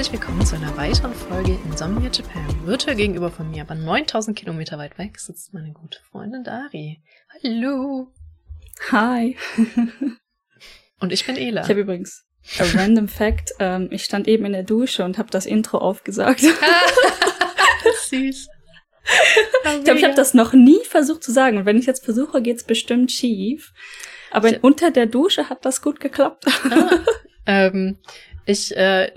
herzlich 0.00 0.12
willkommen 0.12 0.44
zu 0.44 0.56
einer 0.56 0.76
weiteren 0.76 1.14
Folge 1.14 1.58
Insomnia 1.64 2.10
Japan. 2.10 2.66
Virtuell 2.66 2.96
gegenüber 2.96 3.30
von 3.30 3.50
mir, 3.50 3.62
aber 3.62 3.74
9000 3.74 4.36
Kilometer 4.36 4.78
weit 4.78 4.98
weg, 4.98 5.18
sitzt 5.18 5.54
meine 5.54 5.72
gute 5.72 5.98
Freundin 6.10 6.44
Dari. 6.44 7.02
Hallo. 7.42 8.12
Hi. 8.92 9.36
und 11.00 11.12
ich 11.12 11.26
bin 11.26 11.36
Ela. 11.36 11.62
Ich 11.62 11.68
habe 11.68 11.80
übrigens 11.80 12.29
a 12.58 12.64
random 12.74 13.08
fact. 13.08 13.52
Ähm, 13.58 13.88
ich 13.90 14.04
stand 14.04 14.28
eben 14.28 14.44
in 14.44 14.52
der 14.52 14.62
Dusche 14.62 15.04
und 15.04 15.18
habe 15.18 15.30
das 15.30 15.46
Intro 15.46 15.78
aufgesagt. 15.78 16.42
Süß. 18.08 18.48
Ich 19.78 19.84
glaube, 19.84 19.98
ich 19.98 20.04
habe 20.04 20.14
das 20.14 20.34
noch 20.34 20.52
nie 20.52 20.80
versucht 20.84 21.24
zu 21.24 21.32
sagen. 21.32 21.58
Und 21.58 21.66
wenn 21.66 21.78
ich 21.78 21.86
jetzt 21.86 22.04
versuche, 22.04 22.42
geht's 22.42 22.64
bestimmt 22.64 23.10
schief. 23.10 23.72
Aber 24.30 24.50
ich, 24.50 24.62
unter 24.62 24.90
der 24.90 25.06
Dusche 25.06 25.48
hat 25.48 25.64
das 25.64 25.82
gut 25.82 26.00
geklappt. 26.00 26.44
Ah, 26.70 26.90
ähm, 27.46 27.98
ich, 28.46 28.76
äh, 28.76 29.10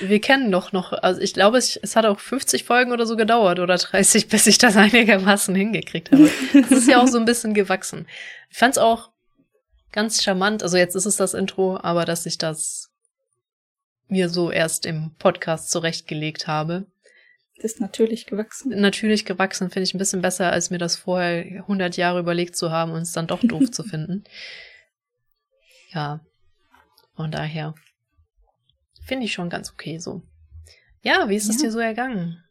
wir 0.00 0.20
kennen 0.20 0.50
noch 0.50 0.72
noch, 0.72 0.92
also 0.92 1.20
ich 1.20 1.34
glaube, 1.34 1.58
es, 1.58 1.76
es 1.76 1.96
hat 1.96 2.04
auch 2.04 2.20
50 2.20 2.64
Folgen 2.64 2.92
oder 2.92 3.06
so 3.06 3.16
gedauert 3.16 3.58
oder 3.58 3.76
30, 3.76 4.28
bis 4.28 4.46
ich 4.46 4.58
das 4.58 4.76
einigermaßen 4.76 5.54
hingekriegt 5.54 6.12
habe. 6.12 6.30
Es 6.52 6.70
ist 6.70 6.88
ja 6.88 7.00
auch 7.00 7.08
so 7.08 7.18
ein 7.18 7.24
bisschen 7.24 7.54
gewachsen. 7.54 8.06
Ich 8.50 8.58
fand 8.58 8.72
es 8.72 8.78
auch 8.78 9.10
ganz 9.92 10.22
charmant, 10.22 10.62
also 10.62 10.76
jetzt 10.76 10.94
ist 10.94 11.06
es 11.06 11.16
das 11.16 11.34
Intro, 11.34 11.78
aber 11.80 12.04
dass 12.04 12.26
ich 12.26 12.38
das 12.38 12.90
mir 14.08 14.28
so 14.28 14.50
erst 14.50 14.86
im 14.86 15.14
Podcast 15.18 15.70
zurechtgelegt 15.70 16.46
habe. 16.46 16.86
Das 17.56 17.72
ist 17.72 17.80
natürlich 17.80 18.26
gewachsen. 18.26 18.80
Natürlich 18.80 19.24
gewachsen 19.24 19.70
finde 19.70 19.84
ich 19.84 19.94
ein 19.94 19.98
bisschen 19.98 20.22
besser, 20.22 20.52
als 20.52 20.70
mir 20.70 20.78
das 20.78 20.96
vorher 20.96 21.44
100 21.62 21.96
Jahre 21.96 22.20
überlegt 22.20 22.56
zu 22.56 22.70
haben 22.70 22.92
und 22.92 23.02
es 23.02 23.12
dann 23.12 23.26
doch 23.26 23.40
doof 23.42 23.70
zu 23.70 23.82
finden. 23.82 24.24
Ja, 25.90 26.20
von 27.16 27.30
daher 27.30 27.72
Finde 29.08 29.24
ich 29.24 29.32
schon 29.32 29.48
ganz 29.48 29.72
okay 29.72 29.98
so. 29.98 30.20
Ja, 31.00 31.30
wie 31.30 31.36
ist 31.36 31.46
ja. 31.46 31.54
es 31.54 31.62
dir 31.62 31.72
so 31.72 31.78
ergangen? 31.78 32.44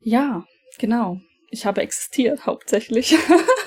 Ja, 0.00 0.44
genau. 0.76 1.20
Ich 1.50 1.66
habe 1.66 1.82
existiert 1.82 2.46
hauptsächlich. 2.46 3.14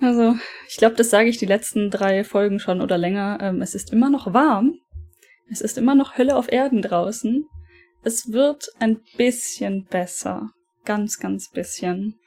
also, 0.00 0.36
ich 0.68 0.76
glaube, 0.76 0.96
das 0.96 1.10
sage 1.10 1.28
ich 1.28 1.38
die 1.38 1.46
letzten 1.46 1.90
drei 1.90 2.24
Folgen 2.24 2.58
schon 2.58 2.80
oder 2.80 2.98
länger. 2.98 3.38
Ähm, 3.40 3.62
es 3.62 3.74
ist 3.74 3.92
immer 3.92 4.10
noch 4.10 4.32
warm. 4.32 4.78
Es 5.50 5.60
ist 5.60 5.78
immer 5.78 5.94
noch 5.94 6.16
Hölle 6.16 6.36
auf 6.36 6.50
Erden 6.50 6.82
draußen. 6.82 7.46
Es 8.02 8.32
wird 8.32 8.68
ein 8.78 9.00
bisschen 9.16 9.86
besser. 9.86 10.50
Ganz, 10.84 11.18
ganz 11.18 11.50
bisschen. 11.50 12.18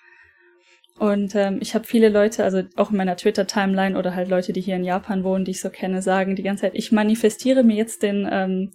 Und 0.99 1.33
ähm, 1.33 1.57
ich 1.59 1.73
habe 1.73 1.85
viele 1.85 2.09
Leute, 2.09 2.43
also 2.43 2.61
auch 2.75 2.91
in 2.91 2.97
meiner 2.97 3.17
Twitter-Timeline 3.17 3.97
oder 3.97 4.13
halt 4.13 4.30
Leute, 4.30 4.53
die 4.53 4.61
hier 4.61 4.75
in 4.75 4.83
Japan 4.83 5.23
wohnen, 5.23 5.43
die 5.43 5.52
ich 5.52 5.61
so 5.61 5.69
kenne, 5.69 6.02
sagen 6.02 6.35
die 6.35 6.43
ganze 6.43 6.61
Zeit, 6.61 6.75
ich 6.75 6.91
manifestiere 6.91 7.63
mir 7.63 7.75
jetzt 7.75 8.03
den 8.03 8.27
ähm, 8.31 8.71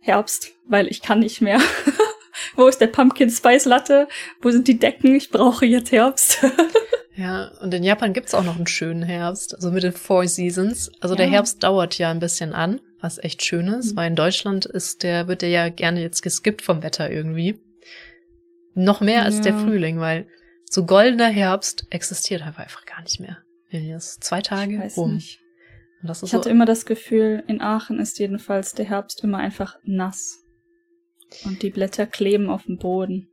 Herbst, 0.00 0.54
weil 0.66 0.86
ich 0.86 1.02
kann 1.02 1.18
nicht 1.18 1.42
mehr. 1.42 1.60
Wo 2.56 2.66
ist 2.66 2.80
der 2.80 2.86
Pumpkin 2.86 3.30
Spice 3.30 3.66
Latte? 3.66 4.08
Wo 4.40 4.50
sind 4.50 4.66
die 4.68 4.78
Decken? 4.78 5.14
Ich 5.14 5.30
brauche 5.30 5.66
jetzt 5.66 5.92
Herbst. 5.92 6.44
ja, 7.16 7.50
und 7.60 7.72
in 7.72 7.82
Japan 7.82 8.12
gibt's 8.12 8.34
auch 8.34 8.44
noch 8.44 8.56
einen 8.56 8.66
schönen 8.66 9.02
Herbst, 9.02 9.54
also 9.54 9.70
mit 9.70 9.82
den 9.82 9.92
Four 9.92 10.28
Seasons. 10.28 10.90
Also 11.00 11.14
ja. 11.14 11.22
der 11.22 11.30
Herbst 11.30 11.62
dauert 11.62 11.96
ja 11.96 12.10
ein 12.10 12.20
bisschen 12.20 12.52
an, 12.52 12.80
was 13.00 13.18
echt 13.18 13.44
schön 13.44 13.68
ist, 13.68 13.92
mhm. 13.92 13.96
weil 13.96 14.08
in 14.08 14.16
Deutschland 14.16 14.66
ist 14.66 15.02
der, 15.02 15.26
wird 15.26 15.42
der 15.42 15.48
ja 15.48 15.68
gerne 15.70 16.02
jetzt 16.02 16.22
geskippt 16.22 16.60
vom 16.60 16.82
Wetter 16.82 17.10
irgendwie. 17.10 17.58
Noch 18.74 19.00
mehr 19.00 19.24
als 19.24 19.40
der 19.40 19.54
Frühling, 19.54 19.98
weil 20.00 20.26
so 20.68 20.84
goldener 20.84 21.28
Herbst 21.28 21.86
existiert 21.88 22.42
einfach 22.42 22.84
gar 22.84 23.00
nicht 23.02 23.20
mehr. 23.20 23.38
Jetzt 23.70 24.22
zwei 24.22 24.42
Tage 24.42 24.78
rum. 24.96 25.16
ich 25.16 25.40
hatte 26.02 26.42
so 26.42 26.50
immer 26.50 26.66
das 26.66 26.84
Gefühl, 26.84 27.42
in 27.46 27.62
Aachen 27.62 27.98
ist 27.98 28.18
jedenfalls 28.18 28.74
der 28.74 28.84
Herbst 28.84 29.24
immer 29.24 29.38
einfach 29.38 29.78
nass. 29.84 30.44
Und 31.44 31.62
die 31.62 31.70
Blätter 31.70 32.06
kleben 32.06 32.50
auf 32.50 32.64
dem 32.64 32.76
Boden. 32.78 33.28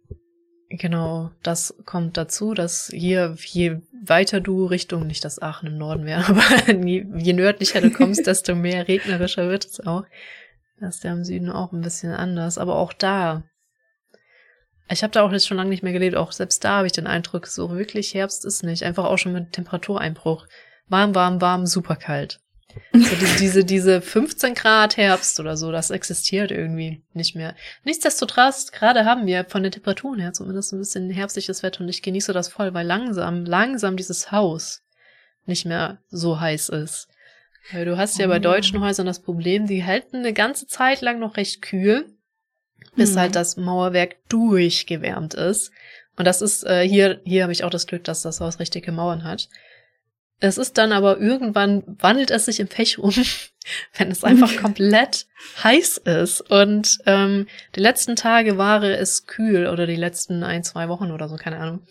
Genau, 0.75 1.29
das 1.43 1.75
kommt 1.85 2.17
dazu, 2.17 2.55
dass 2.55 2.89
hier, 2.91 3.35
je 3.45 3.81
weiter 4.03 4.41
du 4.41 4.65
Richtung, 4.65 5.05
nicht 5.05 5.23
dass 5.23 5.39
Aachen 5.39 5.67
im 5.67 5.77
Norden 5.77 6.05
wäre, 6.05 6.25
aber 6.27 6.73
je, 6.73 7.05
je 7.15 7.33
nördlicher 7.33 7.81
du 7.81 7.91
kommst, 7.91 8.25
desto 8.27 8.55
mehr 8.55 8.87
regnerischer 8.87 9.49
wird 9.49 9.65
es 9.65 9.79
auch. 9.81 10.05
Das 10.79 10.95
ist 10.95 11.03
ja 11.03 11.13
im 11.13 11.23
Süden 11.23 11.49
auch 11.49 11.71
ein 11.71 11.81
bisschen 11.81 12.11
anders. 12.11 12.57
Aber 12.57 12.75
auch 12.75 12.91
da 12.91 13.43
ich 14.89 15.03
habe 15.03 15.11
da 15.11 15.23
auch 15.23 15.31
jetzt 15.31 15.47
schon 15.47 15.57
lange 15.57 15.69
nicht 15.69 15.83
mehr 15.83 15.93
gelebt. 15.93 16.15
Auch 16.15 16.31
selbst 16.31 16.63
da 16.63 16.77
habe 16.77 16.87
ich 16.87 16.93
den 16.93 17.07
Eindruck, 17.07 17.47
so 17.47 17.71
wirklich 17.71 18.13
Herbst 18.13 18.45
ist 18.45 18.63
nicht. 18.63 18.83
Einfach 18.83 19.05
auch 19.05 19.17
schon 19.17 19.33
mit 19.33 19.53
Temperatureinbruch. 19.53 20.47
Warm, 20.87 21.15
warm, 21.15 21.41
warm, 21.41 21.65
super 21.65 21.95
kalt. 21.95 22.39
So 22.93 23.15
die, 23.15 23.37
diese, 23.39 23.63
diese 23.63 24.01
15 24.01 24.53
Grad 24.53 24.97
Herbst 24.97 25.39
oder 25.39 25.57
so, 25.57 25.71
das 25.71 25.91
existiert 25.91 26.51
irgendwie 26.51 27.03
nicht 27.13 27.35
mehr. 27.35 27.55
Nichtsdestotrotz, 27.83 28.71
gerade 28.71 29.05
haben 29.05 29.25
wir 29.25 29.45
von 29.45 29.63
den 29.63 29.71
Temperaturen 29.71 30.19
her 30.19 30.33
zumindest 30.33 30.73
ein 30.73 30.79
bisschen 30.79 31.09
herbstliches 31.09 31.63
Wetter 31.63 31.81
und 31.81 31.89
ich 31.89 32.01
genieße 32.01 32.33
das 32.33 32.49
voll, 32.49 32.73
weil 32.73 32.85
langsam, 32.85 33.45
langsam 33.45 33.97
dieses 33.97 34.31
Haus 34.31 34.81
nicht 35.45 35.65
mehr 35.65 35.99
so 36.09 36.39
heiß 36.39 36.69
ist. 36.69 37.07
Weil 37.71 37.85
du 37.85 37.97
hast 37.97 38.19
ja 38.19 38.27
bei 38.27 38.37
oh. 38.37 38.41
deutschen 38.41 38.81
Häusern 38.81 39.05
das 39.05 39.21
Problem, 39.21 39.67
die 39.67 39.83
halten 39.83 40.17
eine 40.17 40.33
ganze 40.33 40.67
Zeit 40.67 41.01
lang 41.01 41.19
noch 41.19 41.37
recht 41.37 41.61
kühl 41.61 42.05
bis 42.95 43.13
mhm. 43.13 43.19
halt 43.19 43.35
das 43.35 43.57
Mauerwerk 43.57 44.17
durchgewärmt 44.29 45.33
ist. 45.33 45.71
Und 46.17 46.25
das 46.25 46.41
ist 46.41 46.63
äh, 46.63 46.87
hier, 46.87 47.21
hier 47.23 47.43
habe 47.43 47.53
ich 47.53 47.63
auch 47.63 47.69
das 47.69 47.87
Glück, 47.87 48.03
dass 48.03 48.21
das 48.21 48.39
Haus 48.39 48.59
richtige 48.59 48.91
Mauern 48.91 49.23
hat. 49.23 49.49
Es 50.39 50.57
ist 50.57 50.77
dann 50.77 50.91
aber 50.91 51.19
irgendwann 51.19 51.83
wandelt 51.99 52.31
es 52.31 52.45
sich 52.45 52.59
im 52.59 52.67
Pech 52.67 52.99
um, 52.99 53.13
wenn 53.97 54.11
es 54.11 54.23
einfach 54.23 54.55
komplett 54.61 55.27
heiß 55.63 55.99
ist. 55.99 56.41
Und 56.41 56.99
ähm, 57.05 57.47
die 57.75 57.79
letzten 57.79 58.15
Tage 58.15 58.57
war 58.57 58.83
es 58.83 59.25
kühl 59.25 59.67
oder 59.67 59.87
die 59.87 59.95
letzten 59.95 60.43
ein, 60.43 60.63
zwei 60.63 60.89
Wochen 60.89 61.11
oder 61.11 61.29
so, 61.29 61.37
keine 61.37 61.57
Ahnung. 61.57 61.85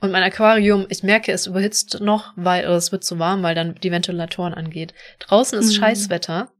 Und 0.00 0.12
mein 0.12 0.22
Aquarium, 0.22 0.86
ich 0.88 1.02
merke, 1.02 1.32
es 1.32 1.46
überhitzt 1.46 2.00
noch, 2.00 2.32
weil 2.36 2.66
oder 2.66 2.76
es 2.76 2.92
wird 2.92 3.02
zu 3.02 3.18
warm, 3.18 3.42
weil 3.42 3.54
dann 3.54 3.74
die 3.74 3.90
Ventilatoren 3.90 4.54
angeht. 4.54 4.94
Draußen 5.18 5.58
ist 5.58 5.72
mhm. 5.72 5.80
Scheißwetter. 5.80 6.52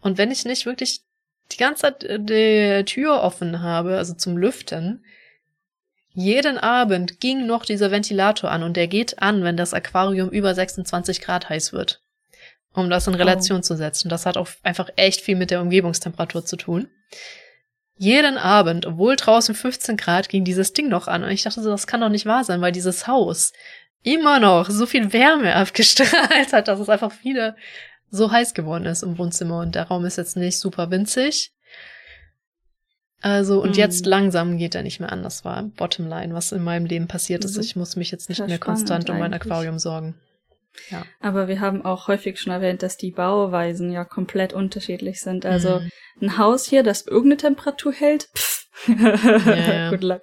Und 0.00 0.18
wenn 0.18 0.32
ich 0.32 0.44
nicht 0.44 0.66
wirklich 0.66 1.02
die 1.52 1.58
ganze 1.58 1.82
Zeit 1.82 2.04
äh, 2.04 2.18
die 2.20 2.84
Tür 2.84 3.22
offen 3.22 3.62
habe, 3.62 3.96
also 3.96 4.14
zum 4.14 4.36
Lüften, 4.36 5.04
jeden 6.16 6.56
Abend 6.56 7.20
ging 7.20 7.46
noch 7.46 7.66
dieser 7.66 7.90
Ventilator 7.90 8.50
an 8.50 8.62
und 8.62 8.74
der 8.74 8.88
geht 8.88 9.20
an, 9.20 9.44
wenn 9.44 9.58
das 9.58 9.74
Aquarium 9.74 10.30
über 10.30 10.54
26 10.54 11.20
Grad 11.20 11.50
heiß 11.50 11.74
wird. 11.74 12.00
Um 12.72 12.88
das 12.88 13.06
in 13.06 13.14
oh. 13.14 13.18
Relation 13.18 13.58
oh. 13.58 13.60
zu 13.60 13.76
setzen. 13.76 14.08
Das 14.08 14.24
hat 14.24 14.38
auch 14.38 14.48
einfach 14.62 14.88
echt 14.96 15.20
viel 15.20 15.36
mit 15.36 15.50
der 15.50 15.60
Umgebungstemperatur 15.60 16.42
zu 16.42 16.56
tun. 16.56 16.88
Jeden 17.98 18.38
Abend, 18.38 18.86
obwohl 18.86 19.16
draußen 19.16 19.54
15 19.54 19.98
Grad, 19.98 20.30
ging 20.30 20.44
dieses 20.44 20.72
Ding 20.72 20.88
noch 20.88 21.06
an. 21.06 21.22
Und 21.22 21.28
ich 21.28 21.42
dachte 21.42 21.62
so, 21.62 21.68
das 21.68 21.86
kann 21.86 22.00
doch 22.00 22.08
nicht 22.08 22.24
wahr 22.24 22.44
sein, 22.44 22.62
weil 22.62 22.72
dieses 22.72 23.06
Haus 23.06 23.52
immer 24.02 24.40
noch 24.40 24.70
so 24.70 24.86
viel 24.86 25.12
Wärme 25.12 25.54
abgestrahlt 25.54 26.54
hat, 26.54 26.68
dass 26.68 26.80
es 26.80 26.88
einfach 26.88 27.12
viele 27.12 27.56
so 28.10 28.30
heiß 28.30 28.54
geworden 28.54 28.86
ist 28.86 29.02
im 29.02 29.18
Wohnzimmer 29.18 29.60
und 29.60 29.74
der 29.74 29.88
Raum 29.88 30.06
ist 30.06 30.16
jetzt 30.16 30.38
nicht 30.38 30.58
super 30.58 30.90
winzig. 30.90 31.52
Also, 33.26 33.60
und 33.60 33.70
hm. 33.70 33.74
jetzt 33.74 34.06
langsam 34.06 34.56
geht 34.56 34.76
er 34.76 34.84
nicht 34.84 35.00
mehr 35.00 35.10
an. 35.10 35.24
Das 35.24 35.44
war 35.44 35.64
Bottomline, 35.64 36.32
was 36.32 36.52
in 36.52 36.62
meinem 36.62 36.86
Leben 36.86 37.08
passiert 37.08 37.44
ist. 37.44 37.56
Mhm. 37.56 37.62
Ich 37.62 37.74
muss 37.74 37.96
mich 37.96 38.12
jetzt 38.12 38.28
nicht 38.28 38.46
mehr 38.46 38.60
konstant 38.60 39.10
um 39.10 39.18
mein 39.18 39.34
Aquarium 39.34 39.80
sorgen. 39.80 40.14
Ja. 40.90 41.02
Aber 41.18 41.48
wir 41.48 41.60
haben 41.60 41.84
auch 41.84 42.06
häufig 42.06 42.38
schon 42.38 42.52
erwähnt, 42.52 42.84
dass 42.84 42.96
die 42.96 43.10
Bauweisen 43.10 43.90
ja 43.90 44.04
komplett 44.04 44.52
unterschiedlich 44.52 45.20
sind. 45.20 45.44
Also 45.44 45.80
mhm. 45.80 45.90
ein 46.20 46.38
Haus 46.38 46.66
hier, 46.66 46.84
das 46.84 47.04
irgendeine 47.04 47.38
Temperatur 47.38 47.92
hält, 47.92 48.28
pff. 48.36 48.68
ja, 48.86 49.56
ja. 49.56 49.90
Good 49.90 50.04
luck. 50.04 50.22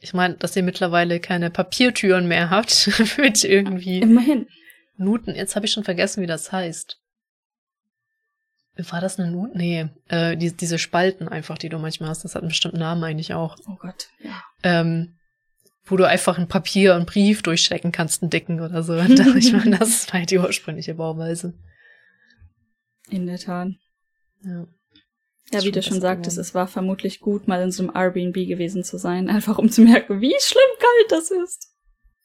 Ich 0.00 0.14
meine, 0.14 0.36
dass 0.36 0.56
ihr 0.56 0.62
mittlerweile 0.62 1.20
keine 1.20 1.50
Papiertüren 1.50 2.26
mehr 2.26 2.48
habt, 2.48 2.90
mit 3.18 3.44
irgendwie. 3.44 3.98
Immerhin. 3.98 4.46
Nuten, 4.96 5.34
jetzt 5.34 5.54
habe 5.54 5.66
ich 5.66 5.72
schon 5.72 5.84
vergessen, 5.84 6.22
wie 6.22 6.26
das 6.26 6.52
heißt. 6.52 6.98
War 8.76 9.00
das 9.00 9.18
eine 9.18 9.30
Nut? 9.30 9.54
Nee, 9.54 9.88
äh, 10.08 10.36
die, 10.36 10.54
diese 10.54 10.78
Spalten 10.78 11.28
einfach, 11.28 11.56
die 11.56 11.68
du 11.68 11.78
manchmal 11.78 12.10
hast, 12.10 12.24
das 12.24 12.34
hat 12.34 12.42
einen 12.42 12.50
bestimmten 12.50 12.78
Namen 12.78 13.02
eigentlich 13.04 13.32
auch. 13.32 13.56
Oh 13.66 13.76
Gott, 13.80 14.08
ja. 14.22 14.42
Ähm, 14.62 15.16
wo 15.86 15.96
du 15.96 16.06
einfach 16.06 16.36
ein 16.36 16.48
Papier 16.48 16.94
und 16.94 17.06
Brief 17.06 17.42
durchstecken 17.42 17.92
kannst, 17.92 18.22
einen 18.22 18.30
dicken 18.30 18.60
oder 18.60 18.82
so. 18.82 18.92
Und 18.98 19.18
ich 19.36 19.52
meine, 19.52 19.78
das 19.78 20.12
war 20.12 20.20
die 20.22 20.38
ursprüngliche 20.38 20.94
Bauweise. 20.94 21.54
In 23.08 23.26
der 23.26 23.38
Tat. 23.38 23.68
Ja. 24.42 24.66
Ja, 25.52 25.62
wie 25.62 25.70
du 25.70 25.80
schon 25.80 26.00
sagtest, 26.00 26.38
es 26.38 26.54
war 26.54 26.66
vermutlich 26.66 27.20
gut, 27.20 27.46
mal 27.46 27.62
in 27.62 27.70
so 27.70 27.84
einem 27.84 27.94
Airbnb 27.94 28.34
gewesen 28.34 28.82
zu 28.82 28.98
sein, 28.98 29.30
einfach 29.30 29.58
um 29.58 29.70
zu 29.70 29.82
merken, 29.82 30.20
wie 30.20 30.34
schlimm 30.40 30.62
kalt 30.78 31.12
das 31.12 31.30
ist. 31.30 31.72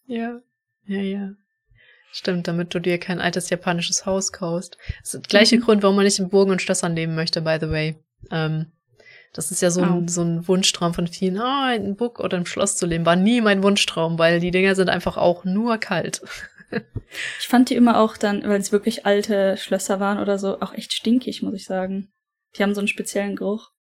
Ja, 0.08 0.42
ja, 0.86 1.02
ja. 1.02 1.34
Stimmt, 2.12 2.48
damit 2.48 2.74
du 2.74 2.80
dir 2.80 2.98
kein 2.98 3.22
altes 3.22 3.50
japanisches 3.50 4.06
Haus 4.06 4.32
kaufst. 4.32 4.78
Das 5.02 5.14
ist 5.14 5.26
der 5.26 5.30
gleiche 5.30 5.58
Mhm. 5.58 5.62
Grund, 5.62 5.84
warum 5.84 5.96
man 5.96 6.06
nicht 6.06 6.20
in 6.20 6.30
Burgen 6.30 6.52
und 6.52 6.62
Schlössern 6.62 6.96
leben 6.96 7.16
möchte, 7.16 7.42
by 7.42 7.58
the 7.60 7.70
way. 7.70 7.96
Ähm, 8.32 8.72
das 9.34 9.50
ist 9.52 9.62
ja 9.62 9.72
so 9.72 9.82
ein, 9.82 10.04
Oh. 10.04 10.08
so 10.08 10.22
ein 10.22 10.48
Wunschtraum 10.48 10.94
von 10.94 11.08
vielen. 11.08 11.40
Ah, 11.40 11.74
in 11.74 11.96
Burg 11.96 12.20
oder 12.20 12.38
im 12.38 12.46
Schloss 12.46 12.76
zu 12.76 12.86
leben, 12.86 13.06
war 13.06 13.16
nie 13.16 13.40
mein 13.40 13.64
Wunschtraum, 13.64 14.20
weil 14.20 14.40
die 14.42 14.52
Dinger 14.52 14.76
sind 14.76 14.90
einfach 14.90 15.18
auch 15.18 15.46
nur 15.46 15.78
kalt. 15.78 16.22
Ich 17.42 17.50
fand 17.50 17.70
die 17.70 17.76
immer 17.76 18.00
auch 18.00 18.16
dann, 18.16 18.44
weil 18.48 18.58
es 18.62 18.72
wirklich 18.72 19.06
alte 19.06 19.58
Schlösser 19.58 20.00
waren 20.00 20.20
oder 20.20 20.40
so, 20.40 20.62
auch 20.62 20.74
echt 20.74 20.94
stinkig, 20.94 21.42
muss 21.42 21.54
ich 21.54 21.66
sagen. 21.66 22.14
Die 22.56 22.64
haben 22.64 22.74
so 22.74 22.80
einen 22.80 22.88
speziellen 22.88 23.36
Geruch. 23.36 23.72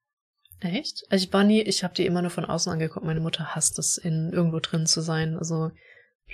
Echt? 0.59 1.05
Also 1.09 1.25
ich 1.25 1.33
war 1.33 1.45
nie, 1.45 1.61
ich 1.63 1.85
habe 1.85 1.95
die 1.95 2.05
immer 2.05 2.21
nur 2.21 2.33
von 2.33 2.45
außen 2.45 2.73
angeguckt. 2.73 3.07
Meine 3.07 3.21
Mutter 3.21 3.55
hasst 3.55 3.79
es, 3.79 3.97
in 3.97 4.33
irgendwo 4.33 4.59
drin 4.59 4.87
zu 4.87 5.01
sein. 5.03 5.37
Also 5.39 5.71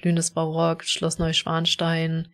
blühendes 0.00 0.30
Barock, 0.30 0.84
Schloss 0.84 1.18
Neuschwanstein, 1.18 2.28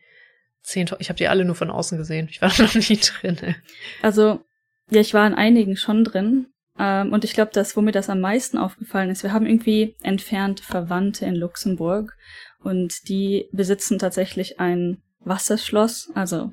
zehn, 0.63 0.89
ich 0.99 1.09
habe 1.09 1.19
die 1.19 1.29
alle 1.29 1.45
nur 1.45 1.55
von 1.55 1.71
außen 1.71 1.99
gesehen. 1.99 2.29
Ich 2.31 2.41
war 2.41 2.49
noch 2.59 2.75
nie 2.75 2.99
drin. 2.99 3.57
Also, 4.03 4.45
ja, 4.91 5.01
ich 5.01 5.15
war 5.15 5.27
in 5.27 5.35
einigen 5.35 5.77
schon 5.77 6.05
drin. 6.05 6.47
Ähm, 6.79 7.13
und 7.13 7.25
ich 7.25 7.35
glaube, 7.35 7.51
das, 7.53 7.77
wo 7.77 7.81
mir 7.81 7.93
das 7.93 8.09
am 8.09 8.21
meisten 8.21 8.59
aufgefallen 8.59 9.11
ist, 9.11 9.23
wir 9.23 9.33
haben 9.33 9.47
irgendwie 9.47 9.97
entfernt 10.03 10.61
Verwandte 10.61 11.27
in 11.27 11.35
Luxemburg 11.35 12.17
und 12.61 13.09
die 13.09 13.49
besitzen 13.53 13.99
tatsächlich 13.99 14.59
ein 14.61 15.03
Wasserschloss. 15.21 16.11
Also, 16.15 16.53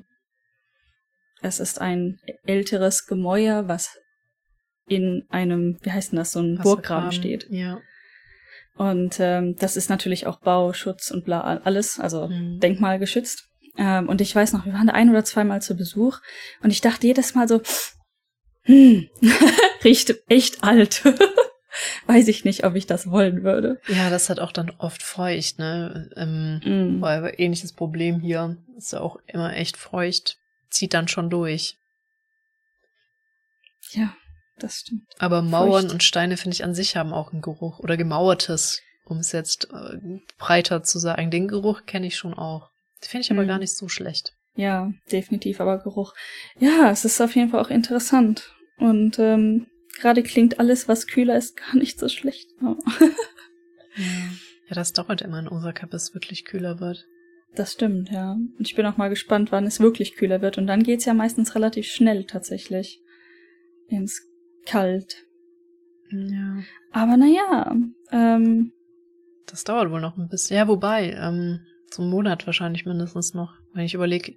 es 1.42 1.58
ist 1.58 1.80
ein 1.80 2.20
älteres 2.44 3.06
Gemäuer, 3.06 3.66
was 3.68 3.98
in 4.86 5.24
einem, 5.30 5.78
wie 5.82 5.92
heißt 5.92 6.12
denn 6.12 6.18
das, 6.18 6.32
so 6.32 6.40
ein 6.40 6.58
Burggraben 6.58 7.12
steht. 7.12 7.46
Ja. 7.48 7.80
Und 8.76 9.18
ähm, 9.20 9.56
das 9.56 9.76
ist 9.76 9.90
natürlich 9.90 10.26
auch 10.26 10.40
Bauschutz 10.40 11.10
und 11.10 11.24
bla 11.24 11.40
alles, 11.64 12.00
also 12.00 12.28
Mhm. 12.28 12.60
denkmalgeschützt. 12.60 13.44
Ähm, 13.76 14.08
und 14.08 14.20
ich 14.20 14.34
weiß 14.34 14.52
noch, 14.52 14.64
wir 14.66 14.72
waren 14.72 14.86
da 14.86 14.94
ein 14.94 15.10
oder 15.10 15.24
zweimal 15.24 15.60
zu 15.62 15.76
Besuch 15.76 16.18
und 16.62 16.70
ich 16.70 16.80
dachte 16.80 17.06
jedes 17.06 17.34
Mal 17.34 17.46
so, 17.48 17.60
hm, 18.62 19.08
riecht 19.84 20.14
echt 20.28 20.62
alt. 20.64 21.02
weiß 22.06 22.26
ich 22.28 22.44
nicht, 22.44 22.64
ob 22.64 22.74
ich 22.74 22.86
das 22.86 23.10
wollen 23.10 23.42
würde. 23.44 23.80
Ja, 23.86 24.10
das 24.10 24.28
hat 24.28 24.40
auch 24.40 24.52
dann 24.52 24.70
oft 24.78 25.02
feucht, 25.02 25.58
ne? 25.58 26.10
Ähm, 26.16 26.60
Mm. 26.64 27.00
weil 27.00 27.32
ähnliches 27.38 27.72
Problem 27.72 28.20
hier. 28.20 28.56
Ist 28.76 28.92
ja 28.92 29.00
auch 29.00 29.18
immer 29.26 29.54
echt 29.54 29.76
feucht. 29.76 30.36
Zieht 30.68 30.94
dann 30.94 31.06
schon 31.08 31.30
durch. 31.30 31.76
Ja, 33.92 34.14
das 34.62 34.80
stimmt. 34.80 35.02
Aber 35.18 35.42
Mauern 35.42 35.82
Feucht. 35.84 35.92
und 35.94 36.02
Steine, 36.04 36.36
finde 36.36 36.54
ich, 36.54 36.64
an 36.64 36.74
sich 36.74 36.96
haben 36.96 37.12
auch 37.12 37.32
einen 37.32 37.42
Geruch. 37.42 37.78
Oder 37.80 37.96
gemauertes, 37.96 38.80
um 39.04 39.18
es 39.18 39.32
jetzt 39.32 39.68
äh, 39.72 39.98
breiter 40.38 40.82
zu 40.82 40.98
sagen. 40.98 41.30
Den 41.30 41.48
Geruch 41.48 41.86
kenne 41.86 42.06
ich 42.06 42.16
schon 42.16 42.34
auch. 42.34 42.70
Finde 43.00 43.22
ich 43.24 43.30
aber 43.30 43.42
Mhm. 43.44 43.48
gar 43.48 43.58
nicht 43.58 43.74
so 43.74 43.88
schlecht. 43.88 44.34
Ja, 44.56 44.92
definitiv, 45.10 45.60
aber 45.60 45.78
Geruch. 45.78 46.14
Ja, 46.58 46.90
es 46.90 47.04
ist 47.04 47.20
auf 47.20 47.34
jeden 47.34 47.50
Fall 47.50 47.60
auch 47.60 47.70
interessant. 47.70 48.52
Und 48.78 49.18
ähm, 49.18 49.66
gerade 50.00 50.22
klingt 50.22 50.58
alles, 50.60 50.86
was 50.88 51.06
kühler 51.06 51.36
ist, 51.36 51.56
gar 51.72 51.76
nicht 51.76 51.98
so 51.98 52.08
schlecht. 52.08 52.48
Oh. 52.62 52.76
Ja, 54.68 54.74
das 54.74 54.92
dauert 54.92 55.22
immer 55.22 55.38
in 55.40 55.48
Osaka, 55.48 55.86
bis 55.86 56.04
es 56.04 56.14
wirklich 56.14 56.44
kühler 56.44 56.80
wird. 56.80 57.06
Das 57.54 57.72
stimmt, 57.72 58.10
ja. 58.10 58.32
Und 58.32 58.60
ich 58.60 58.76
bin 58.76 58.86
auch 58.86 58.96
mal 58.96 59.08
gespannt, 59.08 59.50
wann 59.50 59.66
es 59.66 59.80
wirklich 59.80 60.14
kühler 60.14 60.40
wird. 60.40 60.58
Und 60.58 60.68
dann 60.68 60.84
geht's 60.84 61.04
ja 61.04 61.14
meistens 61.14 61.54
relativ 61.56 61.86
schnell 61.86 62.24
tatsächlich 62.24 63.00
ins 63.88 64.22
Kalt. 64.66 65.16
Ja. 66.10 66.56
Aber 66.92 67.16
naja, 67.16 67.74
ähm, 68.12 68.72
Das 69.46 69.64
dauert 69.64 69.90
wohl 69.90 70.00
noch 70.00 70.16
ein 70.16 70.28
bisschen. 70.28 70.56
Ja, 70.56 70.68
wobei, 70.68 71.12
ähm, 71.12 71.60
so 71.90 72.02
einen 72.02 72.10
Monat 72.10 72.46
wahrscheinlich 72.46 72.86
mindestens 72.86 73.34
noch. 73.34 73.54
Wenn 73.74 73.84
ich 73.84 73.94
überlege, 73.94 74.34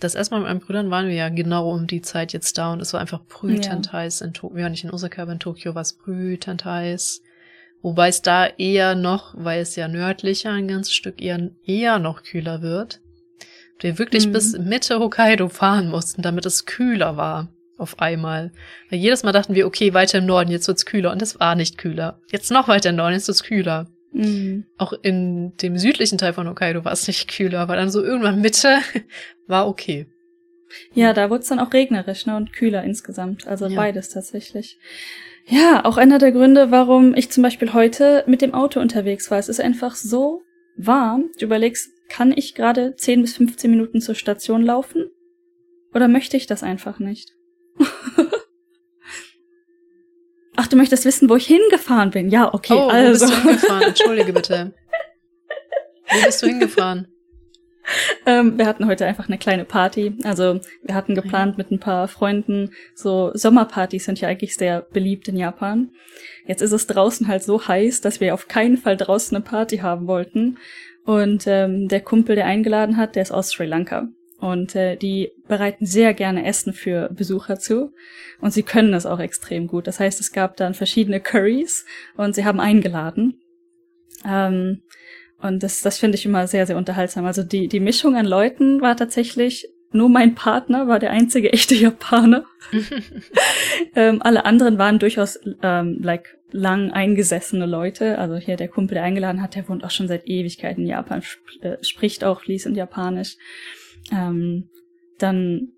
das 0.00 0.14
erste 0.14 0.34
Mal 0.34 0.40
mit 0.40 0.48
meinen 0.48 0.60
Brüdern 0.60 0.90
waren 0.90 1.06
wir 1.08 1.14
ja 1.14 1.28
genau 1.28 1.70
um 1.70 1.86
die 1.86 2.02
Zeit 2.02 2.32
jetzt 2.32 2.56
da 2.58 2.72
und 2.72 2.80
es 2.80 2.92
war 2.92 3.00
einfach 3.00 3.24
brütend 3.26 3.92
heiß 3.92 4.22
in 4.22 4.32
Tokio. 4.34 4.56
Wir 4.56 4.62
waren 4.64 4.72
nicht 4.72 4.84
in 4.84 4.90
Osaka, 4.90 5.22
aber 5.22 5.32
in 5.32 5.38
Tokio 5.40 5.74
war 5.74 5.82
es 5.82 5.92
brütend 5.96 6.64
heiß. 6.64 7.22
Wobei 7.82 8.08
es 8.08 8.22
da 8.22 8.46
eher 8.46 8.94
noch, 8.94 9.34
weil 9.36 9.60
es 9.60 9.76
ja 9.76 9.88
nördlicher 9.88 10.50
ein 10.52 10.68
ganzes 10.68 10.94
Stück 10.94 11.20
eher, 11.20 11.50
eher 11.64 11.98
noch 11.98 12.22
kühler 12.22 12.62
wird. 12.62 13.00
Wir 13.80 13.98
wirklich 13.98 14.26
Mhm. 14.28 14.32
bis 14.32 14.58
Mitte 14.58 14.98
Hokkaido 15.00 15.48
fahren 15.50 15.88
mussten, 15.90 16.22
damit 16.22 16.46
es 16.46 16.64
kühler 16.64 17.16
war. 17.18 17.48
Auf 17.76 17.98
einmal. 17.98 18.52
Weil 18.90 18.98
jedes 19.00 19.22
Mal 19.24 19.32
dachten 19.32 19.54
wir, 19.54 19.66
okay, 19.66 19.94
weiter 19.94 20.18
im 20.18 20.26
Norden, 20.26 20.50
jetzt 20.50 20.68
wird's 20.68 20.86
kühler. 20.86 21.10
Und 21.12 21.20
es 21.22 21.40
war 21.40 21.54
nicht 21.56 21.76
kühler. 21.78 22.20
Jetzt 22.30 22.50
noch 22.50 22.68
weiter 22.68 22.90
im 22.90 22.96
Norden, 22.96 23.14
jetzt 23.14 23.26
wird's 23.28 23.42
kühler. 23.42 23.88
mh, 24.12 24.62
Auch 24.78 24.92
in 25.02 25.56
dem 25.56 25.76
südlichen 25.78 26.18
Teil 26.18 26.32
von 26.34 26.48
Hokkaido 26.48 26.84
war 26.84 26.92
es 26.92 27.06
nicht 27.08 27.28
kühler, 27.34 27.60
aber 27.60 27.74
dann 27.76 27.90
so 27.90 28.02
irgendwann 28.02 28.40
Mitte 28.40 28.78
war 29.48 29.66
okay. 29.68 30.06
ja, 30.92 31.12
da 31.12 31.30
wurde 31.30 31.42
es 31.42 31.48
dann 31.48 31.58
auch 31.58 31.72
regnerisch 31.72 32.26
ne, 32.26 32.36
und 32.36 32.52
kühler 32.52 32.84
insgesamt. 32.84 33.46
Also 33.48 33.66
Ja. 33.66 33.76
beides 33.76 34.08
tatsächlich. 34.10 34.78
Ja, 35.46 35.84
auch 35.84 35.96
einer 35.98 36.18
der 36.18 36.32
Gründe, 36.32 36.70
warum 36.70 37.14
ich 37.14 37.30
zum 37.30 37.42
Beispiel 37.42 37.72
heute 37.74 38.24
mit 38.26 38.40
dem 38.40 38.54
Auto 38.54 38.80
unterwegs 38.80 39.30
war. 39.30 39.38
Es 39.38 39.48
ist 39.48 39.60
einfach 39.60 39.94
so 39.96 40.42
warm. 40.76 41.30
Du 41.38 41.44
überlegst, 41.46 41.90
kann 42.08 42.32
ich 42.34 42.54
gerade 42.54 42.94
10 42.96 43.20
bis 43.22 43.36
15 43.36 43.70
Minuten 43.70 44.00
zur 44.00 44.14
Station 44.14 44.62
laufen? 44.62 45.10
Oder 45.92 46.08
möchte 46.08 46.36
ich 46.36 46.46
das 46.46 46.62
einfach 46.62 46.98
nicht? 46.98 47.32
Ach, 50.56 50.66
du 50.68 50.76
möchtest 50.76 51.04
wissen, 51.04 51.28
wo 51.28 51.36
ich 51.36 51.46
hingefahren 51.46 52.10
bin? 52.10 52.30
Ja, 52.30 52.54
okay, 52.54 52.74
oh, 52.74 52.88
also. 52.88 53.26
wo 53.26 53.30
bist 53.30 53.36
du 53.36 53.48
hingefahren? 53.48 53.82
Entschuldige 53.88 54.32
bitte. 54.32 54.72
Wo 56.08 56.24
bist 56.24 56.42
du 56.42 56.46
hingefahren? 56.46 57.08
Ähm, 58.24 58.56
wir 58.56 58.66
hatten 58.66 58.86
heute 58.86 59.04
einfach 59.06 59.28
eine 59.28 59.38
kleine 59.38 59.64
Party. 59.64 60.14
Also 60.24 60.60
wir 60.82 60.94
hatten 60.94 61.14
geplant 61.14 61.58
mit 61.58 61.70
ein 61.70 61.80
paar 61.80 62.08
Freunden, 62.08 62.70
so 62.94 63.30
Sommerpartys 63.34 64.04
sind 64.04 64.20
ja 64.20 64.28
eigentlich 64.28 64.56
sehr 64.56 64.82
beliebt 64.82 65.28
in 65.28 65.36
Japan. 65.36 65.90
Jetzt 66.46 66.62
ist 66.62 66.72
es 66.72 66.86
draußen 66.86 67.28
halt 67.28 67.42
so 67.42 67.66
heiß, 67.66 68.00
dass 68.00 68.20
wir 68.20 68.34
auf 68.34 68.48
keinen 68.48 68.78
Fall 68.78 68.96
draußen 68.96 69.36
eine 69.36 69.44
Party 69.44 69.78
haben 69.78 70.06
wollten. 70.06 70.58
Und 71.04 71.44
ähm, 71.46 71.88
der 71.88 72.00
Kumpel, 72.00 72.34
der 72.34 72.46
eingeladen 72.46 72.96
hat, 72.96 73.16
der 73.16 73.22
ist 73.22 73.32
aus 73.32 73.50
Sri 73.50 73.66
Lanka. 73.66 74.08
Und 74.44 74.76
äh, 74.76 74.96
die 74.96 75.32
bereiten 75.48 75.86
sehr 75.86 76.12
gerne 76.12 76.44
Essen 76.44 76.74
für 76.74 77.08
Besucher 77.08 77.58
zu. 77.58 77.94
Und 78.42 78.52
sie 78.52 78.62
können 78.62 78.92
das 78.92 79.06
auch 79.06 79.18
extrem 79.18 79.66
gut. 79.66 79.86
Das 79.86 80.00
heißt, 80.00 80.20
es 80.20 80.32
gab 80.32 80.58
dann 80.58 80.74
verschiedene 80.74 81.18
Curries 81.18 81.86
und 82.18 82.34
sie 82.34 82.44
haben 82.44 82.60
eingeladen. 82.60 83.40
Ähm, 84.28 84.82
und 85.40 85.62
das, 85.62 85.80
das 85.80 85.98
finde 85.98 86.18
ich 86.18 86.26
immer 86.26 86.46
sehr, 86.46 86.66
sehr 86.66 86.76
unterhaltsam. 86.76 87.24
Also 87.24 87.42
die, 87.42 87.68
die 87.68 87.80
Mischung 87.80 88.16
an 88.16 88.26
Leuten 88.26 88.82
war 88.82 88.98
tatsächlich, 88.98 89.66
nur 89.92 90.10
mein 90.10 90.34
Partner 90.34 90.88
war 90.88 90.98
der 90.98 91.12
einzige 91.12 91.50
echte 91.50 91.74
Japaner. 91.74 92.44
ähm, 93.96 94.20
alle 94.20 94.44
anderen 94.44 94.76
waren 94.76 94.98
durchaus 94.98 95.38
ähm, 95.62 96.00
like 96.02 96.36
lang 96.50 96.90
eingesessene 96.90 97.64
Leute. 97.64 98.18
Also 98.18 98.36
hier 98.36 98.56
der 98.56 98.68
Kumpel, 98.68 98.96
der 98.96 99.04
eingeladen 99.04 99.40
hat, 99.40 99.54
der 99.54 99.66
wohnt 99.70 99.84
auch 99.84 99.90
schon 99.90 100.06
seit 100.06 100.26
Ewigkeiten 100.26 100.82
in 100.82 100.90
Japan, 100.90 101.22
sp 101.24 101.40
äh, 101.62 101.82
spricht 101.82 102.24
auch 102.24 102.42
fließend 102.42 102.76
Japanisch. 102.76 103.38
Ähm, 104.12 104.68
dann 105.18 105.74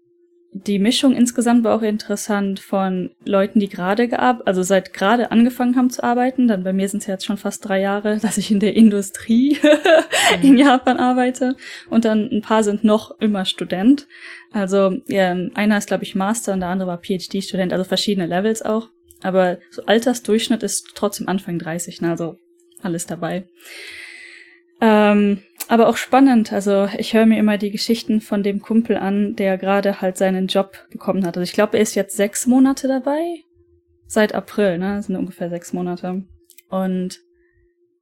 die 0.64 0.78
Mischung 0.78 1.14
insgesamt 1.14 1.64
war 1.64 1.76
auch 1.76 1.82
interessant 1.82 2.60
von 2.60 3.10
Leuten, 3.24 3.60
die 3.60 3.68
gerade 3.68 4.08
gearbeitet, 4.08 4.46
also 4.46 4.62
seit 4.62 4.92
gerade 4.92 5.30
angefangen 5.30 5.76
haben 5.76 5.90
zu 5.90 6.02
arbeiten. 6.02 6.48
Dann 6.48 6.64
bei 6.64 6.72
mir 6.72 6.88
sind 6.88 7.00
es 7.00 7.06
ja 7.06 7.14
jetzt 7.14 7.26
schon 7.26 7.36
fast 7.36 7.66
drei 7.66 7.80
Jahre, 7.80 8.18
dass 8.22 8.38
ich 8.38 8.50
in 8.50 8.60
der 8.60 8.74
Industrie 8.74 9.58
in 10.42 10.56
Japan 10.56 10.98
arbeite. 10.98 11.56
Und 11.90 12.04
dann 12.04 12.30
ein 12.30 12.42
paar 12.42 12.62
sind 12.62 12.84
noch 12.84 13.18
immer 13.20 13.44
Student. 13.44 14.06
Also 14.52 14.96
ja, 15.08 15.32
einer 15.54 15.78
ist, 15.78 15.88
glaube 15.88 16.04
ich, 16.04 16.14
Master 16.14 16.52
und 16.54 16.60
der 16.60 16.70
andere 16.70 16.88
war 16.88 17.02
PhD-Student, 17.02 17.72
also 17.72 17.84
verschiedene 17.84 18.26
Levels 18.26 18.62
auch. 18.62 18.88
Aber 19.22 19.58
so 19.70 19.84
Altersdurchschnitt 19.84 20.62
ist 20.62 20.92
trotzdem 20.94 21.28
Anfang 21.28 21.58
30, 21.58 22.00
ne? 22.00 22.10
also 22.10 22.36
alles 22.82 23.06
dabei. 23.06 23.48
Ähm, 24.80 25.42
aber 25.68 25.88
auch 25.88 25.96
spannend. 25.96 26.52
Also 26.52 26.88
ich 26.98 27.14
höre 27.14 27.26
mir 27.26 27.38
immer 27.38 27.58
die 27.58 27.70
Geschichten 27.70 28.20
von 28.20 28.42
dem 28.42 28.60
Kumpel 28.60 28.96
an, 28.96 29.36
der 29.36 29.58
gerade 29.58 30.00
halt 30.00 30.16
seinen 30.16 30.46
Job 30.46 30.86
bekommen 30.90 31.26
hat. 31.26 31.36
Also 31.36 31.42
ich 31.42 31.52
glaube, 31.52 31.76
er 31.76 31.82
ist 31.82 31.94
jetzt 31.94 32.16
sechs 32.16 32.46
Monate 32.46 32.88
dabei. 32.88 33.42
Seit 34.06 34.34
April, 34.34 34.78
ne? 34.78 34.96
Das 34.96 35.06
sind 35.06 35.16
ungefähr 35.16 35.50
sechs 35.50 35.72
Monate. 35.72 36.22
Und 36.68 37.20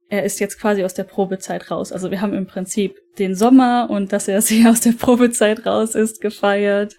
er 0.07 0.23
ist 0.23 0.39
jetzt 0.39 0.59
quasi 0.59 0.83
aus 0.83 0.93
der 0.93 1.03
Probezeit 1.03 1.71
raus. 1.71 1.91
Also 1.91 2.11
wir 2.11 2.21
haben 2.21 2.33
im 2.33 2.45
Prinzip 2.45 2.95
den 3.17 3.35
Sommer 3.35 3.87
und 3.89 4.13
dass 4.13 4.27
er 4.27 4.41
sehr 4.43 4.69
aus 4.69 4.81
der 4.81 4.91
Probezeit 4.91 5.65
raus 5.65 5.95
ist, 5.95 6.21
gefeiert. 6.21 6.95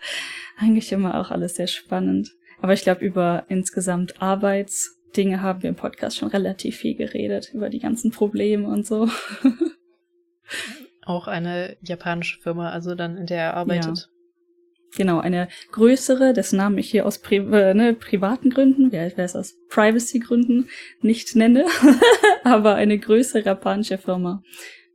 Eigentlich 0.58 0.90
immer 0.90 1.20
auch 1.20 1.30
alles 1.30 1.54
sehr 1.54 1.68
spannend. 1.68 2.30
Aber 2.60 2.72
ich 2.72 2.82
glaube, 2.82 3.04
über 3.04 3.44
insgesamt 3.48 4.20
Arbeitsdinge 4.20 5.42
haben 5.42 5.62
wir 5.62 5.68
im 5.68 5.76
Podcast 5.76 6.16
schon 6.16 6.28
relativ 6.28 6.76
viel 6.78 6.96
geredet, 6.96 7.50
über 7.52 7.68
die 7.68 7.80
ganzen 7.80 8.10
Probleme 8.10 8.66
und 8.66 8.86
so. 8.86 9.08
Auch 11.04 11.28
eine 11.28 11.76
japanische 11.82 12.40
Firma, 12.40 12.70
also 12.70 12.94
dann, 12.94 13.16
in 13.16 13.26
der 13.26 13.38
er 13.38 13.54
arbeitet. 13.54 14.10
Genau, 14.96 15.18
eine 15.18 15.48
größere, 15.72 16.32
dessen 16.32 16.56
Namen 16.56 16.78
ich 16.78 16.90
hier 16.90 17.06
aus 17.06 17.18
Pri 17.20 17.36
äh, 17.36 17.74
ne, 17.74 17.94
privaten 17.94 18.50
Gründen, 18.50 18.92
wer 18.92 19.12
wer 19.16 19.24
es 19.24 19.36
aus 19.36 19.54
Privacy-Gründen 19.68 20.68
nicht 21.02 21.36
nenne, 21.36 21.66
aber 22.44 22.76
eine 22.76 22.98
größere 22.98 23.42
japanische 23.42 23.98
Firma, 23.98 24.42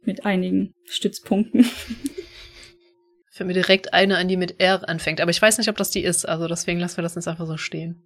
mit 0.04 0.26
einigen 0.26 0.74
Stützpunkten. 0.86 1.66
Fällt 3.32 3.48
mir 3.48 3.54
direkt 3.54 3.94
eine 3.94 4.18
an, 4.18 4.28
die 4.28 4.38
mit 4.38 4.60
R 4.60 4.88
anfängt. 4.88 5.22
Aber 5.22 5.32
ich 5.32 5.42
weiß 5.42 5.58
nicht, 5.58 5.70
ob 5.70 5.78
das 5.78 5.92
die 5.92 6.04
ist. 6.04 6.28
Also 6.28 6.48
deswegen 6.48 6.80
lassen 6.80 6.98
wir 6.98 7.04
das 7.04 7.16
jetzt 7.16 7.28
einfach 7.28 7.48
so 7.48 7.58
stehen. 7.58 8.04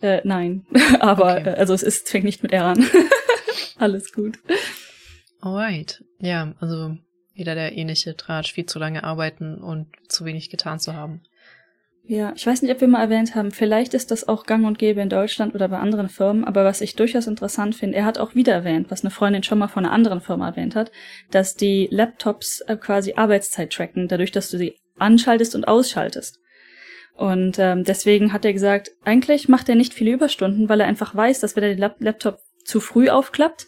Äh, 0.00 0.20
nein. 0.24 0.66
Aber, 1.00 1.38
okay. 1.38 1.50
äh, 1.50 1.54
also 1.54 1.72
es 1.72 1.82
ist, 1.82 2.08
fängt 2.08 2.24
nicht 2.24 2.42
mit 2.42 2.52
R 2.52 2.64
an. 2.64 2.84
Alles 3.78 4.12
gut. 4.12 4.38
Alright. 5.40 6.04
Ja, 6.18 6.54
also 6.60 6.96
wieder 7.34 7.54
der 7.54 7.76
ähnliche 7.76 8.16
Tratsch, 8.16 8.52
viel 8.52 8.66
zu 8.66 8.78
lange 8.78 9.04
arbeiten 9.04 9.58
und 9.58 9.88
zu 10.08 10.24
wenig 10.24 10.50
getan 10.50 10.78
zu 10.78 10.94
haben. 10.94 11.22
Ja, 12.04 12.32
ich 12.34 12.46
weiß 12.46 12.62
nicht, 12.62 12.72
ob 12.72 12.80
wir 12.80 12.88
mal 12.88 13.02
erwähnt 13.02 13.34
haben, 13.34 13.52
vielleicht 13.52 13.94
ist 13.94 14.10
das 14.10 14.26
auch 14.26 14.44
gang 14.44 14.66
und 14.66 14.78
gäbe 14.78 15.00
in 15.00 15.08
Deutschland 15.08 15.54
oder 15.54 15.68
bei 15.68 15.78
anderen 15.78 16.08
Firmen, 16.08 16.44
aber 16.44 16.64
was 16.64 16.80
ich 16.80 16.96
durchaus 16.96 17.26
interessant 17.28 17.76
finde, 17.76 17.98
er 17.98 18.04
hat 18.04 18.18
auch 18.18 18.34
wieder 18.34 18.52
erwähnt, 18.52 18.90
was 18.90 19.04
eine 19.04 19.12
Freundin 19.12 19.44
schon 19.44 19.58
mal 19.58 19.68
von 19.68 19.84
einer 19.84 19.94
anderen 19.94 20.20
Firma 20.20 20.48
erwähnt 20.48 20.74
hat, 20.74 20.90
dass 21.30 21.54
die 21.54 21.88
Laptops 21.90 22.62
äh, 22.62 22.76
quasi 22.76 23.14
Arbeitszeit 23.14 23.72
tracken, 23.72 24.08
dadurch, 24.08 24.32
dass 24.32 24.50
du 24.50 24.58
sie 24.58 24.76
anschaltest 24.98 25.54
und 25.54 25.68
ausschaltest. 25.68 26.40
Und 27.14 27.58
ähm, 27.58 27.84
deswegen 27.84 28.32
hat 28.32 28.44
er 28.44 28.54
gesagt, 28.54 28.90
eigentlich 29.04 29.48
macht 29.48 29.68
er 29.68 29.74
nicht 29.74 29.94
viele 29.94 30.10
Überstunden, 30.10 30.68
weil 30.68 30.80
er 30.80 30.86
einfach 30.86 31.14
weiß, 31.14 31.40
dass 31.40 31.54
wenn 31.54 31.62
er 31.62 31.74
den 31.74 31.92
Laptop 32.00 32.38
zu 32.64 32.80
früh 32.80 33.08
aufklappt, 33.08 33.66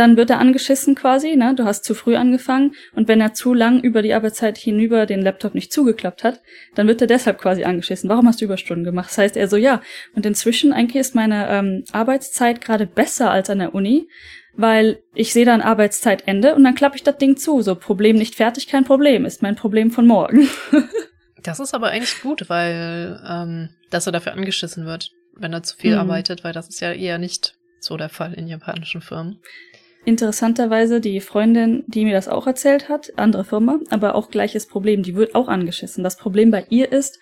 dann 0.00 0.16
wird 0.16 0.30
er 0.30 0.38
angeschissen 0.38 0.94
quasi, 0.94 1.36
ne? 1.36 1.54
Du 1.54 1.64
hast 1.64 1.84
zu 1.84 1.94
früh 1.94 2.16
angefangen 2.16 2.72
und 2.94 3.06
wenn 3.06 3.20
er 3.20 3.34
zu 3.34 3.52
lang 3.52 3.80
über 3.80 4.00
die 4.00 4.14
Arbeitszeit 4.14 4.56
hinüber 4.56 5.04
den 5.04 5.20
Laptop 5.20 5.54
nicht 5.54 5.72
zugeklappt 5.74 6.24
hat, 6.24 6.40
dann 6.74 6.88
wird 6.88 7.02
er 7.02 7.06
deshalb 7.06 7.38
quasi 7.38 7.64
angeschissen. 7.64 8.08
Warum 8.08 8.26
hast 8.26 8.40
du 8.40 8.46
Überstunden 8.46 8.84
gemacht? 8.84 9.10
Das 9.10 9.18
heißt 9.18 9.36
er 9.36 9.46
so, 9.46 9.58
ja. 9.58 9.82
Und 10.14 10.24
inzwischen 10.24 10.72
eigentlich 10.72 11.00
ist 11.00 11.14
meine 11.14 11.50
ähm, 11.50 11.84
Arbeitszeit 11.92 12.62
gerade 12.62 12.86
besser 12.86 13.30
als 13.30 13.50
an 13.50 13.58
der 13.58 13.74
Uni, 13.74 14.08
weil 14.54 15.02
ich 15.14 15.34
sehe 15.34 15.44
dann 15.44 15.60
Arbeitszeitende 15.60 16.54
und 16.54 16.64
dann 16.64 16.74
klappe 16.74 16.96
ich 16.96 17.02
das 17.02 17.18
Ding 17.18 17.36
zu. 17.36 17.60
So 17.60 17.74
Problem 17.74 18.16
nicht 18.16 18.34
fertig, 18.34 18.68
kein 18.68 18.86
Problem, 18.86 19.26
ist 19.26 19.42
mein 19.42 19.54
Problem 19.54 19.90
von 19.90 20.06
morgen. 20.06 20.48
das 21.42 21.60
ist 21.60 21.74
aber 21.74 21.88
eigentlich 21.88 22.22
gut, 22.22 22.48
weil 22.48 23.22
ähm, 23.28 23.68
dass 23.90 24.06
er 24.06 24.12
dafür 24.12 24.32
angeschissen 24.32 24.86
wird, 24.86 25.10
wenn 25.36 25.52
er 25.52 25.62
zu 25.62 25.76
viel 25.76 25.92
mhm. 25.92 26.00
arbeitet, 26.00 26.42
weil 26.42 26.54
das 26.54 26.70
ist 26.70 26.80
ja 26.80 26.90
eher 26.90 27.18
nicht 27.18 27.54
so 27.80 27.96
der 27.96 28.08
Fall 28.08 28.34
in 28.34 28.46
japanischen 28.46 29.00
Firmen. 29.00 29.40
Interessanterweise 30.04 31.00
die 31.00 31.20
Freundin, 31.20 31.84
die 31.86 32.04
mir 32.04 32.14
das 32.14 32.28
auch 32.28 32.46
erzählt 32.46 32.88
hat, 32.88 33.12
andere 33.16 33.44
Firma, 33.44 33.78
aber 33.90 34.14
auch 34.14 34.30
gleiches 34.30 34.66
Problem, 34.66 35.02
die 35.02 35.14
wird 35.14 35.34
auch 35.34 35.48
angeschissen. 35.48 36.02
Das 36.02 36.16
Problem 36.16 36.50
bei 36.50 36.64
ihr 36.70 36.90
ist, 36.90 37.18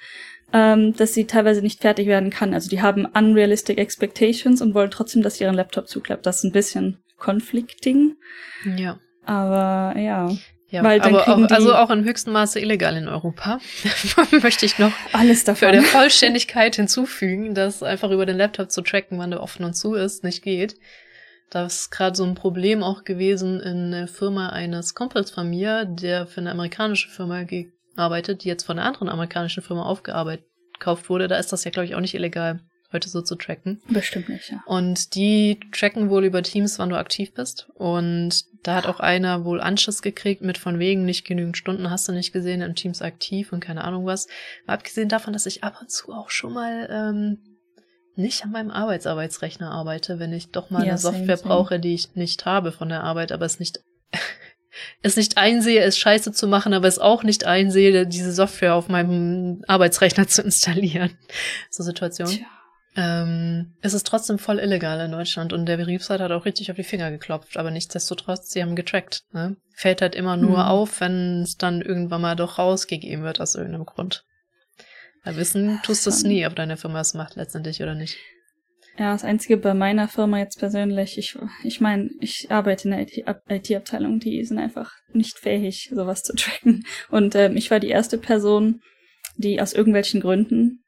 ähm, 0.52 0.94
dass 0.94 1.12
sie 1.12 1.26
teilweise 1.26 1.60
nicht 1.60 1.80
fertig 1.80 2.06
werden 2.06 2.30
kann. 2.30 2.54
Also 2.54 2.70
die 2.70 2.80
haben 2.80 3.04
unrealistic 3.04 3.78
expectations 3.78 4.62
und 4.62 4.74
wollen 4.74 4.90
trotzdem, 4.90 5.22
dass 5.22 5.40
ihren 5.40 5.54
Laptop 5.54 5.88
zuklappt. 5.88 6.24
Das 6.24 6.38
ist 6.38 6.44
ein 6.44 6.52
bisschen 6.52 6.98
conflicting. 7.18 8.16
Ja. 8.76 8.98
Aber 9.24 9.98
ja. 9.98 10.30
Ja, 10.70 10.84
Weil 10.84 11.00
aber 11.00 11.26
auch, 11.26 11.50
also 11.50 11.74
auch 11.74 11.88
in 11.88 12.04
höchstem 12.04 12.34
Maße 12.34 12.60
illegal 12.60 12.94
in 12.94 13.08
Europa. 13.08 13.58
Möchte 14.42 14.66
ich 14.66 14.78
noch 14.78 14.92
alles 15.14 15.44
dafür 15.44 15.72
der 15.72 15.82
Vollständigkeit 15.82 16.76
hinzufügen, 16.76 17.54
dass 17.54 17.82
einfach 17.82 18.10
über 18.10 18.26
den 18.26 18.36
Laptop 18.36 18.70
zu 18.70 18.82
tracken, 18.82 19.18
wann 19.18 19.30
der 19.30 19.42
offen 19.42 19.64
und 19.64 19.74
zu 19.74 19.94
ist, 19.94 20.24
nicht 20.24 20.42
geht. 20.42 20.76
Das 21.50 21.80
ist 21.80 21.90
gerade 21.90 22.16
so 22.16 22.24
ein 22.24 22.34
Problem 22.34 22.82
auch 22.82 23.04
gewesen 23.04 23.60
in 23.60 23.90
der 23.90 24.08
Firma 24.08 24.50
eines 24.50 24.94
Kumpels 24.94 25.30
von 25.30 25.48
mir, 25.48 25.84
der 25.86 26.26
für 26.26 26.40
eine 26.40 26.50
amerikanische 26.50 27.08
Firma 27.08 27.44
gearbeitet, 27.44 28.44
die 28.44 28.48
jetzt 28.48 28.64
von 28.64 28.78
einer 28.78 28.86
anderen 28.86 29.08
amerikanischen 29.08 29.62
Firma 29.62 29.84
aufgearbeitet 29.84 30.46
gekauft 30.74 31.08
wurde. 31.08 31.28
Da 31.28 31.36
ist 31.36 31.52
das 31.52 31.64
ja, 31.64 31.70
glaube 31.70 31.86
ich, 31.86 31.94
auch 31.94 32.00
nicht 32.00 32.14
illegal, 32.14 32.60
heute 32.92 33.08
so 33.08 33.22
zu 33.22 33.34
tracken. 33.34 33.80
Bestimmt 33.88 34.28
nicht, 34.28 34.50
ja. 34.50 34.62
Und 34.66 35.14
die 35.14 35.58
tracken 35.72 36.10
wohl 36.10 36.24
über 36.24 36.42
Teams, 36.42 36.78
wann 36.78 36.90
du 36.90 36.96
aktiv 36.96 37.34
bist. 37.34 37.68
Und 37.74 38.44
da 38.62 38.74
hat 38.74 38.86
auch 38.86 39.00
einer 39.00 39.44
wohl 39.44 39.60
Anschiss 39.60 40.02
gekriegt 40.02 40.42
mit 40.42 40.58
von 40.58 40.78
wegen 40.78 41.04
nicht 41.04 41.26
genügend 41.26 41.56
Stunden 41.56 41.90
hast 41.90 42.08
du 42.08 42.12
nicht 42.12 42.32
gesehen 42.32 42.60
in 42.60 42.74
Teams 42.74 43.02
aktiv 43.02 43.52
und 43.52 43.60
keine 43.60 43.84
Ahnung 43.84 44.06
was. 44.06 44.26
Mal 44.66 44.74
abgesehen 44.74 45.08
davon, 45.08 45.32
dass 45.32 45.46
ich 45.46 45.64
ab 45.64 45.78
und 45.80 45.90
zu 45.90 46.12
auch 46.12 46.30
schon 46.30 46.52
mal 46.52 46.88
ähm, 46.90 47.47
nicht 48.18 48.44
an 48.44 48.50
meinem 48.50 48.70
Arbeitsarbeitsrechner 48.70 49.70
arbeite, 49.70 50.18
wenn 50.18 50.32
ich 50.32 50.50
doch 50.50 50.70
mal 50.70 50.82
ja, 50.82 50.90
eine 50.90 50.98
Software 50.98 51.36
same, 51.36 51.48
brauche, 51.48 51.80
die 51.80 51.94
ich 51.94 52.14
nicht 52.14 52.44
habe 52.44 52.72
von 52.72 52.88
der 52.88 53.04
Arbeit, 53.04 53.32
aber 53.32 53.46
es 53.46 53.58
nicht 53.58 53.80
es 55.02 55.16
nicht 55.16 55.38
einsehe, 55.38 55.82
es 55.82 55.98
scheiße 55.98 56.32
zu 56.32 56.46
machen, 56.46 56.72
aber 56.74 56.88
es 56.88 56.98
auch 56.98 57.22
nicht 57.22 57.44
einsehe, 57.44 58.06
diese 58.06 58.32
Software 58.32 58.74
auf 58.74 58.88
meinem 58.88 59.62
Arbeitsrechner 59.66 60.28
zu 60.28 60.42
installieren. 60.42 61.16
So 61.70 61.82
Situation. 61.82 62.28
Tja. 62.28 62.46
Ähm, 62.96 63.74
es 63.80 63.94
ist 63.94 64.06
trotzdem 64.06 64.38
voll 64.38 64.58
illegal 64.58 64.98
in 65.00 65.12
Deutschland 65.12 65.52
und 65.52 65.66
der 65.66 65.76
Betriebsrat 65.76 66.20
hat 66.20 66.32
auch 66.32 66.44
richtig 66.44 66.70
auf 66.70 66.76
die 66.76 66.82
Finger 66.82 67.12
geklopft, 67.12 67.56
aber 67.56 67.70
nichtsdestotrotz, 67.70 68.50
sie 68.50 68.60
haben 68.60 68.74
getrackt. 68.74 69.22
Ne? 69.32 69.56
Fällt 69.72 70.02
halt 70.02 70.16
immer 70.16 70.36
nur 70.36 70.58
hm. 70.58 70.66
auf, 70.66 71.00
wenn 71.00 71.42
es 71.42 71.56
dann 71.56 71.80
irgendwann 71.80 72.22
mal 72.22 72.34
doch 72.34 72.58
rausgegeben 72.58 73.22
wird 73.22 73.40
aus 73.40 73.54
irgendeinem 73.54 73.86
Grund. 73.86 74.24
Wissen 75.36 75.80
tust 75.82 76.06
du 76.06 76.10
es 76.10 76.22
nie, 76.22 76.46
ob 76.46 76.56
deine 76.56 76.76
Firma 76.76 77.00
es 77.00 77.14
macht 77.14 77.36
letztendlich 77.36 77.82
oder 77.82 77.94
nicht. 77.94 78.16
Ja, 78.98 79.12
das 79.12 79.22
Einzige 79.22 79.56
bei 79.56 79.74
meiner 79.74 80.08
Firma 80.08 80.38
jetzt 80.38 80.58
persönlich, 80.58 81.18
ich, 81.18 81.38
ich 81.62 81.80
meine, 81.80 82.10
ich 82.20 82.50
arbeite 82.50 82.88
in 82.88 82.96
der 82.96 83.06
IT-Abteilung, 83.48 84.18
die 84.18 84.44
sind 84.44 84.58
einfach 84.58 84.92
nicht 85.12 85.38
fähig, 85.38 85.90
sowas 85.94 86.24
zu 86.24 86.34
tracken. 86.34 86.84
Und 87.08 87.36
ähm, 87.36 87.56
ich 87.56 87.70
war 87.70 87.78
die 87.78 87.90
erste 87.90 88.18
Person, 88.18 88.80
die 89.36 89.60
aus 89.60 89.72
irgendwelchen 89.72 90.20
Gründen 90.20 90.82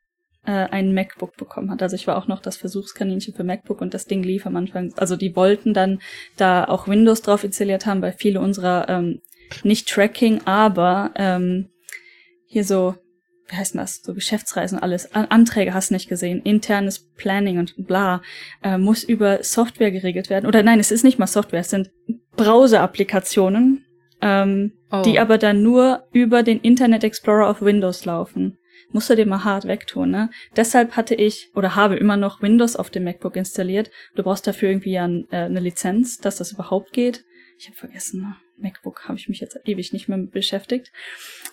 äh, 0.44 0.50
ein 0.50 0.92
MacBook 0.92 1.36
bekommen 1.36 1.70
hat. 1.70 1.82
Also 1.82 1.94
ich 1.94 2.08
war 2.08 2.16
auch 2.16 2.26
noch 2.26 2.40
das 2.40 2.56
Versuchskaninchen 2.56 3.34
für 3.34 3.44
MacBook 3.44 3.80
und 3.80 3.94
das 3.94 4.06
Ding 4.06 4.24
lief 4.24 4.44
am 4.44 4.56
Anfang. 4.56 4.92
Also 4.96 5.14
die 5.14 5.36
wollten 5.36 5.72
dann 5.72 6.00
da 6.36 6.64
auch 6.64 6.88
Windows 6.88 7.22
drauf 7.22 7.44
installiert 7.44 7.86
haben, 7.86 8.02
weil 8.02 8.12
viele 8.12 8.40
unserer 8.40 8.88
ähm, 8.88 9.20
nicht 9.62 9.88
Tracking, 9.88 10.40
aber 10.46 11.12
ähm, 11.14 11.68
hier 12.46 12.64
so 12.64 12.96
wie 13.50 13.56
heißt 13.56 13.74
denn 13.74 13.80
das, 13.80 14.00
so 14.02 14.14
Geschäftsreisen 14.14 14.78
alles, 14.78 15.12
Anträge 15.14 15.74
hast 15.74 15.90
nicht 15.90 16.08
gesehen, 16.08 16.42
internes 16.42 17.10
Planning 17.16 17.58
und 17.58 17.74
bla, 17.86 18.22
äh, 18.62 18.78
muss 18.78 19.02
über 19.02 19.42
Software 19.42 19.90
geregelt 19.90 20.30
werden. 20.30 20.46
Oder 20.46 20.62
nein, 20.62 20.80
es 20.80 20.90
ist 20.90 21.04
nicht 21.04 21.18
mal 21.18 21.26
Software, 21.26 21.60
es 21.60 21.70
sind 21.70 21.90
Browser-Applikationen, 22.36 23.84
ähm, 24.22 24.72
oh. 24.90 25.02
die 25.02 25.18
aber 25.18 25.38
dann 25.38 25.62
nur 25.62 26.04
über 26.12 26.42
den 26.42 26.60
Internet 26.60 27.04
Explorer 27.04 27.48
auf 27.48 27.62
Windows 27.62 28.04
laufen. 28.04 28.58
Musst 28.92 29.10
du 29.10 29.14
dir 29.14 29.26
mal 29.26 29.44
hart 29.44 29.66
wegtun, 29.66 30.10
ne? 30.10 30.30
Deshalb 30.56 30.96
hatte 30.96 31.14
ich 31.14 31.50
oder 31.54 31.76
habe 31.76 31.96
immer 31.96 32.16
noch 32.16 32.42
Windows 32.42 32.74
auf 32.74 32.90
dem 32.90 33.04
MacBook 33.04 33.36
installiert. 33.36 33.90
Du 34.16 34.24
brauchst 34.24 34.46
dafür 34.46 34.68
irgendwie 34.68 34.92
ja 34.92 35.06
äh, 35.06 35.44
eine 35.44 35.60
Lizenz, 35.60 36.18
dass 36.18 36.36
das 36.36 36.52
überhaupt 36.52 36.92
geht. 36.92 37.24
Ich 37.58 37.66
habe 37.66 37.76
vergessen, 37.76 38.22
ne? 38.22 38.36
MacBook 38.60 39.08
habe 39.08 39.18
ich 39.18 39.28
mich 39.28 39.40
jetzt 39.40 39.58
ewig 39.64 39.92
nicht 39.92 40.08
mehr 40.08 40.18
beschäftigt. 40.18 40.92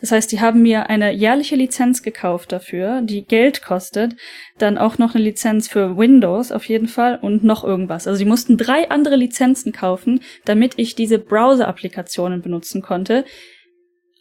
Das 0.02 0.12
heißt, 0.12 0.32
die 0.32 0.40
haben 0.40 0.62
mir 0.62 0.90
eine 0.90 1.12
jährliche 1.12 1.56
Lizenz 1.56 2.04
gekauft 2.04 2.52
dafür, 2.52 3.02
die 3.02 3.26
Geld 3.26 3.64
kostet, 3.64 4.16
dann 4.58 4.78
auch 4.78 4.98
noch 4.98 5.16
eine 5.16 5.24
Lizenz 5.24 5.68
für 5.68 5.98
Windows 5.98 6.52
auf 6.52 6.66
jeden 6.66 6.88
Fall 6.88 7.18
und 7.22 7.44
noch 7.44 7.64
irgendwas. 7.64 8.08
Also 8.08 8.18
sie 8.18 8.26
mussten 8.26 8.58
drei 8.58 8.90
andere 8.90 9.16
Lizenzen 9.16 9.72
kaufen, 9.72 10.22
damit 10.46 10.74
ich 10.78 10.96
diese 10.96 11.20
Browser-Applikationen 11.20 12.42
benutzen 12.42 12.82
konnte. 12.82 13.26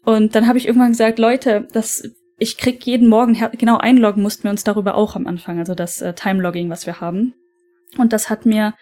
Und 0.05 0.35
dann 0.35 0.47
habe 0.47 0.59
ich 0.59 0.67
irgendwann 0.67 0.93
gesagt, 0.93 1.19
Leute, 1.19 1.67
das 1.73 2.11
ich 2.39 2.59
krieg 2.59 2.85
jeden 2.87 3.09
Morgen 3.09 3.39
genau 3.57 3.79
einloggen 3.79 4.23
mussten 4.23 4.45
wir 4.45 4.51
uns 4.51 4.63
darüber 4.63 4.95
auch 4.95 5.17
am 5.17 5.27
Anfang, 5.27 5.59
also 5.59 5.75
das 5.75 6.03
äh, 6.03 6.13
Time-Logging, 6.13 6.69
was 6.69 6.87
wir 6.87 7.01
haben. 7.01 7.35
Und 7.97 8.13
das 8.13 8.29
hat 8.29 8.45
mir 8.45 8.75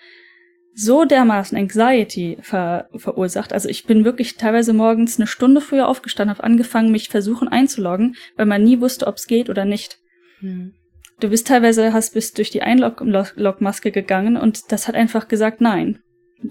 so 0.75 1.05
dermaßen 1.05 1.57
Anxiety 1.57 2.39
ver 2.41 2.89
verursacht. 2.97 3.53
Also 3.53 3.69
ich 3.69 3.87
bin 3.87 4.05
wirklich 4.05 4.37
teilweise 4.37 4.73
morgens 4.73 5.19
eine 5.19 5.27
Stunde 5.27 5.61
früher 5.61 5.89
aufgestanden, 5.89 6.37
habe 6.37 6.45
angefangen, 6.45 6.91
mich 6.91 7.09
versuchen 7.09 7.49
einzuloggen, 7.49 8.17
weil 8.37 8.47
man 8.47 8.65
nie 8.65 8.81
wusste, 8.81 9.07
ob 9.07 9.17
es 9.17 9.27
geht 9.27 9.49
oder 9.49 9.65
nicht. 9.65 9.99
Hm. 10.41 10.75
Du 11.21 11.29
bist 11.29 11.47
teilweise, 11.47 11.93
hast 11.93 12.15
bist 12.15 12.39
durch 12.39 12.51
die 12.51 12.63
Einlog-Maske 12.63 13.93
gegangen 13.93 14.37
und 14.37 14.73
das 14.73 14.89
hat 14.89 14.97
einfach 14.97 15.29
gesagt, 15.29 15.61
nein. 15.61 16.01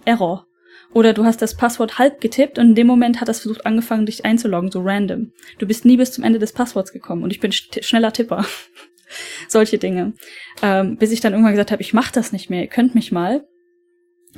Error. 0.05 0.47
Oder 0.93 1.13
du 1.13 1.25
hast 1.25 1.41
das 1.41 1.57
Passwort 1.57 1.99
halb 1.99 2.21
getippt 2.21 2.59
und 2.59 2.69
in 2.69 2.75
dem 2.75 2.87
Moment 2.87 3.19
hat 3.19 3.27
das 3.27 3.41
versucht 3.41 3.65
angefangen, 3.65 4.05
dich 4.05 4.25
einzuloggen, 4.25 4.71
so 4.71 4.81
random. 4.81 5.31
Du 5.59 5.67
bist 5.67 5.85
nie 5.85 5.97
bis 5.97 6.11
zum 6.11 6.23
Ende 6.23 6.39
des 6.39 6.53
Passworts 6.53 6.93
gekommen 6.93 7.23
und 7.23 7.31
ich 7.31 7.39
bin 7.39 7.51
schneller 7.51 8.13
Tipper. 8.13 8.45
Solche 9.47 9.77
Dinge. 9.77 10.13
Ähm, 10.61 10.97
bis 10.97 11.11
ich 11.11 11.19
dann 11.19 11.33
irgendwann 11.33 11.53
gesagt 11.53 11.71
habe, 11.71 11.81
ich 11.81 11.93
mach 11.93 12.11
das 12.11 12.31
nicht 12.31 12.49
mehr, 12.49 12.61
ihr 12.61 12.67
könnt 12.67 12.95
mich 12.95 13.11
mal. 13.11 13.45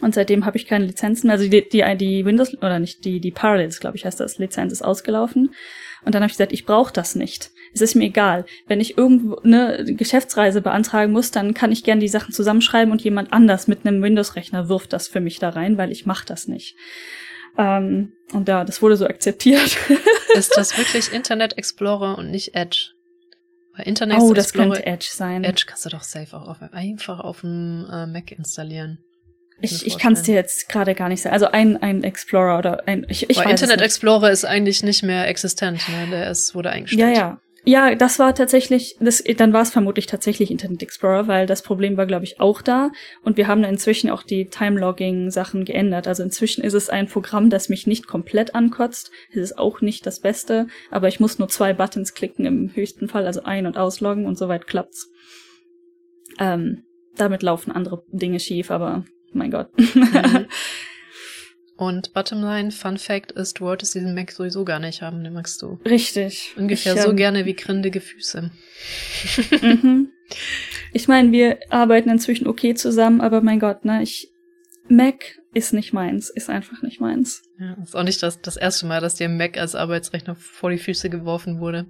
Und 0.01 0.13
seitdem 0.13 0.45
habe 0.45 0.57
ich 0.57 0.67
keine 0.67 0.85
Lizenzen 0.85 1.27
mehr. 1.27 1.37
Also 1.37 1.49
die, 1.49 1.67
die, 1.67 1.83
die 1.97 2.25
Windows, 2.25 2.55
oder 2.57 2.79
nicht, 2.79 3.05
die, 3.05 3.19
die 3.19 3.31
Parallels, 3.31 3.79
glaube 3.79 3.95
ich, 3.95 4.05
heißt 4.05 4.19
das, 4.19 4.37
Lizenz 4.37 4.73
ist 4.73 4.83
ausgelaufen. 4.83 5.53
Und 6.03 6.13
dann 6.13 6.21
habe 6.21 6.29
ich 6.29 6.37
gesagt, 6.37 6.51
ich 6.51 6.65
brauche 6.65 6.93
das 6.93 7.15
nicht. 7.15 7.51
Es 7.73 7.81
ist 7.81 7.95
mir 7.95 8.05
egal. 8.05 8.45
Wenn 8.67 8.81
ich 8.81 8.97
irgendwo 8.97 9.37
eine 9.37 9.83
Geschäftsreise 9.85 10.61
beantragen 10.61 11.11
muss, 11.11 11.31
dann 11.31 11.53
kann 11.53 11.71
ich 11.71 11.83
gern 11.83 11.99
die 11.99 12.07
Sachen 12.07 12.33
zusammenschreiben 12.33 12.91
und 12.91 13.03
jemand 13.03 13.33
anders 13.33 13.67
mit 13.67 13.85
einem 13.85 14.01
Windows-Rechner 14.01 14.69
wirft 14.69 14.93
das 14.93 15.07
für 15.07 15.21
mich 15.21 15.39
da 15.39 15.49
rein, 15.49 15.77
weil 15.77 15.91
ich 15.91 16.05
mache 16.05 16.25
das 16.25 16.47
nicht. 16.47 16.75
Ähm, 17.57 18.13
und 18.33 18.47
ja, 18.47 18.65
das 18.65 18.81
wurde 18.81 18.97
so 18.97 19.07
akzeptiert. 19.07 19.77
ist 20.35 20.55
das 20.57 20.77
wirklich 20.77 21.13
Internet 21.13 21.57
Explorer 21.57 22.17
und 22.17 22.31
nicht 22.31 22.53
Edge? 22.53 22.91
Weil 23.75 23.87
Internet 23.87 24.19
oh, 24.21 24.33
das 24.33 24.47
Explorer, 24.47 24.73
könnte 24.73 24.85
Edge 24.85 25.07
sein. 25.09 25.43
Edge 25.43 25.63
kannst 25.67 25.85
du 25.85 25.89
doch 25.89 26.03
safe 26.03 26.35
auch 26.35 26.47
auf, 26.47 26.61
einfach 26.73 27.19
auf 27.19 27.41
dem 27.41 27.87
äh, 27.91 28.07
Mac 28.07 28.31
installieren. 28.31 28.99
Ich, 29.61 29.85
ich 29.87 29.97
kann 29.97 30.13
es 30.13 30.23
dir 30.23 30.35
jetzt 30.35 30.67
gerade 30.69 30.95
gar 30.95 31.09
nicht 31.09 31.21
sagen. 31.21 31.33
Also 31.33 31.47
ein, 31.47 31.77
ein 31.81 32.03
Explorer 32.03 32.59
oder 32.59 32.87
ein. 32.87 33.05
Ich, 33.09 33.29
ich 33.29 33.37
weiß 33.37 33.49
Internet 33.49 33.81
Explorer 33.81 34.29
ist 34.29 34.45
eigentlich 34.45 34.83
nicht 34.83 35.03
mehr 35.03 35.27
existent, 35.27 35.81
ne? 35.89 36.07
Der 36.11 36.29
ist, 36.29 36.55
wurde 36.55 36.69
eingestellt. 36.71 37.15
Ja, 37.15 37.17
ja. 37.17 37.41
Ja, 37.67 37.95
das 37.95 38.19
war 38.19 38.35
tatsächlich, 38.35 38.95
das, 38.99 39.23
dann 39.37 39.51
war 39.51 39.63
es 39.63 39.71
vermutlich 39.71 40.05
tatsächlich 40.05 40.51
Internet 40.51 40.83
Explorer, 40.83 41.27
weil 41.27 41.47
das 41.47 41.63
Problem 41.63 41.97
war, 41.97 42.05
glaube 42.05 42.23
ich, 42.23 42.39
auch 42.39 42.61
da. 42.61 42.91
Und 43.23 43.37
wir 43.37 43.47
haben 43.47 43.63
inzwischen 43.63 44.11
auch 44.11 44.21
die 44.21 44.45
Time-Logging-Sachen 44.45 45.65
geändert. 45.65 46.07
Also 46.07 46.21
inzwischen 46.21 46.63
ist 46.63 46.75
es 46.75 46.91
ein 46.91 47.07
Programm, 47.07 47.49
das 47.49 47.67
mich 47.67 47.87
nicht 47.87 48.05
komplett 48.05 48.53
ankotzt. 48.53 49.09
Es 49.31 49.37
ist 49.37 49.57
auch 49.57 49.81
nicht 49.81 50.05
das 50.05 50.19
Beste, 50.19 50.67
aber 50.91 51.07
ich 51.07 51.19
muss 51.19 51.39
nur 51.39 51.47
zwei 51.47 51.73
Buttons 51.73 52.13
klicken 52.13 52.45
im 52.45 52.75
höchsten 52.75 53.07
Fall, 53.07 53.25
also 53.25 53.41
ein- 53.43 53.65
und 53.65 53.77
ausloggen 53.79 54.27
und 54.27 54.37
soweit 54.37 54.67
klappt's. 54.67 55.09
Ähm, 56.37 56.83
damit 57.15 57.41
laufen 57.41 57.71
andere 57.71 58.03
Dinge 58.11 58.39
schief, 58.39 58.69
aber 58.69 59.05
mein 59.35 59.51
Gott. 59.51 59.69
Mhm. 59.77 60.47
Und 61.77 62.13
Bottomline, 62.13 62.71
Fun 62.71 62.97
Fact 62.97 63.33
ist, 63.33 63.59
du 63.59 63.65
wolltest 63.65 63.95
diesen 63.95 64.15
Mac 64.15 64.31
sowieso 64.31 64.63
gar 64.63 64.79
nicht 64.79 65.01
haben, 65.01 65.23
den 65.23 65.33
magst 65.33 65.61
du. 65.61 65.77
Richtig. 65.85 66.53
Ungefähr 66.55 66.95
ich, 66.95 67.01
so 67.01 67.09
ähm, 67.09 67.17
gerne 67.17 67.45
wie 67.45 67.53
grindige 67.53 67.99
Füße. 67.99 68.49
mhm. 69.61 70.09
Ich 70.93 71.09
meine, 71.09 71.33
wir 71.33 71.59
arbeiten 71.69 72.09
inzwischen 72.09 72.47
okay 72.47 72.75
zusammen, 72.75 73.19
aber 73.19 73.41
mein 73.41 73.59
Gott, 73.59 73.83
ne, 73.83 74.01
ich, 74.01 74.31
Mac 74.87 75.41
ist 75.53 75.73
nicht 75.73 75.91
meins, 75.91 76.29
ist 76.29 76.49
einfach 76.49 76.81
nicht 76.81 77.01
meins. 77.01 77.43
Ja, 77.59 77.75
ist 77.83 77.95
auch 77.95 78.03
nicht 78.03 78.23
das, 78.23 78.41
das 78.41 78.55
erste 78.55 78.85
Mal, 78.85 79.01
dass 79.01 79.15
dir 79.15 79.27
Mac 79.27 79.57
als 79.57 79.75
Arbeitsrechner 79.75 80.35
vor 80.35 80.69
die 80.69 80.77
Füße 80.77 81.09
geworfen 81.09 81.59
wurde. 81.59 81.87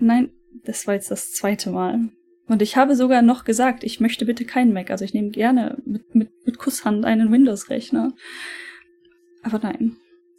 Nein, 0.00 0.30
das 0.64 0.88
war 0.88 0.94
jetzt 0.94 1.12
das 1.12 1.32
zweite 1.32 1.70
Mal. 1.70 2.08
Und 2.46 2.60
ich 2.60 2.76
habe 2.76 2.94
sogar 2.94 3.22
noch 3.22 3.44
gesagt, 3.44 3.84
ich 3.84 4.00
möchte 4.00 4.26
bitte 4.26 4.44
keinen 4.44 4.72
Mac. 4.72 4.90
Also 4.90 5.04
ich 5.04 5.14
nehme 5.14 5.30
gerne 5.30 5.78
mit, 5.84 6.14
mit, 6.14 6.30
mit 6.44 6.58
Kusshand 6.58 7.04
einen 7.04 7.32
Windows-Rechner. 7.32 8.12
Aber 9.42 9.58
nein. 9.62 9.96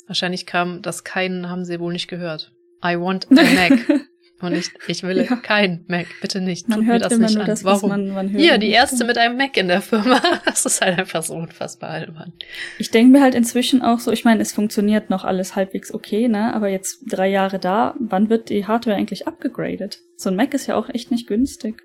Wahrscheinlich 0.07 0.45
kam 0.45 0.81
das 0.81 1.03
keinen, 1.03 1.49
haben 1.49 1.65
sie 1.65 1.79
wohl 1.79 1.93
nicht 1.93 2.07
gehört. 2.07 2.53
I 2.83 2.99
want 2.99 3.27
a 3.31 3.33
Mac. 3.55 4.07
Und 4.41 4.53
ich, 4.53 4.69
ich 4.87 5.03
will 5.03 5.17
ja. 5.17 5.35
kein 5.37 5.85
Mac, 5.87 6.07
bitte 6.21 6.41
nicht. 6.41 6.67
Man 6.67 6.79
Tut 6.79 6.87
hört 6.87 6.99
mir 7.01 7.03
das 7.03 7.13
immer 7.13 7.25
nicht 7.25 7.35
nur 7.35 7.43
an. 7.43 7.49
das, 7.49 7.63
Warum? 7.63 7.89
man, 7.89 8.09
man 8.09 8.31
hört. 8.31 8.41
Hier, 8.41 8.57
die 8.57 8.69
erste 8.69 9.05
mit 9.05 9.17
einem 9.17 9.37
Mac 9.37 9.55
in 9.57 9.67
der 9.67 9.81
Firma. 9.81 10.21
Das 10.45 10.65
ist 10.65 10.81
halt 10.81 10.99
einfach 10.99 11.23
so 11.23 11.33
unfassbar 11.35 11.89
albern. 11.89 12.33
Ich 12.77 12.91
denke 12.91 13.11
mir 13.11 13.21
halt 13.21 13.35
inzwischen 13.35 13.81
auch 13.81 13.99
so, 13.99 14.11
ich 14.11 14.25
meine, 14.25 14.41
es 14.41 14.53
funktioniert 14.53 15.09
noch 15.09 15.23
alles 15.23 15.55
halbwegs 15.55 15.93
okay, 15.93 16.27
ne? 16.27 16.53
Aber 16.53 16.69
jetzt 16.69 17.03
drei 17.07 17.29
Jahre 17.29 17.59
da, 17.59 17.95
wann 17.99 18.29
wird 18.29 18.49
die 18.49 18.65
Hardware 18.65 18.95
eigentlich 18.95 19.27
abgegradet? 19.27 19.99
So 20.17 20.29
ein 20.29 20.35
Mac 20.35 20.53
ist 20.53 20.67
ja 20.67 20.75
auch 20.75 20.89
echt 20.89 21.11
nicht 21.11 21.27
günstig. 21.27 21.81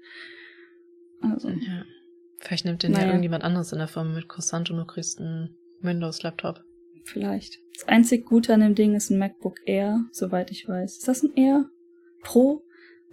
Also. 1.21 1.49
Ja. 1.49 1.85
Vielleicht 2.41 2.65
nimmt 2.65 2.83
den 2.83 2.93
naja. 2.93 3.05
ja 3.05 3.11
irgendjemand 3.11 3.45
anderes 3.45 3.73
in 3.73 3.79
der 3.79 3.89
Firma 3.89 4.15
mit 4.15 4.29
Croissant 4.29 4.71
und 4.71 4.79
du 4.79 4.85
kriegst 4.87 5.21
einen 5.21 5.57
Windows-Laptop. 5.83 6.63
Vielleicht. 7.05 7.59
Das 7.75 7.89
einzig 7.89 8.27
Gute 8.27 8.55
an 8.55 8.61
dem 8.61 8.75
Ding 8.75 8.95
ist 8.95 9.11
ein 9.11 9.19
MacBook 9.19 9.57
Air, 9.67 10.05
soweit 10.13 10.51
ich 10.51 10.69
weiß. 10.69 10.99
Ist 10.99 11.09
das 11.09 11.23
ein 11.23 11.35
Air? 11.35 11.67
Pro? 12.23 12.63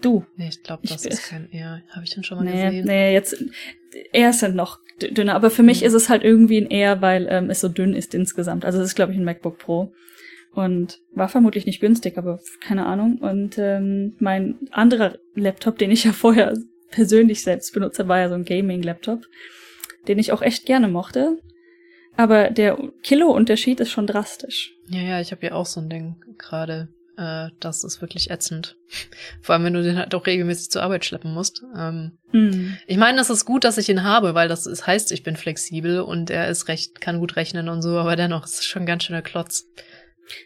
Du. 0.01 0.25
Nee, 0.35 0.49
ich 0.49 0.61
glaube, 0.61 0.87
das 0.87 1.05
ich, 1.05 1.11
ist 1.11 1.29
kein 1.29 1.49
Air. 1.51 1.81
Habe 1.89 2.05
ich 2.05 2.13
den 2.13 2.23
schon 2.23 2.37
mal 2.37 2.45
nee, 2.45 2.65
gesehen? 2.65 2.85
Nee, 2.85 3.13
jetzt 3.13 3.43
Airs 4.13 4.39
sind 4.41 4.55
noch 4.55 4.79
dünner, 5.01 5.35
aber 5.35 5.49
für 5.49 5.63
mich 5.63 5.81
mhm. 5.81 5.87
ist 5.87 5.93
es 5.93 6.09
halt 6.09 6.23
irgendwie 6.23 6.59
ein 6.59 6.69
Air, 6.69 7.01
weil 7.01 7.27
ähm, 7.29 7.49
es 7.49 7.61
so 7.61 7.69
dünn 7.69 7.93
ist 7.93 8.13
insgesamt. 8.13 8.65
Also 8.65 8.79
es 8.79 8.87
ist, 8.87 8.95
glaube 8.95 9.11
ich, 9.11 9.17
ein 9.17 9.23
MacBook 9.23 9.57
Pro. 9.57 9.93
Und 10.53 11.01
war 11.13 11.29
vermutlich 11.29 11.67
nicht 11.67 11.81
günstig, 11.81 12.17
aber 12.17 12.39
keine 12.61 12.87
Ahnung. 12.87 13.19
Und 13.19 13.57
ähm, 13.59 14.15
mein 14.19 14.57
anderer 14.71 15.17
Laptop, 15.35 15.77
den 15.77 15.91
ich 15.91 16.03
ja 16.03 16.11
vorher 16.13 16.57
persönlich 16.89 17.41
selbst 17.41 17.73
benutze, 17.73 18.07
war 18.07 18.19
ja 18.19 18.29
so 18.29 18.35
ein 18.35 18.45
Gaming-Laptop, 18.45 19.25
den 20.07 20.19
ich 20.19 20.31
auch 20.31 20.41
echt 20.41 20.65
gerne 20.65 20.87
mochte. 20.87 21.37
Aber 22.15 22.49
der 22.49 22.77
Kilo-Unterschied 23.03 23.79
ist 23.79 23.91
schon 23.91 24.07
drastisch. 24.07 24.75
Ja, 24.87 25.01
ja, 25.01 25.21
ich 25.21 25.31
habe 25.31 25.45
ja 25.45 25.51
auch 25.51 25.67
so 25.67 25.79
ein 25.79 25.89
Ding 25.89 26.15
gerade. 26.39 26.87
Äh, 27.17 27.49
das 27.59 27.83
ist 27.83 28.01
wirklich 28.01 28.29
ätzend. 28.29 28.77
Vor 29.41 29.53
allem, 29.53 29.65
wenn 29.65 29.73
du 29.73 29.83
den 29.83 29.97
halt 29.97 30.13
auch 30.13 30.25
regelmäßig 30.25 30.69
zur 30.69 30.83
Arbeit 30.83 31.03
schleppen 31.03 31.33
musst. 31.33 31.63
Ähm, 31.75 32.17
mm. 32.31 32.77
Ich 32.85 32.97
meine, 32.97 33.19
es 33.19 33.29
ist 33.29 33.45
gut, 33.45 33.63
dass 33.63 33.77
ich 33.77 33.89
ihn 33.89 34.03
habe, 34.03 34.35
weil 34.35 34.47
das 34.47 34.65
ist, 34.65 34.85
heißt, 34.85 35.11
ich 35.11 35.23
bin 35.23 35.35
flexibel 35.35 36.01
und 36.01 36.29
er 36.29 36.47
ist 36.47 36.67
recht, 36.67 37.01
kann 37.01 37.19
gut 37.19 37.35
rechnen 37.35 37.69
und 37.69 37.81
so, 37.81 37.97
aber 37.97 38.15
dennoch 38.15 38.45
ist 38.45 38.59
es 38.59 38.65
schon 38.65 38.85
ganz 38.85 39.03
schöner 39.03 39.23
Klotz. 39.23 39.67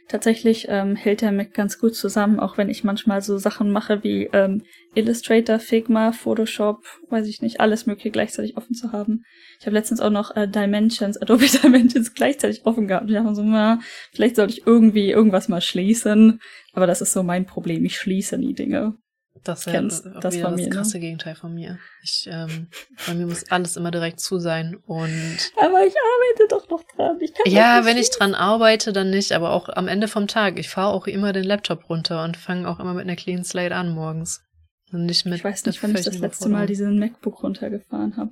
Tatsächlich 0.07 0.67
ähm, 0.69 0.95
hält 0.95 1.21
der 1.21 1.31
Mac 1.31 1.53
ganz 1.53 1.79
gut 1.79 1.95
zusammen, 1.95 2.39
auch 2.39 2.57
wenn 2.57 2.69
ich 2.69 2.83
manchmal 2.83 3.21
so 3.21 3.37
Sachen 3.37 3.71
mache 3.71 4.03
wie 4.03 4.29
ähm, 4.33 4.63
Illustrator, 4.93 5.59
Figma, 5.59 6.11
Photoshop, 6.11 6.83
weiß 7.09 7.27
ich 7.27 7.41
nicht, 7.41 7.59
alles 7.59 7.85
mögliche 7.85 8.11
gleichzeitig 8.11 8.57
offen 8.57 8.75
zu 8.75 8.91
haben. 8.91 9.23
Ich 9.59 9.65
habe 9.65 9.75
letztens 9.75 10.01
auch 10.01 10.09
noch 10.09 10.35
äh, 10.35 10.47
Dimensions, 10.47 11.21
Adobe 11.21 11.45
Dimensions 11.63 12.13
gleichzeitig 12.13 12.65
offen 12.65 12.87
gehabt. 12.87 13.09
Ich 13.09 13.15
dachte 13.15 13.35
so, 13.35 13.43
na, 13.43 13.79
vielleicht 14.13 14.35
sollte 14.35 14.53
ich 14.53 14.67
irgendwie 14.67 15.11
irgendwas 15.11 15.47
mal 15.49 15.61
schließen. 15.61 16.39
Aber 16.73 16.87
das 16.87 17.01
ist 17.01 17.13
so 17.13 17.23
mein 17.23 17.45
Problem. 17.45 17.85
Ich 17.85 17.97
schließe 17.97 18.37
nie 18.37 18.53
Dinge. 18.53 18.95
Das 19.43 19.65
ist 19.65 19.73
ja 19.73 19.81
das, 19.81 20.03
war 20.41 20.51
mir, 20.51 20.67
das 20.67 20.75
krasse 20.75 20.97
ne? 20.97 21.01
Gegenteil 21.01 21.35
von 21.35 21.53
mir. 21.53 21.79
Ich, 22.03 22.29
ähm, 22.31 22.67
bei 23.07 23.15
mir 23.15 23.25
muss 23.25 23.49
alles 23.49 23.75
immer 23.75 23.89
direkt 23.89 24.19
zu 24.19 24.39
sein 24.39 24.75
und. 24.85 25.37
Aber 25.57 25.85
ich 25.85 25.95
arbeite 25.95 26.47
doch 26.49 26.69
noch 26.69 26.83
dran. 26.95 27.17
Ich 27.19 27.33
kann 27.33 27.51
ja, 27.51 27.83
wenn 27.85 27.97
ich 27.97 28.11
dran 28.11 28.35
arbeite, 28.35 28.93
dann 28.93 29.09
nicht, 29.09 29.31
aber 29.31 29.51
auch 29.51 29.69
am 29.69 29.87
Ende 29.87 30.07
vom 30.07 30.27
Tag. 30.27 30.59
Ich 30.59 30.69
fahre 30.69 30.93
auch 30.93 31.07
immer 31.07 31.33
den 31.33 31.43
Laptop 31.43 31.89
runter 31.89 32.23
und 32.23 32.37
fange 32.37 32.69
auch 32.69 32.79
immer 32.79 32.93
mit 32.93 33.03
einer 33.03 33.15
Clean 33.15 33.43
Slate 33.43 33.75
an 33.75 33.95
morgens. 33.95 34.43
Und 34.91 35.05
nicht 35.05 35.25
mit 35.25 35.35
ich 35.35 35.43
weiß 35.43 35.65
nicht, 35.65 35.81
wann 35.81 35.95
ich 35.95 36.05
das 36.05 36.19
letzte 36.19 36.49
Mal 36.49 36.67
diesen 36.67 36.99
MacBook 36.99 37.41
runtergefahren 37.41 38.17
habe. 38.17 38.31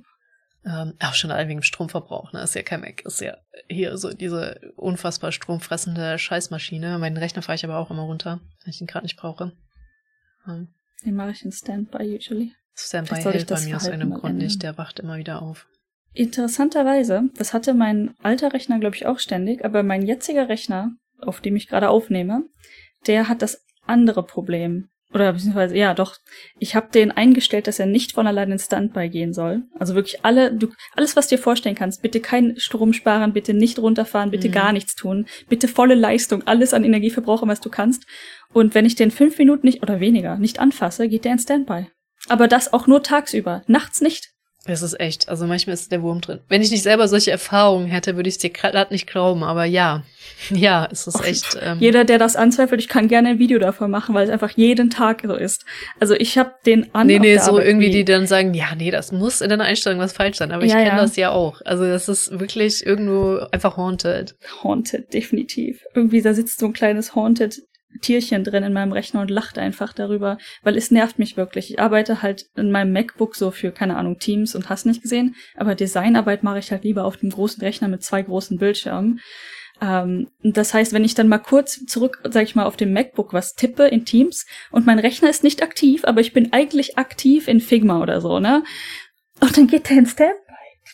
Ähm, 0.64 0.92
auch 1.00 1.14
schon 1.14 1.30
allein 1.30 1.48
wegen 1.48 1.62
Stromverbrauch, 1.62 2.32
ne? 2.32 2.42
Ist 2.42 2.54
ja 2.54 2.62
kein 2.62 2.82
Mac, 2.82 3.00
ist 3.06 3.22
ja 3.22 3.38
hier 3.68 3.96
so 3.96 4.12
diese 4.12 4.60
unfassbar 4.76 5.32
stromfressende 5.32 6.18
Scheißmaschine. 6.18 6.98
Meinen 6.98 7.16
Rechner 7.16 7.40
fahre 7.40 7.56
ich 7.56 7.64
aber 7.64 7.78
auch 7.78 7.90
immer 7.90 8.02
runter, 8.02 8.40
wenn 8.62 8.70
ich 8.70 8.80
ihn 8.80 8.86
gerade 8.86 9.06
nicht 9.06 9.16
brauche. 9.16 9.52
Ähm. 10.46 10.68
Den 11.04 11.14
mache 11.14 11.30
ich 11.30 11.44
in 11.44 11.52
Standby 11.52 12.16
usually. 12.16 12.52
Standby 12.74 13.22
hält 13.22 13.48
bei 13.48 13.60
mir 13.60 13.76
aus 13.76 13.88
einem 13.88 14.12
Grund 14.12 14.38
nicht, 14.38 14.62
der 14.62 14.78
wacht 14.78 15.00
immer 15.00 15.16
wieder 15.16 15.42
auf. 15.42 15.66
Interessanterweise, 16.12 17.30
das 17.36 17.52
hatte 17.54 17.74
mein 17.74 18.14
alter 18.22 18.52
Rechner, 18.52 18.78
glaube 18.80 18.96
ich, 18.96 19.06
auch 19.06 19.18
ständig, 19.18 19.64
aber 19.64 19.82
mein 19.82 20.02
jetziger 20.02 20.48
Rechner, 20.48 20.92
auf 21.20 21.40
dem 21.40 21.56
ich 21.56 21.68
gerade 21.68 21.88
aufnehme, 21.88 22.44
der 23.06 23.28
hat 23.28 23.42
das 23.42 23.64
andere 23.86 24.24
Problem. 24.24 24.88
Oder 25.12 25.32
beziehungsweise, 25.32 25.76
ja, 25.76 25.92
doch. 25.92 26.16
Ich 26.58 26.76
habe 26.76 26.88
den 26.92 27.10
eingestellt, 27.10 27.66
dass 27.66 27.80
er 27.80 27.86
nicht 27.86 28.12
von 28.12 28.26
allein 28.26 28.52
in 28.52 28.58
Standby 28.58 29.08
gehen 29.08 29.32
soll. 29.32 29.62
Also 29.78 29.94
wirklich 29.94 30.24
alle, 30.24 30.52
du, 30.52 30.68
alles, 30.94 31.16
was 31.16 31.26
dir 31.26 31.38
vorstellen 31.38 31.74
kannst. 31.74 32.00
Bitte 32.00 32.20
kein 32.20 32.54
Strom 32.58 32.92
sparen, 32.92 33.32
bitte 33.32 33.52
nicht 33.52 33.78
runterfahren, 33.80 34.30
bitte 34.30 34.48
mhm. 34.48 34.52
gar 34.52 34.72
nichts 34.72 34.94
tun. 34.94 35.26
Bitte 35.48 35.66
volle 35.66 35.96
Leistung, 35.96 36.46
alles 36.46 36.72
an 36.74 36.84
Energieverbrauch, 36.84 37.46
was 37.46 37.60
du 37.60 37.70
kannst. 37.70 38.06
Und 38.52 38.74
wenn 38.74 38.86
ich 38.86 38.94
den 38.94 39.10
fünf 39.10 39.36
Minuten 39.38 39.66
nicht 39.66 39.82
oder 39.82 39.98
weniger 39.98 40.36
nicht 40.36 40.60
anfasse, 40.60 41.08
geht 41.08 41.24
der 41.24 41.32
in 41.32 41.38
Standby. 41.38 41.86
Aber 42.28 42.46
das 42.46 42.72
auch 42.72 42.86
nur 42.86 43.02
tagsüber, 43.02 43.62
nachts 43.66 44.00
nicht. 44.00 44.30
Das 44.70 44.82
ist 44.82 44.98
echt, 45.00 45.28
also 45.28 45.46
manchmal 45.46 45.74
ist 45.74 45.90
der 45.90 46.02
Wurm 46.02 46.20
drin. 46.20 46.40
Wenn 46.48 46.62
ich 46.62 46.70
nicht 46.70 46.82
selber 46.82 47.08
solche 47.08 47.30
Erfahrungen 47.30 47.86
hätte, 47.86 48.16
würde 48.16 48.28
ich 48.28 48.36
es 48.36 48.38
dir 48.38 48.50
gerade 48.50 48.92
nicht 48.92 49.06
glauben, 49.06 49.42
aber 49.42 49.64
ja. 49.64 50.02
Ja, 50.50 50.88
es 50.90 51.06
ist 51.06 51.24
echt. 51.24 51.58
Ähm 51.62 51.78
Jeder, 51.80 52.04
der 52.04 52.18
das 52.18 52.36
anzweifelt, 52.36 52.80
ich 52.80 52.88
kann 52.88 53.08
gerne 53.08 53.30
ein 53.30 53.38
Video 53.38 53.58
davon 53.58 53.90
machen, 53.90 54.14
weil 54.14 54.24
es 54.24 54.30
einfach 54.30 54.50
jeden 54.50 54.88
Tag 54.88 55.22
so 55.24 55.34
ist. 55.34 55.64
Also 55.98 56.14
ich 56.14 56.38
habe 56.38 56.52
den 56.64 56.94
an. 56.94 57.06
Nee, 57.06 57.18
nee, 57.18 57.36
so 57.36 57.52
Arbeit 57.52 57.66
irgendwie, 57.66 57.90
die 57.90 58.04
dann 58.04 58.26
sagen, 58.26 58.54
ja, 58.54 58.68
nee, 58.76 58.90
das 58.90 59.12
muss 59.12 59.40
in 59.40 59.50
deiner 59.50 59.64
Einstellung 59.64 59.98
was 59.98 60.12
falsch 60.12 60.38
sein. 60.38 60.52
Aber 60.52 60.64
ich 60.64 60.70
ja, 60.70 60.78
kenne 60.78 60.90
ja. 60.90 60.96
das 60.96 61.16
ja 61.16 61.30
auch. 61.30 61.60
Also 61.64 61.84
das 61.84 62.08
ist 62.08 62.38
wirklich 62.38 62.86
irgendwo 62.86 63.40
einfach 63.50 63.76
haunted. 63.76 64.36
Haunted, 64.62 65.12
definitiv. 65.12 65.82
Irgendwie, 65.94 66.22
da 66.22 66.32
sitzt 66.32 66.60
so 66.60 66.66
ein 66.66 66.72
kleines 66.72 67.14
Haunted 67.14 67.60
Tierchen 68.00 68.44
drin 68.44 68.64
in 68.64 68.72
meinem 68.72 68.92
Rechner 68.92 69.20
und 69.20 69.30
lacht 69.30 69.58
einfach 69.58 69.92
darüber, 69.92 70.38
weil 70.62 70.76
es 70.76 70.90
nervt 70.90 71.18
mich 71.18 71.36
wirklich. 71.36 71.70
Ich 71.70 71.80
arbeite 71.80 72.22
halt 72.22 72.46
in 72.56 72.70
meinem 72.70 72.92
MacBook 72.92 73.36
so 73.36 73.50
für, 73.50 73.72
keine 73.72 73.96
Ahnung, 73.96 74.18
Teams 74.18 74.54
und 74.54 74.68
hast 74.68 74.86
nicht 74.86 75.02
gesehen, 75.02 75.34
aber 75.56 75.74
Designarbeit 75.74 76.42
mache 76.42 76.58
ich 76.58 76.70
halt 76.70 76.84
lieber 76.84 77.04
auf 77.04 77.16
dem 77.16 77.30
großen 77.30 77.60
Rechner 77.62 77.88
mit 77.88 78.02
zwei 78.02 78.22
großen 78.22 78.58
Bildschirmen. 78.58 79.20
Ähm, 79.80 80.28
das 80.42 80.74
heißt, 80.74 80.92
wenn 80.92 81.04
ich 81.04 81.14
dann 81.14 81.28
mal 81.28 81.38
kurz 81.38 81.84
zurück, 81.86 82.20
sag 82.30 82.44
ich 82.44 82.54
mal, 82.54 82.64
auf 82.64 82.76
dem 82.76 82.92
MacBook 82.92 83.32
was 83.32 83.54
tippe 83.54 83.86
in 83.86 84.04
Teams 84.04 84.46
und 84.70 84.86
mein 84.86 84.98
Rechner 84.98 85.30
ist 85.30 85.44
nicht 85.44 85.62
aktiv, 85.62 86.04
aber 86.04 86.20
ich 86.20 86.32
bin 86.32 86.52
eigentlich 86.52 86.98
aktiv 86.98 87.48
in 87.48 87.60
Figma 87.60 88.00
oder 88.00 88.20
so, 88.20 88.40
ne? 88.40 88.62
Und 89.40 89.56
dann 89.56 89.66
geht 89.66 89.88
der 89.88 89.98
ins 89.98 90.16
Tab 90.16 90.34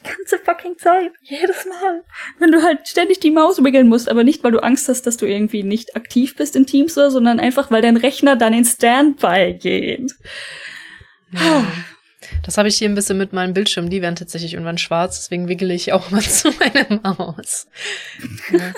ganze 0.07 0.39
fucking 0.39 0.79
Zeit. 0.79 1.13
Jedes 1.23 1.65
Mal. 1.67 2.03
Wenn 2.39 2.53
du 2.53 2.63
halt 2.63 2.89
ständig 2.89 3.21
die 3.21 3.31
Maus 3.31 3.63
wiggeln 3.63 3.89
musst, 3.89 4.09
aber 4.09 4.25
nicht, 4.25 4.43
weil 4.45 4.53
du 4.53 4.63
Angst 4.63 4.89
hast, 4.89 5.07
dass 5.07 5.17
du 5.17 5.27
irgendwie 5.27 5.63
nicht 5.63 5.97
aktiv 5.97 6.37
bist 6.37 6.57
in 6.57 6.67
Teams 6.67 6.97
oder, 6.97 7.11
sondern 7.11 7.41
einfach, 7.41 7.71
weil 7.71 7.83
dein 7.83 7.97
Rechner 7.97 8.37
dann 8.37 8.53
in 8.53 8.65
Standby 8.65 9.59
geht. 9.61 10.13
Ja. 11.33 11.67
Das 12.43 12.59
habe 12.59 12.69
ich 12.69 12.77
hier 12.77 12.89
ein 12.89 12.95
bisschen 12.95 13.19
mit 13.19 13.33
meinem 13.33 13.55
Bildschirm. 13.55 13.91
Die 13.91 14.03
werden 14.03 14.17
tatsächlich 14.17 14.55
irgendwann 14.55 14.79
schwarz, 14.79 15.21
deswegen 15.21 15.49
wiggle 15.49 15.73
ich 15.73 15.93
auch 15.93 16.11
mal 16.11 16.23
zu 16.23 16.51
meiner 16.53 17.01
Maus. 17.01 17.69
Ja. 18.51 18.73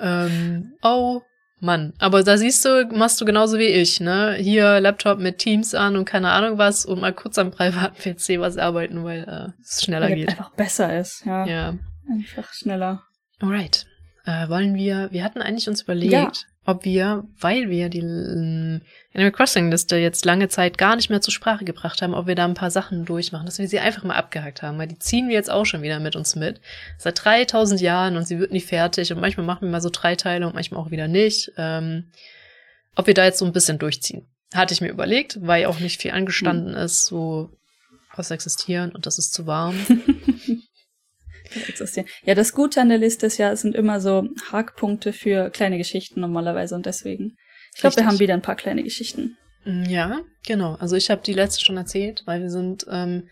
ähm, 0.26 0.74
oh 0.82 1.22
Mann. 1.62 1.92
Aber 1.98 2.22
da 2.22 2.36
siehst 2.36 2.64
du, 2.64 2.88
machst 2.92 3.20
du 3.20 3.24
genauso 3.24 3.56
wie 3.58 3.66
ich, 3.66 4.00
ne? 4.00 4.34
Hier 4.38 4.80
Laptop 4.80 5.18
mit 5.18 5.38
Teams 5.38 5.74
an 5.74 5.96
und 5.96 6.04
keine 6.04 6.30
Ahnung 6.30 6.58
was 6.58 6.84
und 6.84 7.00
mal 7.00 7.12
kurz 7.12 7.38
am 7.38 7.50
privaten 7.52 7.94
PC 8.14 8.40
was 8.40 8.58
arbeiten, 8.58 9.04
weil 9.04 9.22
äh, 9.22 9.60
es 9.62 9.82
schneller 9.82 10.08
Weil 10.08 10.16
geht. 10.16 10.30
einfach 10.30 10.50
besser 10.50 10.98
ist, 10.98 11.24
ja. 11.24 11.46
Ja. 11.46 11.74
Einfach 12.10 12.52
schneller. 12.52 13.02
Alright. 13.40 13.86
Äh, 14.24 14.48
wollen 14.48 14.74
wir, 14.74 15.08
wir 15.12 15.24
hatten 15.24 15.40
eigentlich 15.40 15.68
uns 15.68 15.82
überlegt, 15.82 16.12
Ja. 16.12 16.30
Ob 16.64 16.84
wir, 16.84 17.24
weil 17.40 17.70
wir 17.70 17.88
die 17.88 18.00
Animal 18.00 19.32
Crossing 19.32 19.70
Liste 19.70 19.96
jetzt 19.96 20.24
lange 20.24 20.48
Zeit 20.48 20.78
gar 20.78 20.94
nicht 20.94 21.10
mehr 21.10 21.20
zur 21.20 21.32
Sprache 21.32 21.64
gebracht 21.64 22.02
haben, 22.02 22.14
ob 22.14 22.26
wir 22.26 22.36
da 22.36 22.44
ein 22.44 22.54
paar 22.54 22.70
Sachen 22.70 23.04
durchmachen, 23.04 23.46
dass 23.46 23.58
wir 23.58 23.66
sie 23.66 23.80
einfach 23.80 24.04
mal 24.04 24.14
abgehakt 24.14 24.62
haben, 24.62 24.78
weil 24.78 24.86
die 24.86 24.98
ziehen 24.98 25.28
wir 25.28 25.34
jetzt 25.34 25.50
auch 25.50 25.66
schon 25.66 25.82
wieder 25.82 25.98
mit 25.98 26.14
uns 26.14 26.36
mit. 26.36 26.60
Seit 26.98 27.24
3000 27.24 27.80
Jahren 27.80 28.16
und 28.16 28.28
sie 28.28 28.38
wird 28.38 28.52
nie 28.52 28.60
fertig 28.60 29.12
und 29.12 29.20
manchmal 29.20 29.46
machen 29.46 29.62
wir 29.62 29.70
mal 29.70 29.80
so 29.80 29.90
drei 29.90 30.14
Teile 30.14 30.46
und 30.46 30.54
manchmal 30.54 30.80
auch 30.80 30.92
wieder 30.92 31.08
nicht. 31.08 31.50
Ähm, 31.56 32.10
ob 32.94 33.06
wir 33.08 33.14
da 33.14 33.24
jetzt 33.24 33.38
so 33.38 33.44
ein 33.44 33.52
bisschen 33.52 33.78
durchziehen. 33.78 34.28
Hatte 34.54 34.74
ich 34.74 34.80
mir 34.80 34.90
überlegt, 34.90 35.38
weil 35.40 35.66
auch 35.66 35.80
nicht 35.80 36.00
viel 36.00 36.12
angestanden 36.12 36.74
ist, 36.74 37.06
so 37.06 37.50
aus 38.14 38.30
existieren 38.30 38.92
und 38.92 39.06
das 39.06 39.18
ist 39.18 39.32
zu 39.32 39.46
warm. 39.46 39.74
existieren. 41.68 42.06
Ja, 42.24 42.34
das 42.34 42.52
Gute 42.52 42.80
an 42.80 42.88
der 42.88 42.98
Liste 42.98 43.26
ist 43.26 43.38
ja, 43.38 43.52
es 43.52 43.62
sind 43.62 43.74
immer 43.74 44.00
so 44.00 44.28
Hackpunkte 44.50 45.12
für 45.12 45.50
kleine 45.50 45.78
Geschichten 45.78 46.20
normalerweise 46.20 46.74
und 46.74 46.86
deswegen. 46.86 47.36
Ich 47.74 47.80
glaube, 47.80 47.96
wir 47.96 48.06
haben 48.06 48.18
wieder 48.18 48.34
ein 48.34 48.42
paar 48.42 48.56
kleine 48.56 48.82
Geschichten. 48.82 49.36
Mm, 49.64 49.84
Ja, 49.84 50.20
genau. 50.46 50.74
Also 50.74 50.96
ich 50.96 51.10
habe 51.10 51.22
die 51.22 51.32
letzte 51.32 51.64
schon 51.64 51.76
erzählt, 51.76 52.22
weil 52.26 52.42
wir 52.42 52.50
sind, 52.50 52.86
ähm, 52.90 53.28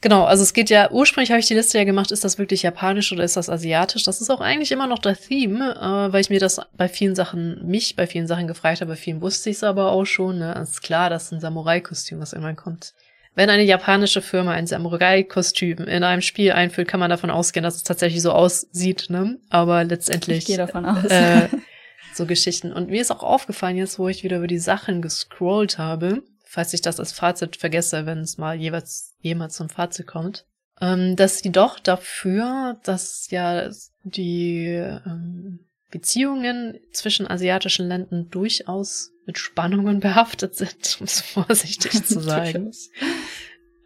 genau, 0.00 0.24
also 0.24 0.42
es 0.42 0.52
geht 0.54 0.70
ja, 0.70 0.90
ursprünglich 0.90 1.30
habe 1.30 1.40
ich 1.40 1.46
die 1.46 1.54
Liste 1.54 1.78
ja 1.78 1.84
gemacht, 1.84 2.10
ist 2.10 2.24
das 2.24 2.38
wirklich 2.38 2.62
japanisch 2.62 3.12
oder 3.12 3.24
ist 3.24 3.36
das 3.36 3.50
asiatisch? 3.50 4.04
Das 4.04 4.20
ist 4.20 4.30
auch 4.30 4.40
eigentlich 4.40 4.72
immer 4.72 4.86
noch 4.86 4.98
der 4.98 5.16
Theme, 5.16 5.74
äh, 5.76 6.12
weil 6.12 6.20
ich 6.20 6.30
mir 6.30 6.40
das 6.40 6.60
bei 6.76 6.88
vielen 6.88 7.14
Sachen, 7.14 7.66
mich 7.66 7.96
bei 7.96 8.06
vielen 8.06 8.26
Sachen 8.26 8.46
gefragt 8.46 8.80
habe, 8.80 8.92
bei 8.92 8.96
vielen 8.96 9.20
wusste 9.20 9.50
ich 9.50 9.56
es 9.56 9.64
aber 9.64 9.92
auch 9.92 10.04
schon, 10.06 10.38
ne? 10.38 10.54
Es 10.62 10.70
ist 10.70 10.82
klar, 10.82 11.10
das 11.10 11.24
ist 11.24 11.32
ein 11.32 11.40
Samurai-Kostüm, 11.40 12.18
was 12.20 12.32
irgendwann 12.32 12.56
kommt. 12.56 12.94
Wenn 13.36 13.50
eine 13.50 13.64
japanische 13.64 14.22
Firma 14.22 14.52
ein 14.52 14.66
Samurai-Kostüm 14.66 15.80
in 15.80 16.02
einem 16.02 16.22
Spiel 16.22 16.52
einführt, 16.52 16.88
kann 16.88 17.00
man 17.00 17.10
davon 17.10 17.30
ausgehen, 17.30 17.64
dass 17.64 17.76
es 17.76 17.82
tatsächlich 17.82 18.22
so 18.22 18.32
aussieht, 18.32 19.06
ne? 19.10 19.38
Aber 19.50 19.84
letztendlich 19.84 20.38
Ich 20.38 20.46
gehe 20.46 20.56
davon 20.56 20.86
aus. 20.86 21.04
äh, 21.04 21.48
so 22.14 22.24
Geschichten. 22.24 22.72
Und 22.72 22.88
mir 22.88 23.02
ist 23.02 23.10
auch 23.10 23.22
aufgefallen, 23.22 23.76
jetzt 23.76 23.98
wo 23.98 24.08
ich 24.08 24.24
wieder 24.24 24.38
über 24.38 24.46
die 24.46 24.58
Sachen 24.58 25.02
gescrollt 25.02 25.76
habe, 25.76 26.22
falls 26.44 26.72
ich 26.72 26.80
das 26.80 26.98
als 26.98 27.12
Fazit 27.12 27.56
vergesse, 27.56 28.06
wenn 28.06 28.20
es 28.20 28.38
mal 28.38 28.56
jeweils 28.56 29.14
jemals 29.20 29.54
zum 29.54 29.68
Fazit 29.68 30.06
kommt, 30.06 30.46
ähm, 30.80 31.14
dass 31.14 31.40
sie 31.40 31.52
doch 31.52 31.78
dafür, 31.78 32.80
dass 32.84 33.28
ja 33.30 33.68
die 34.02 34.64
ähm, 34.66 35.60
Beziehungen 35.96 36.78
zwischen 36.92 37.26
asiatischen 37.26 37.88
Ländern 37.88 38.28
durchaus 38.30 39.12
mit 39.24 39.38
Spannungen 39.38 40.00
behaftet 40.06 40.54
sind, 40.54 40.98
um 41.00 41.04
es 41.04 41.22
vorsichtig 41.22 42.04
zu 42.06 42.20
sagen. 42.20 42.70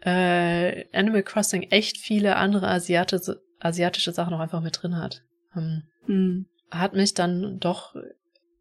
äh, 0.01 0.85
Animal 0.97 1.23
Crossing 1.23 1.63
echt 1.71 1.97
viele 1.97 2.35
andere 2.35 2.67
asiatische, 2.67 3.41
asiatische 3.59 4.11
Sachen 4.11 4.33
auch 4.33 4.39
einfach 4.39 4.61
mit 4.61 4.81
drin 4.81 4.97
hat. 4.97 5.23
Ähm, 5.55 5.83
Hm. 6.07 6.47
hat 6.71 6.93
mich 6.95 7.13
dann 7.13 7.59
doch 7.59 7.95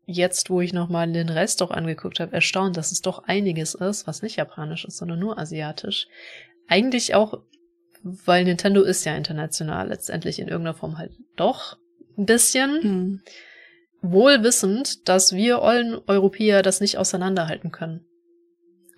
jetzt, 0.05 0.51
wo 0.51 0.61
ich 0.61 0.73
nochmal 0.75 1.11
den 1.11 1.29
Rest 1.31 1.63
auch 1.63 1.71
angeguckt 1.71 2.21
habe, 2.21 2.33
erstaunt, 2.35 2.77
dass 2.77 2.93
es 2.93 3.01
doch 3.01 3.25
einiges 3.25 3.75
ist, 3.75 4.07
was 4.07 4.23
nicht 4.23 4.37
japanisch 4.37 4.85
ist, 4.85 4.99
sondern 4.99 5.19
nur 5.21 5.39
asiatisch. 5.39 6.07
Eigentlich 6.69 7.15
auch, 7.15 7.41
weil 8.03 8.45
Nintendo 8.45 8.83
ist 8.83 9.05
ja 9.05 9.15
international, 9.17 9.89
letztendlich 9.89 10.39
in 10.39 10.49
irgendeiner 10.49 10.77
Form 10.77 10.99
halt 10.99 11.13
doch 11.37 11.79
ein 12.21 12.27
bisschen. 12.27 12.83
Hm. 12.83 13.21
Wohl 14.03 14.43
wissend, 14.43 15.09
dass 15.09 15.35
wir 15.35 15.61
ollen 15.61 15.99
Europäer 16.07 16.63
das 16.63 16.81
nicht 16.81 16.97
auseinanderhalten 16.97 17.71
können. 17.71 18.07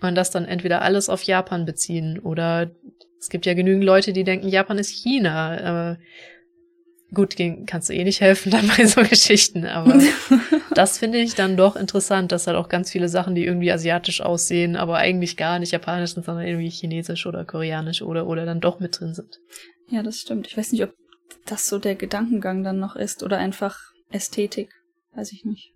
Und 0.01 0.15
das 0.15 0.31
dann 0.31 0.45
entweder 0.45 0.81
alles 0.81 1.09
auf 1.09 1.23
Japan 1.23 1.65
beziehen 1.65 2.19
oder 2.19 2.71
es 3.19 3.29
gibt 3.29 3.45
ja 3.45 3.53
genügend 3.53 3.85
Leute, 3.85 4.11
die 4.11 4.25
denken, 4.25 4.49
Japan 4.49 4.77
ist 4.77 4.89
China. 4.89 5.91
Äh, 5.93 5.97
gut, 7.13 7.37
gegen, 7.37 7.65
kannst 7.65 7.87
du 7.87 7.93
eh 7.93 8.03
nicht 8.03 8.19
helfen 8.19 8.51
dann 8.51 8.69
bei 8.75 8.85
so 8.85 9.01
Geschichten, 9.09 9.65
aber 9.65 9.97
das 10.73 10.97
finde 10.97 11.19
ich 11.19 11.35
dann 11.35 11.55
doch 11.55 11.77
interessant, 11.77 12.33
dass 12.33 12.47
halt 12.47 12.57
auch 12.57 12.67
ganz 12.67 12.91
viele 12.91 13.07
Sachen, 13.07 13.33
die 13.33 13.45
irgendwie 13.45 13.71
asiatisch 13.71 14.19
aussehen, 14.19 14.75
aber 14.75 14.97
eigentlich 14.97 15.37
gar 15.37 15.59
nicht 15.59 15.71
japanisch 15.71 16.15
sind, 16.15 16.25
sondern 16.25 16.45
irgendwie 16.45 16.69
chinesisch 16.69 17.25
oder 17.25 17.45
koreanisch 17.45 18.01
oder, 18.01 18.27
oder 18.27 18.45
dann 18.45 18.59
doch 18.59 18.81
mit 18.81 18.99
drin 18.99 19.13
sind. 19.13 19.39
Ja, 19.89 20.03
das 20.03 20.17
stimmt. 20.17 20.47
Ich 20.47 20.57
weiß 20.57 20.73
nicht, 20.73 20.83
ob 20.83 20.93
das 21.45 21.67
so 21.67 21.79
der 21.79 21.95
Gedankengang 21.95 22.63
dann 22.63 22.79
noch 22.79 22.95
ist 22.95 23.23
oder 23.23 23.37
einfach 23.37 23.77
Ästhetik. 24.11 24.69
Weiß 25.15 25.31
ich 25.31 25.45
nicht. 25.45 25.71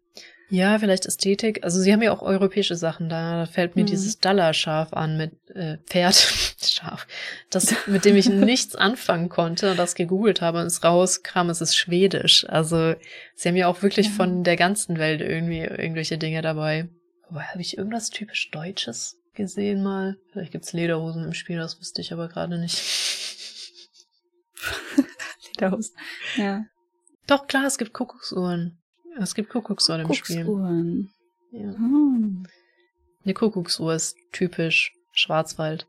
Ja, 0.50 0.80
vielleicht 0.80 1.06
Ästhetik. 1.06 1.64
Also 1.66 1.82
sie 1.82 1.92
haben 1.92 2.02
ja 2.02 2.14
auch 2.14 2.22
europäische 2.22 2.76
Sachen 2.78 3.10
da. 3.10 3.40
Da 3.42 3.46
fällt 3.46 3.76
mir 3.76 3.82
Mhm. 3.84 3.88
dieses 3.88 4.20
Dallar-Schaf 4.20 4.94
an 4.94 5.18
mit 5.18 5.34
äh, 5.54 5.78
Pferd, 5.86 6.16
Schaf, 6.62 7.06
das 7.50 7.76
mit 7.88 8.06
dem 8.06 8.16
ich 8.16 8.30
nichts 8.30 8.74
anfangen 8.76 9.28
konnte 9.28 9.72
und 9.72 9.78
das 9.78 9.94
gegoogelt 9.96 10.40
habe 10.42 10.62
und 10.62 10.68
es 10.68 10.84
rauskam, 10.86 11.50
es 11.50 11.60
ist 11.62 11.76
Schwedisch. 11.76 12.46
Also 12.48 12.96
sie 13.36 13.50
haben 13.50 13.58
ja 13.58 13.68
auch 13.68 13.82
wirklich 13.82 14.08
Ja. 14.08 14.14
von 14.14 14.44
der 14.46 14.56
ganzen 14.56 14.98
Welt 14.98 15.20
irgendwie 15.22 15.60
irgendwelche 15.60 16.18
Dinge 16.18 16.42
dabei. 16.42 16.88
Aber 17.30 17.44
habe 17.44 17.60
ich 17.62 17.78
irgendwas 17.78 18.10
typisch 18.10 18.50
Deutsches 18.52 19.18
gesehen 19.34 19.84
mal? 19.84 20.16
Vielleicht 20.32 20.54
gibt's 20.54 20.72
Lederhosen 20.72 21.26
im 21.26 21.34
Spiel, 21.34 21.58
das 21.58 21.78
wüsste 21.80 22.00
ich 22.02 22.14
aber 22.14 22.30
gerade 22.30 22.58
nicht. 22.58 22.82
Lederhosen. 25.60 25.96
Ja. 26.36 26.66
Doch 27.28 27.48
klar, 27.48 27.66
es 27.66 27.78
gibt 27.78 27.94
Kuckucksuhren. 27.94 28.78
Es 29.20 29.36
gibt 29.36 29.50
Kuckucksuhren 29.50 30.02
im 30.02 30.14
Spiel. 30.14 30.46
Kuckucksuhren. 30.46 31.12
Ja. 31.52 31.74
Hm. 31.74 32.48
Eine 33.24 33.34
Kuckucksuhr 33.34 33.94
ist 33.94 34.16
typisch 34.32 34.94
Schwarzwald. 35.12 35.88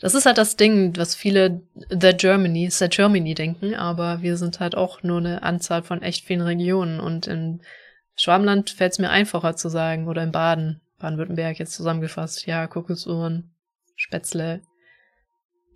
Das 0.00 0.14
ist 0.14 0.24
halt 0.24 0.38
das 0.38 0.56
Ding, 0.56 0.96
was 0.96 1.14
viele 1.14 1.60
The 1.90 2.12
Germany, 2.16 2.70
The 2.70 2.88
Germany 2.88 3.34
denken, 3.34 3.74
aber 3.74 4.22
wir 4.22 4.38
sind 4.38 4.60
halt 4.60 4.74
auch 4.74 5.02
nur 5.02 5.18
eine 5.18 5.42
Anzahl 5.42 5.82
von 5.82 6.00
echt 6.00 6.24
vielen 6.24 6.40
Regionen 6.40 7.00
und 7.00 7.26
in 7.26 7.60
Schwabenland 8.16 8.70
fällt 8.70 8.92
es 8.92 8.98
mir 8.98 9.10
einfacher 9.10 9.56
zu 9.56 9.68
sagen 9.68 10.08
oder 10.08 10.22
in 10.22 10.32
Baden, 10.32 10.80
Baden-Württemberg 10.98 11.58
jetzt 11.58 11.74
zusammengefasst. 11.74 12.46
Ja, 12.46 12.66
Kuckucksuhren, 12.66 13.50
Spätzle, 13.94 14.62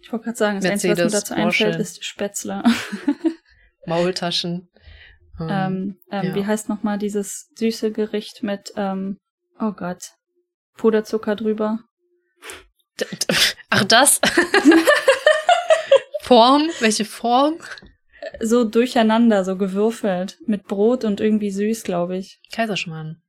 Ich 0.01 0.11
wollte 0.11 0.25
gerade 0.25 0.39
sagen, 0.39 0.61
das 0.61 0.71
Einzige, 0.71 0.93
was 0.93 0.99
mir 0.99 1.05
Mercedes, 1.05 1.25
dazu 1.29 1.35
einfällt, 1.35 1.71
Porsche. 1.73 1.83
ist 1.83 2.05
Spätzle. 2.05 2.63
Maultaschen. 3.87 4.69
Ähm, 5.41 5.49
ähm, 5.51 5.97
ähm, 6.11 6.25
ja. 6.27 6.35
Wie 6.35 6.47
heißt 6.47 6.69
nochmal 6.69 6.99
dieses 6.99 7.49
süße 7.57 7.91
Gericht 7.91 8.43
mit, 8.43 8.73
ähm, 8.77 9.19
oh 9.59 9.73
Gott, 9.73 10.13
Puderzucker 10.77 11.35
drüber? 11.37 11.81
d- 13.01 13.07
Ach, 13.71 13.85
das? 13.85 14.21
Form? 16.23 16.69
Welche 16.81 17.05
Form? 17.05 17.55
So 18.41 18.65
durcheinander, 18.65 19.45
so 19.45 19.57
gewürfelt. 19.57 20.39
Mit 20.47 20.65
Brot 20.65 21.05
und 21.05 21.21
irgendwie 21.21 21.51
süß, 21.51 21.83
glaube 21.83 22.17
ich. 22.17 22.41
Kaiserschmarrn. 22.53 23.21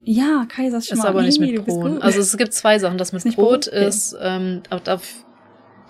Ja, 0.00 0.46
Kaiserschmarrn. 0.48 0.98
Ist 1.00 1.06
aber 1.06 1.22
nicht 1.22 1.40
mit 1.40 1.64
Brot. 1.64 2.02
Also 2.02 2.20
es 2.20 2.36
gibt 2.36 2.52
zwei 2.52 2.78
Sachen. 2.78 2.98
Das 2.98 3.12
mit 3.12 3.24
Ist 3.24 3.34
Brot 3.36 3.64
Brot? 3.64 3.68
Okay. 3.68 3.86
ist, 3.86 4.14
ähm, 4.20 4.62
auf, 4.70 5.24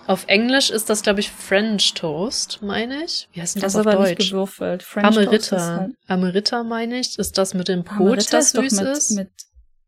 auf, 0.07 0.25
Englisch 0.27 0.69
ist 0.69 0.89
das, 0.89 1.01
glaube 1.01 1.19
ich, 1.19 1.31
French 1.31 1.93
Toast, 1.93 2.59
meine 2.61 3.03
ich. 3.03 3.29
Wie 3.33 3.41
heißt 3.41 3.55
denn 3.55 3.61
das 3.61 3.73
das, 3.73 3.81
ist 3.81 3.87
auf 3.87 3.93
aber 3.93 4.03
nicht 4.07 4.19
Deutsch? 4.19 4.29
gewürfelt. 4.31 4.83
French 4.83 5.07
Toast 5.15 5.17
ist 5.19 5.53
Amerita. 5.53 5.77
halt- 5.77 5.91
Amerita, 6.07 6.63
meine 6.63 6.99
ich, 6.99 7.17
ist 7.19 7.37
das 7.37 7.53
mit 7.53 7.67
dem 7.67 7.83
Brot, 7.83 7.97
Amerita 8.01 8.37
das 8.37 8.45
ist 8.47 8.57
doch 8.57 8.63
süß 8.63 8.79
mit, 8.81 8.87
ist. 8.89 9.11
Mit, 9.11 9.29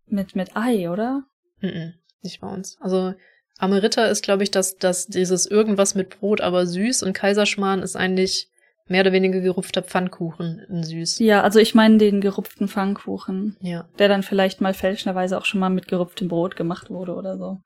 mit, 0.08 0.36
mit 0.36 0.56
Ei, 0.58 0.90
oder? 0.90 1.24
Mhm, 1.62 1.94
nicht 2.22 2.40
bei 2.42 2.48
uns. 2.48 2.78
Also 2.80 3.14
Amerita 3.58 4.06
ist, 4.06 4.24
glaube 4.24 4.44
ich, 4.44 4.52
dass 4.52 4.78
das 4.78 5.08
dieses 5.08 5.46
irgendwas 5.46 5.96
mit 5.96 6.20
Brot, 6.20 6.42
aber 6.42 6.66
süß 6.66 7.04
und 7.04 7.14
Kaiserschmarrn 7.14 7.82
ist 7.82 7.96
eigentlich 7.96 8.50
mehr 8.88 9.02
oder 9.02 9.14
weniger 9.14 9.40
gerupfter 9.40 9.82
Pfannkuchen 9.82 10.60
in 10.70 10.84
süß. 10.84 11.18
Ja, 11.20 11.42
also 11.42 11.60
ich 11.60 11.74
meine 11.74 11.98
den 11.98 12.22
gerupften 12.22 12.68
Pfannkuchen, 12.68 13.58
Ja. 13.62 13.88
der 13.98 14.10
dann 14.10 14.22
vielleicht 14.22 14.62
mal 14.62 14.74
fälschenderweise 14.76 15.38
auch 15.38 15.46
schon 15.46 15.60
mal 15.60 15.70
mit 15.70 15.88
gerupftem 15.88 16.28
Brot 16.28 16.56
gemacht 16.56 16.90
wurde 16.92 17.16
oder 17.16 17.38
so. 17.38 17.62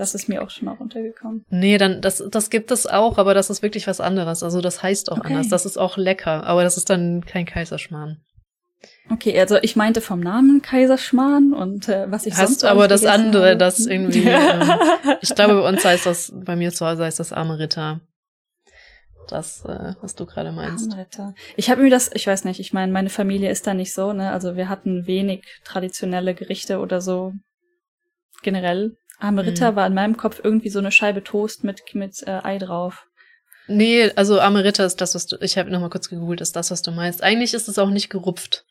Das 0.00 0.14
ist 0.14 0.30
mir 0.30 0.42
auch 0.42 0.48
schon 0.48 0.64
mal 0.64 0.72
runtergekommen. 0.76 1.44
Nee, 1.50 1.76
dann, 1.76 2.00
das, 2.00 2.24
das 2.30 2.48
gibt 2.48 2.70
es 2.70 2.86
auch, 2.86 3.18
aber 3.18 3.34
das 3.34 3.50
ist 3.50 3.62
wirklich 3.62 3.86
was 3.86 4.00
anderes. 4.00 4.42
Also 4.42 4.62
das 4.62 4.82
heißt 4.82 5.12
auch 5.12 5.18
Okay. 5.18 5.26
anders. 5.28 5.48
Das 5.48 5.66
ist 5.66 5.76
auch 5.76 5.98
lecker, 5.98 6.44
aber 6.44 6.62
das 6.62 6.78
ist 6.78 6.88
dann 6.88 7.22
kein 7.26 7.44
Kaiserschmarrn. 7.44 8.16
Okay, 9.10 9.38
also 9.38 9.58
ich 9.60 9.76
meinte 9.76 10.00
vom 10.00 10.20
Namen 10.20 10.62
Kaiserschmarrn 10.62 11.52
und 11.52 11.86
äh, 11.90 12.10
was 12.10 12.24
ich 12.24 12.32
Hast 12.32 12.60
sonst 12.60 12.64
aber 12.64 12.88
das 12.88 13.04
andere, 13.04 13.48
habe. 13.48 13.56
das 13.58 13.80
irgendwie, 13.86 14.24
ähm, 14.26 14.70
Ich 15.20 15.34
glaube, 15.34 15.60
bei 15.60 15.68
uns 15.68 15.84
heißt 15.84 16.06
das, 16.06 16.32
bei 16.34 16.56
mir 16.56 16.72
zu 16.72 16.86
Hause 16.86 17.04
heißt 17.04 17.20
das 17.20 17.34
Amerita. 17.34 18.00
Das, 19.28 19.62
äh, 19.66 19.92
was 20.00 20.14
du 20.14 20.24
gerade 20.24 20.50
meinst. 20.50 20.90
Hamritter. 20.92 21.34
Ich 21.56 21.68
habe 21.70 21.82
mir 21.82 21.90
das, 21.90 22.10
ich 22.14 22.26
weiß 22.26 22.44
nicht, 22.46 22.58
ich 22.58 22.72
meine, 22.72 22.90
meine 22.90 23.10
Familie 23.10 23.50
ist 23.50 23.66
da 23.66 23.74
nicht 23.74 23.92
so, 23.92 24.14
ne? 24.14 24.32
Also 24.32 24.56
wir 24.56 24.70
hatten 24.70 25.06
wenig 25.06 25.44
traditionelle 25.62 26.34
Gerichte 26.34 26.78
oder 26.78 27.02
so 27.02 27.34
generell. 28.42 28.96
Amerita 29.20 29.70
Mhm. 29.72 29.76
war 29.76 29.86
in 29.86 29.94
meinem 29.94 30.16
Kopf 30.16 30.40
irgendwie 30.42 30.70
so 30.70 30.78
eine 30.78 30.90
Scheibe 30.92 31.22
Toast 31.22 31.64
mit 31.64 31.82
mit 31.94 32.22
äh, 32.26 32.40
Ei 32.42 32.58
drauf. 32.58 33.06
Nee, 33.68 34.10
also 34.16 34.40
Amerita 34.40 34.84
ist 34.84 35.00
das, 35.00 35.14
was 35.14 35.26
du, 35.26 35.36
ich 35.40 35.56
habe 35.56 35.70
nochmal 35.70 35.90
kurz 35.90 36.08
gegoogelt, 36.08 36.40
ist 36.40 36.56
das, 36.56 36.70
was 36.70 36.82
du 36.82 36.90
meinst. 36.90 37.22
Eigentlich 37.22 37.54
ist 37.54 37.68
es 37.68 37.78
auch 37.78 37.90
nicht 37.90 38.10
gerupft. 38.10 38.64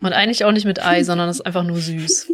Und 0.00 0.12
eigentlich 0.12 0.44
auch 0.44 0.52
nicht 0.52 0.64
mit 0.64 0.84
Ei, 0.84 1.04
sondern 1.04 1.28
es 1.28 1.36
ist 1.36 1.46
einfach 1.46 1.62
nur 1.64 1.78
süß. 1.78 2.32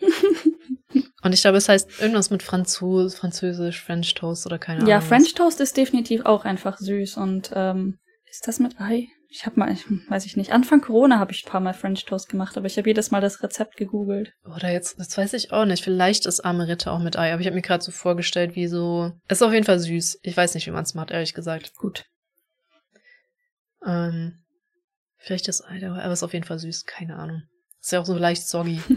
Und 1.22 1.32
ich 1.34 1.40
glaube, 1.42 1.56
es 1.58 1.68
heißt 1.68 2.00
irgendwas 2.00 2.30
mit 2.30 2.42
Franzos, 2.42 3.16
Französisch, 3.16 3.82
French 3.82 4.14
Toast 4.14 4.46
oder 4.46 4.58
keine 4.58 4.78
Ahnung. 4.78 4.90
Ja. 4.90 5.00
French 5.00 5.34
Toast 5.34 5.60
ist 5.60 5.76
definitiv 5.76 6.24
auch 6.24 6.44
einfach 6.44 6.78
süß 6.78 7.16
und 7.16 7.50
ähm, 7.54 7.98
ist 8.30 8.46
das 8.46 8.60
mit 8.60 8.80
Ei? 8.80 9.08
Ich 9.30 9.44
habe 9.44 9.60
mal, 9.60 9.70
ich, 9.70 9.84
weiß 10.08 10.24
ich 10.24 10.36
nicht, 10.38 10.52
Anfang 10.52 10.80
Corona 10.80 11.18
habe 11.18 11.32
ich 11.32 11.44
ein 11.44 11.50
paar 11.50 11.60
Mal 11.60 11.74
French 11.74 12.04
Toast 12.06 12.30
gemacht, 12.30 12.56
aber 12.56 12.66
ich 12.66 12.78
habe 12.78 12.88
jedes 12.88 13.10
Mal 13.10 13.20
das 13.20 13.42
Rezept 13.42 13.76
gegoogelt. 13.76 14.32
Oder 14.44 14.70
jetzt, 14.70 14.98
das 14.98 15.16
weiß 15.16 15.34
ich 15.34 15.52
auch 15.52 15.66
nicht. 15.66 15.84
Vielleicht 15.84 16.24
ist 16.24 16.40
Ameritte 16.40 16.90
auch 16.90 16.98
mit 16.98 17.18
Ei, 17.18 17.32
aber 17.32 17.40
ich 17.40 17.46
habe 17.46 17.56
mir 17.56 17.62
gerade 17.62 17.84
so 17.84 17.92
vorgestellt, 17.92 18.56
wie 18.56 18.68
so. 18.68 19.12
Es 19.26 19.38
ist 19.38 19.42
auf 19.46 19.52
jeden 19.52 19.66
Fall 19.66 19.78
süß. 19.78 20.20
Ich 20.22 20.36
weiß 20.36 20.54
nicht, 20.54 20.66
wie 20.66 20.70
man 20.70 20.84
es 20.84 20.94
macht, 20.94 21.10
ehrlich 21.10 21.34
gesagt. 21.34 21.74
Gut. 21.76 22.06
Ähm, 23.86 24.38
vielleicht 25.18 25.46
das 25.46 25.62
Ei, 25.62 25.86
aber 25.86 26.06
es 26.06 26.20
ist 26.20 26.22
auf 26.22 26.32
jeden 26.32 26.46
Fall 26.46 26.58
süß. 26.58 26.86
Keine 26.86 27.16
Ahnung. 27.16 27.42
Ist 27.82 27.92
ja 27.92 28.00
auch 28.00 28.06
so 28.06 28.16
leicht 28.16 28.46
soggy. 28.46 28.80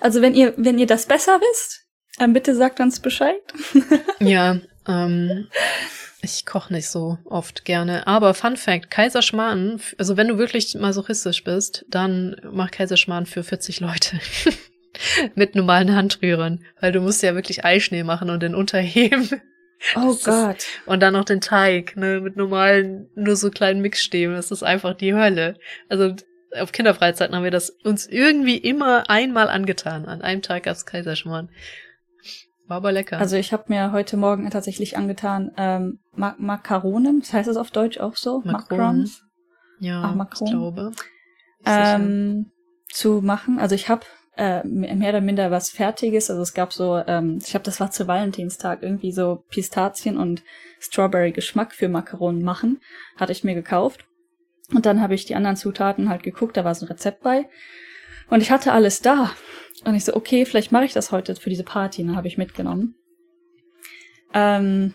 Also 0.00 0.22
wenn 0.22 0.34
ihr, 0.34 0.54
wenn 0.56 0.78
ihr 0.78 0.86
das 0.86 1.06
besser 1.06 1.40
wisst, 1.40 1.86
dann 2.18 2.32
bitte 2.32 2.54
sagt 2.54 2.80
uns 2.80 3.00
Bescheid. 3.00 3.40
ja, 4.18 4.58
ähm, 4.88 5.48
ich 6.22 6.44
koche 6.46 6.72
nicht 6.72 6.88
so 6.88 7.18
oft 7.24 7.64
gerne. 7.64 8.06
Aber 8.06 8.34
Fun 8.34 8.56
Fact, 8.56 8.90
Kaiserschmarrn, 8.90 9.80
also 9.98 10.16
wenn 10.16 10.28
du 10.28 10.38
wirklich 10.38 10.74
masochistisch 10.74 11.44
bist, 11.44 11.84
dann 11.88 12.36
mach 12.52 12.70
Kaiserschmarrn 12.70 13.26
für 13.26 13.42
40 13.44 13.80
Leute. 13.80 14.18
Mit 15.36 15.54
normalen 15.54 15.94
Handrührern. 15.94 16.64
Weil 16.80 16.92
du 16.92 17.00
musst 17.00 17.22
ja 17.22 17.34
wirklich 17.34 17.64
Eischnee 17.64 18.02
machen 18.02 18.30
und 18.30 18.42
den 18.42 18.54
unterheben. 18.56 19.28
Oh 19.94 20.06
Das 20.08 20.16
ist- 20.16 20.24
Gott. 20.24 20.66
Und 20.86 21.00
dann 21.00 21.12
noch 21.12 21.24
den 21.24 21.40
Teig, 21.40 21.96
ne, 21.96 22.20
mit 22.20 22.36
normalen, 22.36 23.08
nur 23.14 23.36
so 23.36 23.48
kleinen 23.50 23.80
Mixstäben. 23.80 24.34
Das 24.34 24.50
ist 24.50 24.64
einfach 24.64 24.94
die 24.94 25.14
Hölle. 25.14 25.54
Also 25.88 26.16
auf 26.58 26.72
Kinderfreizeiten 26.72 27.36
haben 27.36 27.44
wir 27.44 27.52
das 27.52 27.70
uns 27.84 28.06
irgendwie 28.08 28.56
immer 28.56 29.08
einmal 29.08 29.48
angetan. 29.48 30.06
An 30.06 30.22
einem 30.22 30.42
Tag 30.42 30.64
gab's 30.64 30.84
Kaiserschmarrn. 30.84 31.50
War 32.68 32.78
aber 32.78 32.92
lecker. 32.92 33.18
Also 33.18 33.36
ich 33.36 33.52
habe 33.52 33.64
mir 33.68 33.92
heute 33.92 34.16
Morgen 34.16 34.48
tatsächlich 34.50 34.96
angetan 34.96 35.52
ähm, 35.56 36.00
Ma 36.14 36.34
Makaronen, 36.38 37.20
das 37.20 37.32
heißt 37.32 37.48
es 37.48 37.56
auf 37.56 37.70
Deutsch 37.70 37.98
auch 37.98 38.14
so. 38.16 38.42
Macarons, 38.44 39.24
ja, 39.80 40.02
Ach, 40.04 40.10
ich 40.10 40.16
Makron. 40.16 40.50
glaube. 40.50 40.92
Ähm, 41.64 42.50
zu 42.90 43.20
machen. 43.22 43.58
Also 43.58 43.74
ich 43.74 43.88
habe 43.88 44.02
äh, 44.36 44.62
mehr 44.64 45.10
oder 45.10 45.20
minder 45.20 45.50
was 45.50 45.70
Fertiges. 45.70 46.30
Also 46.30 46.42
es 46.42 46.52
gab 46.52 46.72
so, 46.72 47.02
ähm, 47.06 47.38
ich 47.42 47.50
glaube, 47.50 47.64
das 47.64 47.80
war 47.80 47.90
zu 47.90 48.06
Valentinstag 48.06 48.82
irgendwie 48.82 49.12
so 49.12 49.44
Pistazien 49.48 50.16
und 50.16 50.42
Strawberry 50.78 51.32
Geschmack 51.32 51.74
für 51.74 51.88
Makaronen 51.88 52.42
machen, 52.42 52.80
hatte 53.16 53.32
ich 53.32 53.44
mir 53.44 53.54
gekauft. 53.54 54.04
Und 54.74 54.84
dann 54.84 55.00
habe 55.00 55.14
ich 55.14 55.24
die 55.24 55.34
anderen 55.34 55.56
Zutaten 55.56 56.10
halt 56.10 56.22
geguckt, 56.22 56.56
da 56.56 56.64
war 56.64 56.74
so 56.74 56.84
ein 56.84 56.92
Rezept 56.92 57.22
bei. 57.22 57.48
Und 58.28 58.42
ich 58.42 58.50
hatte 58.50 58.72
alles 58.72 59.00
da. 59.00 59.30
Und 59.84 59.94
ich 59.94 60.04
so, 60.04 60.14
okay, 60.14 60.44
vielleicht 60.44 60.72
mache 60.72 60.84
ich 60.84 60.92
das 60.92 61.12
heute 61.12 61.36
für 61.36 61.50
diese 61.50 61.64
Party. 61.64 62.04
Dann 62.04 62.16
habe 62.16 62.28
ich 62.28 62.38
mitgenommen. 62.38 62.94
Ähm, 64.34 64.94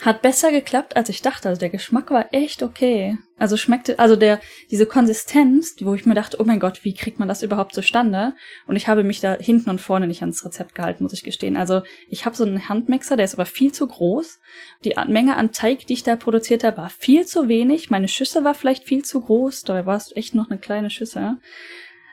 hat 0.00 0.22
besser 0.22 0.50
geklappt, 0.50 0.96
als 0.96 1.10
ich 1.10 1.20
dachte. 1.20 1.48
Also 1.48 1.60
der 1.60 1.68
Geschmack 1.68 2.10
war 2.10 2.32
echt 2.32 2.62
okay. 2.62 3.18
Also 3.38 3.58
schmeckte, 3.58 3.98
also 3.98 4.16
der, 4.16 4.40
diese 4.70 4.86
Konsistenz, 4.86 5.76
wo 5.80 5.94
ich 5.94 6.06
mir 6.06 6.14
dachte, 6.14 6.38
oh 6.40 6.44
mein 6.44 6.60
Gott, 6.60 6.84
wie 6.84 6.94
kriegt 6.94 7.18
man 7.18 7.28
das 7.28 7.42
überhaupt 7.42 7.74
zustande? 7.74 8.34
Und 8.66 8.76
ich 8.76 8.88
habe 8.88 9.04
mich 9.04 9.20
da 9.20 9.34
hinten 9.34 9.68
und 9.68 9.80
vorne 9.80 10.06
nicht 10.06 10.22
ans 10.22 10.44
Rezept 10.44 10.74
gehalten, 10.74 11.02
muss 11.02 11.12
ich 11.12 11.22
gestehen. 11.22 11.56
Also 11.56 11.82
ich 12.08 12.24
habe 12.24 12.34
so 12.34 12.44
einen 12.44 12.68
Handmixer, 12.68 13.16
der 13.16 13.26
ist 13.26 13.34
aber 13.34 13.44
viel 13.44 13.72
zu 13.72 13.86
groß. 13.86 14.40
Die 14.84 14.94
Menge 15.06 15.36
an 15.36 15.52
Teig, 15.52 15.86
die 15.86 15.94
ich 15.94 16.02
da 16.02 16.16
produziert 16.16 16.64
habe, 16.64 16.78
war 16.78 16.90
viel 16.90 17.26
zu 17.26 17.48
wenig. 17.48 17.90
Meine 17.90 18.08
Schüssel 18.08 18.42
war 18.42 18.54
vielleicht 18.54 18.84
viel 18.84 19.04
zu 19.04 19.20
groß. 19.20 19.62
Da 19.64 19.84
war 19.84 19.96
es 19.96 20.16
echt 20.16 20.34
noch 20.34 20.50
eine 20.50 20.58
kleine 20.58 20.88
Schüssel. 20.88 21.36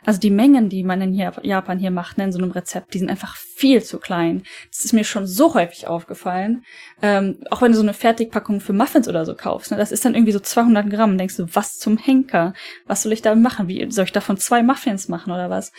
Also 0.05 0.19
die 0.19 0.29
Mengen, 0.29 0.69
die 0.69 0.83
man 0.83 1.01
in 1.01 1.13
Jap- 1.13 1.45
Japan 1.45 1.79
hier 1.79 1.91
macht, 1.91 2.17
ne, 2.17 2.25
in 2.25 2.31
so 2.31 2.38
einem 2.39 2.51
Rezept, 2.51 2.93
die 2.93 2.99
sind 2.99 3.10
einfach 3.10 3.36
viel 3.36 3.83
zu 3.83 3.99
klein. 3.99 4.43
Das 4.71 4.86
ist 4.86 4.93
mir 4.93 5.03
schon 5.03 5.27
so 5.27 5.53
häufig 5.53 5.88
aufgefallen. 5.88 6.63
Ähm, 7.01 7.39
auch 7.49 7.62
wenn 7.62 7.71
du 7.71 7.77
so 7.77 7.83
eine 7.83 7.93
Fertigpackung 7.93 8.62
für 8.62 8.73
Muffins 8.73 9.07
oder 9.07 9.25
so 9.25 9.36
kaufst, 9.36 9.71
ne, 9.71 9.77
das 9.77 9.91
ist 9.91 10.05
dann 10.05 10.15
irgendwie 10.15 10.31
so 10.31 10.39
200 10.39 10.89
Gramm. 10.89 11.17
Denkst 11.17 11.38
du, 11.38 11.47
was 11.53 11.77
zum 11.77 11.97
Henker? 11.97 12.53
Was 12.86 13.03
soll 13.03 13.12
ich 13.13 13.21
da 13.21 13.36
machen? 13.36 13.67
Wie 13.67 13.89
soll 13.91 14.05
ich 14.05 14.12
davon 14.13 14.38
zwei 14.38 14.63
Muffins 14.63 15.07
machen 15.07 15.31
oder 15.33 15.49
was? 15.49 15.71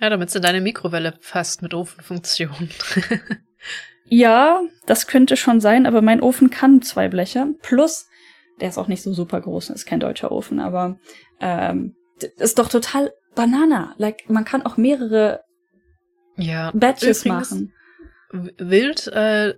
ja, 0.00 0.10
damit 0.10 0.30
sie 0.30 0.40
deine 0.40 0.60
Mikrowelle 0.60 1.14
fasst 1.20 1.62
mit 1.62 1.72
Ofenfunktion. 1.74 2.68
Ja, 4.06 4.60
das 4.84 5.06
könnte 5.06 5.34
schon 5.36 5.60
sein, 5.62 5.86
aber 5.86 6.02
mein 6.02 6.20
Ofen 6.20 6.50
kann 6.50 6.82
zwei 6.82 7.08
Bleche. 7.08 7.54
Plus, 7.62 8.06
der 8.60 8.68
ist 8.68 8.76
auch 8.76 8.86
nicht 8.86 9.02
so 9.02 9.14
super 9.14 9.40
groß, 9.40 9.70
ist 9.70 9.86
kein 9.86 9.98
deutscher 10.00 10.30
Ofen, 10.30 10.60
aber 10.60 10.98
ähm, 11.40 11.94
ist 12.22 12.58
doch 12.58 12.68
total 12.68 13.12
Banana. 13.34 13.94
Like, 13.98 14.28
man 14.28 14.44
kann 14.44 14.64
auch 14.64 14.76
mehrere 14.76 15.42
ja. 16.36 16.70
Batches 16.74 17.24
machen. 17.24 17.72
Wild, 18.32 19.06
äh, 19.08 19.54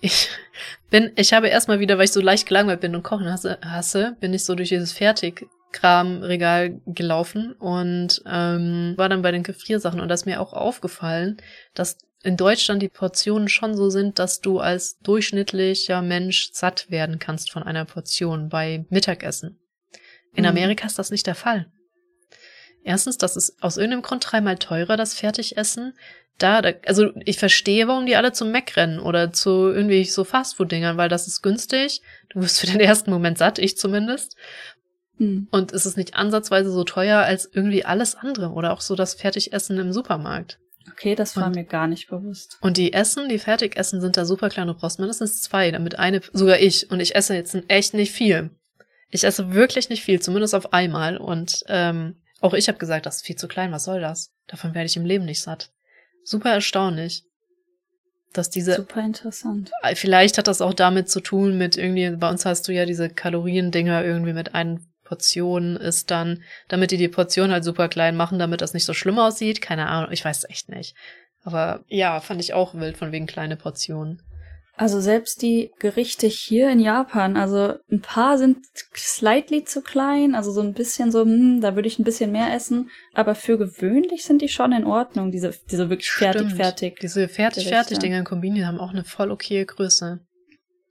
ich 0.00 0.30
bin, 0.90 1.12
ich 1.16 1.32
habe 1.32 1.48
erstmal 1.48 1.80
wieder, 1.80 1.98
weil 1.98 2.04
ich 2.04 2.12
so 2.12 2.20
leicht 2.20 2.46
gelangweilt 2.46 2.80
bin 2.80 2.94
und 2.94 3.02
kochen 3.02 3.30
hasse, 3.30 3.58
hasse 3.62 4.16
bin 4.20 4.34
ich 4.34 4.44
so 4.44 4.54
durch 4.54 4.68
dieses 4.70 4.92
Fertigkramregal 4.92 6.80
gelaufen 6.86 7.52
und 7.52 8.22
ähm, 8.26 8.94
war 8.96 9.08
dann 9.08 9.22
bei 9.22 9.30
den 9.32 9.42
Gefriersachen 9.42 10.00
und 10.00 10.08
da 10.08 10.14
ist 10.14 10.26
mir 10.26 10.40
auch 10.40 10.52
aufgefallen, 10.52 11.38
dass 11.74 11.98
in 12.24 12.36
Deutschland 12.36 12.82
die 12.82 12.88
Portionen 12.88 13.48
schon 13.48 13.76
so 13.76 13.90
sind, 13.90 14.18
dass 14.18 14.40
du 14.40 14.58
als 14.58 14.98
durchschnittlicher 14.98 16.02
Mensch 16.02 16.50
satt 16.52 16.90
werden 16.90 17.20
kannst 17.20 17.52
von 17.52 17.62
einer 17.62 17.84
Portion 17.84 18.48
bei 18.48 18.84
Mittagessen. 18.90 19.60
In 20.34 20.42
Mhm. 20.42 20.50
Amerika 20.50 20.86
ist 20.86 20.98
das 20.98 21.12
nicht 21.12 21.28
der 21.28 21.36
Fall. 21.36 21.70
Erstens, 22.88 23.18
das 23.18 23.36
ist 23.36 23.62
aus 23.62 23.76
irgendeinem 23.76 24.00
Grund 24.00 24.24
dreimal 24.26 24.56
teurer, 24.56 24.96
das 24.96 25.12
Fertigessen. 25.12 25.92
Da, 26.38 26.62
da, 26.62 26.70
also 26.86 27.10
ich 27.26 27.38
verstehe, 27.38 27.86
warum 27.86 28.06
die 28.06 28.16
alle 28.16 28.32
zum 28.32 28.50
Mac 28.50 28.76
rennen 28.76 28.98
oder 28.98 29.30
zu 29.30 29.68
irgendwie 29.68 30.04
so 30.06 30.24
Fastfood-Dingern, 30.24 30.96
weil 30.96 31.10
das 31.10 31.26
ist 31.26 31.42
günstig. 31.42 32.00
Du 32.30 32.40
wirst 32.40 32.60
für 32.60 32.66
den 32.66 32.80
ersten 32.80 33.10
Moment 33.10 33.36
satt, 33.36 33.58
ich 33.58 33.76
zumindest. 33.76 34.36
Hm. 35.18 35.48
Und 35.50 35.72
es 35.72 35.84
ist 35.84 35.98
nicht 35.98 36.14
ansatzweise 36.14 36.70
so 36.70 36.82
teuer 36.82 37.18
als 37.18 37.50
irgendwie 37.52 37.84
alles 37.84 38.14
andere 38.14 38.52
oder 38.52 38.72
auch 38.72 38.80
so 38.80 38.94
das 38.94 39.12
Fertigessen 39.12 39.76
im 39.78 39.92
Supermarkt. 39.92 40.58
Okay, 40.90 41.14
das 41.14 41.36
war 41.36 41.48
Und- 41.48 41.56
mir 41.56 41.64
gar 41.64 41.88
nicht 41.88 42.08
bewusst. 42.08 42.56
Und 42.62 42.78
die 42.78 42.94
Essen, 42.94 43.28
die 43.28 43.38
Fertigessen 43.38 44.00
sind 44.00 44.16
da 44.16 44.24
super 44.24 44.48
klein. 44.48 44.68
Du 44.68 44.72
brauchst 44.74 44.98
mindestens 44.98 45.42
zwei, 45.42 45.70
damit 45.70 45.98
eine, 45.98 46.22
sogar 46.32 46.58
ich. 46.58 46.90
Und 46.90 47.00
ich 47.00 47.14
esse 47.14 47.34
jetzt 47.34 47.54
echt 47.68 47.92
nicht 47.92 48.12
viel. 48.12 48.48
Ich 49.10 49.24
esse 49.24 49.52
wirklich 49.52 49.90
nicht 49.90 50.02
viel, 50.02 50.20
zumindest 50.20 50.54
auf 50.54 50.72
einmal. 50.72 51.18
Und 51.18 51.64
ähm, 51.68 52.16
auch 52.40 52.54
ich 52.54 52.68
habe 52.68 52.78
gesagt, 52.78 53.06
das 53.06 53.16
ist 53.16 53.26
viel 53.26 53.36
zu 53.36 53.48
klein, 53.48 53.72
was 53.72 53.84
soll 53.84 54.00
das? 54.00 54.32
Davon 54.46 54.74
werde 54.74 54.86
ich 54.86 54.96
im 54.96 55.04
Leben 55.04 55.24
nicht 55.24 55.42
satt. 55.42 55.70
Super 56.24 56.52
erstaunlich, 56.52 57.24
dass 58.32 58.50
diese 58.50 58.74
Super 58.74 59.00
interessant. 59.00 59.70
Vielleicht 59.94 60.38
hat 60.38 60.48
das 60.48 60.60
auch 60.60 60.74
damit 60.74 61.08
zu 61.08 61.20
tun 61.20 61.58
mit 61.58 61.76
irgendwie, 61.76 62.10
bei 62.10 62.30
uns 62.30 62.44
hast 62.44 62.68
du 62.68 62.72
ja 62.72 62.84
diese 62.84 63.08
Kaloriendinger 63.08 64.04
irgendwie 64.04 64.32
mit 64.32 64.54
einer 64.54 64.78
Portion 65.08 65.76
ist 65.76 66.10
dann, 66.10 66.42
damit 66.68 66.90
die 66.90 66.98
die 66.98 67.08
Portion 67.08 67.50
halt 67.50 67.64
super 67.64 67.88
klein 67.88 68.14
machen, 68.14 68.38
damit 68.38 68.60
das 68.60 68.74
nicht 68.74 68.84
so 68.84 68.92
schlimm 68.92 69.18
aussieht. 69.18 69.62
Keine 69.62 69.88
Ahnung, 69.88 70.12
ich 70.12 70.22
weiß 70.22 70.44
echt 70.50 70.68
nicht. 70.68 70.94
Aber 71.44 71.82
ja, 71.88 72.20
fand 72.20 72.42
ich 72.42 72.52
auch 72.52 72.74
wild 72.74 72.98
von 72.98 73.10
wegen 73.10 73.26
kleine 73.26 73.56
Portionen. 73.56 74.22
Also 74.78 75.00
selbst 75.00 75.42
die 75.42 75.72
Gerichte 75.80 76.28
hier 76.28 76.70
in 76.70 76.78
Japan, 76.78 77.36
also 77.36 77.74
ein 77.90 78.00
paar 78.00 78.38
sind 78.38 78.58
slightly 78.94 79.64
zu 79.64 79.82
klein, 79.82 80.36
also 80.36 80.52
so 80.52 80.60
ein 80.60 80.72
bisschen 80.72 81.10
so, 81.10 81.22
hm, 81.22 81.60
da 81.60 81.74
würde 81.74 81.88
ich 81.88 81.98
ein 81.98 82.04
bisschen 82.04 82.30
mehr 82.30 82.54
essen, 82.54 82.88
aber 83.12 83.34
für 83.34 83.58
gewöhnlich 83.58 84.24
sind 84.24 84.40
die 84.40 84.48
schon 84.48 84.70
in 84.72 84.84
Ordnung, 84.84 85.32
diese, 85.32 85.52
diese 85.68 85.90
wirklich 85.90 86.10
fertig, 86.10 86.52
fertig. 86.54 87.00
Diese 87.00 87.26
fertig-fertig-Dinger 87.28 88.18
in 88.18 88.24
Kombini 88.24 88.60
haben 88.60 88.78
auch 88.78 88.90
eine 88.90 89.02
voll 89.02 89.32
okay 89.32 89.64
Größe. 89.64 90.20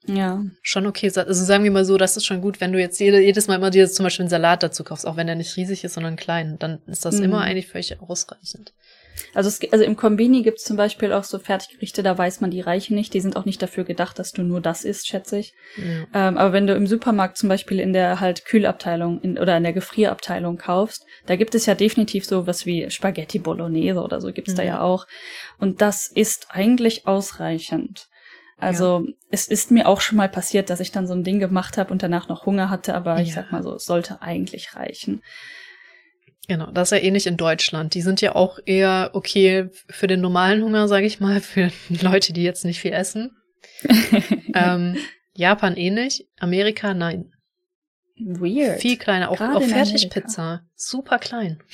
Ja. 0.05 0.43
Schon 0.61 0.85
okay. 0.85 1.11
Also 1.15 1.45
sagen 1.45 1.63
wir 1.63 1.71
mal 1.71 1.85
so, 1.85 1.97
das 1.97 2.17
ist 2.17 2.25
schon 2.25 2.41
gut, 2.41 2.61
wenn 2.61 2.71
du 2.71 2.79
jetzt 2.79 2.99
jede, 2.99 3.19
jedes 3.19 3.47
Mal 3.47 3.55
immer 3.55 3.71
dir 3.71 3.89
zum 3.89 4.03
Beispiel 4.05 4.23
einen 4.23 4.29
Salat 4.29 4.63
dazu 4.63 4.83
kaufst, 4.83 5.05
auch 5.05 5.17
wenn 5.17 5.27
der 5.27 5.35
nicht 5.35 5.55
riesig 5.57 5.83
ist, 5.83 5.93
sondern 5.93 6.15
klein, 6.15 6.57
dann 6.59 6.79
ist 6.87 7.05
das 7.05 7.15
Mhm. 7.19 7.23
immer 7.25 7.41
eigentlich 7.41 7.67
völlig 7.67 7.99
ausreichend. 8.01 8.73
Also, 9.33 9.47
es, 9.49 9.59
also 9.71 9.83
im 9.83 9.95
Kombini 9.95 10.41
gibt's 10.43 10.63
zum 10.63 10.77
Beispiel 10.77 11.13
auch 11.13 11.23
so 11.23 11.39
Fertiggerichte, 11.39 12.03
da 12.03 12.17
weiß 12.17 12.41
man, 12.41 12.51
die 12.51 12.61
reichen 12.61 12.95
nicht. 12.95 13.13
Die 13.13 13.21
sind 13.21 13.35
auch 13.35 13.45
nicht 13.45 13.61
dafür 13.61 13.83
gedacht, 13.83 14.19
dass 14.19 14.31
du 14.31 14.43
nur 14.43 14.61
das 14.61 14.83
isst, 14.85 15.07
schätze 15.07 15.39
ich. 15.39 15.53
Ja. 15.77 16.27
Ähm, 16.29 16.37
aber 16.37 16.53
wenn 16.53 16.67
du 16.67 16.73
im 16.75 16.87
Supermarkt 16.87 17.37
zum 17.37 17.49
Beispiel 17.49 17.79
in 17.79 17.93
der 17.93 18.19
halt 18.19 18.45
Kühlabteilung 18.45 19.21
in, 19.21 19.37
oder 19.37 19.57
in 19.57 19.63
der 19.63 19.73
Gefrierabteilung 19.73 20.57
kaufst, 20.57 21.05
da 21.25 21.35
gibt 21.35 21.55
es 21.55 21.65
ja 21.65 21.75
definitiv 21.75 22.25
so 22.25 22.47
was 22.47 22.65
wie 22.65 22.89
Spaghetti 22.89 23.39
Bolognese 23.39 24.01
oder 24.01 24.21
so 24.21 24.31
gibt's 24.31 24.55
da 24.55 24.61
Mhm. 24.63 24.67
ja 24.67 24.81
auch. 24.81 25.05
Und 25.59 25.81
das 25.81 26.07
ist 26.07 26.47
eigentlich 26.49 27.07
ausreichend. 27.07 28.07
Also 28.59 29.05
es 29.29 29.47
ist 29.47 29.69
mir 29.69 29.87
auch 29.87 30.01
schon 30.01 30.17
mal 30.17 30.29
passiert, 30.29 30.71
dass 30.71 30.79
ich 30.79 30.91
dann 30.91 31.05
so 31.05 31.13
ein 31.13 31.23
Ding 31.23 31.39
gemacht 31.39 31.77
habe 31.77 31.91
und 31.91 32.01
danach 32.01 32.27
noch 32.27 32.47
Hunger 32.47 32.71
hatte, 32.71 32.95
aber 32.95 33.21
ich 33.21 33.29
Ja. 33.29 33.35
sag 33.35 33.51
mal 33.51 33.61
so, 33.61 33.75
es 33.75 33.85
sollte 33.85 34.21
eigentlich 34.23 34.75
reichen. 34.75 35.21
Genau, 36.47 36.71
das 36.71 36.91
ist 36.91 36.97
ja 36.97 37.03
ähnlich 37.03 37.27
in 37.27 37.35
Deutschland. 37.35 37.93
Die 37.93 38.01
sind 38.01 38.21
ja 38.21 38.35
auch 38.35 38.59
eher 38.65 39.11
okay 39.13 39.69
für 39.89 40.07
den 40.07 40.21
normalen 40.21 40.63
Hunger, 40.63 40.87
sage 40.87 41.05
ich 41.05 41.19
mal, 41.19 41.41
für 41.41 41.71
Leute, 41.89 42.33
die 42.33 42.43
jetzt 42.43 42.65
nicht 42.65 42.79
viel 42.79 42.93
essen. 42.93 43.35
ähm, 44.53 44.97
Japan 45.33 45.75
ähnlich, 45.75 46.27
Amerika 46.39 46.93
nein. 46.93 47.33
Weird. 48.17 48.81
Viel 48.81 48.97
kleiner, 48.97 49.29
auch, 49.29 49.39
auch 49.39 49.61
Fertigpizza. 49.61 50.61
Super 50.75 51.19
klein. 51.19 51.61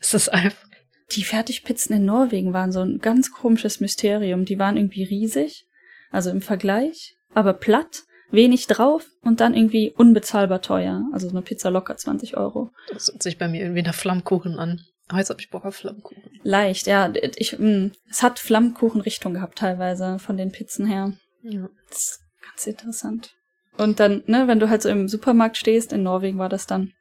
Es 0.00 0.14
ist 0.14 0.28
einfach. 0.28 0.64
Die 1.10 1.24
Fertigpizzen 1.24 1.96
in 1.96 2.04
Norwegen 2.04 2.52
waren 2.52 2.70
so 2.70 2.80
ein 2.82 3.00
ganz 3.00 3.32
komisches 3.32 3.80
Mysterium. 3.80 4.44
Die 4.44 4.60
waren 4.60 4.76
irgendwie 4.76 5.02
riesig, 5.02 5.66
also 6.12 6.30
im 6.30 6.40
Vergleich, 6.40 7.16
aber 7.34 7.52
platt, 7.52 8.04
wenig 8.30 8.66
drauf 8.66 9.06
und 9.22 9.40
dann 9.40 9.54
irgendwie 9.54 9.92
unbezahlbar 9.96 10.62
teuer. 10.62 11.04
Also 11.12 11.28
so 11.28 11.34
eine 11.34 11.42
Pizza 11.42 11.70
locker 11.70 11.96
20 11.96 12.36
Euro. 12.36 12.70
Das 12.92 13.08
hört 13.08 13.22
sich 13.22 13.38
bei 13.38 13.48
mir 13.48 13.62
irgendwie 13.62 13.82
nach 13.82 13.94
Flammkuchen 13.94 14.58
an. 14.58 14.80
Aber 15.08 15.18
jetzt 15.18 15.34
ich 15.38 15.50
Bock 15.50 15.64
auf 15.64 15.76
Flammkuchen. 15.76 16.22
Leicht, 16.42 16.86
ja. 16.86 17.10
Ich, 17.36 17.58
mh, 17.58 17.90
es 18.10 18.22
hat 18.22 18.38
Flammkuchenrichtung 18.38 19.34
gehabt 19.34 19.58
teilweise 19.58 20.18
von 20.18 20.36
den 20.36 20.52
Pizzen 20.52 20.86
her. 20.86 21.14
Ja. 21.42 21.68
Das 21.88 21.98
ist 21.98 22.20
ganz 22.42 22.66
interessant. 22.66 23.34
Und 23.78 24.00
dann, 24.00 24.22
ne, 24.26 24.48
wenn 24.48 24.60
du 24.60 24.68
halt 24.68 24.82
so 24.82 24.88
im 24.88 25.08
Supermarkt 25.08 25.56
stehst, 25.56 25.92
in 25.92 26.02
Norwegen 26.02 26.38
war 26.38 26.48
das 26.48 26.66
dann, 26.66 26.92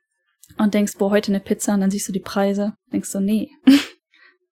und 0.58 0.74
denkst, 0.74 0.94
boah, 0.98 1.12
heute 1.12 1.32
eine 1.32 1.42
Pizza, 1.42 1.74
und 1.74 1.82
dann 1.82 1.92
siehst 1.92 2.08
du 2.08 2.14
die 2.14 2.20
Preise, 2.20 2.74
denkst 2.94 3.12
du, 3.12 3.20
nee. 3.20 3.50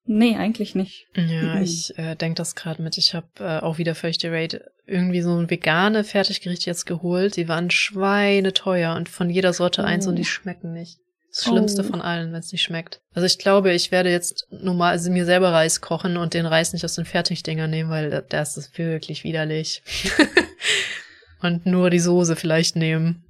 nee, 0.05 0.35
eigentlich 0.35 0.75
nicht. 0.75 1.07
Ja, 1.15 1.55
Mhm. 1.55 1.61
ich 1.63 1.97
äh, 1.97 2.15
denke 2.15 2.35
das 2.37 2.55
gerade 2.55 2.81
mit. 2.81 2.97
Ich 2.97 3.13
habe 3.13 3.27
äh, 3.39 3.59
auch 3.59 3.77
wieder 3.77 3.95
völlig 3.95 4.17
die 4.17 4.27
Rate 4.27 4.71
irgendwie 4.87 5.21
so 5.21 5.35
ein 5.35 5.49
vegane 5.49 6.03
Fertiggericht 6.03 6.65
jetzt 6.65 6.85
geholt. 6.85 7.35
Die 7.37 7.47
waren 7.47 7.69
schweineteuer 7.71 8.95
und 8.95 9.09
von 9.09 9.29
jeder 9.29 9.53
Sorte 9.53 9.83
eins 9.83 10.05
Oh. 10.05 10.09
und 10.09 10.15
die 10.17 10.25
schmecken 10.25 10.73
nicht. 10.73 10.97
Das 11.31 11.43
Schlimmste 11.43 11.81
Oh. 11.81 11.85
von 11.91 12.01
allen, 12.01 12.31
wenn 12.31 12.39
es 12.39 12.51
nicht 12.51 12.61
schmeckt. 12.63 13.01
Also 13.13 13.25
ich 13.25 13.37
glaube, 13.39 13.73
ich 13.73 13.91
werde 13.91 14.09
jetzt 14.09 14.47
normal, 14.51 14.91
also 14.91 15.11
mir 15.11 15.25
selber 15.25 15.51
Reis 15.51 15.81
kochen 15.81 16.15
und 16.17 16.33
den 16.33 16.45
Reis 16.45 16.71
nicht 16.71 16.85
aus 16.85 16.95
den 16.95 17.03
Fertigdinger 17.05 17.67
nehmen, 17.67 17.89
weil 17.89 18.09
da- 18.09 18.21
da 18.21 18.41
ist 18.41 18.55
es 18.57 18.77
wirklich 18.77 19.23
widerlich. 19.23 19.81
und 21.41 21.65
nur 21.65 21.89
die 21.89 21.99
Soße 21.99 22.35
vielleicht 22.35 22.75
nehmen. 22.75 23.23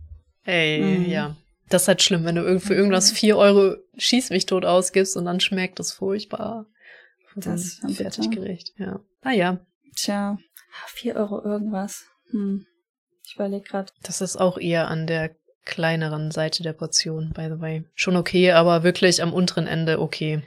Ey, 0.44 0.80
Mhm. 0.82 1.10
ja. 1.10 1.36
Das 1.70 1.84
ist 1.84 1.88
halt 1.88 2.02
schlimm, 2.02 2.26
wenn 2.26 2.36
du 2.36 2.60
für 2.60 2.76
irgendwas 2.76 3.12
vier 3.12 3.38
Euro 3.38 3.76
schieß 3.98 4.30
mich 4.30 4.46
tot 4.46 4.66
ausgibst 4.66 5.18
und 5.18 5.26
dann 5.26 5.40
schmeckt 5.40 5.80
es 5.80 5.92
furchtbar. 5.92 6.68
Das 7.36 7.64
ist. 7.64 7.98
Fertiggericht, 7.98 8.74
ja. 8.78 9.00
Naja, 9.24 9.60
Tja, 9.96 10.38
vier 10.88 11.16
Euro 11.16 11.44
irgendwas. 11.44 12.06
Hm. 12.32 12.66
Ich 13.26 13.36
überlege 13.36 13.68
gerade. 13.68 13.92
das 14.04 14.22
ist 14.22 14.38
auch 14.38 14.58
eher 14.58 14.88
an 14.88 15.08
der 15.08 15.36
kleineren 15.66 16.30
Seite 16.30 16.62
der 16.62 16.74
Portion, 16.74 17.32
by 17.34 17.46
the 17.46 17.60
way. 17.60 17.86
Schon 17.96 18.16
okay, 18.16 18.52
aber 18.52 18.84
wirklich 18.84 19.24
am 19.24 19.34
unteren 19.34 19.66
Ende 19.66 20.00
okay. 20.00 20.44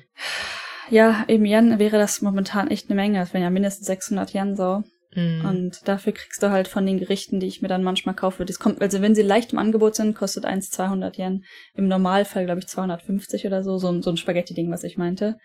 Ja, 0.91 1.25
im 1.27 1.45
Yen 1.45 1.79
wäre 1.79 1.99
das 1.99 2.23
momentan 2.23 2.71
echt 2.71 2.89
eine 2.89 2.95
Menge. 2.95 3.19
Das 3.19 3.35
wären 3.35 3.43
ja 3.43 3.51
mindestens 3.51 3.89
600 3.89 4.33
Yen 4.33 4.57
so. 4.57 4.85
Mhm. 5.19 5.45
Und 5.45 5.89
dafür 5.89 6.13
kriegst 6.13 6.43
du 6.43 6.51
halt 6.51 6.69
von 6.69 6.87
den 6.87 6.99
Gerichten, 6.99 7.41
die 7.41 7.47
ich 7.47 7.61
mir 7.63 7.69
dann 7.69 7.83
manchmal 7.83 8.15
kaufe, 8.15 8.45
das 8.45 8.59
kommt, 8.59 8.81
also 8.81 9.03
wenn 9.03 9.15
sie 9.15 9.23
leicht 9.23 9.53
im 9.53 9.59
Angebot 9.59 9.95
sind, 9.97 10.15
kostet 10.15 10.45
eins 10.45 10.71
200 10.71 11.19
Yen. 11.19 11.45
Im 11.75 11.89
Normalfall, 11.89 12.45
glaube 12.45 12.61
ich, 12.61 12.69
250 12.69 13.47
oder 13.47 13.63
so. 13.63 13.79
So, 13.79 13.89
ein- 13.89 14.03
so 14.03 14.11
ein 14.11 14.17
Spaghetti-Ding, 14.17 14.71
was 14.71 14.85
ich 14.85 14.97
meinte. 14.97 15.37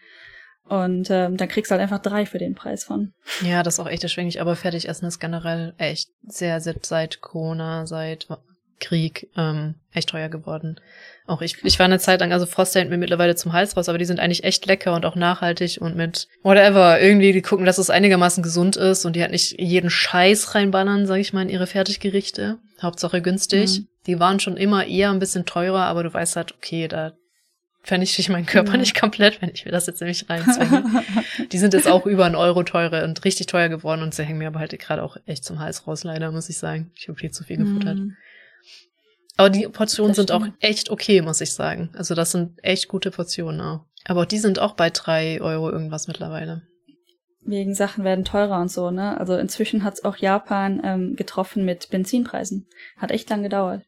Und 0.65 1.09
ähm, 1.09 1.36
dann 1.38 1.49
kriegst 1.49 1.71
du 1.71 1.73
halt 1.73 1.81
einfach 1.81 1.99
drei 1.99 2.25
für 2.25 2.38
den 2.38 2.55
Preis 2.55 2.86
von. 2.86 3.13
Ja, 3.41 3.63
das 3.63 3.75
ist 3.75 3.79
auch 3.81 3.88
echt 3.89 4.03
erschwinglich, 4.03 4.39
aber 4.39 4.55
Fertigessen 4.55 5.07
ist 5.07 5.19
generell 5.19 5.73
echt 5.77 6.09
sehr, 6.25 6.62
sehr 6.62 6.75
seit 6.81 7.19
Corona, 7.19 7.86
seit 7.86 8.27
Krieg, 8.83 9.29
ähm, 9.37 9.75
echt 9.93 10.09
teuer 10.09 10.29
geworden. 10.29 10.79
Auch 11.25 11.41
ich, 11.41 11.63
ich 11.63 11.79
war 11.79 11.85
eine 11.85 11.99
Zeit 11.99 12.19
lang, 12.19 12.33
also 12.33 12.45
Froster 12.45 12.79
hält 12.81 12.89
mir 12.89 12.97
mittlerweile 12.97 13.35
zum 13.35 13.53
Hals 13.53 13.77
raus, 13.77 13.87
aber 13.87 13.97
die 13.97 14.05
sind 14.05 14.19
eigentlich 14.19 14.43
echt 14.43 14.65
lecker 14.65 14.93
und 14.93 15.05
auch 15.05 15.15
nachhaltig 15.15 15.77
und 15.79 15.95
mit 15.95 16.27
whatever, 16.43 16.99
irgendwie, 16.99 17.31
die 17.31 17.41
gucken, 17.41 17.65
dass 17.65 17.77
es 17.77 17.89
einigermaßen 17.89 18.43
gesund 18.43 18.75
ist 18.75 19.05
und 19.05 19.15
die 19.15 19.21
halt 19.21 19.31
nicht 19.31 19.59
jeden 19.59 19.89
Scheiß 19.89 20.53
reinballern, 20.53 21.07
sag 21.07 21.17
ich 21.19 21.31
mal, 21.33 21.43
in 21.43 21.49
ihre 21.49 21.67
Fertiggerichte. 21.67 22.57
Hauptsache 22.81 23.21
günstig. 23.21 23.79
Mhm. 23.79 23.87
Die 24.05 24.19
waren 24.19 24.39
schon 24.41 24.57
immer 24.57 24.85
eher 24.85 25.11
ein 25.11 25.19
bisschen 25.19 25.45
teurer, 25.45 25.85
aber 25.85 26.03
du 26.03 26.13
weißt 26.13 26.35
halt, 26.35 26.53
okay, 26.53 26.89
da 26.89 27.13
vernichte 27.83 28.21
ich 28.21 28.29
meinen 28.29 28.45
Körper 28.45 28.73
Ja. 28.73 28.77
nicht 28.77 28.99
komplett, 28.99 29.41
wenn 29.41 29.51
ich 29.53 29.65
mir 29.65 29.71
das 29.71 29.87
jetzt 29.87 30.01
nämlich 30.01 30.29
reinzwinge. 30.29 31.03
Die 31.51 31.57
sind 31.57 31.73
jetzt 31.73 31.87
auch 31.87 32.05
über 32.05 32.25
einen 32.25 32.35
Euro 32.35 32.63
teurer 32.63 33.03
und 33.03 33.23
richtig 33.25 33.47
teuer 33.47 33.69
geworden 33.69 34.01
und 34.01 34.13
sie 34.13 34.23
hängen 34.23 34.39
mir 34.39 34.47
aber 34.47 34.59
halt 34.59 34.77
gerade 34.79 35.03
auch 35.03 35.17
echt 35.25 35.43
zum 35.43 35.59
Hals 35.59 35.85
raus, 35.87 36.03
leider, 36.03 36.31
muss 36.31 36.49
ich 36.49 36.57
sagen. 36.57 36.91
Ich 36.95 37.07
habe 37.07 37.17
viel 37.17 37.31
zu 37.31 37.43
viel 37.43 37.57
gefuttert. 37.57 37.97
Hm. 37.97 38.15
Aber 39.37 39.49
die 39.49 39.67
Portionen 39.67 40.11
Das 40.11 40.17
sind 40.17 40.31
auch 40.31 40.45
echt 40.59 40.89
okay, 40.89 41.21
muss 41.21 41.41
ich 41.41 41.53
sagen. 41.53 41.89
Also 41.93 42.13
das 42.13 42.31
sind 42.31 42.59
echt 42.63 42.87
gute 42.87 43.11
Portionen 43.11 43.61
auch. 43.61 43.85
Aber 44.05 44.21
auch 44.21 44.25
die 44.25 44.39
sind 44.39 44.59
auch 44.59 44.75
bei 44.75 44.89
drei 44.89 45.41
Euro 45.41 45.71
irgendwas 45.71 46.07
mittlerweile. 46.07 46.63
Wegen 47.45 47.73
Sachen 47.73 48.03
werden 48.03 48.23
teurer 48.23 48.61
und 48.61 48.71
so, 48.71 48.91
ne? 48.91 49.17
Also 49.19 49.35
inzwischen 49.35 49.83
hat's 49.83 50.05
auch 50.05 50.15
Japan 50.17 50.81
ähm, 50.83 51.15
getroffen 51.15 51.65
mit 51.65 51.89
Benzinpreisen. 51.89 52.67
Hat 52.97 53.11
echt 53.11 53.29
lang 53.29 53.43
gedauert. 53.43 53.83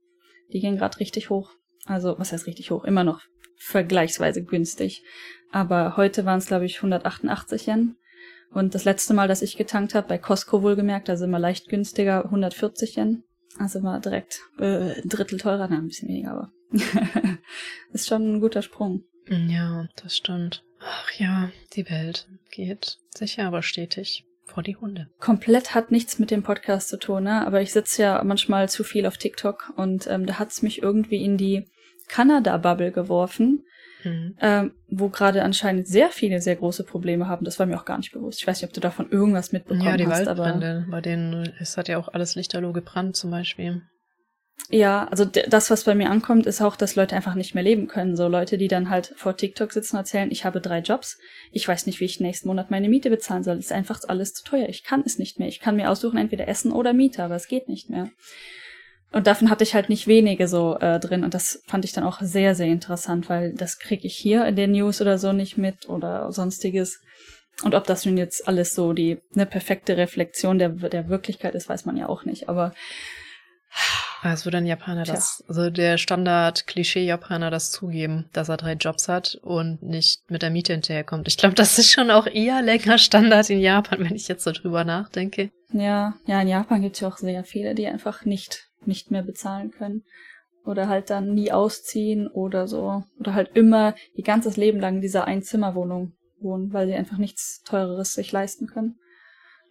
Die 0.52 0.60
gehen 0.60 0.78
gerade 0.78 1.00
richtig 1.00 1.30
hoch. 1.30 1.52
Also, 1.86 2.16
was 2.18 2.32
heißt 2.32 2.48
richtig 2.48 2.72
hoch? 2.72 2.84
Immer 2.84 3.04
noch 3.04 3.22
vergleichsweise 3.58 4.44
günstig. 4.44 5.04
Aber 5.52 5.96
heute 5.96 6.26
waren 6.26 6.40
es, 6.40 6.48
glaube 6.48 6.66
ich, 6.66 6.78
188 6.78 7.68
Yen. 7.68 7.96
Und 8.52 8.76
das 8.76 8.86
letzte 8.86 9.14
Mal, 9.14 9.28
dass 9.28 9.42
ich 9.42 9.58
getankt 9.58 9.96
habe, 9.96 10.08
bei 10.08 10.18
Costco 10.18 10.62
wohlgemerkt, 10.62 11.08
da 11.08 11.16
sind 11.16 11.30
wir 11.32 11.40
leicht 11.40 11.70
günstiger, 11.70 12.26
140 12.26 12.98
Yen. 12.98 13.24
Also 13.58 13.84
war 13.84 14.00
direkt 14.00 14.42
äh, 14.60 15.02
ein 15.02 15.10
Drittel 15.10 15.40
teurer, 15.40 15.68
na, 15.70 15.78
ein 15.78 15.88
bisschen 15.88 16.10
weniger, 16.10 16.32
aber 16.32 16.52
ist 17.94 18.08
schon 18.08 18.36
ein 18.36 18.42
guter 18.42 18.62
Sprung. 18.62 19.04
Ja, 19.28 19.88
das 20.02 20.18
stimmt. 20.18 20.64
Ach 20.80 21.12
ja, 21.14 21.52
die 21.74 21.90
Welt 21.90 22.28
geht 22.52 23.00
sicher 23.10 23.46
aber 23.46 23.64
stetig 23.64 24.26
vor 24.44 24.62
die 24.62 24.76
Hunde. 24.76 25.10
komplett 25.20 25.74
hat 25.74 25.92
nichts 25.92 26.20
mit 26.20 26.30
dem 26.30 26.44
Podcast 26.44 26.90
zu 26.90 26.98
tun, 26.98 27.24
ne? 27.24 27.46
aber 27.48 27.62
ich 27.62 27.72
sitze 27.72 28.04
ja 28.04 28.24
manchmal 28.24 28.70
zu 28.70 28.84
viel 28.84 29.08
auf 29.08 29.18
TikTok 29.18 29.74
und 29.76 30.06
ähm, 30.08 30.28
da 30.28 30.38
hat's 30.38 30.62
mich 30.62 30.84
irgendwie 30.84 31.24
in 31.24 31.38
die 31.38 31.66
Kanada-Bubble 32.08 32.92
geworfen, 32.92 33.66
Mhm. 34.06 34.38
ähm, 34.40 34.72
wo 34.88 35.10
gerade 35.10 35.44
anscheinend 35.44 35.88
sehr 35.88 36.10
viele 36.10 36.40
sehr 36.40 36.56
große 36.56 36.84
Probleme 36.84 37.28
haben. 37.28 37.44
Das 37.44 37.60
war 37.60 37.66
mir 37.66 37.78
auch 37.78 37.86
gar 37.86 37.98
nicht 37.98 38.14
bewusst. 38.14 38.40
Ich 38.40 38.48
weiß 38.48 38.62
nicht, 38.62 38.70
ob 38.70 38.74
du 38.74 38.80
davon 38.80 39.10
irgendwas 39.10 39.52
mitbekommen 39.52 39.86
Ja, 39.86 39.98
die 39.98 40.08
hast, 40.08 40.28
aber 40.28 40.44
Waldbrände, 40.44 40.86
bei 40.90 41.02
denen 41.02 41.52
es 41.60 41.76
hat 41.76 41.88
ja 41.88 41.98
auch 41.98 42.08
alles 42.10 42.36
lichterloh 42.36 42.72
gebrannt 42.72 43.16
zum 43.16 43.32
Beispiel. 43.32 43.82
ja, 44.70 45.08
also 45.10 45.26
das, 45.26 45.70
was 45.70 45.84
bei 45.84 45.96
mir 45.96 46.10
ankommt, 46.10 46.46
ist 46.46 46.62
auch, 46.62 46.76
dass 46.76 46.96
Leute 46.96 47.16
einfach 47.16 47.36
nicht 47.36 47.56
mehr 47.56 47.64
leben 47.64 47.88
können. 47.88 48.16
So 48.16 48.28
Leute, 48.28 48.58
die 48.58 48.68
dann 48.68 48.90
halt 48.90 49.14
vor 49.18 49.36
TikTok 49.36 49.74
sitzen 49.74 49.96
und 49.96 50.02
erzählen, 50.02 50.32
ich 50.32 50.46
habe 50.46 50.62
drei 50.62 50.80
Jobs, 50.80 51.18
ich 51.52 51.68
weiß 51.68 51.86
nicht, 51.88 52.00
wie 52.00 52.06
ich 52.06 52.20
nächsten 52.20 52.48
Monat 52.48 52.72
meine 52.72 52.90
Miete 52.90 53.10
bezahlen 53.10 53.44
soll. 53.44 53.58
Es 53.58 53.66
ist 53.66 53.72
einfach 53.72 54.00
alles 54.08 54.34
zu 54.34 54.44
teuer. 54.44 54.70
Ich 54.70 54.84
kann 54.84 55.04
es 55.06 55.20
nicht 55.20 55.40
mehr. 55.40 55.48
Ich 55.48 55.60
kann 55.60 55.76
mir 55.76 55.90
aussuchen, 55.90 56.18
entweder 56.18 56.48
Essen 56.48 56.72
oder 56.72 56.94
Miete, 56.94 57.24
aber 57.24 57.36
es 57.36 57.48
geht 57.48 57.68
nicht 57.68 57.90
mehr. 57.90 58.10
Und 59.16 59.28
davon 59.28 59.50
hatte 59.50 59.64
ich 59.64 59.74
halt 59.74 59.88
nicht 59.88 60.08
wenige 60.08 60.50
so 60.50 60.78
äh, 60.78 61.00
drin 61.00 61.24
und 61.24 61.34
das 61.34 61.64
fand 61.68 61.86
ich 61.86 61.94
dann 61.94 62.04
auch 62.04 62.20
sehr, 62.20 62.54
sehr 62.54 62.68
interessant, 62.68 63.30
weil 63.30 63.54
das 63.54 63.80
kriege 63.80 64.06
ich 64.06 64.14
hier 64.14 64.46
in 64.46 64.58
den 64.58 64.74
News 64.74 65.00
oder 65.00 65.18
so 65.18 65.32
nicht 65.32 65.58
mit 65.58 65.88
oder 65.88 66.34
sonstiges. 66.34 67.00
Und 67.64 67.76
ob 67.76 67.86
das 67.86 68.06
nun 68.06 68.18
jetzt 68.18 68.46
alles 68.46 68.76
so 68.76 68.92
die 68.92 69.20
eine 69.34 69.46
perfekte 69.46 69.96
Reflexion 69.96 70.60
der, 70.60 70.68
der 70.68 71.08
Wirklichkeit 71.08 71.56
ist, 71.56 71.70
weiß 71.70 71.86
man 71.86 71.96
ja 71.96 72.10
auch 72.10 72.26
nicht. 72.26 72.50
Aber 72.50 72.74
Es 74.22 74.44
würde 74.44 74.58
ein 74.58 74.66
Japaner 74.66 75.06
Tja. 75.06 75.14
das, 75.14 75.46
also 75.48 75.70
der 75.70 75.98
Standard-Klischee-Japaner 75.98 77.52
das 77.52 77.72
zugeben, 77.72 78.26
dass 78.34 78.50
er 78.50 78.58
drei 78.58 78.74
Jobs 78.74 79.08
hat 79.08 79.38
und 79.42 79.82
nicht 79.82 80.30
mit 80.30 80.42
der 80.42 80.50
Miete 80.50 80.74
hinterherkommt. 80.74 81.30
Ich 81.30 81.38
glaube, 81.38 81.56
das 81.56 81.80
ist 81.80 81.90
schon 81.90 82.12
auch 82.12 82.28
eher 82.28 82.62
länger 82.62 82.98
Standard 82.98 83.50
in 83.50 83.62
Japan, 83.62 84.00
wenn 84.00 84.16
ich 84.16 84.28
jetzt 84.28 84.44
so 84.44 84.52
drüber 84.52 84.84
nachdenke. 84.84 85.52
Ja, 85.72 86.16
ja, 86.26 86.42
in 86.42 86.48
Japan 86.48 86.82
gibt 86.82 86.96
es 86.96 87.02
ja 87.02 87.08
auch 87.08 87.18
sehr 87.18 87.44
viele, 87.44 87.76
die 87.76 87.88
einfach 87.88 88.26
nicht, 88.26 88.65
nicht 88.88 89.12
mehr 89.12 89.24
bezahlen 89.24 89.72
können. 89.72 90.04
Oder 90.66 90.88
halt 90.90 91.10
dann 91.12 91.34
nie 91.34 91.52
ausziehen 91.52 92.28
oder 92.28 92.68
so. 92.68 93.04
Oder 93.20 93.36
halt 93.36 93.52
immer 93.56 93.94
ihr 94.16 94.24
ganzes 94.24 94.58
Leben 94.58 94.80
lang 94.80 94.96
in 94.96 95.02
dieser 95.02 95.26
Einzimmerwohnung 95.26 96.14
wohnen, 96.40 96.74
weil 96.74 96.88
sie 96.88 96.96
einfach 96.96 97.18
nichts 97.18 97.62
Teureres 97.64 98.14
sich 98.14 98.32
leisten 98.32 98.66
können. 98.68 98.98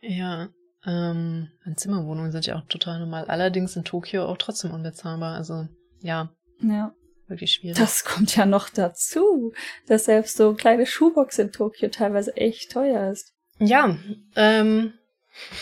Ja, 0.00 0.50
ähm, 0.87 1.48
Zimmerwohnungen 1.77 2.31
sind 2.31 2.46
ja 2.46 2.57
auch 2.59 2.66
total 2.68 3.00
normal. 3.00 3.24
Allerdings 3.24 3.74
in 3.74 3.85
Tokio 3.85 4.24
auch 4.27 4.37
trotzdem 4.37 4.70
unbezahlbar. 4.72 5.35
Also 5.37 5.66
ja, 6.00 6.31
Ja. 6.61 6.94
wirklich 7.27 7.53
schwierig. 7.53 7.79
Das 7.79 8.05
kommt 8.05 8.37
ja 8.37 8.46
noch 8.46 8.68
dazu, 8.68 9.53
dass 9.88 10.05
selbst 10.05 10.37
so 10.37 10.48
eine 10.48 10.57
kleine 10.57 10.87
Schuhbox 10.87 11.38
in 11.38 11.50
Tokio 11.53 11.88
teilweise 11.88 12.37
echt 12.37 12.70
teuer 12.70 13.11
ist. 13.11 13.33
Ja, 13.59 13.96
ähm. 14.37 14.92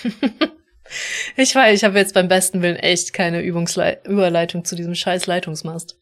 ich 1.36 1.54
weiß, 1.54 1.78
ich 1.78 1.84
habe 1.84 1.98
jetzt 1.98 2.14
beim 2.14 2.28
besten 2.28 2.62
Willen 2.62 2.76
echt 2.76 3.12
keine 3.12 3.42
Übungslei 3.42 3.98
Überleitung 4.04 4.64
zu 4.64 4.76
diesem 4.76 4.94
scheiß 4.94 5.26
Leitungsmast. 5.26 5.96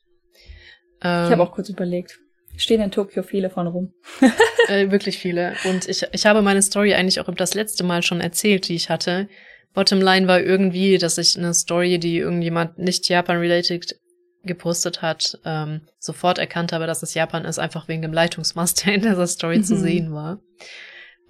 Ähm, 1.03 1.24
Ich 1.26 1.30
habe 1.32 1.43
auch 1.43 1.53
kurz 1.53 1.68
überlegt. 1.68 2.18
Stehen 2.57 2.80
in 2.82 2.91
Tokio 2.91 3.22
viele 3.22 3.49
von 3.49 3.66
rum. 3.68 3.95
äh, 4.68 4.91
wirklich 4.91 5.18
viele. 5.18 5.55
Und 5.64 5.88
ich, 5.88 6.07
ich 6.12 6.26
habe 6.26 6.43
meine 6.43 6.61
Story 6.62 6.95
eigentlich 6.95 7.20
auch 7.20 7.32
das 7.34 7.55
letzte 7.55 7.84
Mal 7.84 8.03
schon 8.03 8.20
erzählt, 8.20 8.68
die 8.68 8.74
ich 8.74 8.91
hatte. 8.91 9.28
Bottomline 9.72 10.26
war 10.26 10.41
irgendwie, 10.41 10.99
dass 10.99 11.16
ich 11.16 11.38
eine 11.38 11.55
Story, 11.55 11.99
die 11.99 12.18
irgendjemand 12.18 12.78
nicht 12.78 13.09
Japan-related 13.09 13.97
gepostet 14.43 15.01
hat, 15.01 15.38
ähm, 15.45 15.82
sofort 15.99 16.38
erkannt 16.38 16.72
habe, 16.72 16.86
dass 16.86 17.03
es 17.03 17.14
Japan 17.14 17.45
ist, 17.45 17.59
einfach 17.59 17.88
wegen 17.88 18.03
dem 18.03 18.12
Leitungsmast, 18.12 18.84
der 18.86 18.95
in 18.95 19.03
dieser 19.03 19.26
Story 19.26 19.62
zu 19.62 19.74
Mhm. 19.76 19.80
sehen 19.80 20.12
war. 20.12 20.41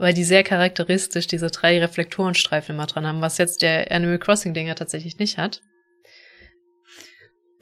Weil 0.01 0.15
die 0.15 0.25
sehr 0.25 0.43
charakteristisch 0.43 1.27
diese 1.27 1.49
drei 1.49 1.79
Reflektorenstreifen 1.79 2.75
immer 2.75 2.87
dran 2.87 3.07
haben, 3.07 3.21
was 3.21 3.37
jetzt 3.37 3.61
der 3.61 3.93
Animal 3.93 4.19
Crossing-Dinger 4.19 4.75
tatsächlich 4.75 5.19
nicht 5.19 5.37
hat. 5.37 5.61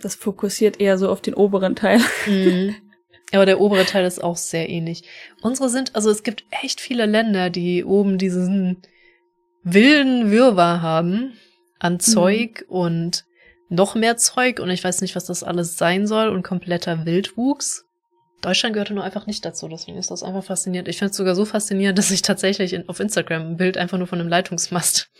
Das 0.01 0.15
fokussiert 0.15 0.81
eher 0.81 0.99
so 0.99 1.11
auf 1.11 1.21
den 1.21 1.35
oberen 1.35 1.75
Teil. 1.75 2.01
Mhm. 2.27 2.77
Aber 3.33 3.45
der 3.45 3.61
obere 3.61 3.85
Teil 3.85 4.07
ist 4.07 4.23
auch 4.23 4.37
sehr 4.37 4.69
ähnlich. 4.69 5.03
Unsere 5.43 5.69
sind, 5.69 5.97
also 5.97 6.11
es 6.11 6.23
gibt 6.23 6.45
echt 6.63 6.81
viele 6.81 7.07
Länder, 7.07 7.51
die 7.51 7.85
oben 7.85 8.19
diesen 8.19 8.83
wilden 9.65 10.31
Wirrwarr 10.31 10.81
haben 10.81 11.33
an 11.81 11.99
Zeug 11.99 12.65
mhm. 12.69 12.73
und 12.73 13.25
noch 13.69 13.97
mehr 13.97 14.17
Zeug 14.17 14.61
und 14.61 14.71
ich 14.71 14.85
weiß 14.85 15.01
nicht, 15.01 15.17
was 15.17 15.25
das 15.25 15.43
alles 15.43 15.77
sein 15.77 16.07
soll 16.07 16.29
und 16.29 16.45
kompletter 16.45 17.05
Wildwuchs. 17.05 17.88
Deutschland 18.41 18.73
gehörte 18.75 18.95
nur 18.95 19.05
einfach 19.05 19.27
nicht 19.27 19.45
dazu, 19.45 19.69
deswegen 19.69 19.99
ist 19.99 20.11
das 20.11 20.23
einfach 20.23 20.45
faszinierend. 20.45 20.89
Ich 20.89 20.99
finde 20.99 21.11
es 21.11 21.17
sogar 21.17 21.35
so 21.35 21.45
faszinierend, 21.45 21.99
dass 21.99 22.11
ich 22.11 22.23
tatsächlich 22.23 22.73
in, 22.73 22.89
auf 22.89 23.01
Instagram 23.01 23.43
ein 23.43 23.57
Bild 23.57 23.77
einfach 23.77 23.99
nur 23.99 24.07
von 24.07 24.21
einem 24.21 24.29
Leitungsmast 24.29 25.11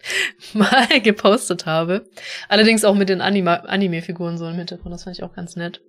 mal 0.52 1.00
gepostet 1.00 1.66
habe. 1.66 2.08
Allerdings 2.48 2.84
auch 2.84 2.94
mit 2.94 3.08
den 3.08 3.20
Anime-Figuren 3.20 4.38
so 4.38 4.48
im 4.48 4.54
Hintergrund, 4.54 4.94
das 4.94 5.04
fand 5.04 5.16
ich 5.16 5.24
auch 5.24 5.34
ganz 5.34 5.56
nett. 5.56 5.80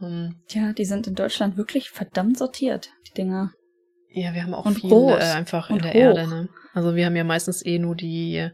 Um, 0.00 0.08
ähm, 0.08 0.36
ja, 0.50 0.72
die 0.72 0.84
sind 0.84 1.06
in 1.06 1.14
Deutschland 1.14 1.56
wirklich 1.56 1.90
verdammt 1.90 2.38
sortiert, 2.38 2.90
die 3.08 3.14
Dinger. 3.14 3.52
Ja, 4.10 4.34
wir 4.34 4.42
haben 4.42 4.54
auch 4.54 4.66
und 4.66 4.80
viel 4.80 4.90
groß 4.90 5.22
äh, 5.22 5.32
einfach 5.32 5.70
in 5.70 5.78
der 5.78 5.92
hoch. 5.92 5.94
Erde, 5.94 6.28
ne? 6.28 6.48
Also 6.74 6.94
wir 6.94 7.06
haben 7.06 7.16
ja 7.16 7.24
meistens 7.24 7.64
eh 7.64 7.78
nur 7.78 7.94
die 7.94 8.50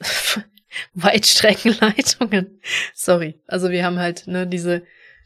Weitstreckenleitungen. 0.94 2.60
Sorry. 2.94 3.40
Also 3.46 3.70
wir 3.70 3.84
haben 3.84 3.98
halt, 3.98 4.26
ne, 4.26 4.46
diese 4.46 4.82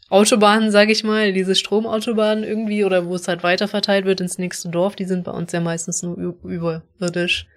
Autobahnen, 0.09 0.71
sag 0.71 0.89
ich 0.89 1.03
mal, 1.03 1.33
diese 1.33 1.55
Stromautobahnen 1.55 2.43
irgendwie 2.43 2.85
oder 2.85 3.07
wo 3.07 3.15
es 3.15 3.27
halt 3.27 3.41
weiter 3.43 3.67
verteilt 3.67 4.05
wird 4.05 4.21
ins 4.21 4.37
nächste 4.37 4.69
Dorf, 4.69 4.95
die 4.95 5.05
sind 5.05 5.23
bei 5.23 5.31
uns 5.31 5.51
ja 5.51 5.59
meistens 5.59 6.03
nur 6.03 6.15
überirdisch. 6.43 7.47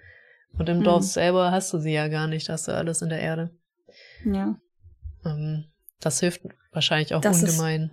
Und 0.57 0.67
im 0.67 0.79
mhm. 0.79 0.83
Dorf 0.83 1.03
selber 1.03 1.51
hast 1.51 1.71
du 1.73 1.77
sie 1.77 1.93
ja 1.93 2.07
gar 2.07 2.27
nicht, 2.27 2.49
hast 2.49 2.67
du 2.67 2.71
alles 2.73 3.01
in 3.03 3.09
der 3.09 3.19
Erde. 3.19 3.51
Ja. 4.25 4.55
Ähm, 5.25 5.65
das 5.99 6.19
hilft 6.19 6.41
wahrscheinlich 6.71 7.13
auch 7.13 7.21
das 7.21 7.43
ungemein. 7.43 7.91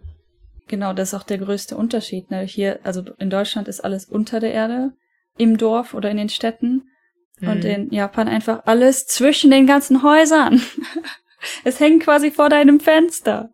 Ist, 0.60 0.68
genau, 0.68 0.94
das 0.94 1.08
ist 1.08 1.14
auch 1.14 1.24
der 1.24 1.38
größte 1.38 1.76
Unterschied. 1.76 2.30
Ne? 2.30 2.42
Hier, 2.42 2.80
also 2.82 3.02
in 3.18 3.28
Deutschland 3.28 3.68
ist 3.68 3.80
alles 3.80 4.06
unter 4.06 4.40
der 4.40 4.52
Erde, 4.52 4.92
im 5.36 5.58
Dorf 5.58 5.92
oder 5.92 6.10
in 6.10 6.16
den 6.16 6.30
Städten. 6.30 6.88
Mhm. 7.40 7.48
Und 7.48 7.64
in 7.66 7.90
Japan 7.90 8.28
einfach 8.28 8.62
alles 8.64 9.06
zwischen 9.06 9.50
den 9.50 9.66
ganzen 9.66 10.02
Häusern. 10.02 10.62
es 11.64 11.78
hängt 11.78 12.02
quasi 12.02 12.30
vor 12.30 12.48
deinem 12.48 12.80
Fenster. 12.80 13.50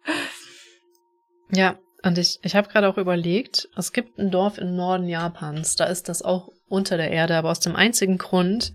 Ja, 1.52 1.78
und 2.02 2.18
ich, 2.18 2.38
ich 2.42 2.56
habe 2.56 2.68
gerade 2.68 2.88
auch 2.88 2.98
überlegt, 2.98 3.68
es 3.76 3.92
gibt 3.92 4.18
ein 4.18 4.30
Dorf 4.30 4.58
im 4.58 4.74
Norden 4.74 5.08
Japans, 5.08 5.76
da 5.76 5.84
ist 5.84 6.08
das 6.08 6.22
auch 6.22 6.48
unter 6.68 6.96
der 6.96 7.10
Erde, 7.10 7.36
aber 7.36 7.50
aus 7.50 7.60
dem 7.60 7.76
einzigen 7.76 8.18
Grund, 8.18 8.72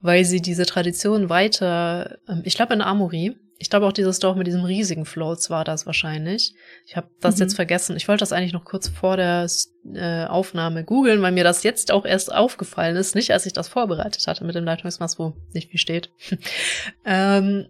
weil 0.00 0.24
sie 0.24 0.40
diese 0.40 0.66
Tradition 0.66 1.30
weiter, 1.30 2.18
ähm, 2.28 2.42
ich 2.44 2.54
glaube 2.54 2.74
in 2.74 2.82
Amori, 2.82 3.36
ich 3.58 3.70
glaube 3.70 3.86
auch 3.86 3.92
dieses 3.92 4.18
Dorf 4.18 4.36
mit 4.36 4.46
diesem 4.46 4.64
riesigen 4.64 5.06
Floats 5.06 5.48
war 5.48 5.64
das 5.64 5.86
wahrscheinlich. 5.86 6.52
Ich 6.86 6.96
habe 6.96 7.08
das 7.20 7.36
mhm. 7.36 7.42
jetzt 7.42 7.54
vergessen. 7.54 7.96
Ich 7.96 8.08
wollte 8.08 8.20
das 8.20 8.32
eigentlich 8.32 8.52
noch 8.52 8.64
kurz 8.64 8.88
vor 8.88 9.16
der 9.16 9.46
äh, 9.94 10.24
Aufnahme 10.26 10.84
googeln, 10.84 11.22
weil 11.22 11.32
mir 11.32 11.44
das 11.44 11.62
jetzt 11.62 11.90
auch 11.90 12.04
erst 12.04 12.34
aufgefallen 12.34 12.96
ist, 12.96 13.14
nicht 13.14 13.32
als 13.32 13.46
ich 13.46 13.52
das 13.52 13.68
vorbereitet 13.68 14.26
hatte 14.26 14.44
mit 14.44 14.54
dem 14.54 14.64
Leitungsmaß, 14.64 15.18
wo 15.18 15.34
nicht 15.52 15.70
viel 15.70 15.80
steht. 15.80 16.10
ähm, 17.06 17.66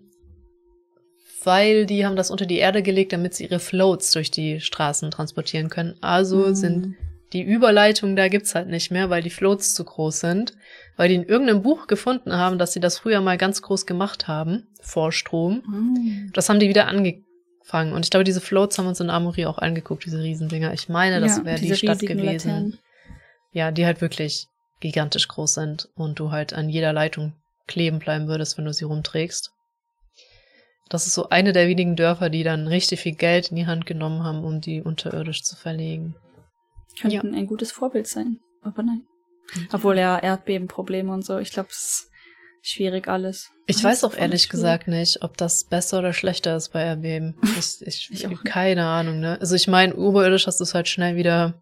weil 1.44 1.86
die 1.86 2.04
haben 2.04 2.16
das 2.16 2.30
unter 2.30 2.46
die 2.46 2.58
Erde 2.58 2.82
gelegt, 2.82 3.12
damit 3.12 3.34
sie 3.34 3.44
ihre 3.44 3.60
Floats 3.60 4.10
durch 4.12 4.30
die 4.30 4.60
Straßen 4.60 5.10
transportieren 5.10 5.68
können. 5.68 5.96
Also 6.00 6.38
mhm. 6.38 6.54
sind 6.54 6.94
die 7.32 7.42
Überleitungen 7.42 8.14
da 8.14 8.28
gibt's 8.28 8.54
halt 8.54 8.68
nicht 8.68 8.92
mehr, 8.92 9.10
weil 9.10 9.22
die 9.22 9.30
Floats 9.30 9.74
zu 9.74 9.84
groß 9.84 10.20
sind, 10.20 10.54
weil 10.96 11.08
die 11.08 11.16
in 11.16 11.24
irgendeinem 11.24 11.62
Buch 11.62 11.88
gefunden 11.88 12.32
haben, 12.32 12.58
dass 12.58 12.72
sie 12.72 12.80
das 12.80 12.98
früher 12.98 13.20
mal 13.20 13.36
ganz 13.36 13.60
groß 13.60 13.86
gemacht 13.86 14.28
haben, 14.28 14.68
vor 14.80 15.10
Strom. 15.10 15.62
Mhm. 15.66 16.30
Das 16.32 16.48
haben 16.48 16.60
die 16.60 16.68
wieder 16.68 16.86
angefangen. 16.86 17.92
Und 17.92 18.06
ich 18.06 18.10
glaube, 18.10 18.22
diese 18.22 18.40
Floats 18.40 18.78
haben 18.78 18.86
uns 18.86 19.00
in 19.00 19.10
Amory 19.10 19.46
auch 19.46 19.58
angeguckt, 19.58 20.06
diese 20.06 20.22
Riesendinger. 20.22 20.72
Ich 20.74 20.88
meine, 20.88 21.20
das 21.20 21.38
ja, 21.38 21.44
wäre 21.44 21.60
die 21.60 21.74
Stadt 21.74 21.98
gewesen. 21.98 22.24
Laternen. 22.24 22.78
Ja, 23.50 23.72
die 23.72 23.84
halt 23.84 24.00
wirklich 24.00 24.46
gigantisch 24.78 25.26
groß 25.26 25.54
sind 25.54 25.88
und 25.96 26.20
du 26.20 26.30
halt 26.30 26.52
an 26.52 26.68
jeder 26.68 26.92
Leitung 26.92 27.32
kleben 27.66 27.98
bleiben 27.98 28.28
würdest, 28.28 28.58
wenn 28.58 28.64
du 28.64 28.72
sie 28.72 28.84
rumträgst. 28.84 29.53
Das 30.94 31.08
ist 31.08 31.14
so 31.14 31.28
eine 31.28 31.52
der 31.52 31.66
wenigen 31.66 31.96
Dörfer, 31.96 32.30
die 32.30 32.44
dann 32.44 32.68
richtig 32.68 33.00
viel 33.00 33.16
Geld 33.16 33.48
in 33.48 33.56
die 33.56 33.66
Hand 33.66 33.84
genommen 33.84 34.22
haben, 34.22 34.44
um 34.44 34.60
die 34.60 34.80
unterirdisch 34.80 35.42
zu 35.42 35.56
verlegen. 35.56 36.14
Könnten 37.00 37.32
ja. 37.32 37.40
ein 37.40 37.48
gutes 37.48 37.72
Vorbild 37.72 38.06
sein, 38.06 38.38
aber 38.62 38.84
nein. 38.84 39.04
Mhm. 39.56 39.68
Obwohl 39.72 39.98
ja 39.98 40.16
Erdbebenprobleme 40.16 41.12
und 41.12 41.24
so, 41.24 41.38
ich 41.38 41.50
glaube, 41.50 41.70
es 41.72 41.78
ist 41.78 42.10
schwierig 42.62 43.08
alles. 43.08 43.50
Ich 43.66 43.78
alles 43.78 43.84
weiß 43.84 44.04
auch 44.04 44.16
ehrlich 44.16 44.48
gesagt 44.48 44.86
nicht, 44.86 45.24
ob 45.24 45.36
das 45.36 45.64
besser 45.64 45.98
oder 45.98 46.12
schlechter 46.12 46.54
ist 46.54 46.68
bei 46.68 46.84
Erdbeben. 46.84 47.38
Ich, 47.58 47.84
ich, 47.84 48.10
ich 48.12 48.24
habe 48.24 48.36
keine 48.36 48.86
Ahnung, 48.86 49.18
ne? 49.18 49.36
Also 49.40 49.56
ich 49.56 49.66
meine, 49.66 49.96
oberirdisch 49.96 50.46
hast 50.46 50.60
du 50.60 50.62
es 50.62 50.74
halt 50.74 50.86
schnell 50.86 51.16
wieder 51.16 51.60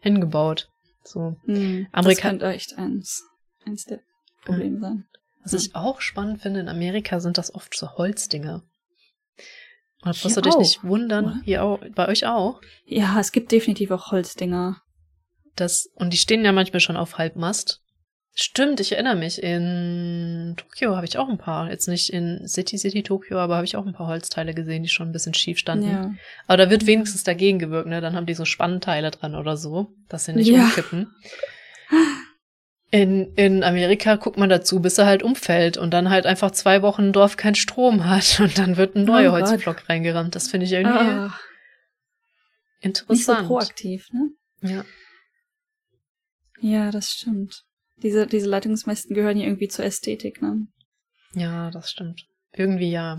hingebaut. 0.00 0.68
So. 1.02 1.34
Hm, 1.46 1.86
Amerika 1.92 2.20
das 2.20 2.30
könnte 2.30 2.46
echt 2.48 2.76
eins, 2.76 3.24
eins 3.64 3.86
der 3.86 4.00
Probleme 4.44 4.74
hm. 4.74 4.80
sein. 4.82 5.04
Was 5.42 5.54
ich 5.54 5.74
auch 5.74 6.00
spannend 6.00 6.42
finde, 6.42 6.60
in 6.60 6.68
Amerika 6.68 7.20
sind 7.20 7.38
das 7.38 7.54
oft 7.54 7.76
so 7.76 7.96
Holzdinger. 7.96 8.62
Und 10.02 10.24
musst 10.24 10.36
du 10.36 10.40
dich 10.40 10.56
nicht 10.56 10.84
wundern, 10.84 11.42
hier 11.44 11.62
auch, 11.62 11.80
bei 11.94 12.08
euch 12.08 12.26
auch? 12.26 12.60
Ja, 12.86 13.18
es 13.20 13.32
gibt 13.32 13.52
definitiv 13.52 13.90
auch 13.90 14.10
Holzdinger. 14.10 14.80
Das, 15.56 15.90
und 15.94 16.12
die 16.12 16.18
stehen 16.18 16.44
ja 16.44 16.52
manchmal 16.52 16.80
schon 16.80 16.96
auf 16.96 17.18
Halbmast. 17.18 17.82
Stimmt, 18.34 18.80
ich 18.80 18.92
erinnere 18.92 19.16
mich. 19.16 19.42
In 19.42 20.54
Tokio 20.56 20.94
habe 20.94 21.04
ich 21.04 21.18
auch 21.18 21.28
ein 21.28 21.36
paar. 21.36 21.68
Jetzt 21.68 21.88
nicht 21.88 22.10
in 22.10 22.46
City 22.46 22.78
City 22.78 23.02
Tokio, 23.02 23.38
aber 23.38 23.56
habe 23.56 23.66
ich 23.66 23.76
auch 23.76 23.84
ein 23.84 23.92
paar 23.92 24.06
Holzteile 24.06 24.54
gesehen, 24.54 24.82
die 24.82 24.88
schon 24.88 25.08
ein 25.08 25.12
bisschen 25.12 25.34
schief 25.34 25.58
standen. 25.58 25.90
Ja. 25.90 26.14
Aber 26.46 26.56
da 26.56 26.70
wird 26.70 26.86
wenigstens 26.86 27.24
dagegen 27.24 27.58
gewirkt, 27.58 27.88
ne? 27.88 28.00
Dann 28.00 28.14
haben 28.14 28.26
die 28.26 28.34
so 28.34 28.44
Spannteile 28.44 29.10
dran 29.10 29.34
oder 29.34 29.56
so, 29.56 29.88
dass 30.08 30.24
sie 30.26 30.32
nicht 30.32 30.48
ja. 30.48 30.62
umkippen. 30.62 31.12
In, 32.92 33.34
in 33.36 33.62
Amerika 33.62 34.16
guckt 34.16 34.36
man 34.36 34.48
dazu, 34.48 34.80
bis 34.80 34.98
er 34.98 35.06
halt 35.06 35.22
umfällt 35.22 35.76
und 35.76 35.92
dann 35.92 36.10
halt 36.10 36.26
einfach 36.26 36.50
zwei 36.50 36.82
Wochen 36.82 37.08
ein 37.08 37.12
Dorf 37.12 37.36
keinen 37.36 37.54
Strom 37.54 38.06
hat 38.08 38.40
und 38.42 38.58
dann 38.58 38.76
wird 38.76 38.96
ein 38.96 39.04
neuer 39.04 39.32
oh 39.32 39.36
Holzblock 39.36 39.88
reingerammt. 39.88 40.34
Das 40.34 40.48
finde 40.48 40.66
ich 40.66 40.72
irgendwie 40.72 40.98
ah. 40.98 41.38
interessant. 42.80 43.10
Nicht 43.10 43.26
so 43.26 43.46
proaktiv, 43.46 44.08
ne? 44.12 44.30
Ja. 44.62 44.84
Ja, 46.60 46.90
das 46.90 47.10
stimmt. 47.10 47.64
Diese, 48.02 48.26
diese 48.26 48.48
Leitungsmästen 48.48 49.14
gehören 49.14 49.36
ja 49.36 49.44
irgendwie 49.44 49.68
zur 49.68 49.84
Ästhetik, 49.84 50.42
ne? 50.42 50.66
Ja, 51.34 51.70
das 51.70 51.90
stimmt. 51.90 52.26
Irgendwie 52.52 52.90
ja. 52.90 53.18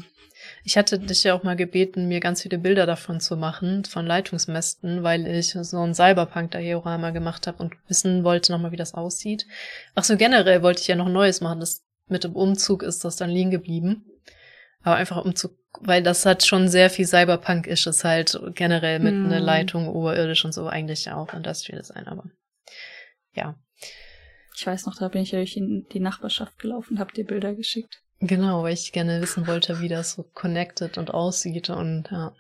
Ich 0.64 0.78
hatte 0.78 0.98
dich 0.98 1.24
ja 1.24 1.36
auch 1.36 1.44
mal 1.44 1.56
gebeten, 1.56 2.08
mir 2.08 2.20
ganz 2.20 2.42
viele 2.42 2.58
Bilder 2.58 2.86
davon 2.86 3.20
zu 3.20 3.38
machen, 3.38 3.86
von 3.86 4.06
Leitungsmästen, 4.06 5.04
weil 5.04 5.28
ich 5.28 5.52
so 5.52 5.80
ein 5.82 5.94
Cyberpunk-Diorama 5.94 7.12
gemacht 7.12 7.46
habe 7.48 7.62
und 7.62 7.76
wissen 7.88 8.24
wollte 8.24 8.52
nochmal, 8.52 8.72
wie 8.72 8.78
das 8.78 8.94
aussieht. 8.94 9.46
Ach 9.94 10.04
so, 10.04 10.18
generell 10.18 10.64
wollte 10.64 10.82
ich 10.82 10.88
ja 10.88 10.96
noch 10.96 11.10
Neues 11.10 11.42
machen. 11.42 11.60
Das 11.60 11.84
mit 12.08 12.24
dem 12.24 12.36
Umzug 12.36 12.84
ist 12.84 13.06
das 13.06 13.16
dann 13.16 13.30
liegen 13.30 13.52
geblieben. 13.52 14.06
Aber 14.84 14.96
einfach 14.96 15.24
Umzug, 15.24 15.58
weil 15.80 16.02
das 16.02 16.26
hat 16.26 16.44
schon 16.44 16.68
sehr 16.68 16.90
viel 16.90 17.06
Cyberpunk-isches 17.06 18.04
halt 18.04 18.40
generell 18.56 19.00
mit 19.00 19.14
hm. 19.14 19.26
einer 19.28 19.40
Leitung 19.40 19.88
oberirdisch 19.88 20.44
und 20.44 20.54
so 20.54 20.68
eigentlich 20.68 21.06
ja 21.06 21.16
auch 21.16 21.34
Industrial 21.34 21.80
Design, 21.80 22.08
aber 22.08 22.26
ja. 23.34 23.56
Ich 24.56 24.68
weiß 24.68 24.86
noch, 24.86 24.98
da 24.98 25.08
bin 25.08 25.22
ich 25.22 25.34
euch 25.36 25.56
in 25.56 25.88
die 25.92 26.00
Nachbarschaft 26.00 26.60
gelaufen, 26.60 27.00
hab 27.00 27.14
dir 27.14 27.26
Bilder 27.26 27.56
geschickt. 27.56 28.04
Genau, 28.22 28.64
weil 28.64 28.74
ich 28.74 28.92
gerne 28.92 29.20
wissen 29.22 29.48
wollte, 29.48 29.82
wie 29.82 29.88
das 29.88 30.12
so 30.14 30.24
connected 30.24 30.98
und 30.98 31.12
aussieht 31.14 31.70
und 31.72 32.10
ja. 32.12 32.34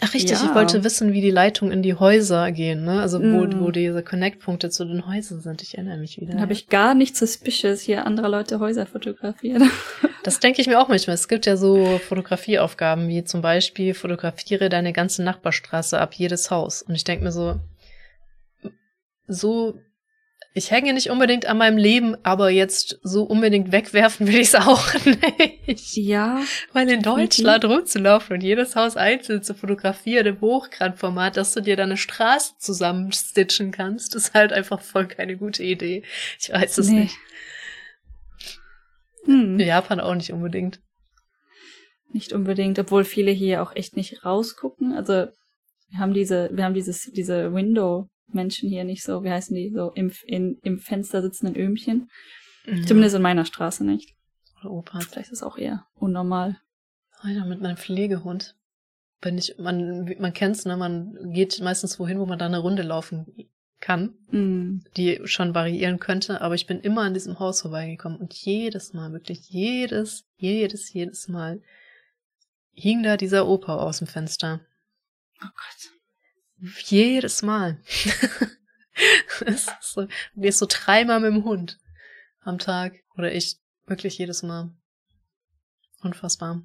Ach 0.00 0.14
richtig, 0.14 0.38
ja. 0.38 0.46
ich 0.46 0.54
wollte 0.54 0.84
wissen, 0.84 1.12
wie 1.12 1.20
die 1.20 1.30
Leitungen 1.30 1.72
in 1.72 1.82
die 1.82 1.94
Häuser 1.94 2.52
gehen, 2.52 2.84
ne? 2.84 3.00
Also 3.00 3.20
wo, 3.20 3.44
mm. 3.44 3.60
wo 3.60 3.70
diese 3.70 4.02
Connect-Punkte 4.02 4.70
zu 4.70 4.84
den 4.84 5.06
Häusern 5.06 5.40
sind. 5.40 5.62
Ich 5.62 5.74
erinnere 5.74 5.98
mich 5.98 6.20
wieder. 6.20 6.32
Dann 6.32 6.40
habe 6.40 6.52
ich 6.52 6.68
gar 6.68 6.94
nicht 6.94 7.16
suspicious 7.16 7.80
hier 7.80 8.06
andere 8.06 8.28
Leute 8.28 8.60
Häuser 8.60 8.86
fotografiert. 8.86 9.62
Das 10.24 10.40
denke 10.40 10.60
ich 10.60 10.66
mir 10.66 10.78
auch 10.78 10.88
manchmal. 10.88 11.14
Es 11.14 11.28
gibt 11.28 11.46
ja 11.46 11.56
so 11.56 11.98
Fotografieaufgaben, 12.06 13.08
wie 13.08 13.24
zum 13.24 13.40
Beispiel 13.40 13.94
fotografiere 13.94 14.68
deine 14.68 14.92
ganze 14.92 15.22
Nachbarstraße 15.22 15.98
ab 15.98 16.12
jedes 16.14 16.50
Haus. 16.50 16.82
Und 16.82 16.96
ich 16.96 17.04
denke 17.04 17.24
mir 17.24 17.32
so, 17.32 17.58
so 19.26 19.78
ich 20.54 20.70
hänge 20.70 20.92
nicht 20.92 21.10
unbedingt 21.10 21.46
an 21.46 21.58
meinem 21.58 21.76
Leben, 21.76 22.16
aber 22.24 22.50
jetzt 22.50 22.98
so 23.02 23.22
unbedingt 23.22 23.70
wegwerfen 23.70 24.26
will 24.26 24.36
ich 24.36 24.48
es 24.48 24.54
auch 24.54 24.92
nicht. 25.66 25.96
Ja. 25.96 26.42
Weil 26.72 26.88
in 26.90 27.02
Deutschland 27.02 27.64
rumzulaufen 27.64 28.34
und 28.34 28.42
jedes 28.42 28.74
Haus 28.74 28.96
einzeln 28.96 29.42
zu 29.42 29.54
fotografieren 29.54 30.26
im 30.26 30.40
Hochgrandformat, 30.40 31.36
dass 31.36 31.52
du 31.52 31.60
dir 31.60 31.76
deine 31.76 31.96
Straße 31.96 32.54
zusammenstitchen 32.58 33.70
kannst, 33.70 34.14
ist 34.14 34.34
halt 34.34 34.52
einfach 34.52 34.80
voll 34.80 35.06
keine 35.06 35.36
gute 35.36 35.62
Idee. 35.62 36.02
Ich 36.40 36.50
weiß 36.50 36.78
es 36.78 36.88
nee. 36.88 37.00
nicht. 37.00 37.16
Hm. 39.24 39.60
In 39.60 39.66
Japan 39.66 40.00
auch 40.00 40.14
nicht 40.14 40.32
unbedingt. 40.32 40.80
Nicht 42.10 42.32
unbedingt, 42.32 42.78
obwohl 42.78 43.04
viele 43.04 43.30
hier 43.30 43.62
auch 43.62 43.76
echt 43.76 43.96
nicht 43.96 44.24
rausgucken. 44.24 44.94
Also 44.94 45.26
wir 45.90 45.98
haben 45.98 46.14
diese, 46.14 46.48
wir 46.52 46.64
haben 46.64 46.74
dieses, 46.74 47.10
diese 47.12 47.52
Window 47.52 48.08
Menschen 48.28 48.68
hier 48.68 48.84
nicht 48.84 49.02
so, 49.02 49.24
wie 49.24 49.30
heißen 49.30 49.54
die, 49.54 49.70
so 49.70 49.90
im, 49.92 50.12
in, 50.26 50.58
im 50.62 50.78
Fenster 50.78 51.22
sitzenden 51.22 51.56
Öhmchen. 51.56 52.10
Mhm. 52.66 52.86
Zumindest 52.86 53.16
in 53.16 53.22
meiner 53.22 53.44
Straße 53.44 53.84
nicht. 53.84 54.14
Oder 54.60 54.70
Opas. 54.70 55.06
Vielleicht 55.06 55.30
ist 55.30 55.38
es 55.38 55.42
auch 55.42 55.56
eher 55.56 55.86
unnormal. 55.94 56.60
Weiter 57.22 57.46
mit 57.46 57.60
meinem 57.60 57.76
Pflegehund. 57.76 58.56
Wenn 59.20 59.38
ich, 59.38 59.56
man, 59.58 60.14
man 60.18 60.32
kennt's, 60.32 60.64
ne, 60.64 60.76
man 60.76 61.32
geht 61.32 61.60
meistens 61.60 61.98
wohin, 61.98 62.20
wo 62.20 62.26
man 62.26 62.38
da 62.38 62.46
eine 62.46 62.58
Runde 62.58 62.82
laufen 62.82 63.48
kann, 63.80 64.14
Mm. 64.30 64.80
die 64.96 65.20
schon 65.24 65.54
variieren 65.54 66.00
könnte, 66.00 66.40
aber 66.40 66.54
ich 66.56 66.66
bin 66.66 66.80
immer 66.80 67.02
an 67.02 67.14
diesem 67.14 67.38
Haus 67.38 67.62
vorbeigekommen 67.62 68.18
und 68.18 68.34
jedes 68.34 68.92
Mal, 68.92 69.12
wirklich 69.12 69.48
jedes, 69.48 70.24
jedes, 70.36 70.92
jedes 70.92 71.28
Mal 71.28 71.62
hing 72.72 73.02
da 73.02 73.16
dieser 73.16 73.46
Opa 73.46 73.76
aus 73.76 73.98
dem 73.98 74.06
Fenster. 74.06 74.60
Oh 75.42 75.46
Gott. 75.46 75.97
Jedes 76.60 77.42
Mal. 77.42 77.80
Es 79.46 79.68
ist 79.68 79.92
so, 79.94 80.08
der 80.34 80.48
ist 80.48 80.58
so 80.58 80.66
dreimal 80.68 81.20
mit 81.20 81.32
dem 81.32 81.44
Hund 81.44 81.78
am 82.40 82.58
Tag. 82.58 82.94
Oder 83.16 83.32
ich 83.32 83.60
wirklich 83.86 84.18
jedes 84.18 84.42
Mal. 84.42 84.72
Unfassbar. 86.02 86.62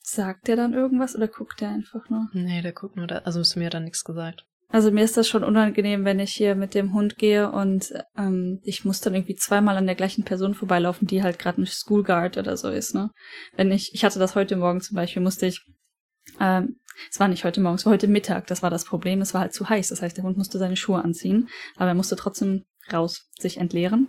Sagt 0.00 0.48
der 0.48 0.56
dann 0.56 0.72
irgendwas 0.72 1.14
oder 1.14 1.28
guckt 1.28 1.60
der 1.60 1.68
einfach 1.68 2.08
nur? 2.08 2.28
Nee, 2.32 2.62
der 2.62 2.72
guckt 2.72 2.96
nur 2.96 3.06
da. 3.06 3.18
Also 3.18 3.40
ist 3.40 3.56
mir 3.56 3.70
dann 3.70 3.84
nichts 3.84 4.04
gesagt. 4.04 4.46
Also 4.70 4.90
mir 4.90 5.02
ist 5.02 5.16
das 5.16 5.26
schon 5.26 5.44
unangenehm, 5.44 6.04
wenn 6.04 6.18
ich 6.18 6.32
hier 6.34 6.54
mit 6.54 6.74
dem 6.74 6.92
Hund 6.92 7.16
gehe 7.16 7.50
und 7.50 7.92
ähm, 8.16 8.60
ich 8.62 8.84
muss 8.84 9.00
dann 9.00 9.14
irgendwie 9.14 9.34
zweimal 9.34 9.78
an 9.78 9.86
der 9.86 9.94
gleichen 9.94 10.24
Person 10.24 10.54
vorbeilaufen, 10.54 11.08
die 11.08 11.22
halt 11.22 11.38
gerade 11.38 11.62
ein 11.62 11.66
Schoolguard 11.66 12.36
oder 12.36 12.54
so 12.58 12.68
ist, 12.68 12.94
ne? 12.94 13.10
Wenn 13.56 13.72
ich, 13.72 13.94
ich 13.94 14.04
hatte 14.04 14.18
das 14.18 14.34
heute 14.34 14.56
Morgen 14.56 14.82
zum 14.82 14.94
Beispiel, 14.94 15.22
musste 15.22 15.46
ich, 15.46 15.64
ähm, 16.38 16.80
es 17.10 17.20
war 17.20 17.28
nicht 17.28 17.44
heute 17.44 17.60
Morgen, 17.60 17.76
es 17.76 17.86
war 17.86 17.92
heute 17.92 18.08
Mittag, 18.08 18.46
das 18.46 18.62
war 18.62 18.70
das 18.70 18.84
Problem, 18.84 19.20
es 19.20 19.34
war 19.34 19.42
halt 19.42 19.54
zu 19.54 19.68
heiß, 19.68 19.88
das 19.88 20.02
heißt, 20.02 20.16
der 20.16 20.24
Hund 20.24 20.36
musste 20.36 20.58
seine 20.58 20.76
Schuhe 20.76 21.02
anziehen, 21.02 21.48
aber 21.76 21.88
er 21.88 21.94
musste 21.94 22.16
trotzdem 22.16 22.64
raus 22.92 23.28
sich 23.38 23.58
entleeren. 23.58 24.08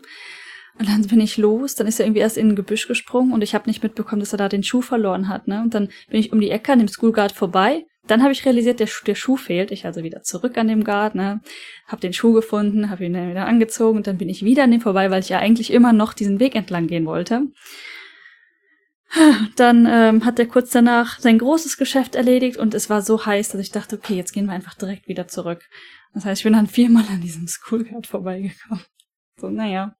Und 0.77 0.87
dann 0.87 1.01
bin 1.07 1.19
ich 1.19 1.35
los, 1.37 1.75
dann 1.75 1.87
ist 1.87 1.99
er 1.99 2.05
irgendwie 2.05 2.21
erst 2.21 2.37
in 2.37 2.49
ein 2.49 2.55
Gebüsch 2.55 2.87
gesprungen 2.87 3.33
und 3.33 3.41
ich 3.41 3.53
habe 3.53 3.67
nicht 3.67 3.83
mitbekommen, 3.83 4.21
dass 4.21 4.33
er 4.33 4.37
da 4.37 4.47
den 4.47 4.63
Schuh 4.63 4.81
verloren 4.81 5.27
hat, 5.27 5.47
ne? 5.47 5.61
Und 5.61 5.73
dann 5.73 5.89
bin 6.09 6.19
ich 6.19 6.31
um 6.31 6.39
die 6.39 6.51
Ecke 6.51 6.71
an 6.71 6.79
dem 6.79 6.87
Schoolguard 6.87 7.33
vorbei. 7.33 7.85
Dann 8.07 8.23
habe 8.23 8.31
ich 8.31 8.45
realisiert, 8.45 8.79
der, 8.79 8.87
Schuh- 8.87 9.03
der 9.03 9.15
Schuh 9.15 9.35
fehlt. 9.35 9.71
Ich 9.71 9.85
also 9.85 10.03
wieder 10.03 10.23
zurück 10.23 10.57
an 10.57 10.67
dem 10.67 10.83
Guard, 10.83 11.15
ne? 11.15 11.41
Hab 11.85 11.99
den 11.99 12.13
Schuh 12.13 12.33
gefunden, 12.33 12.89
habe 12.89 13.05
ihn 13.05 13.13
dann 13.13 13.29
wieder 13.29 13.45
angezogen 13.45 13.97
und 13.97 14.07
dann 14.07 14.17
bin 14.17 14.29
ich 14.29 14.45
wieder 14.45 14.63
an 14.63 14.71
dem 14.71 14.79
vorbei, 14.79 15.11
weil 15.11 15.21
ich 15.21 15.29
ja 15.29 15.39
eigentlich 15.39 15.71
immer 15.73 15.91
noch 15.91 16.13
diesen 16.13 16.39
Weg 16.39 16.55
entlang 16.55 16.87
gehen 16.87 17.05
wollte. 17.05 17.41
Dann 19.55 19.87
ähm, 19.89 20.25
hat 20.25 20.39
er 20.39 20.45
kurz 20.45 20.71
danach 20.71 21.19
sein 21.19 21.39
großes 21.39 21.77
Geschäft 21.77 22.15
erledigt 22.15 22.57
und 22.57 22.73
es 22.73 22.89
war 22.89 23.01
so 23.01 23.25
heiß, 23.25 23.49
dass 23.49 23.61
ich 23.61 23.71
dachte, 23.71 23.95
okay, 23.95 24.15
jetzt 24.15 24.33
gehen 24.33 24.45
wir 24.45 24.53
einfach 24.53 24.75
direkt 24.75 25.07
wieder 25.07 25.27
zurück. 25.27 25.67
Das 26.13 26.25
heißt, 26.25 26.39
ich 26.41 26.43
bin 26.43 26.53
dann 26.53 26.67
viermal 26.67 27.05
an 27.09 27.21
diesem 27.21 27.47
Schoolguard 27.47 28.07
vorbeigekommen. 28.07 28.83
So, 29.37 29.49
naja. 29.49 29.95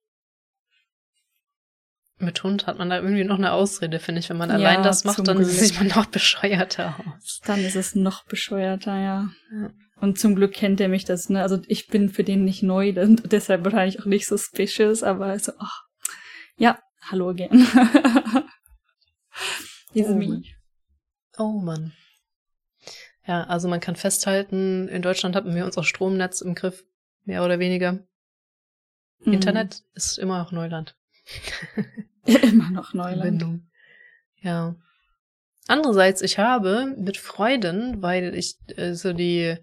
Mit 2.18 2.42
Hund 2.44 2.66
hat 2.66 2.78
man 2.78 2.90
da 2.90 2.96
irgendwie 3.00 3.24
noch 3.24 3.38
eine 3.38 3.52
Ausrede, 3.52 3.98
finde 3.98 4.20
ich. 4.20 4.28
Wenn 4.28 4.36
man 4.36 4.50
Ja, 4.50 4.56
allein 4.56 4.82
das 4.82 5.04
macht, 5.04 5.26
dann 5.26 5.38
Glück. 5.38 5.48
sieht 5.48 5.76
man 5.76 5.88
noch 5.88 6.04
bescheuerter 6.04 6.96
aus. 6.98 7.40
Dann 7.46 7.64
ist 7.64 7.76
es 7.76 7.94
noch 7.94 8.24
bescheuerter, 8.26 8.94
ja. 8.94 9.30
Ja. 9.52 9.70
Und 9.96 10.18
zum 10.18 10.34
Glück 10.34 10.52
kennt 10.52 10.80
er 10.80 10.88
mich 10.88 11.04
das, 11.06 11.30
ne? 11.30 11.42
Also 11.42 11.60
ich 11.66 11.88
bin 11.88 12.10
für 12.10 12.22
den 12.22 12.44
nicht 12.44 12.62
neu 12.62 12.90
und 13.00 13.32
deshalb 13.32 13.64
wahrscheinlich 13.64 14.00
auch 14.00 14.04
nicht 14.04 14.26
suspicious, 14.26 15.02
aber 15.02 15.38
so, 15.38 15.52
ach, 15.58 15.84
ja, 16.56 16.78
hallo 17.10 17.30
again. 17.30 17.66
Diese 19.94 20.12
Oh 20.12 20.14
me. 20.16 20.28
Mann. 20.28 20.44
Oh 21.38 21.52
Mann. 21.60 21.92
Ja, 23.26 23.44
also 23.44 23.68
man 23.68 23.80
kann 23.80 23.96
festhalten, 23.96 24.88
in 24.88 25.02
Deutschland 25.02 25.36
hatten 25.36 25.54
wir 25.54 25.64
unser 25.64 25.84
Stromnetz 25.84 26.40
im 26.40 26.54
Griff, 26.54 26.84
mehr 27.24 27.44
oder 27.44 27.58
weniger. 27.58 28.04
Mhm. 29.24 29.34
Internet 29.34 29.82
ist 29.94 30.18
immer 30.18 30.38
noch 30.38 30.52
Neuland. 30.52 30.96
Immer 32.24 32.70
noch 32.70 32.92
Neuland. 32.94 33.20
Verbindung. 33.20 33.70
Ja. 34.40 34.74
Andererseits, 35.68 36.22
ich 36.22 36.38
habe 36.38 36.94
mit 36.98 37.16
Freuden, 37.16 38.02
weil 38.02 38.34
ich 38.34 38.56
äh, 38.76 38.94
so 38.94 39.12
die, 39.12 39.56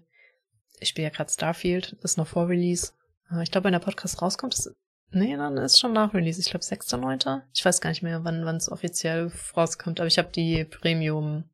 ich 0.80 0.88
spiele 0.88 1.08
ja 1.08 1.14
gerade 1.14 1.30
Starfield, 1.30 1.92
ist 2.02 2.16
noch 2.16 2.26
vor 2.26 2.48
Release. 2.48 2.92
Äh, 3.30 3.42
Ich 3.42 3.50
glaube, 3.50 3.64
wenn 3.66 3.72
der 3.72 3.78
Podcast 3.80 4.22
rauskommt, 4.22 4.54
ist, 4.54 4.70
nee, 5.10 5.36
dann 5.36 5.56
ist 5.56 5.78
schon 5.78 5.92
nach 5.92 6.14
Release. 6.14 6.40
Ich 6.40 6.50
glaube, 6.50 6.64
6.9. 6.64 7.42
Ich 7.54 7.64
weiß 7.64 7.80
gar 7.80 7.90
nicht 7.90 8.02
mehr, 8.02 8.24
wann 8.24 8.44
wann 8.44 8.56
es 8.56 8.70
offiziell 8.70 9.30
rauskommt, 9.56 10.00
aber 10.00 10.06
ich 10.06 10.18
habe 10.18 10.30
die 10.32 10.64
Premium 10.64 11.44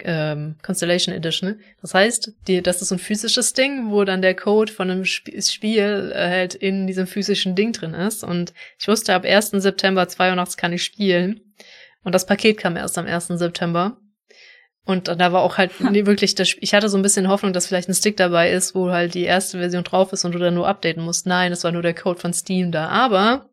ähm, 0.00 0.56
Constellation 0.62 1.14
Edition. 1.14 1.60
Das 1.80 1.94
heißt, 1.94 2.32
die, 2.46 2.62
das 2.62 2.82
ist 2.82 2.88
so 2.88 2.94
ein 2.94 3.00
physisches 3.00 3.52
Ding, 3.52 3.90
wo 3.90 4.04
dann 4.04 4.22
der 4.22 4.34
Code 4.34 4.72
von 4.72 4.90
einem 4.90 5.02
Sp 5.02 5.26
Spiel 5.42 6.12
äh, 6.14 6.28
halt 6.28 6.54
in 6.54 6.86
diesem 6.86 7.06
physischen 7.06 7.54
Ding 7.54 7.72
drin 7.72 7.94
ist. 7.94 8.24
Und 8.24 8.52
ich 8.78 8.88
wusste, 8.88 9.14
ab 9.14 9.24
1. 9.24 9.50
September 9.50 10.08
2 10.08 10.30
Uhr 10.30 10.36
nachts 10.36 10.56
kann 10.56 10.72
ich 10.72 10.84
spielen. 10.84 11.40
Und 12.04 12.14
das 12.14 12.26
Paket 12.26 12.58
kam 12.58 12.76
erst 12.76 12.96
am 12.98 13.06
1. 13.06 13.26
September. 13.28 13.98
Und 14.88 15.08
da 15.08 15.32
war 15.32 15.42
auch 15.42 15.58
halt 15.58 15.82
nee, 15.82 16.06
wirklich 16.06 16.34
das 16.34 16.56
Ich 16.60 16.72
hatte 16.72 16.88
so 16.88 16.96
ein 16.96 17.02
bisschen 17.02 17.28
Hoffnung, 17.28 17.52
dass 17.52 17.66
vielleicht 17.66 17.90
ein 17.90 17.94
Stick 17.94 18.16
dabei 18.16 18.50
ist, 18.50 18.74
wo 18.74 18.90
halt 18.90 19.12
die 19.12 19.24
erste 19.24 19.58
Version 19.58 19.84
drauf 19.84 20.14
ist 20.14 20.24
und 20.24 20.32
du 20.32 20.38
dann 20.38 20.54
nur 20.54 20.66
updaten 20.66 21.04
musst. 21.04 21.26
Nein, 21.26 21.52
es 21.52 21.62
war 21.62 21.72
nur 21.72 21.82
der 21.82 21.92
Code 21.92 22.18
von 22.18 22.32
Steam 22.32 22.72
da. 22.72 22.88
Aber 22.88 23.50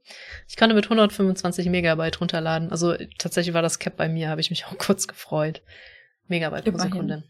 ich 0.47 0.55
konnte 0.55 0.73
mit 0.75 0.85
125 0.85 1.67
Megabyte 1.67 2.21
runterladen. 2.21 2.71
Also 2.71 2.95
tatsächlich 3.17 3.53
war 3.53 3.61
das 3.61 3.79
Cap 3.79 3.97
bei 3.97 4.07
mir, 4.07 4.29
habe 4.29 4.39
ich 4.39 4.49
mich 4.49 4.65
auch 4.65 4.77
kurz 4.77 5.07
gefreut. 5.07 5.61
Megabyte 6.29 6.71
pro. 6.71 6.77
Sekunde. 6.77 7.25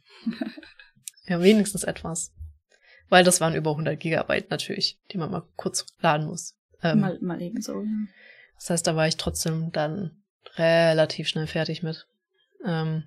ja, 1.26 1.42
wenigstens 1.42 1.84
etwas. 1.84 2.32
Weil 3.10 3.24
das 3.24 3.42
waren 3.42 3.56
über 3.56 3.72
100 3.72 4.00
Gigabyte 4.00 4.52
natürlich, 4.52 5.00
die 5.12 5.18
man 5.18 5.32
mal 5.32 5.48
kurz 5.56 5.84
laden 6.02 6.28
muss. 6.28 6.56
Ähm, 6.84 7.00
mal, 7.00 7.18
mal 7.22 7.42
eben 7.42 7.60
so. 7.60 7.84
Das 8.54 8.70
heißt, 8.70 8.86
da 8.86 8.96
war 8.96 9.08
ich 9.08 9.18
trotzdem 9.18 9.72
dann 9.72 10.12
relativ 10.58 11.28
schnell 11.28 11.48
fertig 11.48 11.82
mit. 11.82 12.06
Ähm, 12.64 13.06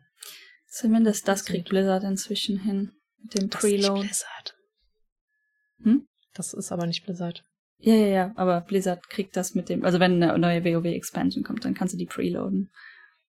Zumindest 0.68 1.26
das 1.26 1.44
kriegt 1.44 1.70
Blizzard 1.70 2.04
inzwischen 2.04 2.60
hin. 2.60 2.92
Mit 3.22 3.34
dem 3.34 3.50
das 3.50 3.64
ist 3.64 3.70
Preload. 3.70 4.00
Blizzard. 4.02 4.56
Hm? 5.82 6.06
Das 6.34 6.54
ist 6.54 6.70
aber 6.70 6.86
nicht 6.86 7.04
Blizzard. 7.04 7.42
Ja, 7.80 7.94
ja, 7.94 8.06
ja, 8.06 8.32
aber 8.36 8.60
Blizzard 8.60 9.08
kriegt 9.08 9.36
das 9.36 9.54
mit 9.54 9.68
dem, 9.68 9.84
also 9.84 10.00
wenn 10.00 10.22
eine 10.22 10.36
neue 10.38 10.64
WoW-Expansion 10.64 11.44
kommt, 11.44 11.64
dann 11.64 11.74
kannst 11.74 11.94
du 11.94 11.98
die 11.98 12.06
preloaden. 12.06 12.70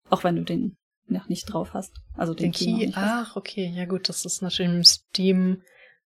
Auch 0.09 0.23
wenn 0.23 0.35
du 0.35 0.43
den 0.43 0.77
noch 1.07 1.29
nicht 1.29 1.45
drauf 1.45 1.73
hast. 1.73 1.95
Also 2.15 2.33
den, 2.33 2.51
Den 2.51 2.51
Key. 2.51 2.85
Key, 2.87 2.91
ach, 2.95 3.35
okay, 3.35 3.71
ja 3.75 3.85
gut, 3.85 4.09
das 4.09 4.25
ist 4.25 4.41
natürlich 4.41 4.71
im 4.71 4.83
Steam. 4.83 5.61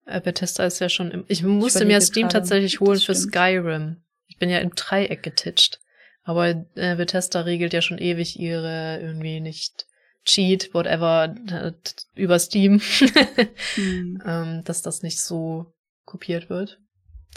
Äh, 0.05 0.21
Bethesda 0.21 0.65
ist 0.65 0.79
ja 0.79 0.89
schon 0.89 1.11
im, 1.11 1.25
ich 1.27 1.43
musste 1.43 1.79
mir 1.79 1.97
überlege 1.97 2.05
Steam 2.05 2.23
gerade, 2.23 2.33
tatsächlich 2.39 2.79
holen 2.79 2.99
für. 2.99 3.15
Skyrim. 3.15 4.03
Ich 4.27 4.37
bin 4.37 4.49
ja 4.49 4.59
im 4.59 4.71
Dreieck 4.75 5.23
getitscht. 5.23 5.79
Aber 6.23 6.49
äh, 6.75 6.95
Bethesda 6.95 7.41
regelt 7.41 7.73
ja 7.73 7.81
schon 7.81 7.97
ewig 7.97 8.39
ihre 8.39 8.99
irgendwie 9.01 9.39
nicht 9.39 9.85
Cheat, 10.25 10.73
whatever, 10.73 11.35
äh, 11.47 11.73
über 12.15 12.39
Steam, 12.39 12.79
Hm. 13.75 14.21
ähm, 14.25 14.63
dass 14.63 14.81
das 14.81 15.03
nicht 15.03 15.19
so 15.19 15.73
kopiert 16.05 16.49
wird. 16.49 16.79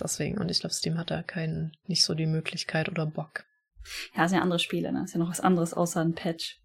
Deswegen, 0.00 0.38
und 0.38 0.50
ich 0.50 0.60
glaube, 0.60 0.74
Steam 0.74 0.98
hat 0.98 1.10
da 1.10 1.22
keinen, 1.22 1.72
nicht 1.86 2.04
so 2.04 2.14
die 2.14 2.26
Möglichkeit 2.26 2.88
oder 2.88 3.06
Bock. 3.06 3.44
Ja, 4.14 4.28
sind 4.28 4.36
ja 4.36 4.42
andere 4.42 4.58
Spiele, 4.58 4.92
ne? 4.92 5.04
Ist 5.04 5.14
ja 5.14 5.18
noch 5.18 5.30
was 5.30 5.40
anderes 5.40 5.72
außer 5.72 6.00
ein 6.00 6.14
Patch. 6.14 6.58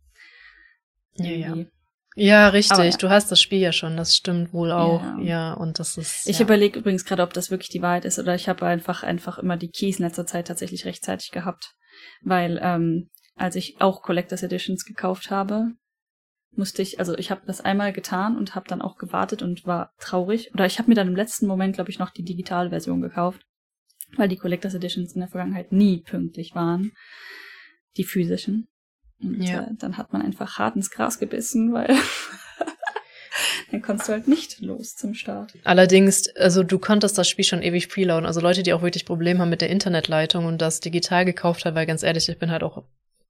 Ja, 1.16 1.32
ja. 1.32 1.66
Ja, 2.16 2.50
richtig. 2.50 2.78
Ja. 2.78 2.98
Du 2.98 3.10
hast 3.10 3.32
das 3.32 3.40
Spiel 3.40 3.60
ja 3.60 3.72
schon, 3.72 3.96
das 3.96 4.16
stimmt 4.16 4.52
wohl 4.52 4.72
auch. 4.72 5.02
Ja. 5.02 5.20
Ja, 5.20 5.54
und 5.54 5.80
das 5.80 5.98
ist. 5.98 6.28
Ich 6.28 6.40
ja. 6.40 6.46
überlege 6.46 6.80
übrigens 6.80 7.06
gerade, 7.06 7.24
ob 7.24 7.34
das 7.34 7.52
wirklich 7.52 7.70
die 7.70 7.82
Wahrheit 7.82 8.04
ist 8.06 8.20
oder 8.20 8.36
ich 8.36 8.50
habe 8.50 8.66
einfach 8.66 9.04
einfach 9.04 9.38
immer 9.38 9.56
die 9.56 9.70
Keys 9.70 10.00
in 10.00 10.06
letzter 10.06 10.26
Zeit 10.26 10.48
tatsächlich 10.48 10.86
rechtzeitig 10.86 11.32
gehabt, 11.32 11.74
weil 12.22 12.60
ähm, 12.62 13.10
als 13.38 13.56
ich 13.56 13.80
auch 13.80 14.02
Collectors 14.02 14.44
Editions 14.44 14.84
gekauft 14.84 15.32
habe, 15.32 15.72
musste 16.56 16.82
ich, 16.82 17.00
also 17.00 17.18
ich 17.18 17.32
habe 17.32 17.42
das 17.46 17.62
einmal 17.62 17.94
getan 17.94 18.38
und 18.38 18.56
habe 18.56 18.68
dann 18.68 18.82
auch 18.82 18.98
gewartet 18.98 19.42
und 19.42 19.66
war 19.66 19.94
traurig 20.00 20.54
oder 20.54 20.66
ich 20.66 20.80
habe 20.80 20.90
mir 20.90 20.96
dann 20.96 21.08
im 21.08 21.16
letzten 21.16 21.48
Moment, 21.48 21.76
glaube 21.76 21.90
ich, 21.90 22.00
noch 22.00 22.10
die 22.10 22.24
digitale 22.24 22.70
Version 22.70 23.02
gekauft, 23.02 23.46
weil 24.18 24.28
die 24.28 24.38
Collectors 24.38 24.74
Editions 24.74 25.14
in 25.14 25.22
der 25.22 25.30
Vergangenheit 25.30 25.72
nie 25.72 26.02
pünktlich 26.02 26.54
waren, 26.54 26.92
die 27.98 28.04
physischen. 28.04 28.68
Und 29.22 29.42
Ja. 29.44 29.62
äh, 29.62 29.68
dann 29.78 29.98
hat 29.98 30.12
man 30.14 30.22
einfach 30.22 30.58
hart 30.58 30.76
ins 30.76 30.90
Gras 30.90 31.20
gebissen, 31.20 31.74
weil 31.74 31.88
dann 33.72 33.82
kommst 33.82 34.08
du 34.08 34.14
halt 34.14 34.28
nicht 34.28 34.60
los 34.60 34.96
zum 34.96 35.14
Start. 35.14 35.54
Allerdings, 35.64 36.28
also 36.36 36.64
du 36.64 36.80
konntest 36.80 37.18
das 37.18 37.30
Spiel 37.30 37.46
schon 37.46 37.62
ewig 37.62 37.90
preloaden. 37.90 38.26
Also 38.26 38.42
Leute, 38.42 38.64
die 38.64 38.74
auch 38.74 38.82
wirklich 38.82 39.06
Probleme 39.06 39.40
haben 39.40 39.50
mit 39.50 39.62
der 39.62 39.70
Internetleitung 39.70 40.46
und 40.46 40.62
das 40.62 40.80
digital 40.80 41.24
gekauft 41.24 41.66
haben, 41.66 41.76
weil 41.76 41.86
ganz 41.86 42.04
ehrlich, 42.04 42.28
ich 42.28 42.40
bin 42.40 42.52
halt 42.52 42.64
auch 42.64 42.84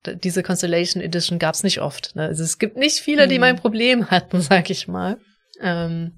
diese 0.07 0.43
Constellation 0.43 1.01
Edition 1.01 1.39
gab's 1.39 1.63
nicht 1.63 1.81
oft. 1.81 2.15
Ne? 2.15 2.23
Also 2.23 2.43
es 2.43 2.57
gibt 2.59 2.77
nicht 2.77 2.99
viele, 2.99 3.27
die 3.27 3.35
Mhm. 3.35 3.41
mein 3.41 3.55
Problem 3.57 4.05
hatten, 4.11 4.41
sag 4.41 4.69
ich 4.69 4.87
mal. 4.87 5.17
Ähm, 5.61 6.17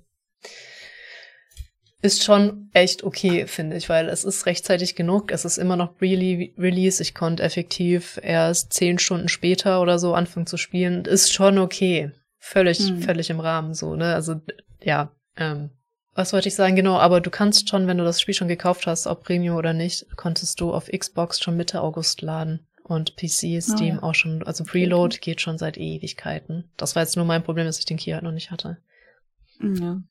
ist 2.01 2.23
schon 2.23 2.69
echt 2.73 3.03
okay, 3.03 3.47
finde 3.47 3.77
ich, 3.77 3.87
weil 3.87 4.09
es 4.09 4.25
ist 4.25 4.45
rechtzeitig 4.45 4.95
genug. 4.95 5.31
Es 5.31 5.45
ist 5.45 5.57
immer 5.57 5.77
noch 5.77 6.01
really 6.01 6.53
Release. 6.57 7.01
Ich 7.01 7.13
konnte 7.15 7.41
effektiv 7.43 8.19
erst 8.21 8.73
zehn 8.73 8.99
Stunden 8.99 9.29
später 9.29 9.81
oder 9.81 9.97
so 9.99 10.13
anfangen 10.13 10.45
zu 10.45 10.57
spielen. 10.57 11.05
Ist 11.05 11.33
schon 11.33 11.57
okay. 11.57 12.11
Völlig, 12.39 12.79
Mhm. 12.81 13.01
völlig 13.03 13.29
im 13.29 13.39
Rahmen 13.39 13.73
so, 13.73 13.95
ne? 13.95 14.13
Also, 14.13 14.35
ja, 14.81 15.13
ähm, 15.37 15.69
was 16.13 16.33
wollte 16.33 16.49
ich 16.49 16.55
sagen? 16.55 16.75
Genau, 16.75 16.97
aber 16.97 17.21
du 17.21 17.29
kannst 17.29 17.69
schon, 17.69 17.87
wenn 17.87 17.97
du 17.97 18.03
das 18.03 18.19
Spiel 18.19 18.33
schon 18.33 18.49
gekauft 18.49 18.85
hast, 18.85 19.07
ob 19.07 19.23
Premium 19.23 19.55
oder 19.55 19.71
nicht, 19.71 20.05
konntest 20.17 20.59
du 20.59 20.73
auf 20.73 20.87
Xbox 20.91 21.39
schon 21.39 21.55
Mitte 21.55 21.79
August 21.81 22.21
laden. 22.21 22.67
Und 22.83 23.15
PC, 23.15 23.61
Steam 23.61 23.79
Oh 23.79 23.83
ja. 23.83 24.03
auch 24.03 24.13
schon, 24.15 24.43
also 24.43 24.63
Preload 24.65 25.17
geht 25.19 25.39
schon 25.39 25.57
seit 25.57 25.77
Ewigkeiten. 25.77 26.69
Das 26.77 26.95
war 26.95 27.03
jetzt 27.03 27.15
nur 27.15 27.25
mein 27.25 27.43
Problem, 27.43 27.65
dass 27.65 27.79
ich 27.79 27.85
den 27.85 27.97
Key 27.97 28.11
halt 28.11 28.23
noch 28.23 28.31
nicht 28.33 28.51
hatte. 28.51 28.77
Ja. 29.61 30.01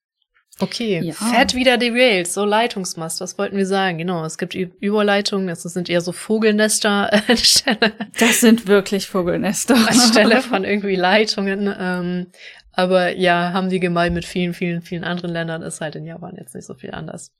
Okay, 0.59 1.01
Ja. 1.03 1.13
fett 1.15 1.55
wieder 1.55 1.77
derailed, 1.79 2.29
so 2.29 2.45
Leitungsmast, 2.45 3.21
was 3.21 3.39
wollten 3.39 3.57
wir 3.57 3.67
sagen? 3.67 3.99
Genau, 3.99 4.25
es 4.25 4.37
gibt 4.39 4.55
Ü 4.55 4.71
Überleitungen, 4.81 5.47
das 5.49 5.63
sind 5.63 5.89
eher 5.89 6.03
so 6.03 6.13
Vogelnester 6.13 7.11
anstelle, 7.29 7.93
Das 8.19 8.41
sind 8.41 8.67
wirklich 8.67 9.07
Vogelnester. 9.07 9.75
anstelle 9.75 10.41
von 10.43 10.65
irgendwie 10.65 10.97
Leitungen. 10.97 11.75
Ähm, 11.79 12.27
aber 12.73 13.17
ja, 13.17 13.53
haben 13.53 13.69
die 13.71 13.81
gemein 13.81 14.15
mit 14.15 14.25
vielen, 14.25 14.55
vielen, 14.55 14.83
vielen 14.83 15.05
anderen 15.05 15.33
Ländern, 15.33 15.63
ist 15.63 15.81
halt 15.81 15.95
in 15.97 16.07
Japan 16.07 16.37
jetzt 16.37 16.55
nicht 16.55 16.67
so 16.67 16.75
viel 16.75 16.93
anders. 16.93 17.33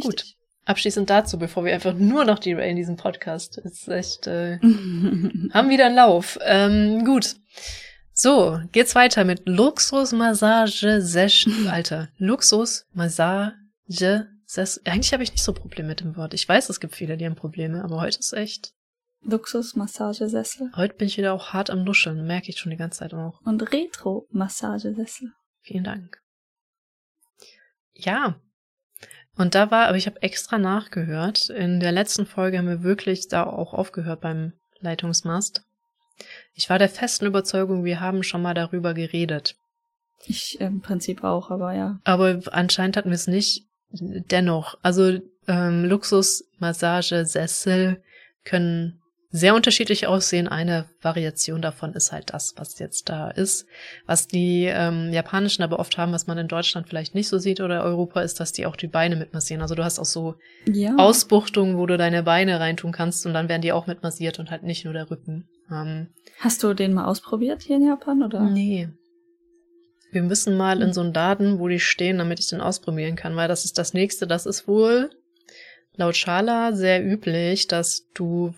Gut. 0.00 0.35
Abschließend 0.66 1.08
dazu, 1.08 1.38
bevor 1.38 1.64
wir 1.64 1.72
einfach 1.72 1.94
nur 1.94 2.24
noch 2.24 2.40
derailen 2.40 2.70
in 2.70 2.76
diesem 2.76 2.96
Podcast, 2.96 3.56
ist 3.58 3.88
echt, 3.88 4.26
äh, 4.26 4.58
haben 4.60 5.70
wieder 5.70 5.86
einen 5.86 5.94
Lauf. 5.94 6.38
Ähm, 6.42 7.04
gut. 7.04 7.36
So, 8.12 8.60
geht's 8.72 8.96
weiter 8.96 9.24
mit 9.24 9.42
Luxusmassage 9.46 11.00
Session. 11.00 11.68
Alter, 11.70 12.08
Luxusmassage 12.18 13.54
Session. 14.44 14.82
Eigentlich 14.86 15.12
habe 15.12 15.22
ich 15.22 15.30
nicht 15.30 15.44
so 15.44 15.52
Probleme 15.52 15.88
mit 15.88 16.00
dem 16.00 16.16
Wort. 16.16 16.34
Ich 16.34 16.48
weiß, 16.48 16.68
es 16.68 16.80
gibt 16.80 16.96
viele, 16.96 17.16
die 17.16 17.26
haben 17.26 17.36
Probleme, 17.36 17.84
aber 17.84 18.00
heute 18.00 18.18
ist 18.18 18.32
echt. 18.32 18.72
Luxus-Massagesessel 19.22 20.70
Heute 20.76 20.94
bin 20.94 21.08
ich 21.08 21.16
wieder 21.16 21.32
auch 21.32 21.52
hart 21.52 21.70
am 21.70 21.84
Nuscheln, 21.84 22.26
merke 22.26 22.50
ich 22.50 22.58
schon 22.58 22.70
die 22.70 22.76
ganze 22.76 23.00
Zeit 23.00 23.14
auch. 23.14 23.40
und 23.44 23.72
Retro-Massagesessel. 23.72 25.32
Vielen 25.62 25.84
Dank. 25.84 26.20
Ja. 27.92 28.40
Und 29.36 29.54
da 29.54 29.70
war, 29.70 29.86
aber 29.88 29.96
ich 29.96 30.06
habe 30.06 30.20
extra 30.22 30.58
nachgehört. 30.58 31.48
In 31.50 31.80
der 31.80 31.92
letzten 31.92 32.26
Folge 32.26 32.58
haben 32.58 32.68
wir 32.68 32.82
wirklich 32.82 33.28
da 33.28 33.44
auch 33.44 33.74
aufgehört 33.74 34.22
beim 34.22 34.54
Leitungsmast. 34.80 35.62
Ich 36.54 36.70
war 36.70 36.78
der 36.78 36.88
festen 36.88 37.26
Überzeugung, 37.26 37.84
wir 37.84 38.00
haben 38.00 38.22
schon 38.22 38.40
mal 38.40 38.54
darüber 38.54 38.94
geredet. 38.94 39.56
Ich 40.24 40.58
im 40.60 40.80
Prinzip 40.80 41.22
auch, 41.22 41.50
aber 41.50 41.74
ja. 41.74 42.00
Aber 42.04 42.40
anscheinend 42.50 42.96
hatten 42.96 43.10
wir 43.10 43.16
es 43.16 43.26
nicht. 43.26 43.66
Dennoch, 43.90 44.78
also 44.82 45.18
ähm, 45.46 45.84
Luxusmassagesessel 45.84 48.02
können 48.44 49.02
sehr 49.30 49.54
unterschiedlich 49.54 50.06
aussehen. 50.06 50.48
Eine 50.48 50.86
Variation 51.02 51.60
davon 51.60 51.92
ist 51.94 52.12
halt 52.12 52.32
das, 52.32 52.54
was 52.56 52.78
jetzt 52.78 53.08
da 53.08 53.28
ist. 53.28 53.66
Was 54.06 54.28
die 54.28 54.64
ähm, 54.64 55.12
japanischen 55.12 55.62
aber 55.62 55.78
oft 55.78 55.98
haben, 55.98 56.12
was 56.12 56.26
man 56.26 56.38
in 56.38 56.48
Deutschland 56.48 56.88
vielleicht 56.88 57.14
nicht 57.14 57.28
so 57.28 57.38
sieht 57.38 57.60
oder 57.60 57.82
Europa, 57.82 58.22
ist, 58.22 58.40
dass 58.40 58.52
die 58.52 58.66
auch 58.66 58.76
die 58.76 58.86
Beine 58.86 59.16
mitmassieren. 59.16 59.62
Also 59.62 59.74
du 59.74 59.84
hast 59.84 59.98
auch 59.98 60.04
so 60.04 60.36
Ja. 60.66 60.94
Ausbuchtungen, 60.96 61.76
wo 61.76 61.86
du 61.86 61.96
deine 61.96 62.22
Beine 62.22 62.60
reintun 62.60 62.92
kannst 62.92 63.26
und 63.26 63.34
dann 63.34 63.48
werden 63.48 63.62
die 63.62 63.72
auch 63.72 63.86
mitmassiert 63.86 64.38
und 64.38 64.50
halt 64.50 64.62
nicht 64.62 64.84
nur 64.84 64.94
der 64.94 65.10
Rücken. 65.10 65.48
Ähm, 65.70 66.08
Hast 66.38 66.62
du 66.62 66.72
den 66.74 66.94
mal 66.94 67.06
ausprobiert 67.06 67.62
hier 67.62 67.76
in 67.76 67.86
Japan 67.86 68.22
oder? 68.22 68.40
Nee. 68.42 68.88
Wir 70.12 70.22
müssen 70.22 70.56
mal 70.56 70.80
in 70.82 70.92
so 70.92 71.00
einen 71.00 71.12
Laden, 71.12 71.58
wo 71.58 71.68
die 71.68 71.80
stehen, 71.80 72.18
damit 72.18 72.38
ich 72.40 72.48
den 72.48 72.60
ausprobieren 72.60 73.16
kann, 73.16 73.36
weil 73.36 73.48
das 73.48 73.64
ist 73.64 73.76
das 73.76 73.92
nächste. 73.92 74.26
Das 74.26 74.46
ist 74.46 74.66
wohl 74.68 75.10
laut 75.94 76.16
Schala 76.16 76.72
sehr 76.72 77.04
üblich, 77.04 77.66
dass 77.66 78.06
du 78.14 78.54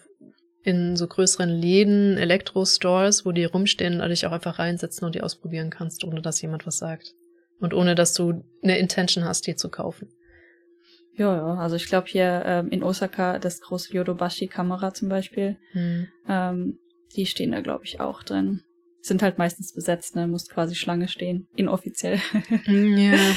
in 0.69 0.97
so 0.97 1.07
größeren 1.07 1.49
Läden, 1.49 2.19
Elektro-Stores, 2.19 3.25
wo 3.25 3.33
die 3.33 3.45
rumstehen, 3.45 4.01
dich 4.09 4.27
auch 4.27 4.33
einfach 4.33 4.59
reinsetzen 4.59 5.07
und 5.07 5.15
die 5.15 5.23
ausprobieren 5.23 5.71
kannst, 5.71 6.05
ohne 6.05 6.21
dass 6.21 6.43
jemand 6.43 6.67
was 6.67 6.77
sagt. 6.77 7.15
Und 7.59 7.73
ohne 7.75 7.95
dass 7.95 8.13
du 8.13 8.45
eine 8.63 8.79
Intention 8.79 9.25
hast, 9.25 9.47
die 9.47 9.57
zu 9.57 9.71
kaufen. 9.71 10.09
Ja, 11.17 11.35
ja. 11.35 11.55
Also 11.55 11.75
ich 11.77 11.87
glaube 11.87 12.07
hier 12.09 12.43
ähm, 12.47 12.69
in 12.69 12.85
Osaka 12.85 13.39
das 13.39 13.61
große 13.61 13.93
Yodobashi-Kamera 13.95 14.95
zum 14.95 15.09
Beispiel, 15.09 15.57
Hm. 15.73 16.07
ähm, 16.29 16.79
die 17.17 17.27
stehen 17.27 17.51
da 17.53 17.61
glaube 17.61 17.85
ich 17.85 17.99
auch 18.01 18.23
drin. 18.23 18.63
Sind 19.01 19.23
halt 19.23 19.39
meistens 19.39 19.73
besetzt, 19.75 20.15
ne? 20.15 20.27
Musst 20.29 20.51
quasi 20.51 20.75
Schlange 20.75 21.09
stehen, 21.09 21.49
inoffiziell. 21.57 22.21
Ja. 22.67 23.17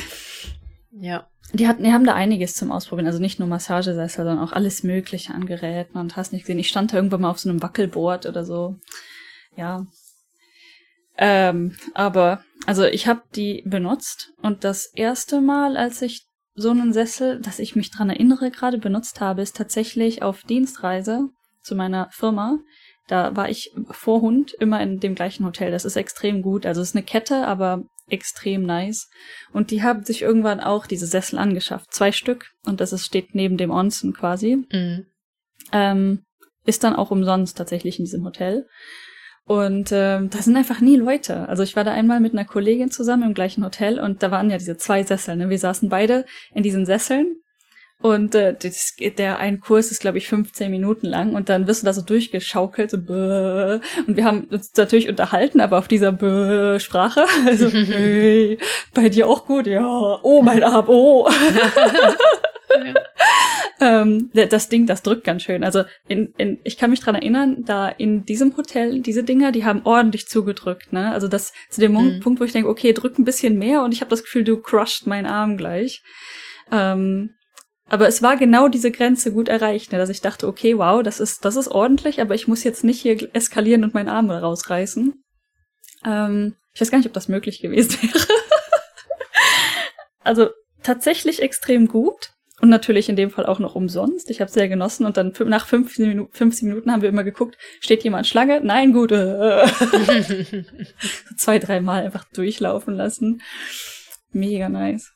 Ja. 0.93 1.29
Die 1.53 1.67
hatten, 1.67 1.83
die 1.83 1.91
haben 1.91 2.05
da 2.05 2.13
einiges 2.13 2.53
zum 2.53 2.71
Ausprobieren, 2.71 3.07
also 3.07 3.19
nicht 3.19 3.39
nur 3.39 3.47
Massagesessel, 3.47 4.25
sondern 4.25 4.39
auch 4.39 4.53
alles 4.53 4.83
Mögliche 4.83 5.33
an 5.33 5.45
Geräten 5.45 5.97
und 5.97 6.15
hast 6.15 6.31
nicht 6.31 6.43
gesehen. 6.43 6.59
Ich 6.59 6.69
stand 6.69 6.93
da 6.93 6.97
irgendwann 6.97 7.21
mal 7.21 7.29
auf 7.29 7.39
so 7.39 7.49
einem 7.49 7.61
Wackelboard 7.61 8.25
oder 8.25 8.45
so. 8.45 8.77
Ja. 9.57 9.85
Ähm, 11.17 11.75
aber, 11.93 12.43
also 12.65 12.85
ich 12.85 13.07
habe 13.07 13.21
die 13.35 13.63
benutzt 13.65 14.31
und 14.41 14.63
das 14.63 14.85
erste 14.85 15.41
Mal, 15.41 15.75
als 15.75 16.01
ich 16.01 16.25
so 16.55 16.71
einen 16.71 16.93
Sessel, 16.93 17.39
dass 17.41 17.59
ich 17.59 17.75
mich 17.75 17.91
dran 17.91 18.09
erinnere, 18.09 18.49
gerade 18.51 18.77
benutzt 18.77 19.19
habe, 19.19 19.41
ist 19.41 19.55
tatsächlich 19.55 20.21
auf 20.23 20.43
Dienstreise 20.43 21.29
zu 21.63 21.75
meiner 21.75 22.09
Firma. 22.11 22.59
Da 23.07 23.35
war 23.35 23.49
ich 23.49 23.73
vor 23.89 24.21
Hund 24.21 24.53
immer 24.53 24.81
in 24.81 24.99
dem 24.99 25.15
gleichen 25.15 25.45
Hotel. 25.45 25.71
Das 25.71 25.85
ist 25.85 25.95
extrem 25.95 26.41
gut. 26.41 26.65
Also 26.65 26.81
es 26.81 26.89
ist 26.89 26.95
eine 26.95 27.03
Kette, 27.03 27.45
aber 27.45 27.83
extrem 28.11 28.63
nice. 28.63 29.09
Und 29.53 29.71
die 29.71 29.83
haben 29.83 30.03
sich 30.03 30.21
irgendwann 30.21 30.59
auch 30.59 30.85
diese 30.85 31.05
Sessel 31.05 31.39
angeschafft. 31.39 31.93
Zwei 31.93 32.11
Stück. 32.11 32.51
Und 32.65 32.81
das 32.81 32.93
ist, 32.93 33.05
steht 33.05 33.35
neben 33.35 33.57
dem 33.57 33.71
Onsen 33.71 34.13
quasi. 34.13 34.65
Mhm. 34.71 35.05
Ähm, 35.71 36.23
ist 36.65 36.83
dann 36.83 36.95
auch 36.95 37.11
umsonst 37.11 37.57
tatsächlich 37.57 37.99
in 37.99 38.05
diesem 38.05 38.23
Hotel. 38.23 38.67
Und 39.45 39.91
ähm, 39.91 40.29
da 40.29 40.39
sind 40.39 40.55
einfach 40.55 40.81
nie 40.81 40.95
Leute. 40.95 41.49
Also 41.49 41.63
ich 41.63 41.75
war 41.75 41.83
da 41.83 41.91
einmal 41.91 42.19
mit 42.19 42.33
einer 42.33 42.45
Kollegin 42.45 42.91
zusammen 42.91 43.23
im 43.23 43.33
gleichen 43.33 43.65
Hotel 43.65 43.99
und 43.99 44.21
da 44.21 44.31
waren 44.31 44.49
ja 44.49 44.57
diese 44.57 44.77
zwei 44.77 45.03
Sessel. 45.03 45.35
Ne? 45.35 45.49
Wir 45.49 45.59
saßen 45.59 45.89
beide 45.89 46.25
in 46.53 46.63
diesen 46.63 46.85
Sesseln 46.85 47.41
und 48.01 48.35
äh, 48.35 48.55
das, 48.59 48.95
der 49.17 49.39
ein 49.39 49.59
Kurs 49.59 49.91
ist, 49.91 50.01
glaube 50.01 50.17
ich, 50.17 50.27
15 50.27 50.71
Minuten 50.71 51.05
lang 51.07 51.35
und 51.35 51.49
dann 51.49 51.67
wirst 51.67 51.83
du 51.83 51.85
da 51.85 51.93
so 51.93 52.01
durchgeschaukelt 52.01 52.91
so 52.91 52.97
bäh. 52.97 53.79
und 54.07 54.17
wir 54.17 54.25
haben 54.25 54.45
uns 54.45 54.71
natürlich 54.75 55.07
unterhalten, 55.07 55.61
aber 55.61 55.77
auf 55.77 55.87
dieser 55.87 56.11
bäh 56.11 56.79
Sprache. 56.79 57.25
Also, 57.45 57.69
hey, 57.71 58.57
bei 58.93 59.09
dir 59.09 59.27
auch 59.27 59.45
gut? 59.45 59.67
Ja. 59.67 60.19
Oh, 60.21 60.41
mein 60.41 60.63
Arm, 60.63 60.85
oh. 60.87 61.29
ähm, 63.81 64.29
das 64.33 64.69
Ding, 64.69 64.85
das 64.85 65.01
drückt 65.01 65.23
ganz 65.23 65.43
schön. 65.43 65.63
Also 65.63 65.83
in, 66.07 66.33
in, 66.37 66.59
ich 66.63 66.77
kann 66.77 66.91
mich 66.91 66.99
dran 66.99 67.15
erinnern, 67.15 67.63
da 67.65 67.89
in 67.89 68.25
diesem 68.25 68.55
Hotel, 68.55 69.01
diese 69.01 69.23
Dinger, 69.23 69.51
die 69.51 69.65
haben 69.65 69.81
ordentlich 69.83 70.27
zugedrückt. 70.27 70.93
Ne? 70.93 71.11
Also 71.11 71.27
das 71.27 71.53
zu 71.69 71.81
dem 71.81 71.91
Mhm. 71.93 72.19
Punkt, 72.21 72.39
wo 72.39 72.45
ich 72.45 72.53
denke, 72.53 72.69
okay, 72.69 72.93
drück 72.93 73.17
ein 73.19 73.25
bisschen 73.25 73.57
mehr 73.57 73.83
und 73.83 73.93
ich 73.93 74.01
habe 74.01 74.09
das 74.09 74.23
Gefühl, 74.23 74.43
du 74.43 74.57
crushed 74.57 75.07
meinen 75.07 75.25
Arm 75.25 75.57
gleich. 75.57 76.01
Ähm, 76.71 77.31
aber 77.91 78.07
es 78.07 78.21
war 78.21 78.37
genau 78.37 78.69
diese 78.69 78.89
Grenze 78.89 79.33
gut 79.33 79.49
erreicht, 79.49 79.91
ne? 79.91 79.97
dass 79.97 80.07
ich 80.07 80.21
dachte, 80.21 80.47
okay, 80.47 80.77
wow, 80.77 81.03
das 81.03 81.19
ist, 81.19 81.43
das 81.43 81.57
ist 81.57 81.67
ordentlich, 81.67 82.21
aber 82.21 82.33
ich 82.35 82.47
muss 82.47 82.63
jetzt 82.63 82.85
nicht 82.85 83.01
hier 83.01 83.29
eskalieren 83.35 83.83
und 83.83 83.93
meinen 83.93 84.07
Arm 84.07 84.31
rausreißen. 84.31 85.21
Ähm, 86.05 86.55
ich 86.73 86.79
weiß 86.79 86.89
gar 86.89 86.99
nicht, 86.99 87.07
ob 87.07 87.13
das 87.13 87.27
möglich 87.27 87.59
gewesen 87.59 88.01
wäre. 88.01 88.25
also 90.21 90.51
tatsächlich 90.83 91.41
extrem 91.41 91.89
gut. 91.89 92.29
Und 92.61 92.69
natürlich 92.69 93.09
in 93.09 93.15
dem 93.15 93.31
Fall 93.31 93.47
auch 93.47 93.59
noch 93.59 93.75
umsonst. 93.75 94.29
Ich 94.29 94.39
habe 94.39 94.51
sehr 94.51 94.69
genossen 94.69 95.05
und 95.07 95.17
dann 95.17 95.33
nach 95.45 95.65
15, 95.65 96.07
Minu 96.07 96.27
15 96.31 96.69
Minuten 96.69 96.91
haben 96.91 97.01
wir 97.01 97.09
immer 97.09 97.23
geguckt, 97.23 97.57
steht 97.79 98.03
jemand 98.03 98.27
Schlange? 98.27 98.61
Nein, 98.61 98.93
gut. 98.93 99.11
Äh. 99.11 99.67
So 101.01 101.35
Zwei, 101.35 101.59
dreimal 101.59 102.05
einfach 102.05 102.23
durchlaufen 102.31 102.93
lassen. 102.93 103.41
Mega 104.31 104.69
nice. 104.69 105.11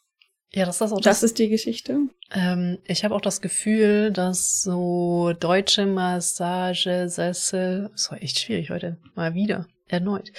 Ja, 0.56 0.66
das 0.66 0.80
ist 0.80 0.93
auch 0.93 1.01
Das 1.01 1.22
ist 1.22 1.38
die 1.38 1.49
Geschichte. 1.49 1.99
Ähm, 2.34 2.78
ich 2.86 3.03
habe 3.03 3.14
auch 3.14 3.20
das 3.20 3.41
Gefühl, 3.41 4.12
dass 4.12 4.62
so 4.62 5.34
deutsche 5.38 5.86
Massagesessel, 5.86 7.89
das 7.91 8.10
war 8.10 8.24
echt 8.24 8.39
schwierig 8.39 8.70
heute, 8.70 8.95
mal 9.16 9.34
wieder, 9.34 9.68
erneut, 9.89 10.32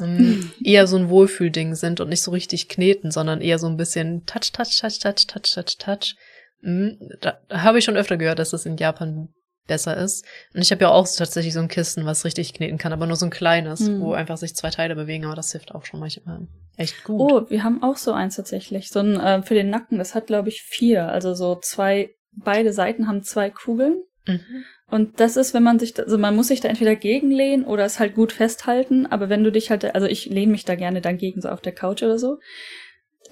ähm, 0.00 0.50
eher 0.64 0.88
so 0.88 0.96
ein 0.96 1.10
Wohlfühlding 1.10 1.76
sind 1.76 2.00
und 2.00 2.08
nicht 2.08 2.22
so 2.22 2.32
richtig 2.32 2.68
kneten, 2.68 3.12
sondern 3.12 3.40
eher 3.40 3.60
so 3.60 3.68
ein 3.68 3.76
bisschen 3.76 4.26
Touch, 4.26 4.50
Touch, 4.50 4.80
Touch, 4.80 4.98
Touch, 4.98 5.28
Touch, 5.28 5.54
Touch, 5.54 5.78
Touch. 5.78 6.16
Mhm, 6.62 6.98
Da 7.20 7.38
habe 7.48 7.78
ich 7.78 7.84
schon 7.84 7.96
öfter 7.96 8.16
gehört, 8.16 8.40
dass 8.40 8.50
das 8.50 8.66
in 8.66 8.76
Japan 8.76 9.28
besser 9.66 9.96
ist. 9.96 10.24
Und 10.54 10.62
ich 10.62 10.70
habe 10.72 10.82
ja 10.82 10.90
auch 10.90 11.06
tatsächlich 11.06 11.54
so 11.54 11.60
ein 11.60 11.68
Kissen, 11.68 12.04
was 12.04 12.24
richtig 12.24 12.52
kneten 12.54 12.78
kann, 12.78 12.92
aber 12.92 13.06
nur 13.06 13.16
so 13.16 13.26
ein 13.26 13.30
kleines, 13.30 13.80
Mhm. 13.80 14.00
wo 14.00 14.12
einfach 14.12 14.36
sich 14.36 14.54
zwei 14.54 14.70
Teile 14.70 14.94
bewegen, 14.96 15.24
aber 15.24 15.36
das 15.36 15.52
hilft 15.52 15.74
auch 15.74 15.84
schon 15.84 16.00
manchmal 16.00 16.46
echt 16.76 17.04
gut. 17.04 17.20
Oh, 17.20 17.50
wir 17.50 17.62
haben 17.64 17.82
auch 17.82 17.96
so 17.96 18.12
eins 18.12 18.36
tatsächlich. 18.36 18.88
So 18.90 19.00
ein 19.00 19.20
äh, 19.20 19.42
für 19.42 19.54
den 19.54 19.70
Nacken, 19.70 19.98
das 19.98 20.14
hat, 20.14 20.26
glaube 20.26 20.48
ich, 20.48 20.62
vier. 20.62 21.08
Also 21.08 21.34
so 21.34 21.56
zwei, 21.56 22.10
beide 22.32 22.72
Seiten 22.72 23.06
haben 23.08 23.22
zwei 23.22 23.50
Kugeln. 23.50 24.02
Mhm. 24.26 24.64
Und 24.90 25.20
das 25.20 25.36
ist, 25.36 25.54
wenn 25.54 25.62
man 25.62 25.78
sich, 25.78 25.94
da, 25.94 26.02
also 26.02 26.18
man 26.18 26.36
muss 26.36 26.48
sich 26.48 26.60
da 26.60 26.68
entweder 26.68 26.94
gegenlehnen 26.96 27.64
oder 27.64 27.84
es 27.84 27.98
halt 27.98 28.14
gut 28.14 28.30
festhalten, 28.32 29.06
aber 29.06 29.28
wenn 29.30 29.42
du 29.42 29.50
dich 29.50 29.70
halt, 29.70 29.94
also 29.94 30.06
ich 30.06 30.26
lehne 30.26 30.52
mich 30.52 30.64
da 30.66 30.74
gerne 30.74 31.00
dagegen, 31.00 31.40
so 31.40 31.48
auf 31.48 31.62
der 31.62 31.72
Couch 31.72 32.02
oder 32.02 32.18
so, 32.18 32.38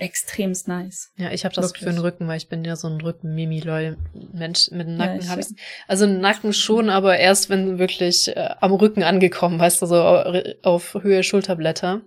extremst 0.01 0.67
nice. 0.69 1.11
Ja, 1.17 1.31
ich 1.31 1.45
habe 1.45 1.55
das 1.55 1.67
Wirklich. 1.71 1.85
für 1.85 1.91
den 1.91 1.99
Rücken, 2.01 2.27
weil 2.29 2.37
ich 2.39 2.49
bin 2.49 2.65
ja 2.65 2.77
so 2.77 2.89
ein 2.89 3.01
Rücken-Mimi-Lol-Mensch. 3.01 4.71
Mit 4.71 4.87
dem 4.87 4.99
Ja, 4.99 5.07
Nacken 5.07 5.21
ich- 5.21 5.29
habe 5.29 5.41
ich 5.41 5.47
Also 5.89 6.07
Nacken 6.07 6.53
schon, 6.53 6.91
aber 6.91 7.19
erst 7.19 7.51
wenn 7.51 7.79
wirklich 7.79 8.29
äh, 8.37 8.51
am 8.61 8.73
Rücken 8.73 9.03
angekommen, 9.03 9.59
weißt 9.59 9.81
du, 9.83 9.87
so 9.87 9.97
au- 9.97 10.43
auf 10.63 10.95
Höhe 11.03 11.23
Schulterblätter. 11.23 12.03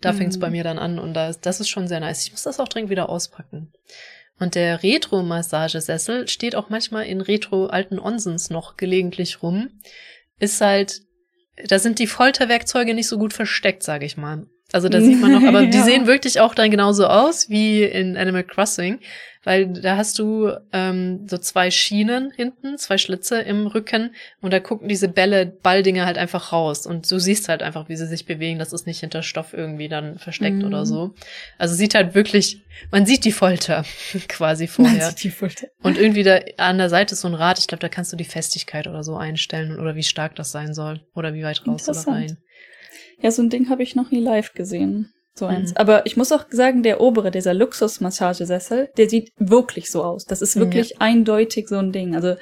Da 0.00 0.12
fängt's 0.12 0.36
Mhm. 0.36 0.40
bei 0.40 0.50
mir 0.50 0.64
dann 0.64 0.78
an 0.78 0.98
und 0.98 1.14
da 1.14 1.28
ist, 1.28 1.44
das 1.46 1.60
ist 1.60 1.68
schon 1.68 1.88
sehr 1.88 2.00
nice. 2.00 2.24
Ich 2.24 2.30
muss 2.32 2.44
das 2.44 2.60
auch 2.60 2.68
dringend 2.68 2.90
wieder 2.90 3.08
auspacken. 3.08 3.72
Und 4.38 4.54
der 4.54 4.82
Retro-Massagesessel 4.84 6.28
steht 6.28 6.54
auch 6.54 6.68
manchmal 6.70 7.06
in 7.06 7.20
retro-alten 7.20 7.98
Onsens 7.98 8.50
noch 8.50 8.76
gelegentlich 8.76 9.42
rum. 9.42 9.70
Ist 10.38 10.60
halt, 10.60 11.00
da 11.66 11.80
sind 11.80 11.98
die 11.98 12.06
Folterwerkzeuge 12.06 12.94
nicht 12.94 13.08
so 13.08 13.18
gut 13.18 13.32
versteckt, 13.32 13.82
sage 13.82 14.06
ich 14.06 14.16
mal. 14.16 14.46
Also 14.72 14.88
da 14.90 15.00
sieht 15.00 15.18
man 15.20 15.32
noch, 15.32 15.42
aber 15.44 15.64
die 15.64 15.78
Ja. 15.78 15.84
sehen 15.84 16.06
wirklich 16.06 16.40
auch 16.40 16.54
dann 16.54 16.70
genauso 16.70 17.06
aus 17.06 17.48
wie 17.48 17.82
in 17.84 18.18
Animal 18.18 18.44
Crossing, 18.44 18.98
weil 19.44 19.66
da 19.68 19.96
hast 19.96 20.18
du 20.18 20.50
ähm, 20.74 21.26
so 21.26 21.38
zwei 21.38 21.70
Schienen 21.70 22.30
hinten, 22.36 22.76
zwei 22.76 22.98
Schlitze 22.98 23.38
im 23.40 23.66
Rücken 23.66 24.14
und 24.42 24.52
da 24.52 24.60
gucken 24.60 24.86
diese 24.88 25.08
Bälle, 25.08 25.46
Balldinger 25.46 26.04
halt 26.04 26.18
einfach 26.18 26.52
raus 26.52 26.84
und 26.86 27.10
du 27.10 27.18
siehst 27.18 27.48
halt 27.48 27.62
einfach, 27.62 27.88
wie 27.88 27.96
sie 27.96 28.06
sich 28.06 28.26
bewegen. 28.26 28.58
Das 28.58 28.74
ist 28.74 28.86
nicht 28.86 29.00
hinter 29.00 29.22
Stoff 29.22 29.54
irgendwie 29.54 29.88
dann 29.88 30.18
versteckt 30.18 30.58
Mhm. 30.58 30.64
oder 30.66 30.84
so. 30.84 31.14
Also 31.56 31.74
sieht 31.74 31.94
halt 31.94 32.14
wirklich, 32.14 32.60
man 32.90 33.06
sieht 33.06 33.24
die 33.24 33.32
Folter 33.32 33.86
quasi 34.28 34.64
Man 34.64 34.68
vorher. 34.90 35.08
sieht 35.08 35.22
die 35.24 35.30
Folter. 35.30 35.68
Und 35.82 35.96
irgendwie 35.96 36.24
da 36.24 36.40
an 36.58 36.76
der 36.76 36.90
Seite 36.90 37.14
ist 37.14 37.22
so 37.22 37.28
ein 37.28 37.34
Rad. 37.34 37.58
Ich 37.58 37.68
glaube, 37.68 37.80
da 37.80 37.88
kannst 37.88 38.12
du 38.12 38.16
die 38.18 38.24
Festigkeit 38.24 38.86
oder 38.86 39.02
so 39.02 39.16
einstellen 39.16 39.80
oder 39.80 39.94
wie 39.94 40.02
stark 40.02 40.34
das 40.36 40.50
sein 40.50 40.74
soll 40.74 41.00
oder 41.14 41.32
wie 41.32 41.42
weit 41.42 41.66
raus 41.66 41.88
oder 41.88 42.06
rein. 42.06 42.36
Ja, 43.20 43.30
so 43.30 43.42
ein 43.42 43.50
Ding 43.50 43.68
habe 43.68 43.82
ich 43.82 43.94
noch 43.96 44.10
nie 44.10 44.20
live 44.20 44.52
gesehen. 44.54 45.12
So 45.34 45.46
eins. 45.46 45.70
Mhm. 45.70 45.76
Aber 45.76 46.06
ich 46.06 46.16
muss 46.16 46.32
auch 46.32 46.46
sagen, 46.50 46.82
der 46.82 47.00
obere, 47.00 47.30
dieser 47.30 47.54
Luxus-Massagesessel, 47.54 48.90
der 48.96 49.08
sieht 49.08 49.30
wirklich 49.36 49.90
so 49.90 50.02
aus. 50.04 50.24
Das 50.24 50.42
ist 50.42 50.54
Ja. 50.54 50.62
wirklich 50.62 51.00
eindeutig 51.00 51.68
so 51.68 51.76
ein 51.76 51.92
Ding. 51.92 52.14
Also 52.16 52.36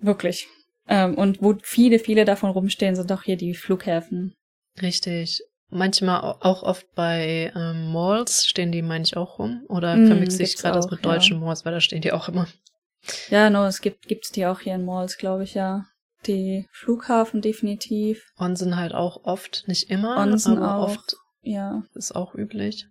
wirklich. 0.00 0.46
Ähm, 0.88 1.14
und 1.14 1.42
wo 1.42 1.54
viele, 1.62 1.98
viele 1.98 2.24
davon 2.24 2.50
rumstehen, 2.50 2.94
sind 2.96 3.10
auch 3.12 3.22
hier 3.22 3.36
die 3.36 3.54
Flughäfen. 3.54 4.34
Richtig. 4.82 5.40
Manchmal 5.70 6.20
au- 6.20 6.36
auch 6.40 6.62
oft 6.62 6.86
bei 6.94 7.52
ähm, 7.56 7.92
Malls 7.92 8.46
stehen 8.46 8.70
die, 8.70 8.82
meine 8.82 9.04
ich, 9.04 9.16
auch 9.16 9.38
rum. 9.38 9.64
Oder 9.68 9.96
Mm, 9.96 10.06
vermixe 10.06 10.42
ich 10.42 10.56
gerade 10.56 10.76
das 10.76 10.90
mit 10.90 11.04
ja. 11.04 11.12
deutschen 11.12 11.40
Malls, 11.40 11.64
weil 11.64 11.72
da 11.72 11.80
stehen 11.80 12.02
die 12.02 12.12
auch 12.12 12.28
immer. 12.28 12.46
Ja, 13.30 13.50
no, 13.50 13.66
es 13.66 13.80
gibt 13.80 14.06
gibt's 14.08 14.30
die 14.30 14.46
auch 14.46 14.60
hier 14.60 14.74
in 14.74 14.84
Malls, 14.84 15.16
glaube 15.18 15.44
ich, 15.44 15.54
ja. 15.54 15.86
Die 16.26 16.66
Flughafen 16.72 17.40
definitiv. 17.42 18.32
Onsen 18.38 18.76
halt 18.76 18.94
auch 18.94 19.24
oft, 19.24 19.64
nicht 19.66 19.90
immer, 19.90 20.16
Onsen 20.16 20.58
aber 20.58 20.76
auch. 20.76 20.88
oft 20.88 21.16
Ja. 21.42 21.82
ist 21.94 22.14
auch 22.14 22.34
üblich. 22.34 22.86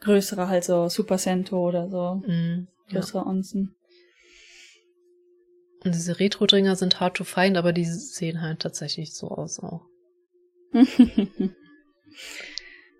Größere 0.00 0.48
halt 0.48 0.64
so 0.64 0.88
Super 0.88 1.18
Cento 1.18 1.66
oder 1.66 1.88
so. 1.88 2.22
Mm, 2.26 2.68
ja. 2.88 3.00
Größere 3.00 3.26
Onsen. 3.26 3.76
Und 5.84 5.94
diese 5.94 6.20
Retro-Dinger 6.20 6.76
sind 6.76 7.00
hard 7.00 7.16
to 7.16 7.24
find, 7.24 7.56
aber 7.56 7.72
die 7.72 7.84
sehen 7.86 8.42
halt 8.42 8.60
tatsächlich 8.60 9.14
so 9.14 9.28
aus 9.28 9.60
auch. 9.60 9.86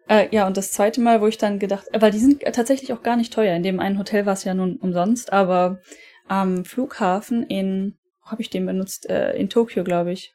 äh, 0.09 0.35
ja, 0.35 0.47
und 0.47 0.57
das 0.57 0.73
zweite 0.73 1.01
Mal, 1.01 1.21
wo 1.21 1.27
ich 1.27 1.37
dann 1.37 1.59
gedacht, 1.59 1.87
äh, 1.93 2.01
weil 2.01 2.11
die 2.11 2.19
sind 2.19 2.41
tatsächlich 2.41 2.93
auch 2.93 3.03
gar 3.03 3.17
nicht 3.17 3.33
teuer. 3.33 3.55
In 3.55 3.63
dem 3.63 3.81
einen 3.81 3.99
Hotel 3.99 4.25
war 4.25 4.33
es 4.33 4.45
ja 4.45 4.55
nun 4.55 4.77
umsonst, 4.77 5.33
aber 5.33 5.81
am 6.27 6.65
Flughafen 6.65 7.43
in, 7.43 7.99
wo 8.31 8.33
habe 8.33 8.43
ich 8.43 8.51
den 8.51 8.65
benutzt? 8.65 9.11
Äh, 9.11 9.33
in 9.33 9.49
Tokio, 9.49 9.83
glaube 9.83 10.13
ich. 10.13 10.35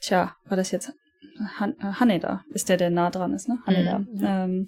Tja, 0.00 0.34
war 0.44 0.56
das 0.56 0.72
jetzt 0.72 0.92
Han 1.58 1.78
äh, 1.78 1.92
Haneda? 2.00 2.44
Ist 2.50 2.68
der, 2.68 2.76
der 2.76 2.90
nah 2.90 3.10
dran 3.10 3.32
ist, 3.32 3.48
ne? 3.48 3.58
Haneda. 3.64 4.00
Mhm, 4.00 4.20
ja. 4.20 4.44
ähm, 4.44 4.66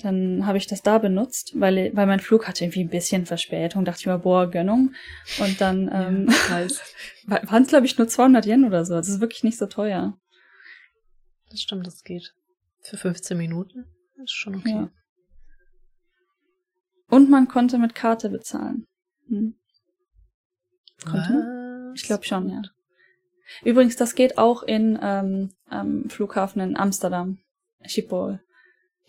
dann 0.00 0.46
habe 0.46 0.58
ich 0.58 0.66
das 0.66 0.82
da 0.82 0.98
benutzt, 0.98 1.52
weil, 1.56 1.90
weil 1.96 2.06
mein 2.06 2.20
Flug 2.20 2.46
hatte 2.46 2.64
irgendwie 2.64 2.84
ein 2.84 2.90
bisschen 2.90 3.26
Verspätung. 3.26 3.84
Dachte 3.84 4.00
ich 4.00 4.06
mir, 4.06 4.18
boah, 4.18 4.48
Gönnung. 4.48 4.94
Und 5.40 5.60
dann 5.60 5.90
ähm, 5.92 6.28
Ja, 6.50 7.42
waren 7.50 7.62
es, 7.62 7.68
glaube 7.68 7.86
ich, 7.86 7.98
nur 7.98 8.06
200 8.06 8.46
Yen 8.46 8.64
oder 8.64 8.84
so. 8.84 8.94
Das 8.94 9.08
ist 9.08 9.20
wirklich 9.20 9.42
nicht 9.42 9.58
so 9.58 9.66
teuer. 9.66 10.16
Das 11.50 11.60
stimmt, 11.60 11.86
das 11.86 12.04
geht. 12.04 12.34
Für 12.82 12.96
15 12.96 13.36
Minuten 13.36 13.86
ist 14.22 14.32
schon 14.32 14.56
okay. 14.56 14.70
Ja. 14.70 14.90
Und 17.10 17.30
man 17.30 17.48
konnte 17.48 17.78
mit 17.78 17.94
Karte 17.94 18.28
bezahlen. 18.28 18.86
Hm. 19.28 19.57
Konnte 21.04 21.90
Was? 21.92 22.00
Ich 22.00 22.06
glaube 22.06 22.24
schon, 22.24 22.48
ja. 22.48 22.62
Übrigens, 23.64 23.96
das 23.96 24.14
geht 24.14 24.38
auch 24.38 24.62
in 24.62 24.98
ähm, 25.00 25.50
am 25.68 26.08
Flughafen 26.10 26.60
in 26.60 26.76
Amsterdam, 26.76 27.38
Schiphol. 27.84 28.40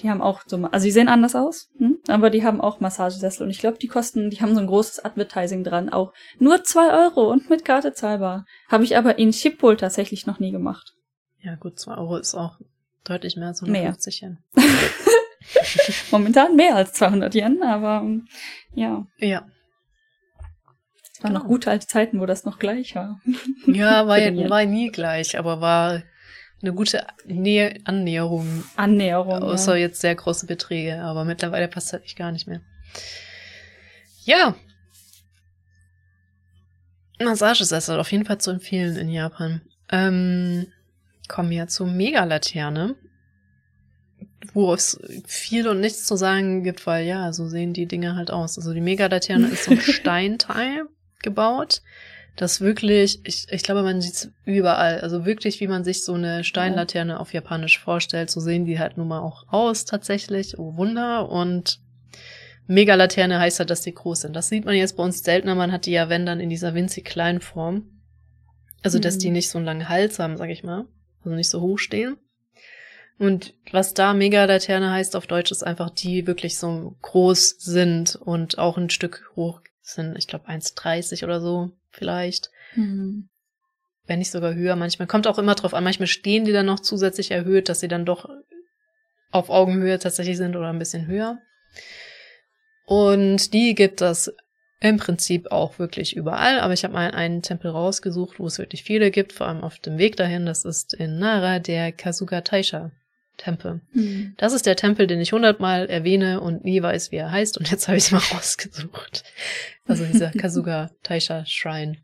Die 0.02 0.10
haben 0.10 0.22
auch 0.22 0.42
so, 0.46 0.56
also 0.72 0.86
die 0.86 0.92
sehen 0.92 1.10
anders 1.10 1.36
aus, 1.36 1.70
hm? 1.78 1.98
aber 2.08 2.30
die 2.30 2.46
haben 2.46 2.62
auch 2.62 2.80
Massagesessel 2.80 3.44
und 3.44 3.50
ich 3.50 3.60
glaube, 3.60 3.80
die 3.80 3.90
kosten, 3.90 4.30
die 4.30 4.40
haben 4.40 4.56
so 4.56 4.62
ein 4.62 4.68
großes 4.68 5.04
Advertising 5.04 5.66
dran, 5.66 5.90
auch 5.90 6.14
nur 6.38 6.64
zwei 6.64 6.94
Euro 7.06 7.30
und 7.30 7.50
mit 7.50 7.66
Karte 7.66 7.92
zahlbar. 7.92 8.46
Habe 8.70 8.86
ich 8.86 8.96
aber 8.96 9.20
in 9.20 9.34
Schiphol 9.34 9.76
tatsächlich 9.76 10.26
noch 10.26 10.40
nie 10.40 10.52
gemacht. 10.52 10.94
Ja, 11.42 11.56
gut, 11.56 11.80
2 11.80 11.96
Euro 11.96 12.18
ist 12.18 12.36
auch 12.36 12.60
deutlich 13.06 13.38
mehr 13.38 13.48
als 13.48 13.62
Mehr. 13.62 13.82
150 13.82 14.22
Yen. 14.22 14.38
Momentan 16.12 16.56
mehr 16.56 16.76
als 16.76 16.94
200 16.94 17.34
Yen, 17.34 17.64
aber 17.64 18.06
ja, 18.74 19.06
Ja. 19.18 19.48
Es 21.20 21.24
waren 21.26 21.34
Genau. 21.34 21.44
noch 21.44 21.50
gute 21.50 21.70
alte 21.70 21.86
Zeiten, 21.86 22.22
wo 22.22 22.26
das 22.26 22.46
noch 22.46 22.60
gleich 22.60 22.96
war. 22.96 23.20
Ja, 23.68 24.08
war, 24.08 24.18
ja, 24.20 24.50
war 24.50 24.66
nie 24.66 24.90
gleich, 24.90 25.38
aber 25.38 25.60
war 25.60 26.02
eine 26.62 26.74
gute 26.74 27.06
Nähe, 27.26 27.78
Annäherung. 27.84 28.64
Annäherung. 28.78 29.44
Außer 29.44 29.76
ja. 29.76 29.82
jetzt 29.82 30.00
sehr 30.02 30.16
große 30.16 30.46
Beträge, 30.46 31.02
aber 31.02 31.26
mittlerweile 31.26 31.68
passt 31.68 31.92
halt 31.92 32.04
echt 32.04 32.18
gar 32.18 32.32
nicht 32.32 32.48
mehr. 32.48 32.62
Ja. 34.24 34.56
Massagesessel, 37.22 38.00
auf 38.00 38.12
jeden 38.12 38.26
Fall 38.26 38.38
zu 38.40 38.52
empfehlen 38.52 38.96
in 38.96 39.10
Japan. 39.10 39.62
Ähm, 39.92 40.68
kommen 41.28 41.50
wir 41.50 41.68
zur 41.68 41.88
Megalaterne, 41.88 42.96
wo 44.54 44.74
es 44.74 45.00
viel 45.28 45.68
und 45.68 45.82
nichts 45.82 46.06
zu 46.06 46.16
sagen 46.16 46.64
gibt, 46.64 46.88
weil 46.88 47.06
ja, 47.06 47.34
so 47.34 47.48
sehen 47.48 47.74
die 47.74 47.88
Dinge 47.88 48.16
halt 48.16 48.32
aus. 48.32 48.58
Also 48.58 48.74
die 48.74 48.82
Megalaterne 48.82 49.48
ist 49.48 49.66
so 49.66 49.72
ein 49.72 49.82
Steinteil 49.82 50.86
gebaut, 51.24 51.82
das 52.36 52.62
wirklich, 52.62 53.20
ich, 53.26 53.48
ich 53.52 53.64
glaube, 53.64 53.84
man 53.84 54.02
sieht 54.02 54.14
es 54.14 54.32
überall. 54.46 55.02
Also 55.02 55.26
wirklich, 55.26 55.60
wie 55.60 55.68
man 55.68 55.84
sich 55.84 56.06
so 56.06 56.14
eine 56.14 56.44
Steinlaterne 56.46 57.20
auf 57.20 57.34
Japanisch 57.34 57.80
vorstellt, 57.80 58.30
so 58.30 58.40
sehen 58.40 58.66
die 58.66 58.80
halt 58.80 58.98
nun 58.98 59.10
mal 59.10 59.20
auch 59.20 59.46
aus 59.52 59.84
tatsächlich. 59.86 60.58
Oh 60.58 60.78
Wunder. 60.78 61.30
Und 61.30 61.82
Megalaterne 62.68 63.40
heißt 63.40 63.60
halt, 63.60 63.70
dass 63.70 63.82
die 63.82 63.94
groß 63.94 64.22
sind. 64.22 64.36
Das 64.36 64.48
sieht 64.48 64.64
man 64.64 64.76
jetzt 64.76 64.96
bei 64.96 65.04
uns 65.04 65.22
seltener. 65.24 65.56
Man 65.56 65.72
hat 65.72 65.86
die 65.86 65.92
ja, 65.92 66.08
wenn 66.08 66.26
dann, 66.26 66.40
in 66.40 66.50
dieser 66.50 66.74
winzig 66.76 67.04
kleinen 67.04 67.42
Form. 67.42 68.02
Also, 68.84 69.00
dass 69.00 69.16
Mhm. 69.16 69.20
die 69.20 69.32
nicht 69.32 69.50
so 69.50 69.58
einen 69.58 69.66
langen 69.66 69.90
Hals 69.90 70.20
haben, 70.20 70.38
sag 70.38 70.50
ich 70.50 70.64
mal. 70.64 70.86
Also 71.26 71.36
nicht 71.36 71.50
so 71.50 71.60
hoch 71.60 71.78
stehen. 71.78 72.16
Und 73.18 73.54
was 73.74 73.94
da 73.94 74.14
Megalaterne 74.14 74.92
heißt 74.92 75.18
auf 75.18 75.28
Deutsch, 75.28 75.52
ist 75.52 75.64
einfach, 75.64 75.90
die 75.90 76.26
wirklich 76.26 76.58
so 76.58 76.96
groß 77.02 77.58
sind 77.60 78.16
und 78.16 78.58
auch 78.58 78.78
ein 78.78 78.90
Stück 78.90 79.30
hoch 79.36 79.60
sind. 79.90 80.18
Ich 80.18 80.28
glaube 80.28 80.48
1,30 80.48 81.24
oder 81.24 81.42
so 81.42 81.72
vielleicht. 81.92 82.50
Hm. 82.74 83.30
Wenn 84.06 84.20
nicht 84.20 84.32
sogar 84.32 84.56
höher. 84.56 84.76
Manchmal 84.76 85.08
kommt 85.08 85.28
auch 85.28 85.38
immer 85.38 85.56
drauf 85.56 85.74
an. 85.74 85.84
Manchmal 85.84 86.08
stehen 86.08 86.46
die 86.46 86.52
dann 86.52 86.66
noch 86.66 86.80
zusätzlich 86.80 87.32
erhöht, 87.32 87.70
dass 87.70 87.80
sie 87.80 87.88
dann 87.88 88.06
doch 88.06 88.28
auf 89.32 89.50
Augenhöhe 89.50 90.00
tatsächlich 90.00 90.38
sind 90.38 90.56
oder 90.56 90.70
ein 90.70 90.80
bisschen 90.80 91.06
höher. 91.06 91.40
Und 92.86 93.54
die 93.54 93.76
gibt 93.76 94.02
es 94.02 94.34
im 94.80 94.98
Prinzip 94.98 95.52
auch 95.52 95.78
wirklich 95.78 96.16
überall. 96.16 96.60
Aber 96.60 96.74
ich 96.74 96.84
habe 96.84 96.94
mal 96.94 97.12
einen 97.12 97.42
Tempel 97.42 97.70
rausgesucht, 97.70 98.40
wo 98.40 98.48
es 98.48 98.58
wirklich 98.58 98.84
viele 98.84 99.12
gibt, 99.12 99.34
vor 99.34 99.48
allem 99.48 99.62
auf 99.62 99.78
dem 99.80 99.98
Weg 99.98 100.16
dahin. 100.16 100.46
Das 100.46 100.66
ist 100.66 100.94
in 100.94 101.20
Nara 101.20 101.60
der 101.60 101.92
Kasuga 101.92 102.42
Taisha 102.42 102.92
Tempel. 103.40 103.82
Hm. 103.94 104.36
Das 104.38 104.54
ist 104.54 104.66
der 104.66 104.76
Tempel, 104.76 105.08
den 105.08 105.20
ich 105.20 105.34
hundertmal 105.34 105.90
erwähne 105.90 106.42
und 106.42 106.64
nie 106.64 106.82
weiß, 106.82 107.12
wie 107.12 107.18
er 107.18 107.32
heißt. 107.32 107.58
Und 107.58 107.72
jetzt 107.72 107.88
habe 107.88 107.98
ich 107.98 108.06
es 108.06 108.12
mal 108.12 108.20
rausgesucht. 108.34 109.24
Also 109.88 110.06
dieser 110.06 110.32
Kasuga 110.32 110.92
Taisha 111.04 111.46
Shrine. 111.46 111.98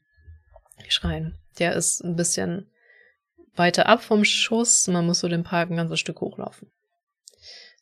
Schrein. 0.89 1.35
Der 1.59 1.73
ist 1.73 2.03
ein 2.03 2.15
bisschen 2.15 2.67
weiter 3.55 3.87
ab 3.87 4.03
vom 4.03 4.25
Schuss. 4.25 4.87
Man 4.87 5.05
muss 5.05 5.19
so 5.19 5.27
den 5.27 5.43
Park 5.43 5.69
ein 5.69 5.77
ganzes 5.77 5.99
Stück 5.99 6.21
hochlaufen. 6.21 6.69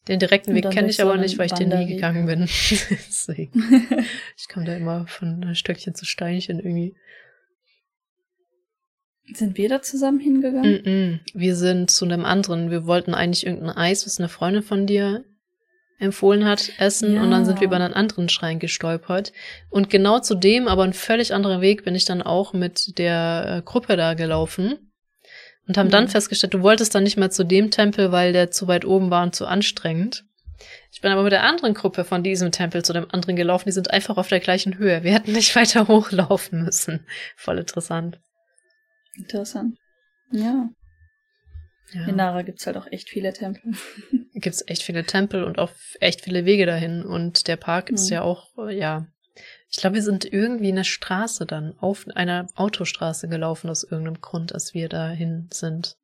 Den 0.08 0.20
direkten 0.20 0.54
Weg 0.54 0.70
kenne 0.70 0.89
ich 0.89 1.01
aber 1.01 1.16
so 1.16 1.22
nicht, 1.22 1.38
weil 1.38 1.45
ich 1.45 1.54
den 1.54 1.70
nie 1.70 1.88
gegangen 1.88 2.26
bin. 2.26 2.41
Deswegen. 2.89 4.06
Ich 4.38 4.49
komme 4.49 4.66
da 4.66 4.76
immer 4.76 5.08
von 5.08 5.56
Stöckchen 5.56 5.95
zu 5.95 6.06
Steinchen 6.06 6.60
irgendwie. 6.60 6.95
Sind 9.34 9.57
wir 9.57 9.69
da 9.69 9.82
zusammen 9.82 10.19
hingegangen? 10.19 10.82
Mm 10.84 10.88
-mm. 10.88 11.19
Wir 11.34 11.55
sind 11.55 11.89
zu 11.89 12.05
einem 12.05 12.26
anderen. 12.26 12.69
Wir 12.71 12.86
wollten 12.86 13.13
eigentlich 13.13 13.45
irgendein 13.45 13.78
Eis, 13.78 14.05
was 14.05 14.19
eine 14.19 14.28
Freundin 14.30 14.63
von 14.63 14.86
dir 14.86 15.24
empfohlen 15.99 16.43
hat, 16.45 16.71
essen. 16.80 17.17
Und 17.17 17.32
dann 17.32 17.45
sind 17.45 17.55
wir 17.55 17.63
Ja. 17.63 17.67
über 17.67 17.78
einen 17.78 17.93
anderen 17.93 18.28
Schrein 18.28 18.59
gestolpert. 18.59 19.32
Und 19.69 19.89
genau 19.89 20.19
zu 20.19 20.36
dem, 20.36 20.67
aber 20.67 20.84
ein 20.84 20.91
völlig 20.93 21.34
anderer 21.34 21.61
Weg, 21.61 21.86
bin 21.86 21.95
ich 21.95 22.03
dann 22.05 22.21
auch 22.21 22.51
mit 22.53 22.97
der 22.97 23.59
äh, 23.59 23.61
Gruppe 23.63 23.95
da 23.95 24.13
gelaufen. 24.13 24.91
Und 25.65 25.78
haben 25.78 25.89
dann 25.89 26.05
Mhm. 26.05 26.09
festgestellt, 26.09 26.53
du 26.53 26.61
wolltest 26.61 26.93
dann 26.93 27.03
nicht 27.03 27.15
mehr 27.15 27.30
zu 27.30 27.45
dem 27.45 27.71
Tempel, 27.71 28.11
weil 28.11 28.34
der 28.34 28.51
zu 28.51 28.67
weit 28.67 28.84
oben 28.84 29.09
war 29.09 29.24
und 29.24 29.34
zu 29.34 29.45
anstrengend. 29.45 30.26
Ich 30.91 30.99
bin 30.99 31.11
aber 31.11 31.24
mit 31.24 31.32
der 31.32 31.43
anderen 31.43 31.74
Gruppe 31.74 32.03
von 32.03 32.21
diesem 32.24 32.51
Tempel 32.51 32.84
zu 32.84 32.91
dem 32.91 33.09
anderen 33.09 33.38
gelaufen. 33.38 33.65
Die 33.69 33.71
sind 33.71 33.91
einfach 33.91 34.17
auf 34.17 34.28
der 34.28 34.41
gleichen 34.41 34.78
Höhe. 34.78 35.03
Wir 35.03 35.13
hätten 35.13 35.32
nicht 35.32 35.55
weiter 35.55 35.88
hochlaufen 35.88 36.63
müssen. 36.65 37.05
Voll 37.38 37.59
interessant. 37.59 38.19
Interessant. 39.16 39.78
Ja. 40.32 40.70
Ja. 41.93 42.07
In 42.07 42.16
Nara 42.16 42.41
gibt's 42.41 42.66
halt 42.66 42.78
auch 42.78 42.88
echt 42.88 43.09
viele 43.09 43.34
Tempel. 43.34 43.74
Gibt's 44.34 44.64
echt 44.68 44.82
viele 44.84 45.05
Tempel 45.05 45.43
und 45.43 45.59
auch 45.59 45.70
echt 45.99 46.22
viele 46.22 46.43
Wege 46.45 46.66
dahin. 46.66 47.03
Und 47.03 47.47
der 47.47 47.55
Park 47.57 47.89
ist 47.91 48.09
Mhm. 48.09 48.14
ja 48.14 48.22
auch, 48.24 48.47
äh, 48.57 48.76
ja. 48.76 49.05
Ich 49.70 49.78
glaube, 49.78 49.95
wir 49.95 50.01
sind 50.03 50.26
irgendwie 50.26 50.72
eine 50.72 50.86
Straße 50.86 51.45
dann, 51.45 51.78
auf 51.78 52.05
einer 52.16 52.47
Autostraße 52.55 53.28
gelaufen 53.28 53.70
aus 53.70 53.84
irgendeinem 53.84 54.22
Grund, 54.22 54.53
als 54.53 54.74
wir 54.74 54.89
dahin 54.89 55.49
sind. 55.51 55.95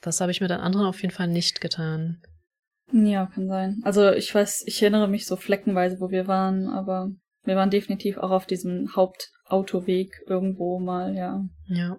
Das 0.00 0.20
habe 0.20 0.32
ich 0.32 0.40
mit 0.40 0.50
den 0.50 0.60
anderen 0.60 0.86
auf 0.86 1.00
jeden 1.02 1.14
Fall 1.14 1.28
nicht 1.28 1.60
getan. 1.60 2.20
Ja, 2.92 3.26
kann 3.26 3.48
sein. 3.48 3.80
Also 3.84 4.10
ich 4.12 4.34
weiß, 4.34 4.64
ich 4.66 4.80
erinnere 4.82 5.08
mich 5.08 5.26
so 5.26 5.36
fleckenweise, 5.36 6.00
wo 6.00 6.10
wir 6.10 6.26
waren, 6.26 6.68
aber 6.68 7.10
wir 7.44 7.56
waren 7.56 7.70
definitiv 7.70 8.16
auch 8.18 8.30
auf 8.30 8.46
diesem 8.46 8.94
Hauptautoweg 8.96 10.10
irgendwo 10.26 10.78
mal, 10.78 11.14
ja. 11.14 11.44
Ja. 11.66 11.98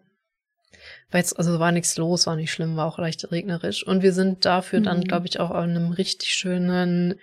Weil 1.11 1.21
jetzt, 1.21 1.38
also 1.38 1.59
war 1.59 1.71
nichts 1.71 1.97
los, 1.97 2.27
war 2.27 2.36
nicht 2.36 2.51
schlimm, 2.51 2.75
war 2.75 2.88
auch 2.88 2.99
leicht 2.99 3.32
regnerisch. 3.32 3.86
Und 3.86 4.01
wir 4.03 4.13
sind 4.13 4.45
dafür 4.45 4.82
dann, 4.82 4.99
Mhm. 4.99 5.03
glaube 5.05 5.27
ich, 5.27 5.39
auch 5.39 5.51
an 5.51 5.69
einem 5.71 5.91
richtig 5.91 6.30
schönen 6.30 7.15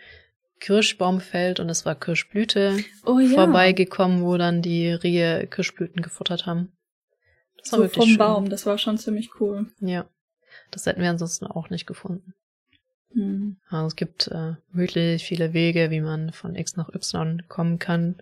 Kirschbaumfeld 0.61 1.61
und 1.61 1.69
es 1.69 1.85
war 1.85 1.95
Kirschblüte 1.95 2.77
Oh 3.05 3.19
ja. 3.19 3.35
vorbeigekommen, 3.35 4.23
wo 4.23 4.37
dann 4.39 4.63
die 4.63 4.89
Rehe 4.91 5.47
Kirschblüten 5.47 6.01
gefuttert 6.03 6.47
haben. 6.47 6.73
Das 7.59 7.73
war 7.73 7.79
So 7.79 7.85
wirklich 7.85 8.03
vom 8.03 8.09
schön. 8.11 8.19
Baum, 8.19 8.49
das 8.49 8.65
war 8.67 8.79
schon 8.79 8.97
ziemlich 8.99 9.39
cool. 9.41 9.67
Ja. 9.81 10.09
Das 10.71 10.87
hätten 10.87 11.03
wir 11.03 11.11
ansonsten 11.11 11.47
auch 11.47 11.69
nicht 11.69 11.87
gefunden. 11.87 12.33
Hm. 13.13 13.59
Also 13.69 13.87
es 13.89 13.97
gibt 13.97 14.29
äh, 14.29 14.55
wirklich 14.73 15.25
viele 15.25 15.53
Wege, 15.53 15.91
wie 15.91 16.01
man 16.01 16.33
von 16.33 16.55
X 16.57 16.77
nach 16.77 16.89
Y 16.93 17.43
kommen 17.49 17.79
kann. 17.79 18.17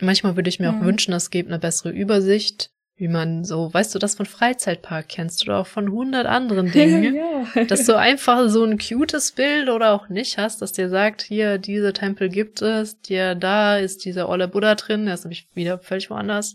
Manchmal 0.00 0.36
würde 0.36 0.48
ich 0.48 0.58
mir 0.60 0.70
auch 0.70 0.80
Mhm. 0.80 0.84
wünschen, 0.86 1.14
es 1.14 1.30
gäbe 1.30 1.48
eine 1.48 1.58
bessere 1.58 1.90
Übersicht, 1.90 2.70
wie 2.96 3.08
man 3.08 3.44
so, 3.44 3.74
weißt 3.74 3.92
du, 3.94 3.98
das 3.98 4.14
von 4.14 4.24
Freizeitpark 4.26 5.08
kennst 5.08 5.42
oder 5.48 5.58
auch 5.58 5.66
von 5.66 5.90
hundert 5.90 6.26
anderen 6.26 6.70
Dingen. 6.72 7.14
ja. 7.14 7.64
dass 7.64 7.86
du 7.86 7.96
einfach 7.98 8.48
so 8.48 8.62
ein 8.64 8.78
cutes 8.78 9.32
Bild 9.32 9.68
oder 9.68 9.92
auch 9.92 10.08
nicht 10.08 10.38
hast, 10.38 10.62
das 10.62 10.72
dir 10.72 10.88
sagt, 10.88 11.22
hier, 11.22 11.58
diese 11.58 11.92
Tempel 11.92 12.28
gibt 12.28 12.62
es, 12.62 13.00
dir 13.00 13.34
da 13.34 13.76
ist 13.78 14.04
dieser 14.04 14.28
olle 14.28 14.46
Buddha 14.48 14.74
drin, 14.76 15.06
der 15.06 15.14
ist 15.14 15.24
nämlich 15.24 15.48
wieder 15.54 15.78
völlig 15.78 16.08
woanders. 16.10 16.54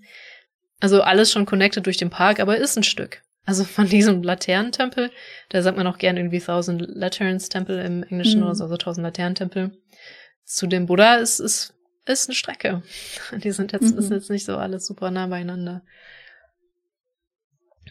Also 0.80 1.02
alles 1.02 1.30
schon 1.32 1.46
connected 1.46 1.86
durch 1.86 1.98
den 1.98 2.10
Park, 2.10 2.40
aber 2.40 2.56
ist 2.58 2.78
ein 2.78 2.84
Stück. 2.84 3.22
Also 3.46 3.64
von 3.66 3.88
diesem 3.90 4.24
Laternentempel, 4.24 5.12
da 5.50 5.62
sagt 5.62 5.76
man 5.76 5.88
auch 5.88 5.98
gern 5.98 6.16
irgendwie 6.18 6.40
Thousand 6.40 6.82
Lanterns 6.88 7.50
Tempel 7.50 7.80
im 7.80 8.04
Englischen 8.04 8.40
Mhm. 8.40 8.46
oder 8.46 8.56
so, 8.56 8.64
also 8.64 8.78
Tausend 8.78 9.04
Laternentempel. 9.04 9.72
Zu 10.46 10.68
dem 10.68 10.86
Buddha 10.86 11.16
ist, 11.16 11.40
ist, 11.40 11.74
ist 12.06 12.30
eine 12.30 12.36
Strecke. 12.36 12.82
Die 13.44 13.52
sind 13.52 13.74
jetzt, 13.74 13.92
Mhm. 13.92 13.98
ist 13.98 14.10
jetzt 14.12 14.30
nicht 14.30 14.46
so 14.46 14.56
alles 14.58 14.86
super 14.86 15.12
nah 15.12 15.28
beieinander. 15.28 15.82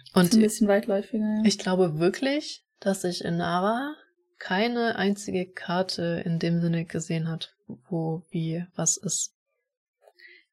Ist 0.09 0.17
Und 0.17 0.35
ein 0.35 0.41
bisschen 0.41 0.69
weitläufiger, 0.69 1.43
ich 1.45 1.59
glaube 1.59 1.99
wirklich, 1.99 2.65
dass 2.81 3.05
ich 3.05 3.25
in 3.25 3.37
Nara 3.37 3.95
keine 4.39 4.97
einzige 4.97 5.47
Karte 5.47 6.23
in 6.25 6.39
dem 6.39 6.61
Sinne 6.61 6.85
gesehen 6.85 7.29
hat, 7.29 7.55
wo 7.89 8.23
wie 8.31 8.65
was 8.75 8.97
ist. 8.97 9.35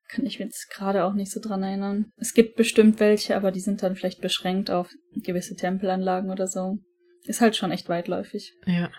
Kann 0.08 0.26
ich 0.26 0.40
mir 0.40 0.46
jetzt 0.46 0.70
gerade 0.70 1.04
auch 1.04 1.14
nicht 1.14 1.32
so 1.32 1.40
dran 1.40 1.64
erinnern. 1.64 2.12
Es 2.18 2.34
gibt 2.34 2.56
bestimmt 2.56 3.00
welche, 3.00 3.36
aber 3.36 3.52
die 3.52 3.60
sind 3.60 3.82
dann 3.82 3.96
vielleicht 3.96 4.22
beschränkt 4.22 4.70
auf 4.70 4.90
gewisse 5.16 5.56
Tempelanlagen 5.56 6.30
oder 6.30 6.48
so. 6.48 6.78
Ist 7.24 7.42
halt 7.42 7.56
schon 7.56 7.72
echt 7.72 7.90
weitläufig. 7.90 8.54
Ja. 8.66 8.92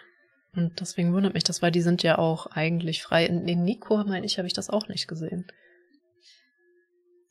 Und 0.55 0.81
deswegen 0.81 1.13
wundert 1.13 1.35
mich 1.35 1.45
das, 1.45 1.63
weil 1.63 1.71
die 1.71 1.83
sind 1.83 2.03
ja 2.03 2.19
auch 2.19 2.47
eigentlich 2.47 3.03
frei. 3.03 3.27
In, 3.27 3.47
in 3.47 3.63
Nico, 3.63 4.03
meine 4.05 4.27
ich, 4.27 4.39
habe 4.39 4.49
ich 4.49 4.55
das 4.55 4.71
auch 4.71 4.89
nicht 4.89 5.07
gesehen. 5.07 5.47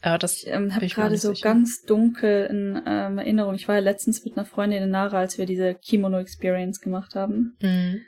Aber 0.05 0.19
das 0.19 0.43
Ich 0.43 0.47
ähm, 0.47 0.75
habe 0.75 0.85
ich 0.85 0.93
gerade 0.93 1.17
so 1.17 1.33
sicher. 1.33 1.49
ganz 1.49 1.81
dunkel 1.81 2.45
in 2.45 2.79
ähm, 2.85 3.17
Erinnerung. 3.17 3.55
Ich 3.55 3.67
war 3.67 3.75
ja 3.75 3.81
letztens 3.81 4.23
mit 4.23 4.37
einer 4.37 4.45
Freundin 4.45 4.83
in 4.83 4.91
Nara, 4.91 5.17
als 5.17 5.39
wir 5.39 5.47
diese 5.47 5.73
Kimono 5.73 6.19
Experience 6.19 6.79
gemacht 6.79 7.15
haben. 7.15 7.57
Mhm. 7.59 8.01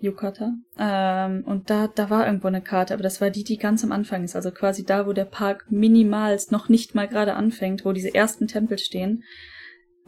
Yukata. 0.00 0.54
Ähm, 0.78 1.44
und 1.44 1.70
da, 1.70 1.86
da 1.86 2.10
war 2.10 2.26
irgendwo 2.26 2.48
eine 2.48 2.60
Karte, 2.60 2.92
aber 2.92 3.04
das 3.04 3.20
war 3.20 3.30
die, 3.30 3.44
die 3.44 3.56
ganz 3.56 3.84
am 3.84 3.92
Anfang 3.92 4.24
ist. 4.24 4.34
Also 4.34 4.50
quasi 4.50 4.84
da, 4.84 5.06
wo 5.06 5.12
der 5.12 5.26
Park 5.26 5.66
minimalst 5.70 6.50
noch 6.50 6.68
nicht 6.68 6.96
mal 6.96 7.06
gerade 7.06 7.34
anfängt, 7.34 7.84
wo 7.84 7.92
diese 7.92 8.12
ersten 8.12 8.48
Tempel 8.48 8.78
stehen. 8.78 9.22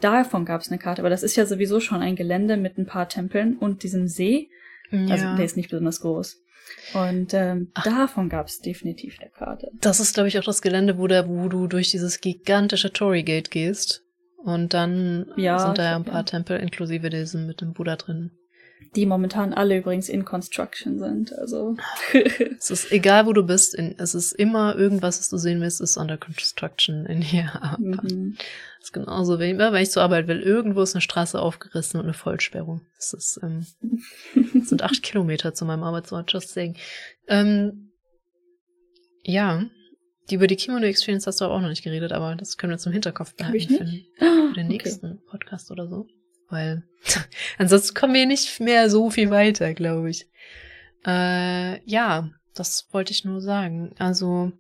Davon 0.01 0.45
gab 0.45 0.63
es 0.63 0.69
eine 0.69 0.79
Karte, 0.79 1.03
aber 1.03 1.11
das 1.11 1.23
ist 1.23 1.37
ja 1.37 1.47
sowieso 1.47 1.79
schon 1.79 2.03
ein 2.03 2.17
Gelände 2.17 2.57
mit 2.57 2.77
ein 2.77 2.87
paar 2.87 3.09
Tempeln 3.09 3.57
und 3.57 3.85
diesem 3.85 4.09
See. 4.09 4.49
Also 4.91 5.25
ja. 5.25 5.37
der 5.37 5.45
ist 5.45 5.57
nicht 5.57 5.71
besonders 5.71 6.01
groß. 6.01 6.40
Und 6.95 7.35
ähm, 7.35 7.71
Ach. 7.75 7.85
davon 7.85 8.29
gab 8.29 8.47
es 8.47 8.61
definitiv 8.61 9.19
eine 9.21 9.31
Karte. 9.31 9.69
Das 9.81 10.01
ist, 10.01 10.15
glaube 10.15 10.29
ich, 10.29 10.39
auch 10.39 10.45
das 10.45 10.63
Gelände, 10.63 10.99
wo, 10.99 11.07
der, 11.07 11.29
wo 11.29 11.49
du 11.49 11.67
durch 11.67 11.91
dieses 11.91 12.21
gigantische 12.21 12.93
Tory 12.93 13.23
Gate 13.23 13.51
gehst. 13.51 14.03
Und 14.37 14.73
dann 14.75 15.27
Ja, 15.37 15.59
sind 15.59 15.79
da 15.79 15.85
ja 15.85 15.97
ein 15.97 16.05
paar 16.05 16.15
ja. 16.17 16.23
Tempel, 16.23 16.59
inklusive 16.59 17.11
diesem 17.11 17.47
mit 17.47 17.61
dem 17.61 17.75
Buddha 17.75 17.97
drin. 17.97 18.31
Die 18.97 19.07
momentan 19.07 19.55
alle 19.55 19.79
übrigens 19.79 20.09
in 20.09 20.25
Construction 20.25 20.99
sind. 20.99 21.33
Also 21.39 21.77
Es 22.59 22.71
ist 22.71 22.91
egal, 22.91 23.27
wo 23.27 23.33
du 23.33 23.45
bist, 23.45 23.75
in, 23.75 23.95
es 23.99 24.15
ist 24.15 24.33
immer 24.33 24.77
irgendwas, 24.77 25.21
was 25.21 25.29
du 25.29 25.37
sehen 25.37 25.61
willst, 25.61 25.81
ist 25.81 25.97
under 25.97 26.17
construction 26.17 27.07
in 27.07 27.23
Japan. 27.23 27.81
mhm. 27.81 28.37
Das 28.79 28.87
ist 28.87 28.93
genauso, 28.93 29.39
wenn, 29.39 29.51
immer, 29.51 29.73
wenn 29.73 29.83
ich 29.83 29.91
zur 29.91 30.03
Arbeit 30.03 30.27
will, 30.27 30.41
irgendwo 30.41 30.83
ist 30.83 30.95
eine 30.95 31.03
Straße 31.03 31.41
aufgerissen 31.41 32.01
und 32.01 32.07
eine 32.07 32.15
Vollsperrung. 32.15 32.81
Das 32.97 33.13
ist, 33.13 33.39
ähm, 33.43 33.67
das 34.55 34.69
sind 34.69 34.83
acht 34.83 35.03
Kilometer 35.03 35.55
zu 35.55 35.65
meinem 35.65 35.83
Arbeitsort, 35.85 36.33
just 36.33 36.49
saying. 36.51 36.77
Ähm, 37.29 37.93
ja, 39.23 39.65
die 40.31 40.37
über 40.37 40.47
die 40.47 40.57
Kimono 40.57 40.87
Experience 40.87 41.27
hast 41.27 41.41
du 41.41 41.45
auch 41.45 41.61
noch 41.61 41.69
nicht 41.69 41.83
geredet, 41.83 42.13
aber 42.13 42.37
das 42.37 42.57
können 42.57 42.73
wir 42.73 42.79
zum 42.79 42.93
Hinterkopf 42.93 43.35
behalten 43.35 43.69
für 43.69 43.85
den, 43.85 44.05
den 44.21 44.51
Okay. 44.51 44.65
nächsten 44.65 45.21
Podcast 45.27 45.71
oder 45.71 45.89
so. 45.89 46.07
Weil 46.51 46.83
ansonsten 47.59 47.95
kommen 47.95 48.15
wir 48.15 48.27
nicht 48.27 48.61
mehr 48.61 48.91
so 48.91 49.11
viel 49.11 49.31
weiter, 49.31 49.75
glaube 49.75 50.11
ich. 50.11 50.27
Äh, 51.07 51.83
ja, 51.89 52.31
das 52.55 52.89
wollte 52.93 53.13
ich 53.13 53.25
nur 53.25 53.41
sagen. 53.41 53.95
Also 53.99 54.53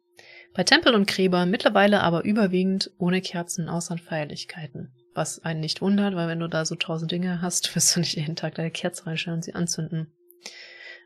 bei 0.55 0.65
Tempeln 0.65 0.95
und 0.95 1.07
Gräbern 1.07 1.51
mittlerweile 1.51 2.03
aber 2.03 2.25
überwiegend 2.25 2.91
ohne 2.99 3.21
Kerzen 3.21 3.69
außer 3.69 3.99
Feierlichkeiten. 3.99 4.93
Was 5.15 5.45
einen 5.45 5.61
nicht 5.61 5.83
wundert, 5.83 6.15
weil 6.15 6.29
wenn 6.29 6.41
du 6.41 6.49
da 6.49 6.65
so 6.65 6.75
tausend 6.75 7.13
Dinge 7.13 7.43
hast, 7.43 7.75
wirst 7.75 7.95
du 7.95 8.01
nicht 8.01 8.17
jeden 8.17 8.37
Tag 8.37 8.55
deine 8.55 8.71
Kerze 8.71 9.07
reinstellen 9.07 9.39
und 9.39 9.45
sie 9.45 9.55
anzünden. 9.55 10.13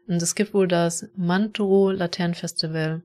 Und 0.07 0.23
es 0.23 0.35
gibt 0.35 0.53
wohl 0.53 0.69
das 0.69 1.09
Mantro 1.17 1.91
Laternenfestival, 1.91 3.03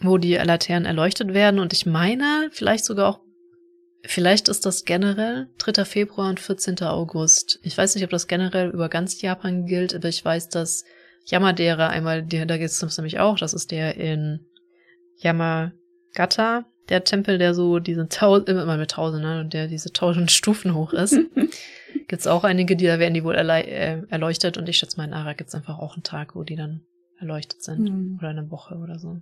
wo 0.00 0.18
die 0.18 0.34
Laternen 0.34 0.86
erleuchtet 0.86 1.34
werden. 1.34 1.60
Und 1.60 1.72
ich 1.72 1.86
meine, 1.86 2.48
vielleicht 2.50 2.84
sogar 2.84 3.10
auch, 3.10 3.20
vielleicht 4.06 4.48
ist 4.48 4.66
das 4.66 4.84
generell 4.84 5.48
3. 5.58 5.84
Februar 5.84 6.28
und 6.28 6.40
14. 6.40 6.80
August. 6.82 7.58
Ich 7.62 7.76
weiß 7.76 7.94
nicht, 7.94 8.04
ob 8.04 8.10
das 8.10 8.26
generell 8.26 8.70
über 8.70 8.88
ganz 8.88 9.20
Japan 9.20 9.66
gilt, 9.66 9.94
aber 9.94 10.08
ich 10.08 10.24
weiß, 10.24 10.48
dass 10.48 10.84
Yamadera 11.26 11.88
einmal, 11.88 12.22
da 12.22 12.56
gibt 12.56 12.70
es 12.70 12.96
nämlich 12.96 13.18
auch, 13.18 13.38
das 13.38 13.54
ist 13.54 13.70
der 13.70 13.96
in 13.96 14.46
Yamagata, 15.16 16.64
der 16.88 17.04
Tempel, 17.04 17.38
der 17.38 17.54
so 17.54 17.78
diese 17.78 18.08
tausend, 18.08 18.48
immer 18.48 18.76
mit 18.76 18.92
tausend, 18.92 19.22
ne, 19.22 19.40
und 19.40 19.52
der 19.52 19.66
diese 19.66 19.92
tausend 19.92 20.30
Stufen 20.30 20.74
hoch 20.74 20.92
ist. 20.92 21.18
gibt's 22.08 22.26
auch 22.26 22.44
einige, 22.44 22.76
die 22.76 22.86
da 22.86 22.98
werden 22.98 23.14
die 23.14 23.24
wohl 23.24 23.34
äh, 23.34 24.02
erleuchtet 24.08 24.56
und 24.56 24.68
ich 24.68 24.78
schätze 24.78 24.96
mal 24.96 25.04
in 25.04 25.12
Ara 25.12 25.32
gibt's 25.32 25.54
einfach 25.54 25.78
auch 25.78 25.94
einen 25.94 26.02
Tag, 26.02 26.36
wo 26.36 26.44
die 26.44 26.56
dann 26.56 26.82
erleuchtet 27.18 27.62
sind. 27.62 27.80
Mhm. 27.80 28.16
Oder 28.18 28.28
eine 28.28 28.50
Woche 28.50 28.76
oder 28.76 28.98
so. 28.98 29.20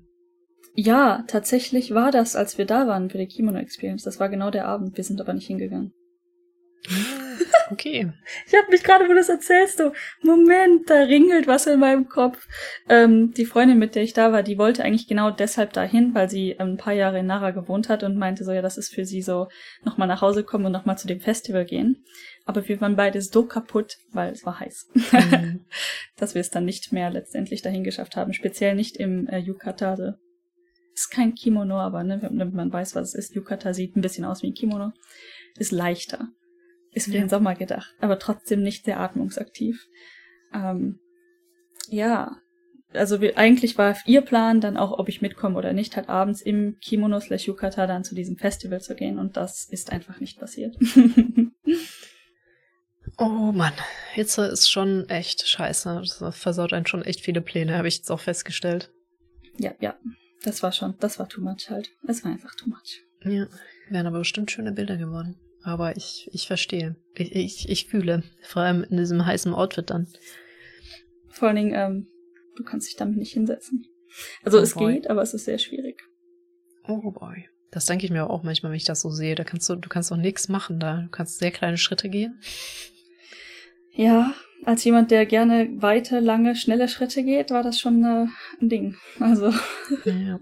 Ja, 0.75 1.25
tatsächlich 1.29 1.95
war 1.95 2.11
das, 2.11 2.37
als 2.37 2.59
wir 2.59 2.65
da 2.65 2.87
waren 2.87 3.11
für 3.11 3.19
die 3.19 3.27
Kimono 3.27 3.59
Experience. 3.59 4.03
Das 4.03 4.19
war 4.21 4.29
genau 4.29 4.51
der 4.51 4.67
Abend. 4.67 4.97
Wir 4.97 5.05
sind 5.05 5.21
aber 5.21 5.33
nicht 5.33 5.47
hingegangen. 5.47 5.93
Okay. 7.71 8.13
Ich 8.47 8.55
habe 8.55 8.71
mich 8.71 8.83
gerade, 8.85 9.05
wo 9.05 9.09
du 9.09 9.15
das 9.15 9.29
erzählst, 9.31 9.79
so, 9.79 9.93
Moment, 10.23 10.89
da 10.91 11.01
ringelt 11.01 11.47
was 11.47 11.67
in 11.67 11.81
meinem 11.81 12.09
Kopf. 12.09 12.47
Ähm, 12.89 13.33
die 13.33 13.47
Freundin, 13.47 13.79
mit 13.79 13.95
der 13.95 14.03
ich 14.03 14.13
da 14.13 14.33
war, 14.33 14.43
die 14.43 14.59
wollte 14.59 14.85
eigentlich 14.85 15.09
genau 15.09 15.31
deshalb 15.31 15.73
dahin, 15.73 16.15
weil 16.15 16.29
sie 16.29 16.51
ähm, 16.53 16.73
ein 16.73 16.77
paar 16.77 16.93
Jahre 16.93 17.21
in 17.21 17.27
Nara 17.27 17.53
gewohnt 17.53 17.89
hat 17.89 18.03
und 18.03 18.19
meinte 18.19 18.45
so, 18.45 18.53
ja, 18.53 18.61
das 18.61 18.77
ist 18.77 18.95
für 18.95 19.05
sie 19.07 19.23
so, 19.23 19.49
nochmal 19.83 20.09
nach 20.09 20.21
Hause 20.21 20.45
kommen 20.45 20.67
und 20.67 20.73
nochmal 20.73 20.99
zu 20.99 21.07
dem 21.07 21.21
Festival 21.21 21.65
gehen. 21.65 22.05
Aber 22.45 22.69
wir 22.69 22.81
waren 22.81 22.97
beide 22.97 23.23
so 23.23 23.47
kaputt, 23.47 23.97
weil 24.13 24.33
es 24.33 24.45
war 24.45 24.61
heiß, 24.61 24.89
Mhm. 24.95 25.65
dass 26.17 26.35
wir 26.35 26.41
es 26.41 26.51
dann 26.51 26.67
nicht 26.67 26.93
mehr 26.93 27.11
letztendlich 27.11 27.63
dahin 27.63 27.85
geschafft 27.85 28.17
haben. 28.17 28.35
Speziell 28.35 28.75
nicht 28.75 28.97
im 28.99 29.27
äh, 29.29 29.39
Yukata. 29.39 30.19
Ist 30.95 31.11
kein 31.11 31.35
Kimono, 31.35 31.79
aber 31.79 32.05
ne, 32.05 32.19
damit 32.21 32.55
man 32.55 32.73
weiß, 32.73 32.95
was 32.95 33.09
es 33.09 33.15
ist. 33.15 33.35
Yukata 33.35 33.75
sieht 33.75 33.97
ein 33.97 34.01
bisschen 34.01 34.25
aus 34.25 34.43
wie 34.43 34.49
ein 34.49 34.55
Kimono. 34.55 34.93
Ist 35.59 35.73
leichter. 35.73 36.29
Ist 36.93 37.07
für 37.07 37.15
Ja. 37.15 37.21
den 37.21 37.29
Sommer 37.29 37.55
gedacht, 37.57 37.93
aber 38.01 38.19
trotzdem 38.21 38.63
nicht 38.63 38.85
sehr 38.85 39.01
atmungsaktiv. 39.01 39.85
Ähm, 40.53 41.01
ja, 41.89 42.37
also 42.93 43.21
wir, 43.21 43.37
eigentlich 43.37 43.77
war 43.77 43.97
ihr 44.07 44.21
Plan 44.21 44.61
dann 44.61 44.77
auch, 44.77 44.97
ob 44.97 45.09
ich 45.09 45.21
mitkomme 45.21 45.59
oder 45.59 45.73
nicht, 45.73 45.97
halt 45.97 46.09
abends 46.09 46.41
im 46.41 46.77
Kimono 46.81 47.19
slash 47.19 47.49
Yukata 47.49 47.89
dann 47.89 48.05
zu 48.05 48.15
diesem 48.15 48.37
Festival 48.37 48.81
zu 48.81 48.95
gehen 48.95 49.19
und 49.19 49.37
das 49.37 49.67
ist 49.69 49.91
einfach 49.91 50.21
nicht 50.21 50.39
passiert. 50.39 50.77
Oh 53.19 53.53
Mann, 53.53 53.75
Hitze 54.13 54.47
ist 54.47 54.69
schon 54.71 55.09
echt 55.09 55.47
scheiße. 55.47 56.03
Das 56.19 56.37
versaut 56.37 56.73
einen 56.73 56.87
schon 56.87 57.03
echt 57.03 57.21
viele 57.21 57.41
Pläne, 57.41 57.77
habe 57.77 57.87
ich 57.87 57.99
jetzt 57.99 58.11
auch 58.11 58.19
festgestellt. 58.21 58.91
ja, 59.59 59.73
ja, 59.81 59.95
das 60.45 60.63
war 60.63 60.73
schon, 60.73 60.95
das 61.01 61.19
war 61.19 61.29
too 61.29 61.41
much 61.41 61.71
halt. 61.71 61.91
Es 62.07 62.25
war 62.25 62.33
einfach 62.33 62.55
too 62.55 62.69
much. 62.69 63.03
Ja, 63.25 63.47
wären 63.89 64.07
aber 64.07 64.19
bestimmt 64.19 64.51
schöne 64.51 64.73
Bilder 64.73 64.97
geworden. 64.97 65.37
Aber 65.63 65.97
ich, 65.97 66.29
ich 66.33 66.47
verstehe. 66.47 66.97
Ich, 67.15 67.35
ich, 67.35 67.69
ich 67.71 67.87
fühle. 67.87 68.23
Vor 68.43 68.63
allem 68.63 68.85
in 68.85 68.99
diesem 68.99 69.25
heißen 69.25 69.55
Outfit 69.55 69.89
dann. 69.91 70.07
Vor 71.31 71.49
allen 71.49 71.57
Dingen, 71.57 71.75
ähm, 71.75 72.09
du 72.57 72.65
kannst 72.65 72.89
dich 72.89 72.97
damit 72.97 73.17
nicht 73.17 73.33
hinsetzen. 73.33 73.87
Also 74.43 74.59
Oh 74.59 74.63
es 74.63 74.75
boy. 74.75 74.95
geht, 74.95 75.09
aber 75.11 75.23
es 75.23 75.33
ist 75.35 75.47
sehr 75.47 75.59
schwierig. 75.59 76.03
Oh 76.87 77.11
boy. 77.11 77.49
Das 77.71 77.87
denke 77.87 78.05
ich 78.05 78.13
mir 78.13 78.29
auch 78.31 78.43
manchmal, 78.43 78.71
wenn 78.71 78.77
ich 78.77 78.85
das 78.85 79.01
so 79.01 79.11
sehe. 79.11 79.35
Da 79.35 79.43
kannst 79.43 79.69
du, 79.69 79.75
du 79.75 79.89
kannst 79.89 80.11
doch 80.11 80.17
nichts 80.17 80.49
machen 80.49 80.79
da. 80.79 81.03
Du 81.03 81.09
kannst 81.09 81.39
sehr 81.39 81.51
kleine 81.51 81.79
Schritte 81.79 82.09
gehen. 82.11 82.39
Ja, 83.91 84.35
als 84.65 84.85
jemand, 84.85 85.11
der 85.11 85.27
gerne 85.27 85.69
weite, 85.77 86.21
lange, 86.21 86.57
schnelle 86.57 86.89
Schritte 86.89 87.23
geht, 87.23 87.51
war 87.51 87.63
das 87.63 87.79
schon 87.79 88.05
äh, 88.05 88.27
ein 88.61 88.69
Ding. 88.69 88.97
Also 89.21 89.53
Ja. 90.05 90.41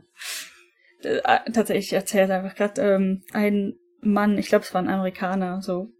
äh, 1.02 1.50
tatsächlich 1.52 1.86
ich 1.86 1.92
erzählte 1.92 2.34
einfach 2.34 2.54
gerade 2.54 2.80
ähm, 2.82 3.22
ein 3.32 3.74
Mann, 4.00 4.38
ich 4.38 4.48
glaube, 4.48 4.64
es 4.64 4.74
war 4.74 4.82
ein 4.82 4.88
Amerikaner, 4.88 5.62
so 5.62 5.92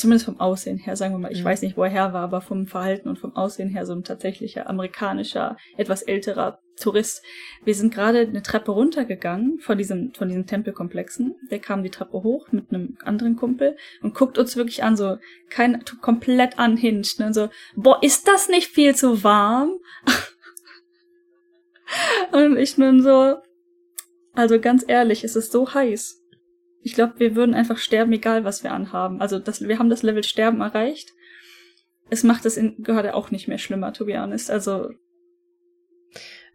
zumindest 0.00 0.26
vom 0.26 0.40
Aussehen 0.40 0.78
her, 0.78 0.96
sagen 0.96 1.14
wir 1.14 1.18
mal. 1.18 1.32
Ich 1.32 1.40
Mhm. 1.40 1.44
weiß 1.44 1.62
nicht, 1.62 1.76
wo 1.76 1.84
er 1.84 1.90
her 1.90 2.12
war, 2.12 2.22
aber 2.22 2.40
vom 2.40 2.66
Verhalten 2.66 3.08
und 3.08 3.18
vom 3.18 3.36
Aussehen 3.36 3.68
her 3.68 3.86
so 3.86 3.92
ein 3.92 4.04
tatsächlicher 4.04 4.68
amerikanischer, 4.68 5.56
etwas 5.76 6.02
älterer 6.02 6.60
Tourist. 6.78 7.22
Wir 7.64 7.74
sind 7.74 7.92
gerade 7.92 8.20
eine 8.20 8.42
Treppe 8.42 8.72
runtergegangen 8.72 9.58
von 9.60 9.76
diesem, 9.76 10.14
von 10.14 10.28
diesen 10.28 10.46
Tempelkomplexen. 10.46 11.34
Der 11.50 11.58
kam 11.58 11.82
die 11.82 11.90
Treppe 11.90 12.22
hoch 12.22 12.50
mit 12.52 12.72
einem 12.72 12.96
anderen 13.04 13.36
Kumpel 13.36 13.76
und 14.02 14.14
guckt 14.14 14.38
uns 14.38 14.56
wirklich 14.56 14.82
an, 14.82 14.96
so 14.96 15.18
kein, 15.50 15.84
komplett 16.00 16.58
unhinged, 16.58 17.20
ne, 17.20 17.34
so, 17.34 17.50
boah, 17.76 18.02
ist 18.02 18.26
das 18.26 18.48
nicht 18.48 18.68
viel 18.68 18.94
zu 18.94 19.22
warm? 19.22 19.74
und 22.32 22.56
ich 22.56 22.78
nun 22.78 23.02
so, 23.02 23.36
also 24.32 24.60
ganz 24.60 24.84
ehrlich, 24.86 25.24
es 25.24 25.36
ist 25.36 25.52
so 25.52 25.74
heiß. 25.74 26.19
Ich 26.82 26.94
glaube, 26.94 27.14
wir 27.18 27.36
würden 27.36 27.54
einfach 27.54 27.78
sterben, 27.78 28.12
egal 28.12 28.44
was 28.44 28.62
wir 28.62 28.72
anhaben. 28.72 29.20
Also 29.20 29.38
das, 29.38 29.60
wir 29.60 29.78
haben 29.78 29.90
das 29.90 30.02
Level 30.02 30.22
Sterben 30.24 30.60
erreicht. 30.60 31.10
Es 32.08 32.24
macht 32.24 32.46
es 32.46 32.56
in, 32.56 32.82
gerade 32.82 33.14
auch 33.14 33.30
nicht 33.30 33.48
mehr 33.48 33.58
schlimmer, 33.58 33.92
to 33.92 34.06
be 34.06 34.20
honest. 34.20 34.50
Also 34.50 34.90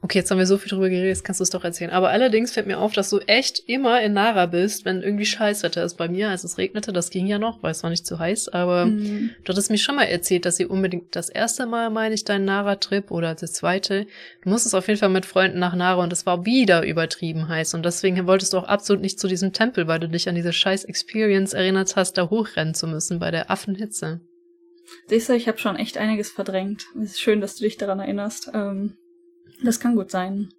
Okay, 0.06 0.20
jetzt 0.20 0.30
haben 0.30 0.38
wir 0.38 0.46
so 0.46 0.60
viel 0.60 0.70
drüber 0.70 0.88
geredet, 0.88 1.08
jetzt 1.08 1.24
kannst 1.24 1.40
du 1.40 1.44
es 1.44 1.50
doch 1.50 1.64
erzählen. 1.64 1.90
Aber 1.90 2.12
allerdings 2.12 2.52
fällt 2.52 2.68
mir 2.68 2.78
auf, 2.78 2.94
dass 2.94 3.10
du 3.10 3.18
echt 3.22 3.64
immer 3.66 4.00
in 4.04 4.14
Nara 4.14 4.46
bist, 4.46 4.86
wenn 4.86 5.02
irgendwie 5.02 5.26
Scheißwetter 5.26 5.84
ist. 5.84 5.96
Bei 5.96 6.08
mir, 6.08 6.30
als 6.30 6.44
es 6.44 6.60
regnete, 6.60 6.94
das 6.94 7.10
ging 7.10 7.26
ja 7.26 7.40
noch, 7.40 7.64
weil 7.64 7.72
es 7.72 7.82
war 7.82 7.90
nicht 7.90 8.06
zu 8.06 8.20
heiß, 8.20 8.50
aber 8.50 8.86
mm, 8.86 9.32
du 9.44 9.50
hattest 9.52 9.72
mir 9.72 9.80
schon 9.80 9.96
mal 9.96 10.04
erzählt, 10.04 10.46
dass 10.46 10.60
ihr 10.60 10.70
unbedingt 10.70 11.16
das 11.16 11.30
erste 11.30 11.66
Mal, 11.66 11.90
meine 11.90 12.14
ich, 12.14 12.24
deinen 12.24 12.46
Nara-Trip 12.46 13.10
oder 13.10 13.34
das 13.34 13.54
zweite, 13.54 14.06
du 14.44 14.50
musstest 14.50 14.76
auf 14.76 14.88
jeden 14.88 15.00
Fall 15.00 15.10
mit 15.10 15.26
Freunden 15.26 15.58
nach 15.58 15.74
Nara 15.74 16.04
und 16.04 16.14
es 16.14 16.28
war 16.28 16.46
wieder 16.46 16.86
übertrieben 16.86 17.48
heiß 17.48 17.74
und 17.74 17.84
deswegen 17.84 18.28
wolltest 18.28 18.54
du 18.54 18.60
auch 18.60 18.66
absolut 18.66 19.02
nicht 19.02 19.20
zu 19.20 19.28
diesem 19.28 19.54
Tempel, 19.54 19.88
weil 19.88 20.00
du 20.00 20.08
dich 20.08 20.30
an 20.30 20.36
diese 20.36 20.54
scheiß 20.54 20.84
Experience 20.84 21.54
erinnert 21.54 21.96
hast, 21.96 22.14
da 22.20 22.30
hochrennen 22.30 22.76
zu 22.76 22.86
müssen 22.86 23.18
bei 23.18 23.32
der 23.32 23.50
Affenhitze. 23.50 24.22
siehst 25.08 25.30
du, 25.30 25.34
ich 25.34 25.48
habe 25.48 25.58
schon 25.58 25.78
echt 25.78 25.98
einiges 25.98 26.30
verdrängt. 26.30 26.86
Es 27.02 27.14
ist 27.14 27.22
schön, 27.22 27.42
dass 27.42 27.56
du 27.56 27.64
dich 27.64 27.78
daran 27.78 28.00
erinnerst. 28.00 28.52
Ähm, 28.54 28.98
das 29.64 29.80
kann 29.80 29.96
gut 29.96 30.12
sein. 30.12 30.50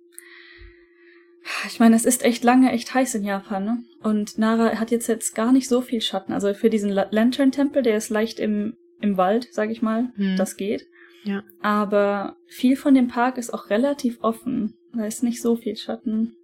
Ich 1.69 1.79
meine, 1.79 1.95
es 1.95 2.05
ist 2.05 2.25
echt 2.25 2.43
lange 2.43 2.73
echt 2.73 2.93
heiß 2.93 3.15
in 3.15 3.25
Japan, 3.25 3.65
ne? 3.65 3.85
Und 4.03 4.37
Nara 4.37 4.79
hat 4.79 4.91
jetzt 4.91 5.07
jetzt 5.07 5.35
gar 5.35 5.53
nicht 5.53 5.69
so 5.69 5.81
viel 5.81 6.01
Schatten. 6.01 6.33
Also 6.33 6.53
für 6.55 6.71
diesen 6.71 6.91
La 6.91 7.07
Lantern-Tempel, 7.11 7.83
der 7.83 7.97
ist 7.97 8.11
leicht 8.11 8.41
im, 8.41 8.77
im 9.01 9.17
Wald, 9.17 9.49
sag 9.53 9.71
ich 9.71 9.81
mal. 9.81 10.13
Hm. 10.17 10.37
Das 10.37 10.57
geht. 10.57 10.87
Ja. 11.25 11.45
Aber 11.61 12.37
viel 12.47 12.77
von 12.77 12.95
dem 12.95 13.09
Park 13.09 13.39
ist 13.39 13.53
auch 13.53 13.71
relativ 13.71 14.19
offen. 14.23 14.75
Da 14.93 15.07
ist 15.07 15.23
nicht 15.23 15.41
so 15.41 15.57
viel 15.57 15.77
Schatten. 15.77 16.37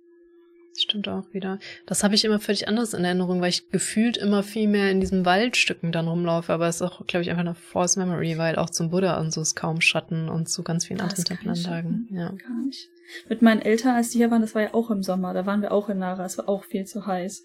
Stimmt 0.74 1.06
auch 1.08 1.24
wieder. 1.32 1.58
Das 1.84 2.02
habe 2.02 2.14
ich 2.14 2.24
immer 2.24 2.40
völlig 2.40 2.66
anders 2.66 2.94
in 2.94 3.04
Erinnerung, 3.04 3.40
weil 3.42 3.50
ich 3.50 3.68
gefühlt 3.70 4.16
immer 4.16 4.42
viel 4.42 4.68
mehr 4.68 4.90
in 4.90 5.00
diesen 5.00 5.26
Waldstücken 5.26 5.92
dann 5.92 6.08
rumlaufe. 6.08 6.52
Aber 6.52 6.66
es 6.66 6.76
ist 6.76 6.82
auch, 6.82 7.06
glaube 7.06 7.22
ich, 7.22 7.30
einfach 7.30 7.42
eine 7.42 7.54
False 7.54 7.98
Memory, 7.98 8.38
weil 8.38 8.56
auch 8.56 8.70
zum 8.70 8.90
Buddha 8.90 9.20
und 9.20 9.32
so 9.32 9.42
ist 9.42 9.54
kaum 9.54 9.82
Schatten 9.82 10.30
und 10.30 10.48
zu 10.48 10.62
ganz 10.62 10.86
vielen 10.86 10.98
Da 10.98 11.04
anderen. 11.04 11.56
Schatten. 11.56 12.08
Ja. 12.10 12.28
Gar 12.30 12.64
nicht. 12.64 12.88
Mit 13.28 13.42
meinen 13.42 13.60
Eltern, 13.60 13.96
als 13.96 14.10
die 14.10 14.18
hier 14.18 14.30
waren, 14.30 14.40
das 14.40 14.54
war 14.54 14.62
ja 14.62 14.74
auch 14.74 14.90
im 14.90 15.02
Sommer. 15.02 15.34
Da 15.34 15.44
waren 15.44 15.60
wir 15.60 15.72
auch 15.72 15.90
in 15.90 15.98
Nara. 15.98 16.24
Es 16.24 16.38
war 16.38 16.48
auch 16.48 16.64
viel 16.64 16.86
zu 16.86 17.06
heiß. 17.06 17.42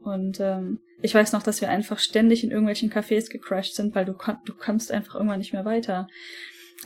Und 0.00 0.38
ähm, 0.38 0.78
ich 1.02 1.14
weiß 1.14 1.32
noch, 1.32 1.42
dass 1.42 1.60
wir 1.60 1.70
einfach 1.70 1.98
ständig 1.98 2.44
in 2.44 2.50
irgendwelchen 2.50 2.92
Cafés 2.92 3.28
gecrashed 3.28 3.74
sind, 3.74 3.96
weil 3.96 4.04
du, 4.04 4.14
du 4.44 4.54
kommst 4.54 4.92
einfach 4.92 5.16
irgendwann 5.16 5.40
nicht 5.40 5.52
mehr 5.52 5.64
weiter. 5.64 6.06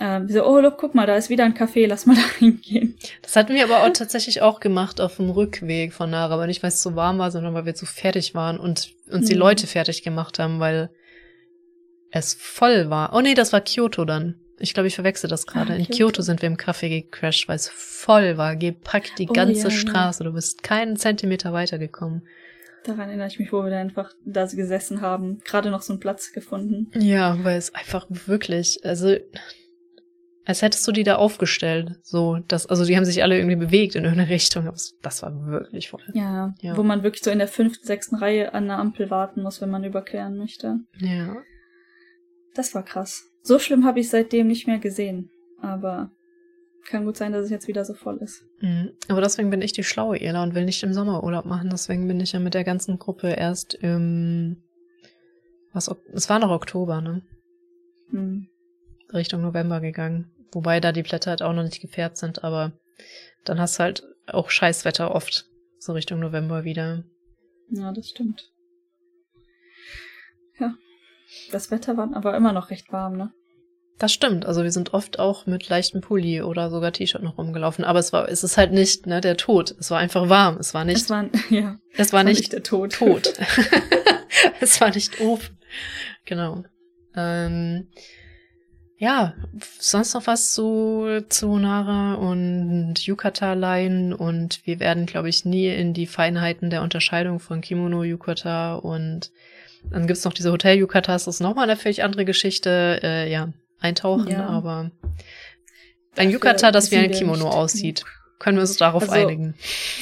Ähm, 0.00 0.28
so, 0.28 0.44
oh, 0.46 0.58
look, 0.58 0.78
guck 0.78 0.94
mal, 0.94 1.06
da 1.06 1.16
ist 1.16 1.28
wieder 1.28 1.44
ein 1.44 1.54
Café, 1.54 1.86
lass 1.86 2.06
mal 2.06 2.16
da 2.16 2.22
hingehen. 2.38 2.96
Das 3.20 3.36
hatten 3.36 3.54
wir 3.54 3.64
aber 3.64 3.84
auch 3.84 3.92
tatsächlich 3.92 4.40
auch 4.42 4.58
gemacht 4.60 5.00
auf 5.00 5.16
dem 5.16 5.28
Rückweg 5.30 5.92
von 5.92 6.10
Nara, 6.10 6.32
aber 6.34 6.46
nicht, 6.46 6.62
weil 6.62 6.68
es 6.68 6.80
zu 6.80 6.96
warm 6.96 7.18
war, 7.18 7.30
sondern 7.30 7.52
weil 7.54 7.66
wir 7.66 7.74
zu 7.74 7.84
fertig 7.86 8.34
waren 8.34 8.58
und 8.58 8.92
uns 9.10 9.28
die 9.28 9.34
Mhm. 9.34 9.40
Leute 9.40 9.66
fertig 9.66 10.02
gemacht 10.02 10.38
haben, 10.38 10.60
weil 10.60 10.90
es 12.10 12.34
voll 12.34 12.90
war. 12.90 13.12
Oh 13.14 13.20
nee, 13.20 13.34
das 13.34 13.52
war 13.52 13.60
Kyoto 13.60 14.04
dann. 14.04 14.36
Ich 14.58 14.74
glaube, 14.74 14.86
ich 14.86 14.94
verwechsel 14.94 15.28
das 15.28 15.46
gerade. 15.46 15.72
Ah, 15.72 15.76
In 15.76 15.86
Kyoto. 15.88 16.22
Sind 16.22 16.40
wir 16.40 16.46
im 16.46 16.56
Café 16.56 16.88
gecrashed, 16.88 17.48
weil 17.48 17.56
es 17.56 17.68
voll 17.68 18.36
war, 18.36 18.54
gepackt 18.56 19.18
die 19.18 19.28
Oh, 19.28 19.32
ganze 19.32 19.62
ja, 19.62 19.68
ja. 19.68 19.70
Straße. 19.70 20.22
Du 20.24 20.32
bist 20.32 20.62
keinen 20.62 20.96
Zentimeter 20.96 21.52
weitergekommen. 21.52 22.22
Daran 22.84 23.08
erinnere 23.08 23.28
ich 23.28 23.38
mich, 23.38 23.52
wo 23.52 23.62
wir 23.62 23.70
da 23.70 23.78
einfach 23.78 24.12
da 24.24 24.44
gesessen 24.46 25.00
haben, 25.00 25.40
gerade 25.44 25.70
noch 25.70 25.82
so 25.82 25.92
einen 25.92 26.00
Platz 26.00 26.32
gefunden. 26.32 26.90
Ja, 27.00 27.38
weil 27.44 27.56
es 27.56 27.74
einfach 27.74 28.06
wirklich, 28.08 28.84
also 28.84 29.16
als 30.44 30.62
hättest 30.62 30.86
du 30.88 30.92
die 30.92 31.04
da 31.04 31.16
aufgestellt. 31.16 31.98
So, 32.02 32.38
das, 32.48 32.66
also 32.66 32.84
die 32.84 32.96
haben 32.96 33.04
sich 33.04 33.22
alle 33.22 33.36
irgendwie 33.36 33.56
bewegt 33.56 33.94
in 33.94 34.04
irgendeine 34.04 34.30
Richtung. 34.30 34.66
Aber 34.66 34.76
das 35.02 35.22
war 35.22 35.46
wirklich 35.46 35.88
voll. 35.90 36.02
Ja, 36.14 36.54
Ja. 36.60 36.76
wo 36.76 36.82
man 36.82 37.02
wirklich 37.02 37.22
so 37.22 37.30
in 37.30 37.38
der 37.38 37.48
fünften, 37.48 37.86
sechsten 37.86 38.16
Reihe 38.16 38.52
an 38.54 38.66
der 38.66 38.78
Ampel 38.78 39.10
warten 39.10 39.42
muss, 39.42 39.60
wenn 39.60 39.70
man 39.70 39.84
überqueren 39.84 40.36
möchte. 40.36 40.78
Ja. 40.98 41.36
Das 42.54 42.74
war 42.74 42.82
krass. 42.84 43.22
So 43.42 43.58
schlimm 43.58 43.84
habe 43.84 44.00
ich 44.00 44.10
seitdem 44.10 44.48
nicht 44.48 44.66
mehr 44.66 44.78
gesehen. 44.78 45.30
Aber 45.60 46.10
kann 46.88 47.04
gut 47.04 47.16
sein, 47.16 47.30
dass 47.32 47.44
es 47.44 47.50
jetzt 47.50 47.68
wieder 47.68 47.84
so 47.84 47.94
voll 47.94 48.18
ist. 48.18 48.44
Mhm. 48.60 48.90
Aber 49.08 49.20
deswegen 49.20 49.50
bin 49.50 49.62
ich 49.62 49.72
die 49.72 49.84
schlaue 49.84 50.20
Ela 50.20 50.42
und 50.42 50.56
will 50.56 50.64
nicht 50.64 50.82
im 50.82 50.92
Sommer 50.92 51.22
Urlaub 51.22 51.44
machen. 51.44 51.70
Deswegen 51.70 52.08
bin 52.08 52.18
ich 52.18 52.32
ja 52.32 52.40
mit 52.40 52.54
der 52.54 52.64
ganzen 52.64 52.98
Gruppe 52.98 53.28
erst 53.30 53.74
im, 53.74 54.56
was, 55.72 55.88
es 56.12 56.28
war 56.28 56.40
noch 56.40 56.50
Oktober, 56.50 57.00
ne? 57.00 57.22
Hm. 58.10 58.48
Richtung 59.12 59.42
November 59.42 59.80
gegangen. 59.80 60.30
Wobei 60.52 60.80
da 60.80 60.92
die 60.92 61.02
Blätter 61.02 61.30
halt 61.30 61.42
auch 61.42 61.52
noch 61.52 61.62
nicht 61.62 61.80
gefärbt 61.80 62.16
sind, 62.18 62.44
aber 62.44 62.72
dann 63.44 63.58
hast 63.58 63.78
du 63.78 63.82
halt 63.82 64.02
auch 64.26 64.50
Scheißwetter 64.50 65.14
oft. 65.14 65.46
So 65.78 65.92
Richtung 65.94 66.20
November 66.20 66.64
wieder. 66.64 67.04
Ja, 67.70 67.90
das 67.92 68.08
stimmt. 68.10 68.50
Ja. 70.60 70.74
Das 71.50 71.70
Wetter 71.70 71.96
war 71.96 72.14
aber 72.14 72.36
immer 72.36 72.52
noch 72.52 72.70
recht 72.70 72.92
warm, 72.92 73.16
ne? 73.16 73.32
Das 73.98 74.12
stimmt. 74.12 74.46
Also 74.46 74.62
wir 74.62 74.72
sind 74.72 74.94
oft 74.94 75.18
auch 75.18 75.46
mit 75.46 75.68
leichtem 75.68 76.00
Pulli 76.00 76.42
oder 76.42 76.70
sogar 76.70 76.92
T-Shirt 76.92 77.22
noch 77.22 77.38
rumgelaufen. 77.38 77.84
Aber 77.84 77.98
es 77.98 78.12
war, 78.12 78.28
es 78.28 78.42
ist 78.42 78.56
halt 78.56 78.72
nicht, 78.72 79.06
ne, 79.06 79.20
der 79.20 79.36
Tod. 79.36 79.74
Es 79.78 79.90
war 79.90 79.98
einfach 79.98 80.28
warm. 80.28 80.56
Es 80.58 80.74
war 80.74 80.84
nicht, 80.84 81.02
Es 81.02 81.10
war, 81.10 81.28
ja, 81.50 81.78
es 81.96 82.12
war 82.12 82.24
nicht 82.24 82.52
der 82.52 82.62
Tod. 82.62 82.92
tot. 82.92 83.32
es 84.60 84.80
war 84.80 84.90
nicht 84.90 85.20
Ofen. 85.20 85.58
Genau. 86.24 86.64
Ähm, 87.14 87.88
ja, 89.02 89.34
sonst 89.80 90.14
noch 90.14 90.28
was 90.28 90.52
zu, 90.52 91.24
zu 91.28 91.58
Nara 91.58 92.14
und 92.14 92.94
Yukata-Line 93.04 94.16
und 94.16 94.64
wir 94.64 94.78
werden, 94.78 95.06
glaube 95.06 95.28
ich, 95.28 95.44
nie 95.44 95.66
in 95.66 95.92
die 95.92 96.06
Feinheiten 96.06 96.70
der 96.70 96.82
Unterscheidung 96.82 97.40
von 97.40 97.62
Kimono, 97.62 98.04
Yukata 98.04 98.76
und 98.76 99.32
dann 99.90 100.06
gibt's 100.06 100.24
noch 100.24 100.32
diese 100.32 100.52
Hotel-Yukatas, 100.52 101.24
das 101.24 101.34
ist 101.34 101.40
nochmal 101.40 101.68
eine 101.68 101.76
völlig 101.76 102.04
andere 102.04 102.24
Geschichte, 102.24 103.00
äh, 103.02 103.28
ja, 103.28 103.52
eintauchen, 103.80 104.30
Ja. 104.30 104.46
aber 104.46 104.92
ein 104.92 104.92
Dafür 106.14 106.30
Yukata, 106.30 106.70
das 106.70 106.92
wie 106.92 106.98
ein 106.98 107.10
Kimono 107.10 107.48
aussieht. 107.48 108.04
Können 108.38 108.56
wir 108.58 108.62
uns 108.62 108.76
darauf 108.76 109.02
Also, 109.02 109.14
einigen? 109.14 109.56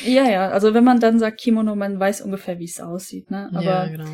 Ja, 0.05 0.29
ja, 0.29 0.51
also 0.51 0.75
wenn 0.75 0.85
man 0.85 1.01
dann 1.01 1.19
sagt 1.19 1.41
Kimono, 1.41 1.75
man 1.75 1.99
weiß 1.99 2.21
ungefähr, 2.21 2.59
wie 2.59 2.67
es 2.67 2.81
aussieht, 2.81 3.31
ne? 3.31 3.49
Aber 3.55 3.65
ja, 3.65 3.87
genau. 3.87 4.11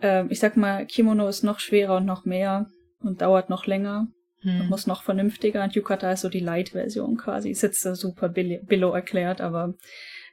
ähm, 0.00 0.28
ich 0.30 0.38
sag 0.38 0.56
mal, 0.56 0.86
Kimono 0.86 1.26
ist 1.26 1.42
noch 1.42 1.58
schwerer 1.58 1.96
und 1.96 2.06
noch 2.06 2.24
mehr 2.24 2.66
und 3.00 3.20
dauert 3.20 3.50
noch 3.50 3.66
länger 3.66 4.06
Hm. 4.40 4.68
muss 4.68 4.86
noch 4.86 5.02
vernünftiger. 5.02 5.64
Und 5.64 5.74
Yukata 5.74 6.12
ist 6.12 6.20
so 6.20 6.28
die 6.28 6.40
Light-Version 6.40 7.16
quasi. 7.16 7.50
Ist 7.50 7.62
jetzt 7.62 7.82
super 7.82 8.28
billow 8.28 8.92
erklärt, 8.92 9.40
aber 9.40 9.74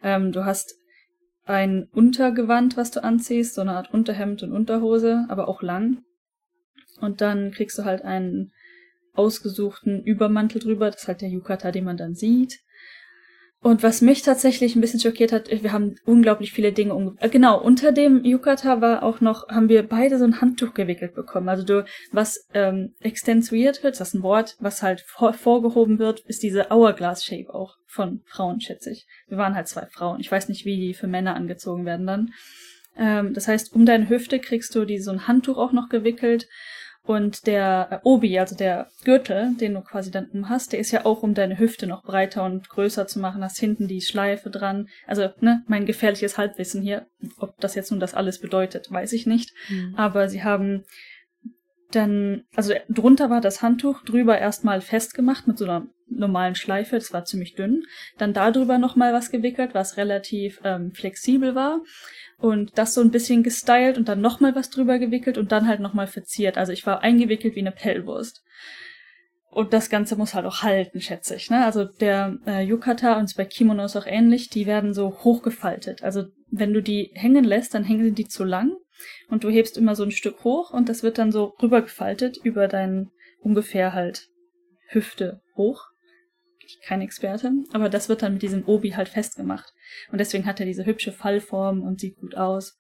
ähm, 0.04 0.32
du 0.32 0.46
hast 0.46 0.76
ein 1.46 1.88
Untergewand, 1.92 2.78
was 2.78 2.92
du 2.92 3.04
anziehst, 3.04 3.56
so 3.56 3.62
eine 3.62 3.74
Art 3.74 3.94
Unterhemd 3.94 4.44
und 4.44 4.52
Unterhose, 4.52 5.26
aber 5.30 5.48
auch 5.48 5.62
lang. 5.62 6.04
Und 7.02 7.22
dann 7.22 7.52
kriegst 7.52 7.78
du 7.78 7.86
halt 7.86 8.04
einen 8.04 8.52
ausgesuchten 9.14 10.04
Übermantel 10.04 10.60
drüber, 10.60 10.90
das 10.90 11.04
ist 11.04 11.08
halt 11.08 11.22
der 11.22 11.30
Yukata, 11.30 11.72
den 11.72 11.86
man 11.86 11.98
dann 11.98 12.16
sieht. 12.16 12.60
Und 13.66 13.82
was 13.82 14.02
mich 14.02 14.22
tatsächlich 14.22 14.76
ein 14.76 14.82
bisschen 14.82 15.00
schockiert 15.00 15.32
hat, 15.32 15.50
wir 15.50 15.72
haben 15.72 15.96
unglaublich 16.06 16.52
viele 16.52 16.72
Dinge 16.72 16.94
umge 16.94 17.16
äh, 17.20 17.30
Genau, 17.30 17.60
unter 17.60 17.92
dem 17.92 18.24
Yukata 18.24 18.80
war 18.80 19.02
auch 19.02 19.22
noch, 19.22 19.48
haben 19.48 19.70
wir 19.70 19.82
beide 19.82 20.20
so 20.20 20.24
ein 20.24 20.40
Handtuch 20.40 20.76
gewickelt 20.76 21.16
bekommen. 21.16 21.50
Also 21.50 21.64
du, 21.64 21.84
was 22.12 22.48
ähm, 22.54 22.94
extensuiert 23.00 23.82
wird, 23.82 24.00
das 24.00 24.10
ist 24.10 24.14
ein 24.14 24.22
Wort, 24.22 24.56
was 24.60 24.84
halt 24.84 25.02
vor, 25.02 25.34
vorgehoben 25.34 25.98
wird, 25.98 26.20
ist 26.28 26.44
diese 26.44 26.70
Hourglass-Shape 26.70 27.52
auch 27.52 27.74
von 27.88 28.22
Frauen, 28.28 28.62
schätze 28.62 28.92
ich. 28.92 29.08
Wir 29.26 29.40
waren 29.40 29.56
halt 29.56 29.68
zwei 29.68 29.88
Frauen. 29.88 30.20
Ich 30.20 30.32
weiß 30.32 30.48
nicht, 30.48 30.66
wie 30.66 30.78
die 30.78 30.94
für 30.94 31.08
Männer 31.08 31.36
angezogen 31.36 31.88
werden 31.88 32.06
dann. 32.06 32.34
Ähm, 32.96 33.34
das 33.34 33.48
heißt, 33.48 33.74
um 33.74 33.88
deine 33.88 34.10
Hüfte 34.10 34.38
kriegst 34.38 34.76
du 34.76 34.86
die 34.86 35.00
so 35.00 35.10
ein 35.10 35.28
Handtuch 35.28 35.58
auch 35.58 35.72
noch 35.72 35.90
gewickelt. 35.90 36.48
Und 37.06 37.46
der 37.46 37.88
äh, 37.92 38.00
Obi, 38.04 38.40
also 38.40 38.56
der 38.56 38.90
Gürtel, 39.04 39.54
den 39.60 39.76
du 39.76 39.82
quasi 39.82 40.10
dann 40.10 40.28
um 40.34 40.50
hast, 40.50 40.74
der 40.74 40.80
ist 40.80 40.92
ja 40.92 41.06
auch 41.06 41.22
um 41.22 41.36
deine 41.36 41.60
Hüfte 41.60 41.86
noch 41.86 42.04
breiter 42.04 42.44
und 42.44 42.68
größer 42.68 43.06
zu 43.06 43.20
machen. 43.20 43.44
Hast 43.44 43.60
hinten 43.60 43.88
die 43.88 44.02
Schleife 44.02 44.50
dran. 44.50 44.90
Also, 45.06 45.30
ne, 45.40 45.64
mein 45.68 45.86
gefährliches 45.86 46.38
Halbwissen 46.38 46.82
hier. 46.82 47.06
Ob 47.38 47.60
das 47.60 47.76
jetzt 47.76 47.92
nun 47.92 48.00
das 48.00 48.16
alles 48.16 48.40
bedeutet, 48.40 48.92
weiß 48.92 49.14
ich 49.14 49.28
nicht. 49.28 49.54
Mhm. 49.70 49.94
Aber 49.96 50.30
sie 50.30 50.44
haben 50.44 50.84
dann, 51.92 52.44
also 52.56 52.74
drunter 52.90 53.30
war 53.30 53.42
das 53.42 53.62
Handtuch, 53.62 54.02
drüber 54.04 54.38
erstmal 54.38 54.82
festgemacht 54.82 55.48
mit 55.48 55.58
so 55.58 55.66
einer 55.66 55.88
normalen 56.08 56.56
Schleife, 56.56 56.96
das 56.96 57.14
war 57.14 57.26
ziemlich 57.26 57.56
dünn. 57.56 57.84
Dann 58.18 58.34
darüber 58.34 58.78
nochmal 58.78 59.14
was 59.14 59.32
gewickelt, 59.32 59.74
was 59.74 59.98
relativ 59.98 60.60
ähm, 60.64 60.92
flexibel 60.92 61.56
war 61.56 61.82
und 62.38 62.78
das 62.78 62.94
so 62.94 63.02
ein 63.02 63.12
bisschen 63.12 63.44
gestylt 63.44 63.98
und 63.98 64.08
dann 64.08 64.22
nochmal 64.22 64.56
was 64.56 64.70
drüber 64.70 65.00
gewickelt 65.00 65.38
und 65.38 65.52
dann 65.52 65.68
halt 65.68 65.80
nochmal 65.80 66.08
verziert. 66.08 66.58
Also 66.58 66.72
ich 66.72 66.86
war 66.86 67.02
eingewickelt 67.02 67.56
wie 67.56 67.62
eine 67.62 67.72
Pellwurst. 67.72 68.44
Und 69.50 69.72
das 69.72 69.90
Ganze 69.90 70.18
muss 70.18 70.34
halt 70.34 70.46
auch 70.46 70.64
halten, 70.64 71.00
schätze 71.00 71.36
ich. 71.36 71.50
Ne? 71.50 71.64
Also 71.64 71.86
der 71.86 72.38
äh, 72.46 72.62
Yukata 72.62 73.18
und 73.18 73.34
bei 73.38 73.46
Kimonos 73.46 73.96
auch 73.96 74.06
ähnlich, 74.06 74.50
die 74.50 74.66
werden 74.66 74.94
so 74.94 75.24
hochgefaltet. 75.24 76.04
Also 76.04 76.26
wenn 76.52 76.74
du 76.74 76.82
die 76.82 77.12
hängen 77.14 77.46
lässt, 77.46 77.74
dann 77.74 77.86
hängen 77.86 78.16
die 78.16 78.28
zu 78.28 78.44
lang 78.44 78.76
und 79.30 79.46
du 79.46 79.50
hebst 79.50 79.78
immer 79.78 79.96
so 79.96 80.04
ein 80.04 80.12
Stück 80.12 80.44
hoch 80.44 80.72
und 80.72 80.90
das 80.90 81.04
wird 81.04 81.18
dann 81.18 81.32
so 81.32 81.54
rübergefaltet 81.62 82.38
über 82.44 82.68
deinen 82.68 83.12
ungefähr 83.40 83.94
halt 83.94 84.28
Hüfte 84.90 85.40
hoch 85.56 85.86
kein 86.84 87.02
Experte, 87.02 87.52
aber 87.74 87.90
das 87.90 88.10
wird 88.10 88.22
dann 88.22 88.34
mit 88.34 88.42
diesem 88.42 88.68
Obi 88.68 88.92
halt 88.92 89.10
festgemacht. 89.10 89.74
Und 90.12 90.20
deswegen 90.20 90.46
hat 90.46 90.60
er 90.60 90.66
diese 90.66 90.86
hübsche 90.86 91.12
Fallform 91.12 91.82
und 91.82 92.00
sieht 92.00 92.18
gut 92.18 92.36
aus. 92.36 92.80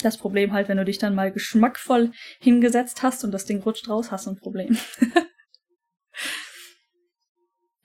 Das 0.00 0.16
Problem 0.16 0.52
halt, 0.52 0.68
wenn 0.68 0.76
du 0.76 0.84
dich 0.84 0.98
dann 0.98 1.14
mal 1.14 1.32
geschmackvoll 1.32 2.12
hingesetzt 2.40 3.02
hast 3.02 3.24
und 3.24 3.32
das 3.32 3.46
Ding 3.46 3.62
rutscht 3.62 3.88
raus, 3.88 4.12
hast 4.12 4.26
du 4.26 4.30
ein 4.30 4.36
Problem. 4.36 4.76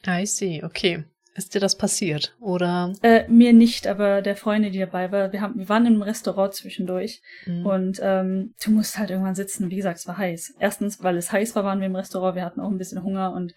I 0.08 0.26
see, 0.26 0.64
okay. 0.64 1.06
Ist 1.36 1.56
dir 1.56 1.60
das 1.60 1.76
passiert, 1.76 2.36
oder? 2.40 2.94
Äh, 3.02 3.28
mir 3.28 3.54
nicht, 3.54 3.88
aber 3.88 4.22
der 4.22 4.36
Freundin, 4.36 4.72
die 4.72 4.80
dabei 4.80 5.12
war, 5.12 5.32
wir, 5.32 5.42
haben, 5.42 5.58
wir 5.58 5.68
waren 5.68 5.88
im 5.88 6.04
Restaurant 6.04 6.54
zwischendurch 6.54 7.24
mhm. 7.48 7.66
und 7.66 8.00
ähm, 8.04 8.54
du 8.64 8.70
musst 8.70 9.00
halt 9.00 9.10
irgendwann 9.10 9.34
sitzen. 9.34 9.72
Wie 9.72 9.78
gesagt, 9.78 9.98
es 9.98 10.08
war 10.08 10.18
heiß. 10.18 10.54
Erstens, 10.60 11.02
weil 11.02 11.18
es 11.18 11.32
heiß 11.32 11.56
war, 11.56 11.64
waren 11.64 11.80
wir 11.80 11.88
im 11.88 11.96
Restaurant, 11.96 12.36
wir 12.36 12.46
hatten 12.46 12.60
auch 12.60 12.70
ein 12.70 12.78
bisschen 12.78 13.02
Hunger 13.02 13.34
und 13.34 13.56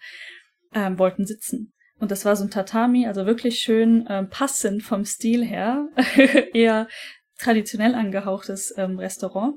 ähm, 0.73 0.99
wollten 0.99 1.25
sitzen. 1.25 1.73
Und 1.99 2.11
das 2.11 2.25
war 2.25 2.35
so 2.35 2.43
ein 2.43 2.51
Tatami, 2.51 3.07
also 3.07 3.25
wirklich 3.25 3.59
schön 3.59 4.05
ähm, 4.09 4.29
passend 4.29 4.83
vom 4.83 5.05
Stil 5.05 5.43
her, 5.43 5.89
eher 6.53 6.87
traditionell 7.39 7.95
angehauchtes 7.95 8.73
ähm, 8.77 8.99
Restaurant. 8.99 9.55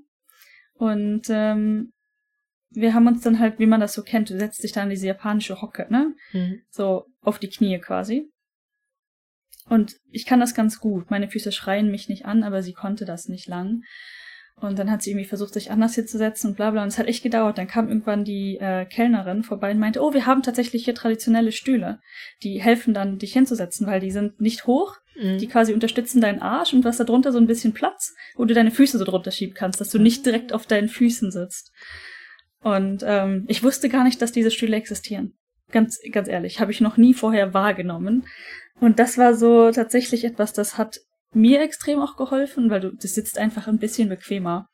Und 0.75 1.27
ähm, 1.29 1.93
wir 2.71 2.95
haben 2.95 3.07
uns 3.07 3.23
dann 3.23 3.39
halt, 3.39 3.59
wie 3.59 3.67
man 3.67 3.81
das 3.81 3.93
so 3.93 4.03
kennt, 4.03 4.31
du 4.31 4.39
setzt 4.39 4.63
dich 4.63 4.73
dann 4.73 4.85
in 4.85 4.91
diese 4.91 5.09
japanische 5.09 5.61
Hocke, 5.61 5.87
ne? 5.91 6.15
Mhm. 6.33 6.63
So 6.71 7.07
auf 7.21 7.39
die 7.39 7.51
Knie 7.51 7.79
quasi. 7.79 8.31
Und 9.69 9.97
ich 10.11 10.25
kann 10.25 10.41
das 10.41 10.55
ganz 10.55 10.81
gut. 10.81 11.11
Meine 11.11 11.29
Füße 11.29 11.53
schreien 11.53 11.91
mich 11.91 12.09
nicht 12.09 12.25
an, 12.25 12.43
aber 12.43 12.63
sie 12.63 12.73
konnte 12.73 13.05
das 13.05 13.29
nicht 13.29 13.47
lang. 13.47 13.83
Und 14.61 14.79
dann 14.79 14.91
hat 14.91 15.03
sie 15.03 15.11
irgendwie 15.11 15.27
versucht, 15.27 15.55
sich 15.55 15.71
anders 15.71 15.95
hier 15.95 16.05
zu 16.05 16.19
setzen 16.19 16.49
und 16.49 16.57
bla 16.57 16.71
bla. 16.71 16.83
Und 16.83 16.89
es 16.89 16.99
hat 16.99 17.07
echt 17.07 17.23
gedauert. 17.23 17.57
Dann 17.57 17.67
kam 17.67 17.89
irgendwann 17.89 18.25
die 18.25 18.59
äh, 18.59 18.85
Kellnerin 18.85 19.43
vorbei 19.43 19.71
und 19.71 19.79
meinte, 19.79 20.03
oh, 20.03 20.13
wir 20.13 20.27
haben 20.27 20.43
tatsächlich 20.43 20.85
hier 20.85 20.95
traditionelle 20.95 21.53
Stühle. 21.53 22.01
Die 22.43 22.61
helfen 22.61 22.93
dann, 22.93 23.19
dich 23.19 23.33
hinzusetzen, 23.33 23.87
weil 23.87 24.01
die 24.01 24.11
sind 24.11 24.41
nicht 24.41 24.67
hoch. 24.67 24.97
Mhm. 25.17 25.39
Die 25.39 25.47
quasi 25.47 25.73
unterstützen 25.73 26.21
deinen 26.21 26.43
Arsch 26.43 26.75
und 26.75 26.83
du 26.83 26.89
hast 26.89 27.01
da 27.01 27.05
drunter 27.05 27.33
so 27.33 27.39
ein 27.39 27.47
bisschen 27.47 27.73
Platz, 27.73 28.15
wo 28.37 28.45
du 28.45 28.55
deine 28.55 28.71
Füße 28.71 28.99
so 28.99 29.05
drunter 29.05 29.31
schieben 29.31 29.55
kannst, 29.55 29.81
dass 29.81 29.91
du 29.91 29.99
nicht 29.99 30.27
direkt 30.27 30.53
auf 30.53 30.67
deinen 30.67 30.89
Füßen 30.89 31.31
sitzt. 31.31 31.73
Und 32.63 33.03
ähm, 33.07 33.45
ich 33.49 33.63
wusste 33.63 33.89
gar 33.89 34.05
nicht, 34.05 34.21
dass 34.21 34.33
diese 34.33 34.51
Stühle 34.51 34.77
existieren. 34.77 35.39
Ganz, 35.73 35.99
ganz 36.13 36.29
ehrlich, 36.29 36.61
habe 36.61 36.73
ich 36.73 36.81
noch 36.81 36.97
nie 36.97 37.15
vorher 37.15 37.55
wahrgenommen. 37.55 38.27
Und 38.81 38.99
das 38.99 39.19
war 39.19 39.35
so 39.35 39.71
tatsächlich 39.71 40.25
etwas, 40.25 40.53
das 40.53 40.77
hat 40.77 41.01
mir 41.33 41.61
extrem 41.61 42.01
auch 42.01 42.16
geholfen, 42.16 42.70
weil 42.70 42.81
du, 42.81 42.91
das 42.93 43.14
sitzt 43.14 43.39
einfach 43.39 43.68
ein 43.68 43.78
bisschen 43.78 44.09
bequemer. 44.09 44.66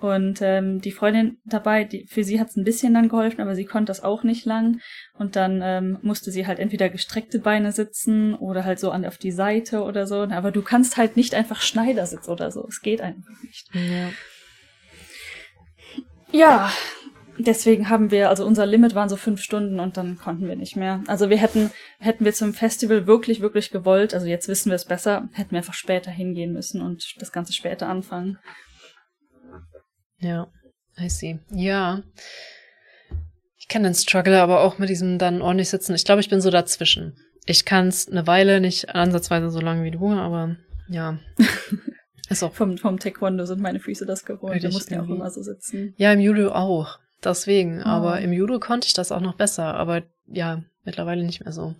Und 0.00 0.38
ähm, 0.42 0.80
die 0.80 0.92
Freundin 0.92 1.38
dabei, 1.44 1.82
die, 1.82 2.06
für 2.06 2.22
sie 2.22 2.38
hat 2.38 2.50
es 2.50 2.56
ein 2.56 2.62
bisschen 2.62 2.94
dann 2.94 3.08
geholfen, 3.08 3.40
aber 3.40 3.56
sie 3.56 3.64
konnte 3.64 3.90
das 3.90 4.04
auch 4.04 4.22
nicht 4.22 4.44
lang. 4.44 4.80
Und 5.14 5.34
dann 5.34 5.60
ähm, 5.60 5.98
musste 6.02 6.30
sie 6.30 6.46
halt 6.46 6.60
entweder 6.60 6.88
gestreckte 6.88 7.40
Beine 7.40 7.72
sitzen 7.72 8.34
oder 8.34 8.64
halt 8.64 8.78
so 8.78 8.92
an 8.92 9.04
auf 9.04 9.18
die 9.18 9.32
Seite 9.32 9.82
oder 9.82 10.06
so. 10.06 10.22
Aber 10.22 10.52
du 10.52 10.62
kannst 10.62 10.96
halt 10.96 11.16
nicht 11.16 11.34
einfach 11.34 11.60
Schneidersitz 11.60 12.28
oder 12.28 12.52
so. 12.52 12.64
Es 12.68 12.80
geht 12.80 13.00
einfach 13.00 13.42
nicht. 13.42 13.68
Ja. 13.74 14.10
Ja, 16.30 16.70
deswegen 17.38 17.88
haben 17.88 18.10
wir, 18.10 18.28
also 18.28 18.44
unser 18.44 18.66
Limit 18.66 18.94
waren 18.94 19.08
so 19.08 19.16
fünf 19.16 19.40
Stunden 19.40 19.80
und 19.80 19.96
dann 19.96 20.18
konnten 20.18 20.46
wir 20.46 20.56
nicht 20.56 20.76
mehr. 20.76 21.02
Also 21.06 21.30
wir 21.30 21.38
hätten, 21.38 21.70
hätten 21.98 22.24
wir 22.24 22.32
zum 22.32 22.54
Festival 22.54 23.06
wirklich, 23.06 23.40
wirklich 23.40 23.70
gewollt, 23.70 24.14
also 24.14 24.26
jetzt 24.26 24.48
wissen 24.48 24.70
wir 24.70 24.76
es 24.76 24.84
besser, 24.84 25.28
hätten 25.32 25.52
wir 25.52 25.58
einfach 25.58 25.74
später 25.74 26.10
hingehen 26.10 26.52
müssen 26.52 26.82
und 26.82 27.14
das 27.18 27.32
Ganze 27.32 27.52
später 27.52 27.88
anfangen. 27.88 28.38
Ja, 30.18 30.48
I 31.00 31.08
see. 31.08 31.38
Ja. 31.50 32.02
Ich 33.56 33.68
kenne 33.68 33.88
den 33.88 33.94
Struggle 33.94 34.40
aber 34.40 34.60
auch 34.60 34.78
mit 34.78 34.88
diesem 34.88 35.18
dann 35.18 35.42
ordentlich 35.42 35.68
sitzen. 35.68 35.94
Ich 35.94 36.04
glaube, 36.04 36.20
ich 36.20 36.28
bin 36.28 36.40
so 36.40 36.50
dazwischen. 36.50 37.16
Ich 37.44 37.64
kann 37.64 37.88
es 37.88 38.08
eine 38.08 38.26
Weile, 38.26 38.60
nicht 38.60 38.94
ansatzweise 38.94 39.50
so 39.50 39.60
lange 39.60 39.84
wie 39.84 39.90
du, 39.90 40.08
aber 40.10 40.56
ja. 40.88 41.18
Ist 42.30 42.42
auch 42.42 42.52
vom, 42.52 42.76
vom 42.76 42.98
Taekwondo 42.98 43.46
sind 43.46 43.60
meine 43.60 43.80
Füße 43.80 44.04
das 44.04 44.24
gewohnt. 44.24 44.62
Wir 44.62 44.70
mussten 44.70 44.94
ja 44.94 45.02
auch 45.02 45.08
immer 45.08 45.30
so 45.30 45.42
sitzen. 45.42 45.94
Ja, 45.96 46.12
im 46.12 46.20
Judo 46.20 46.52
auch. 46.52 46.98
Deswegen, 47.22 47.80
oh. 47.80 47.86
aber 47.86 48.20
im 48.20 48.32
Judo 48.32 48.60
konnte 48.60 48.86
ich 48.86 48.92
das 48.92 49.12
auch 49.12 49.20
noch 49.20 49.34
besser, 49.34 49.74
aber 49.74 50.02
ja, 50.26 50.62
mittlerweile 50.84 51.24
nicht 51.24 51.44
mehr 51.44 51.52
so. 51.52 51.74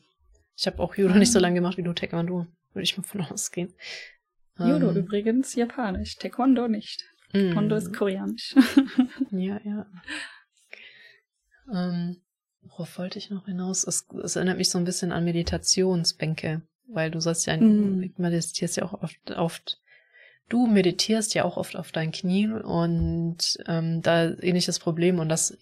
Ich 0.56 0.66
habe 0.66 0.80
auch 0.82 0.94
Judo 0.96 1.14
ah. 1.14 1.18
nicht 1.18 1.32
so 1.32 1.38
lange 1.38 1.56
gemacht 1.56 1.76
wie 1.78 1.82
du 1.82 1.92
Taekwondo, 1.92 2.46
würde 2.72 2.82
ich 2.82 2.96
mal 2.96 3.04
von 3.04 3.20
ausgehen. 3.30 3.72
Judo 4.58 4.90
ähm. 4.90 4.96
übrigens 4.96 5.54
japanisch, 5.54 6.16
Taekwondo 6.16 6.66
nicht. 6.66 7.04
Taekwondo 7.32 7.76
ist 7.76 7.94
koreanisch. 7.94 8.56
ja, 9.30 9.60
ja. 9.64 9.86
Ähm, 11.72 12.22
worauf 12.62 12.98
wollte 12.98 13.18
ich 13.18 13.30
noch 13.30 13.46
hinaus? 13.46 13.86
Es, 13.86 14.08
es, 14.24 14.36
erinnert 14.36 14.58
mich 14.58 14.70
so 14.70 14.78
ein 14.78 14.84
bisschen 14.84 15.12
an 15.12 15.24
Meditationsbänke, 15.24 16.62
weil 16.88 17.10
du 17.10 17.20
sagst 17.20 17.46
ja, 17.46 17.56
mm. 17.56 18.14
meditierst 18.16 18.78
ja 18.78 18.84
auch 18.84 19.02
oft, 19.02 19.30
oft 19.32 19.80
du 20.48 20.66
meditierst 20.66 21.34
ja 21.34 21.44
auch 21.44 21.56
oft 21.56 21.76
auf 21.76 21.92
deinen 21.92 22.12
Knien 22.12 22.60
und 22.60 23.58
ähm, 23.66 24.02
da 24.02 24.30
ähnliches 24.40 24.78
Problem 24.78 25.18
und 25.18 25.28
das, 25.28 25.56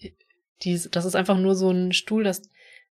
die, 0.63 0.81
das 0.91 1.05
ist 1.05 1.15
einfach 1.15 1.37
nur 1.37 1.55
so 1.55 1.71
ein 1.71 1.93
Stuhl, 1.93 2.23
das, 2.23 2.41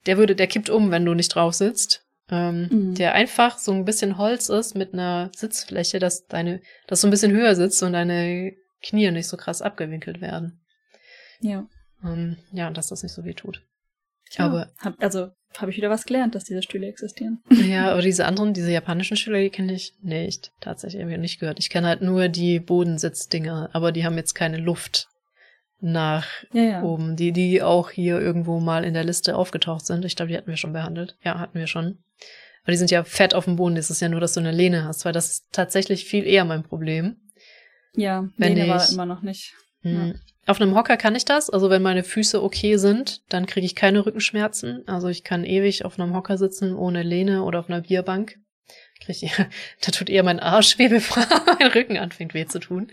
der 0.07 0.19
würde, 0.19 0.37
der 0.37 0.47
kippt 0.47 0.71
um, 0.71 0.91
wenn 0.91 1.05
du 1.05 1.15
nicht 1.15 1.35
drauf 1.35 1.55
sitzt. 1.55 2.05
Ähm, 2.31 2.69
mhm. 2.71 2.95
Der 2.95 3.15
einfach 3.15 3.57
so 3.57 3.73
ein 3.73 3.87
bisschen 3.87 4.19
Holz 4.19 4.51
ist 4.51 4.75
mit 4.75 4.93
einer 4.93 5.31
Sitzfläche, 5.35 5.99
dass 5.99 6.27
deine, 6.27 6.61
dass 6.87 7.01
so 7.01 7.09
ein 7.09 7.11
bisschen 7.11 7.33
höher 7.33 7.55
sitzt 7.55 7.83
und 7.83 7.95
deine 7.95 8.53
Knie 8.83 9.11
nicht 9.11 9.29
so 9.29 9.39
krass 9.39 9.63
abgewinkelt 9.63 10.21
werden. 10.21 10.61
Ja. 11.41 11.67
Ähm, 12.05 12.37
ja, 12.53 12.71
dass 12.71 12.89
das 12.89 13.03
nicht 13.03 13.13
so 13.13 13.25
weh 13.25 13.33
tut. 13.33 13.63
Tja, 14.31 14.45
aber 14.45 14.71
hab, 14.79 15.03
also 15.03 15.31
habe 15.57 15.71
ich 15.71 15.77
wieder 15.77 15.91
was 15.91 16.05
gelernt, 16.05 16.35
dass 16.35 16.45
diese 16.45 16.63
Stühle 16.63 16.87
existieren. 16.87 17.41
Ja, 17.51 17.91
aber 17.93 18.03
diese 18.03 18.27
anderen, 18.27 18.55
diese 18.55 18.71
japanischen 18.71 19.17
Stühle, 19.17 19.43
die 19.43 19.51
kenne 19.51 19.73
ich 19.73 19.95
nicht. 20.03 20.53
Tatsächlich 20.61 21.03
habe 21.03 21.13
ich 21.13 21.19
nicht 21.19 21.41
gehört. 21.41 21.59
Ich 21.59 21.71
kenne 21.71 21.87
halt 21.87 22.03
nur 22.03 22.29
die 22.29 22.61
Bodensitzdinge, 22.61 23.71
aber 23.73 23.93
die 23.93 24.05
haben 24.05 24.17
jetzt 24.17 24.35
keine 24.35 24.59
Luft 24.59 25.09
nach 25.81 26.27
ja, 26.53 26.63
ja. 26.63 26.83
oben, 26.83 27.17
die 27.17 27.33
die 27.33 27.63
auch 27.63 27.91
hier 27.91 28.21
irgendwo 28.21 28.59
mal 28.59 28.85
in 28.85 28.95
der 28.95 29.05
Liste 29.05 29.37
aufgetaucht 29.37 29.87
sind. 29.87 30.05
Ich 30.05 30.17
glaube, 30.17 30.31
die 30.31 30.37
hatten 30.37 30.49
wir 30.49 30.57
schon 30.57 30.73
behandelt. 30.73 31.17
Ja, 31.23 31.39
hatten 31.39 31.59
wir 31.59 31.67
schon. 31.67 31.99
Aber 32.63 32.73
die 32.73 32.79
sind 32.79 32.91
ja 32.91 33.05
fett 33.05 33.35
auf 33.35 33.45
dem 33.45 33.57
Boden. 33.57 33.77
Das 33.77 33.91
ist 33.91 34.01
ja 34.01 34.09
nur, 34.09 34.21
dass 34.21 34.35
du 34.35 34.41
eine 34.41 34.53
Lehne 34.53 34.85
hast, 34.85 35.05
weil 35.05 35.13
das 35.13 35.31
ist 35.31 35.47
tatsächlich 35.53 36.05
viel 36.05 36.27
eher 36.27 36.45
mein 36.45 36.65
Problem. 36.65 37.17
Ja, 37.95 38.29
Wenn 38.37 38.55
Lehne 38.55 38.67
ich, 38.67 38.71
war 38.71 38.89
immer 38.91 39.07
noch 39.07 39.23
nicht. 39.23 39.55
Hm, 39.83 40.09
ja. 40.09 40.15
Auf 40.47 40.61
einem 40.61 40.75
Hocker 40.75 40.97
kann 40.97 41.15
ich 41.15 41.27
das. 41.27 41.51
Also 41.51 41.69
wenn 41.69 41.83
meine 41.83 42.03
Füße 42.03 42.43
okay 42.43 42.77
sind, 42.77 43.21
dann 43.29 43.47
kriege 43.47 43.67
ich 43.67 43.75
keine 43.75 44.07
Rückenschmerzen. 44.07 44.83
Also 44.89 45.09
ich 45.09 45.23
kann 45.23 45.45
ewig 45.45 45.85
auf 45.85 45.99
einem 45.99 46.15
Hocker 46.15 46.39
sitzen 46.39 46.75
ohne 46.75 47.03
Lehne 47.03 47.43
oder 47.43 47.61
auf 47.61 47.69
einer 47.69 47.83
Bierbank. 47.83 48.39
Krieg 49.01 49.23
ich, 49.23 49.37
da 49.83 49.91
tut 49.93 50.09
eher 50.09 50.23
mein 50.23 50.41
Arsch 50.41 50.79
weh, 50.79 50.89
bevor 50.89 51.23
mein 51.59 51.71
Rücken 51.71 51.99
anfängt 51.99 52.33
weh 52.33 52.47
zu 52.47 52.61
tun. 52.61 52.91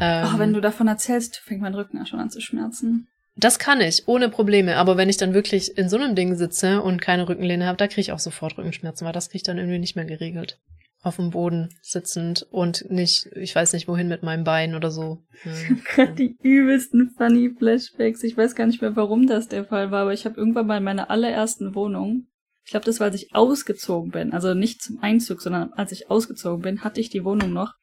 Ähm, 0.00 0.28
oh, 0.32 0.38
wenn 0.38 0.52
du 0.52 0.60
davon 0.60 0.86
erzählst, 0.86 1.38
fängt 1.38 1.60
mein 1.60 1.74
Rücken 1.74 2.04
schon 2.06 2.20
an 2.20 2.30
zu 2.30 2.40
schmerzen. 2.40 3.08
Das 3.36 3.58
kann 3.58 3.80
ich, 3.80 4.06
ohne 4.06 4.28
Probleme. 4.28 4.76
Aber 4.76 4.96
wenn 4.96 5.08
ich 5.08 5.16
dann 5.16 5.34
wirklich 5.34 5.76
in 5.76 5.88
so 5.88 5.96
einem 5.96 6.14
Ding 6.14 6.36
sitze 6.36 6.80
und 6.80 7.02
keine 7.02 7.28
Rückenlehne 7.28 7.66
habe, 7.66 7.76
da 7.76 7.88
kriege 7.88 8.02
ich 8.02 8.12
auch 8.12 8.20
sofort 8.20 8.56
Rückenschmerzen, 8.56 9.04
weil 9.04 9.12
das 9.12 9.30
kriege 9.30 9.38
ich 9.38 9.42
dann 9.42 9.58
irgendwie 9.58 9.80
nicht 9.80 9.96
mehr 9.96 10.04
geregelt 10.04 10.60
auf 11.04 11.16
dem 11.16 11.30
Boden 11.30 11.68
sitzend 11.82 12.46
und 12.50 12.90
nicht, 12.90 13.26
ich 13.34 13.54
weiß 13.54 13.72
nicht 13.72 13.88
wohin 13.88 14.08
mit 14.08 14.22
meinem 14.22 14.44
Bein 14.44 14.74
oder 14.74 14.90
so. 14.90 15.22
Ja. 15.96 16.06
die 16.06 16.36
übelsten 16.42 17.10
funny 17.16 17.54
Flashbacks. 17.56 18.22
Ich 18.24 18.36
weiß 18.36 18.54
gar 18.54 18.66
nicht 18.66 18.80
mehr, 18.80 18.96
warum 18.96 19.26
das 19.26 19.48
der 19.48 19.64
Fall 19.64 19.90
war, 19.90 20.02
aber 20.02 20.12
ich 20.12 20.24
habe 20.24 20.36
irgendwann 20.36 20.66
mal 20.66 20.78
in 20.78 20.84
meiner 20.84 21.10
allerersten 21.10 21.74
Wohnung, 21.74 22.26
ich 22.64 22.70
glaube, 22.70 22.86
das 22.86 22.98
war, 22.98 23.08
als 23.08 23.16
ich 23.16 23.34
ausgezogen 23.34 24.10
bin, 24.10 24.32
also 24.32 24.54
nicht 24.54 24.82
zum 24.82 25.02
Einzug, 25.02 25.42
sondern 25.42 25.72
als 25.74 25.92
ich 25.92 26.10
ausgezogen 26.10 26.62
bin, 26.62 26.82
hatte 26.82 27.00
ich 27.00 27.10
die 27.10 27.24
Wohnung 27.24 27.52
noch. 27.52 27.74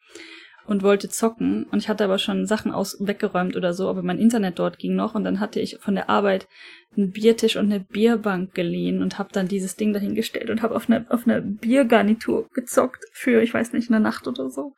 Und 0.66 0.84
wollte 0.84 1.10
zocken 1.10 1.64
und 1.66 1.80
ich 1.80 1.90
hatte 1.90 2.04
aber 2.04 2.18
schon 2.18 2.46
Sachen 2.46 2.72
aus 2.72 2.98
weggeräumt 3.00 3.56
oder 3.56 3.74
so, 3.74 3.90
aber 3.90 4.04
mein 4.04 4.20
Internet 4.20 4.60
dort 4.60 4.78
ging 4.78 4.96
noch 4.96 5.16
und 5.16 5.24
dann 5.24 5.40
hatte 5.40 5.60
ich 5.60 5.78
von 5.80 5.96
der 5.96 6.10
Arbeit 6.10 6.48
einen 6.96 7.12
Biertisch 7.12 7.56
und 7.56 7.66
eine 7.66 7.80
Bierbank 7.80 8.54
geliehen 8.54 9.02
und 9.02 9.18
habe 9.18 9.30
dann 9.32 9.48
dieses 9.48 9.76
Ding 9.76 9.94
dahingestellt 9.94 10.50
und 10.50 10.62
habe 10.62 10.76
auf 10.76 10.90
eine 10.90 11.06
auf 11.10 11.26
eine 11.28 11.42
Biergarnitur 11.42 12.50
gezockt 12.54 13.06
für 13.12 13.42
ich 13.42 13.54
weiß 13.54 13.74
nicht 13.74 13.90
eine 13.90 14.00
Nacht 14.00 14.28
oder 14.28 14.50
so. 14.50 14.76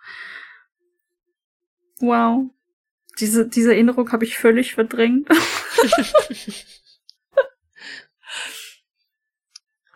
Wow. 1.99 2.49
Diese 3.19 3.47
diese 3.47 3.73
Erinnerung 3.73 4.11
habe 4.11 4.25
ich 4.25 4.37
völlig 4.37 4.73
verdrängt. 4.75 5.27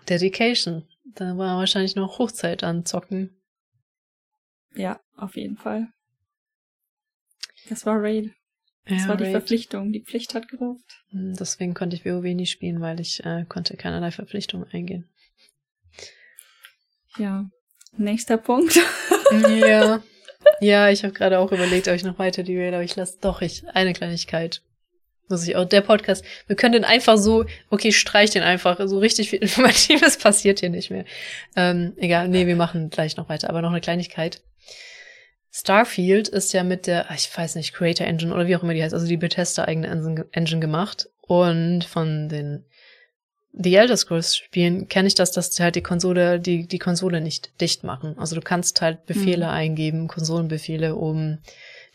Dedication. 0.10 0.88
Da 1.04 1.38
war 1.38 1.58
wahrscheinlich 1.58 1.96
noch 1.96 2.20
Hochzeit 2.20 2.64
an 2.64 2.86
Zocken. 2.86 3.37
Ja, 4.78 5.00
auf 5.16 5.36
jeden 5.36 5.58
Fall. 5.58 5.88
Das 7.70 7.86
war 7.86 8.02
Raid. 8.02 8.32
Das 8.86 9.02
Ja, 9.04 9.08
war 9.10 9.18
die 9.18 9.26
Raid. 9.26 9.34
Verpflichtung. 9.34 9.92
Die 9.92 10.02
Pflicht 10.02 10.34
hat 10.34 10.48
gerufen. 10.48 10.84
Hm, 11.10 11.36
Deswegen 11.38 11.74
konnte 11.74 11.96
ich 11.96 12.06
WoW 12.06 12.24
nie 12.24 12.46
spielen, 12.46 12.80
weil 12.80 13.00
ich 13.00 13.24
äh, 13.26 13.46
konnte 13.50 13.76
keinerlei 13.76 14.12
Verpflichtungen 14.12 14.68
eingehen. 14.72 15.10
Ja. 17.18 17.50
Nächster 17.98 18.38
Punkt. 18.38 18.80
Ja. 19.50 20.02
Ja, 20.62 20.90
ich 20.90 21.04
habe 21.04 21.14
gerade 21.14 21.40
auch 21.40 21.52
überlegt, 21.52 21.90
ob 21.90 21.96
ich 21.96 22.04
noch 22.04 22.20
weiter 22.20 22.42
die 22.42 22.58
aber 22.68 22.84
ich 22.84 22.96
lasse 22.96 23.18
doch 23.20 23.42
ich 23.42 23.68
eine 23.68 23.92
Kleinigkeit. 23.92 24.62
Muss 25.28 25.46
ich 25.46 25.58
auch 25.58 25.66
der 25.66 25.82
Podcast. 25.82 26.24
Wir 26.48 26.56
können 26.56 26.72
den 26.72 26.86
einfach 26.86 27.18
so, 27.18 27.46
okay, 27.70 27.92
streich 27.92 28.30
den 28.30 28.44
einfach. 28.44 28.80
So 28.86 29.00
richtig 29.00 29.30
viel 29.30 29.40
Informatives 29.42 30.18
passiert 30.18 30.62
hier 30.62 30.70
nicht 30.70 30.90
mehr. 30.90 31.04
Ähm, 31.56 31.94
egal, 31.98 32.30
nee, 32.30 32.48
wir 32.48 32.56
machen 32.56 32.90
gleich 32.90 33.18
noch 33.18 33.28
weiter, 33.28 33.50
aber 33.50 33.62
noch 33.62 33.72
eine 33.72 33.82
Kleinigkeit. 33.82 34.42
Starfield 35.52 36.28
ist 36.28 36.54
ja 36.54 36.64
mit 36.64 36.86
der, 36.88 37.08
ich 37.16 37.36
weiß 37.36 37.56
nicht, 37.56 37.74
Creator 37.74 38.06
Engine 38.06 38.34
oder 38.34 38.48
wie 38.48 38.56
auch 38.56 38.64
immer 38.64 38.74
die 38.74 38.84
heißt, 38.84 38.94
also 38.94 39.08
die 39.08 39.18
Bethesda 39.18 39.66
eigene 39.66 39.88
Engine, 39.88 40.26
Engine 40.32 40.60
gemacht. 40.62 41.10
Und 41.22 41.84
von 41.84 42.30
den 42.30 42.64
The 43.54 43.76
Elder 43.76 43.98
Scrolls 43.98 44.38
Spielen 44.38 44.88
kenne 44.88 45.08
ich 45.08 45.16
das, 45.16 45.32
dass 45.32 45.50
die 45.50 45.64
halt 45.64 45.76
die 45.76 45.82
Konsole, 45.82 46.40
die, 46.40 46.68
die 46.68 46.78
Konsole 46.80 47.22
nicht 47.22 47.60
dicht 47.60 47.84
machen. 47.84 48.16
Also 48.20 48.36
du 48.36 48.42
kannst 48.42 48.82
halt 48.82 49.06
Befehle 49.08 49.46
Mhm. 49.46 49.52
eingeben, 49.52 50.08
Konsolenbefehle, 50.08 50.96
um 50.96 51.40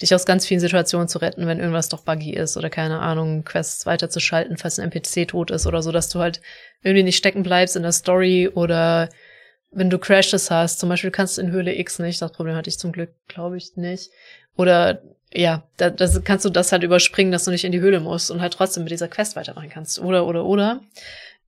dich 0.01 0.13
aus 0.13 0.27
ganz 0.27 0.45
vielen 0.45 0.59
Situationen 0.59 1.07
zu 1.07 1.19
retten, 1.19 1.47
wenn 1.47 1.61
irgendwas 1.61 1.89
doch 1.89 2.03
buggy 2.03 2.33
ist 2.33 2.57
oder 2.57 2.69
keine 2.69 2.99
Ahnung, 2.99 3.45
Quests 3.45 3.87
weiterzuschalten, 3.87 4.57
falls 4.57 4.81
ein 4.81 4.91
NPC 4.91 5.29
tot 5.29 5.53
ist 5.53 5.67
oder 5.67 5.83
so, 5.83 5.93
dass 5.93 6.09
du 6.09 6.19
halt 6.19 6.41
irgendwie 6.83 7.05
nicht 7.05 7.19
stecken 7.19 7.45
bleibst 7.45 7.77
in 7.77 7.83
der 7.85 7.93
Story 7.93 8.49
oder 8.53 9.09
wenn 9.73 9.91
du 9.91 9.99
Crashes 9.99 10.51
hast, 10.51 10.79
zum 10.79 10.89
Beispiel 10.89 11.11
kannst 11.11 11.39
du 11.39 11.43
in 11.43 11.51
Höhle 11.51 11.77
X 11.79 11.99
nicht, 11.99 12.21
das 12.21 12.33
Problem 12.33 12.55
hatte 12.55 12.69
ich 12.69 12.79
zum 12.79 12.93
Glück, 12.93 13.11
glaube 13.27 13.57
ich, 13.57 13.77
nicht. 13.77 14.11
Oder 14.57 15.03
ja, 15.33 15.63
da, 15.79 15.91
das 15.91 16.23
kannst 16.25 16.45
du 16.45 16.51
das 16.51 16.73
halt 16.73 16.83
überspringen, 16.83 17.33
dass 17.33 17.45
du 17.45 17.51
nicht 17.51 17.65
in 17.65 17.73
die 17.73 17.81
Höhle 17.81 18.01
musst 18.01 18.31
und 18.31 18.41
halt 18.41 18.53
trotzdem 18.53 18.85
mit 18.85 18.93
dieser 18.93 19.09
Quest 19.09 19.35
weitermachen 19.35 19.71
kannst. 19.71 19.99
Oder, 19.99 20.27
oder, 20.27 20.45
oder. 20.45 20.83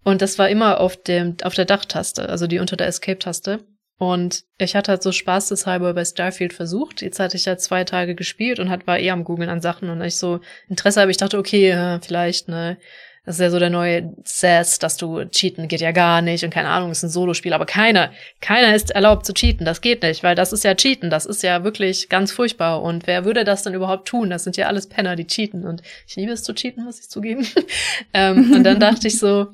Und 0.04 0.22
das 0.22 0.38
war 0.38 0.48
immer 0.48 0.80
auf 0.80 0.96
dem, 0.96 1.36
auf 1.42 1.54
der 1.54 1.66
Dachtaste, 1.66 2.28
also 2.28 2.46
die 2.46 2.58
unter 2.58 2.76
der 2.76 2.86
Escape-Taste. 2.86 3.60
Und 3.96 4.44
ich 4.58 4.74
hatte 4.74 4.90
halt 4.90 5.02
so 5.02 5.12
spaßeshalber 5.12 5.94
bei 5.94 6.04
Starfield 6.04 6.52
versucht. 6.52 7.00
Jetzt 7.00 7.20
hatte 7.20 7.36
ich 7.36 7.44
ja 7.44 7.56
zwei 7.56 7.84
Tage 7.84 8.14
gespielt 8.14 8.58
und 8.58 8.68
hat, 8.68 8.86
war 8.86 8.98
eher 8.98 9.12
am 9.12 9.24
Googeln 9.24 9.48
an 9.48 9.60
Sachen 9.60 9.88
und 9.88 10.00
ich 10.02 10.16
so 10.16 10.40
Interesse 10.68 11.00
habe, 11.00 11.10
ich 11.10 11.16
dachte, 11.16 11.38
okay, 11.38 11.98
vielleicht, 12.02 12.48
ne, 12.48 12.76
das 13.24 13.36
ist 13.36 13.40
ja 13.40 13.50
so 13.50 13.58
der 13.58 13.70
neue 13.70 14.12
Sass, 14.24 14.78
dass 14.78 14.96
du 14.96 15.24
cheaten 15.24 15.66
geht 15.68 15.80
ja 15.80 15.92
gar 15.92 16.20
nicht 16.20 16.44
und 16.44 16.50
keine 16.50 16.68
Ahnung, 16.68 16.90
ist 16.90 17.02
ein 17.02 17.08
Solospiel, 17.08 17.52
aber 17.52 17.66
keiner, 17.66 18.12
keiner 18.40 18.74
ist 18.74 18.90
erlaubt 18.90 19.24
zu 19.24 19.32
cheaten, 19.32 19.64
das 19.64 19.80
geht 19.80 20.02
nicht, 20.02 20.22
weil 20.22 20.34
das 20.34 20.52
ist 20.52 20.64
ja 20.64 20.74
cheaten, 20.74 21.08
das 21.08 21.24
ist 21.24 21.42
ja 21.42 21.64
wirklich 21.64 22.08
ganz 22.08 22.32
furchtbar 22.32 22.82
und 22.82 23.06
wer 23.06 23.24
würde 23.24 23.44
das 23.44 23.62
denn 23.62 23.74
überhaupt 23.74 24.08
tun? 24.08 24.30
Das 24.30 24.44
sind 24.44 24.56
ja 24.56 24.66
alles 24.66 24.88
Penner, 24.88 25.16
die 25.16 25.26
cheaten 25.26 25.64
und 25.64 25.82
ich 26.06 26.16
liebe 26.16 26.32
es 26.32 26.42
zu 26.42 26.54
cheaten, 26.54 26.84
muss 26.84 27.00
ich 27.00 27.08
zugeben. 27.08 27.46
ähm, 28.14 28.52
und 28.52 28.64
dann 28.64 28.78
dachte 28.78 29.08
ich 29.08 29.18
so, 29.18 29.48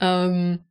ähm, 0.00 0.64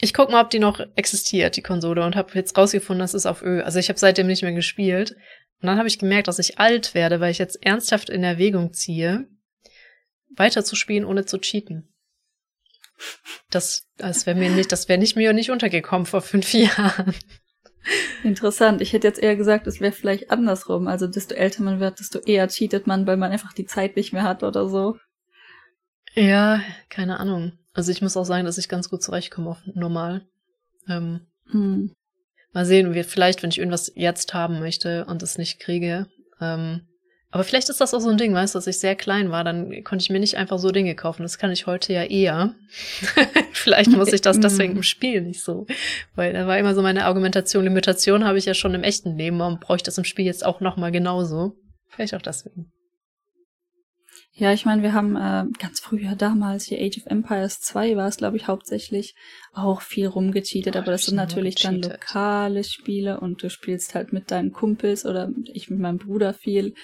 ich 0.00 0.14
guck 0.14 0.30
mal, 0.30 0.42
ob 0.42 0.50
die 0.50 0.58
noch 0.58 0.80
existiert, 0.96 1.56
die 1.56 1.62
Konsole, 1.62 2.04
und 2.04 2.14
habe 2.14 2.30
jetzt 2.34 2.56
rausgefunden, 2.56 3.00
das 3.00 3.14
ist 3.14 3.26
auf 3.26 3.42
Ö. 3.42 3.62
Also 3.62 3.78
ich 3.78 3.88
habe 3.88 3.98
seitdem 3.98 4.26
nicht 4.26 4.42
mehr 4.42 4.52
gespielt. 4.52 5.16
Und 5.60 5.66
dann 5.66 5.78
habe 5.78 5.88
ich 5.88 5.98
gemerkt, 5.98 6.28
dass 6.28 6.38
ich 6.38 6.58
alt 6.58 6.94
werde, 6.94 7.20
weil 7.20 7.30
ich 7.30 7.38
jetzt 7.38 7.64
ernsthaft 7.64 8.10
in 8.10 8.22
Erwägung 8.22 8.72
ziehe, 8.72 9.26
weiter 10.38 10.64
zu 10.64 10.76
spielen, 10.76 11.04
ohne 11.04 11.24
zu 11.24 11.38
cheaten. 11.38 11.92
Das, 13.50 13.86
das 13.96 14.26
wäre 14.26 14.36
mir 14.36 14.50
nicht, 14.50 14.72
das 14.72 14.88
wäre 14.88 14.98
nicht 14.98 15.16
mir 15.16 15.32
nicht 15.32 15.50
untergekommen 15.50 16.06
vor 16.06 16.20
fünf 16.20 16.52
Jahren. 16.52 17.14
Interessant. 18.22 18.80
Ich 18.82 18.92
hätte 18.92 19.06
jetzt 19.06 19.20
eher 19.20 19.36
gesagt, 19.36 19.66
es 19.66 19.80
wäre 19.80 19.92
vielleicht 19.92 20.30
andersrum. 20.30 20.88
Also 20.88 21.06
desto 21.06 21.34
älter 21.34 21.62
man 21.62 21.80
wird, 21.80 22.00
desto 22.00 22.18
eher 22.18 22.48
cheatet 22.48 22.86
man, 22.86 23.06
weil 23.06 23.16
man 23.16 23.30
einfach 23.30 23.52
die 23.52 23.66
Zeit 23.66 23.96
nicht 23.96 24.12
mehr 24.12 24.24
hat 24.24 24.42
oder 24.42 24.68
so. 24.68 24.98
Ja, 26.14 26.60
keine 26.88 27.20
Ahnung. 27.20 27.52
Also 27.72 27.92
ich 27.92 28.02
muss 28.02 28.16
auch 28.16 28.24
sagen, 28.24 28.44
dass 28.44 28.58
ich 28.58 28.68
ganz 28.68 28.90
gut 28.90 29.02
zurechtkomme 29.02 29.50
auf 29.50 29.58
normal. 29.74 30.26
Ähm, 30.88 31.28
Hm. 31.50 31.94
Mal 32.52 32.64
sehen, 32.64 32.92
vielleicht, 33.04 33.42
wenn 33.42 33.50
ich 33.50 33.58
irgendwas 33.58 33.92
jetzt 33.94 34.34
haben 34.34 34.58
möchte 34.58 35.04
und 35.06 35.22
es 35.22 35.38
nicht 35.38 35.60
kriege. 35.60 36.06
Ähm, 36.40 36.88
aber 37.30 37.44
vielleicht 37.44 37.68
ist 37.68 37.80
das 37.80 37.92
auch 37.92 38.00
so 38.00 38.08
ein 38.08 38.16
Ding, 38.16 38.32
weißt 38.32 38.54
du, 38.54 38.58
dass 38.58 38.66
ich 38.66 38.78
sehr 38.78 38.96
klein 38.96 39.30
war, 39.30 39.44
dann 39.44 39.84
konnte 39.84 40.02
ich 40.02 40.08
mir 40.08 40.18
nicht 40.18 40.38
einfach 40.38 40.58
so 40.58 40.70
Dinge 40.70 40.94
kaufen. 40.94 41.22
Das 41.22 41.36
kann 41.36 41.50
ich 41.50 41.66
heute 41.66 41.92
ja 41.92 42.04
eher. 42.04 42.54
vielleicht 43.52 43.90
muss 43.90 44.12
ich 44.14 44.22
das 44.22 44.40
deswegen 44.40 44.76
im 44.76 44.82
Spiel 44.82 45.20
nicht 45.20 45.42
so. 45.42 45.66
Weil 46.14 46.32
da 46.32 46.46
war 46.46 46.58
immer 46.58 46.74
so 46.74 46.80
meine 46.80 47.04
Argumentation, 47.04 47.64
Limitation 47.64 48.24
habe 48.24 48.38
ich 48.38 48.46
ja 48.46 48.54
schon 48.54 48.74
im 48.74 48.82
echten 48.82 49.16
Leben 49.18 49.42
und 49.42 49.60
bräuchte 49.60 49.88
das 49.88 49.98
im 49.98 50.04
Spiel 50.04 50.24
jetzt 50.24 50.44
auch 50.44 50.60
nochmal 50.60 50.90
genauso. 50.90 51.52
Vielleicht 51.88 52.14
auch 52.14 52.22
deswegen. 52.22 52.70
Ja, 54.38 54.52
ich 54.52 54.64
meine, 54.64 54.84
wir 54.84 54.92
haben 54.92 55.16
äh, 55.16 55.46
ganz 55.58 55.80
früher 55.80 56.14
damals 56.14 56.66
hier 56.66 56.78
Age 56.80 56.98
of 56.98 57.06
Empires 57.06 57.60
2 57.60 57.96
war 57.96 58.06
es, 58.06 58.18
glaube 58.18 58.36
ich, 58.36 58.46
hauptsächlich 58.46 59.16
auch 59.52 59.82
viel 59.82 60.06
rumgecheatet, 60.06 60.76
Oh, 60.76 60.78
aber 60.78 60.92
das 60.92 61.06
sind 61.06 61.16
natürlich 61.16 61.56
dann 61.56 61.82
lokale 61.82 62.62
Spiele 62.62 63.18
und 63.18 63.42
du 63.42 63.50
spielst 63.50 63.96
halt 63.96 64.12
mit 64.12 64.30
deinen 64.30 64.52
Kumpels 64.52 65.04
oder 65.04 65.32
ich 65.52 65.70
mit 65.70 65.80
meinem 65.80 65.98
Bruder 65.98 66.34
viel 66.34 66.74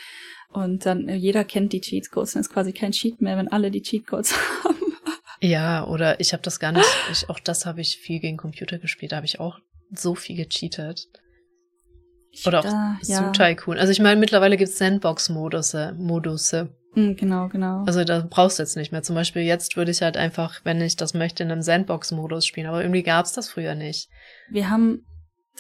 und 0.48 0.85
dann 0.85 1.09
äh, 1.09 1.14
jeder 1.14 1.44
kennt 1.44 1.72
die 1.72 1.81
Cheatcodes, 1.81 2.32
dann 2.32 2.40
ist 2.40 2.52
quasi 2.52 2.72
kein 2.72 2.90
Cheat 2.90 3.20
mehr, 3.20 3.36
wenn 3.36 3.47
alle 3.47 3.70
die 3.70 3.82
Cheatcodes 3.82 4.35
haben. 4.64 4.97
Ja, 5.40 5.86
oder 5.86 6.18
ich 6.18 6.32
habe 6.32 6.43
das 6.43 6.59
gar 6.59 6.72
nicht, 6.72 6.89
ich, 7.12 7.31
auch 7.31 7.39
das 7.39 7.66
habe 7.66 7.81
ich 7.81 7.98
viel 7.98 8.18
gegen 8.18 8.36
Computer 8.36 8.78
gespielt, 8.78 9.12
da 9.12 9.16
habe 9.16 9.26
ich 9.26 9.39
auch 9.39 9.60
so 9.93 10.16
viel 10.16 10.35
gecheatet. 10.35 11.06
Oder 12.47 12.61
auch 12.61 12.65
Da, 12.65 12.97
Zoo 13.02 13.31
Tycoon. 13.32 13.78
Also 13.78 13.93
ich 13.93 14.01
meine, 14.01 14.19
mittlerweile 14.20 14.56
gibt's 14.56 14.78
Sandbox-Modusse. 14.78 15.94
Modusse. 15.98 16.69
Mm, 16.94 17.12
Genau, 17.15 17.48
genau. 17.48 17.85
Also 17.86 18.05
da 18.05 18.27
brauchst 18.28 18.59
du 18.59 18.62
jetzt 18.62 18.77
nicht 18.77 18.93
mehr. 18.93 19.02
Zum 19.02 19.15
Beispiel 19.15 19.43
jetzt 19.43 19.77
würde 19.77 19.90
ich 19.90 20.02
halt 20.02 20.16
einfach, 20.16 20.61
wenn 20.65 20.81
ich 20.81 20.97
das 20.97 21.15
möchte, 21.15 21.43
in 21.43 21.51
einem 21.51 21.62
Sandbox-Modus 21.62 22.47
spielen. 22.47 22.66
Aber 22.66 22.82
irgendwie 22.82 23.02
gab's 23.02 23.32
das 23.32 23.48
früher 23.48 23.74
nicht. 23.74 24.09
Wir 24.51 24.70
haben 24.70 25.05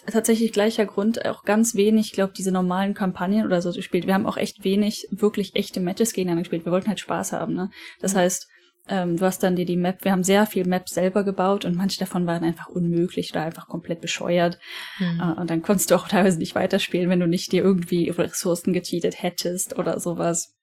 tatsächlich 0.06 0.52
gleicher 0.52 0.84
Grund 0.86 1.24
auch 1.24 1.44
ganz 1.44 1.74
wenig, 1.74 2.06
ich 2.06 2.12
glaube, 2.12 2.32
diese 2.36 2.50
normalen 2.52 2.94
Kampagnen 2.94 3.46
oder 3.46 3.62
so 3.62 3.72
gespielt. 3.72 4.06
Wir 4.06 4.14
haben 4.14 4.26
auch 4.26 4.36
echt 4.36 4.62
wenig 4.64 5.06
wirklich 5.10 5.54
echte 5.56 5.80
Matches 5.80 6.12
gegeneinander 6.12 6.42
gespielt. 6.42 6.64
Wir 6.64 6.72
wollten 6.72 6.88
halt 6.88 7.00
Spaß 7.00 7.32
haben, 7.32 7.54
ne? 7.54 7.70
Das 8.00 8.14
Mhm. 8.14 8.18
heißt, 8.18 8.48
ähm, 8.88 9.16
du 9.16 9.24
hast 9.24 9.42
dann 9.42 9.56
dir 9.56 9.64
die 9.64 9.76
Map, 9.76 10.04
wir 10.04 10.12
haben 10.12 10.24
sehr 10.24 10.46
viel 10.46 10.66
Maps 10.66 10.92
selber 10.92 11.24
gebaut 11.24 11.64
und 11.64 11.74
manche 11.76 11.98
davon 11.98 12.26
waren 12.26 12.44
einfach 12.44 12.68
unmöglich 12.68 13.30
oder 13.32 13.42
einfach 13.42 13.66
komplett 13.66 14.00
bescheuert. 14.00 14.58
Hm. 14.98 15.20
Äh, 15.20 15.40
und 15.40 15.50
dann 15.50 15.62
konntest 15.62 15.90
du 15.90 15.94
auch 15.94 16.08
teilweise 16.08 16.38
nicht 16.38 16.54
weiterspielen, 16.54 17.08
wenn 17.08 17.20
du 17.20 17.26
nicht 17.26 17.52
dir 17.52 17.62
irgendwie 17.62 18.10
Ressourcen 18.10 18.72
gecheatet 18.72 19.22
hättest 19.22 19.78
oder 19.78 20.00
sowas. 20.00 20.54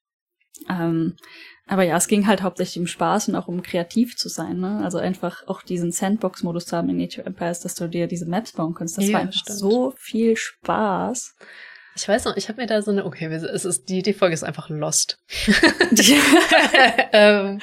Ähm, 0.70 1.16
aber 1.68 1.84
ja, 1.84 1.96
es 1.96 2.08
ging 2.08 2.28
halt 2.28 2.42
hauptsächlich 2.42 2.80
um 2.80 2.88
Spaß 2.88 3.30
und 3.30 3.36
auch 3.36 3.48
um 3.48 3.64
kreativ 3.64 4.18
zu 4.18 4.28
sein, 4.28 4.60
ne? 4.60 4.82
Also 4.84 4.98
einfach 4.98 5.48
auch 5.48 5.62
diesen 5.62 5.92
Sandbox-Modus 5.92 6.66
zu 6.66 6.76
haben 6.76 6.90
in 6.90 7.02
Age 7.02 7.20
of 7.20 7.26
Empires, 7.26 7.62
dass 7.62 7.76
du 7.76 7.88
dir 7.88 8.08
diese 8.08 8.26
Maps 8.26 8.52
bauen 8.52 8.74
kannst. 8.74 8.98
Das 8.98 9.08
Ja, 9.08 9.14
war 9.14 9.22
einfach 9.22 9.40
stimmt. 9.40 9.60
so 9.60 9.94
viel 9.98 10.36
Spaß. 10.36 11.36
Ich 11.96 12.08
weiß 12.08 12.26
noch, 12.26 12.36
ich 12.38 12.50
habe 12.50 12.62
mir 12.62 12.68
da 12.68 12.82
so 12.82 12.92
eine, 12.92 13.06
okay, 13.06 13.26
es 13.28 13.66
ist, 13.66 13.90
die, 13.90 14.02
die 14.02 14.14
Folge 14.14 14.34
ist 14.34 14.44
einfach 14.44 14.70
lost. 14.70 15.18
ähm, 17.14 17.60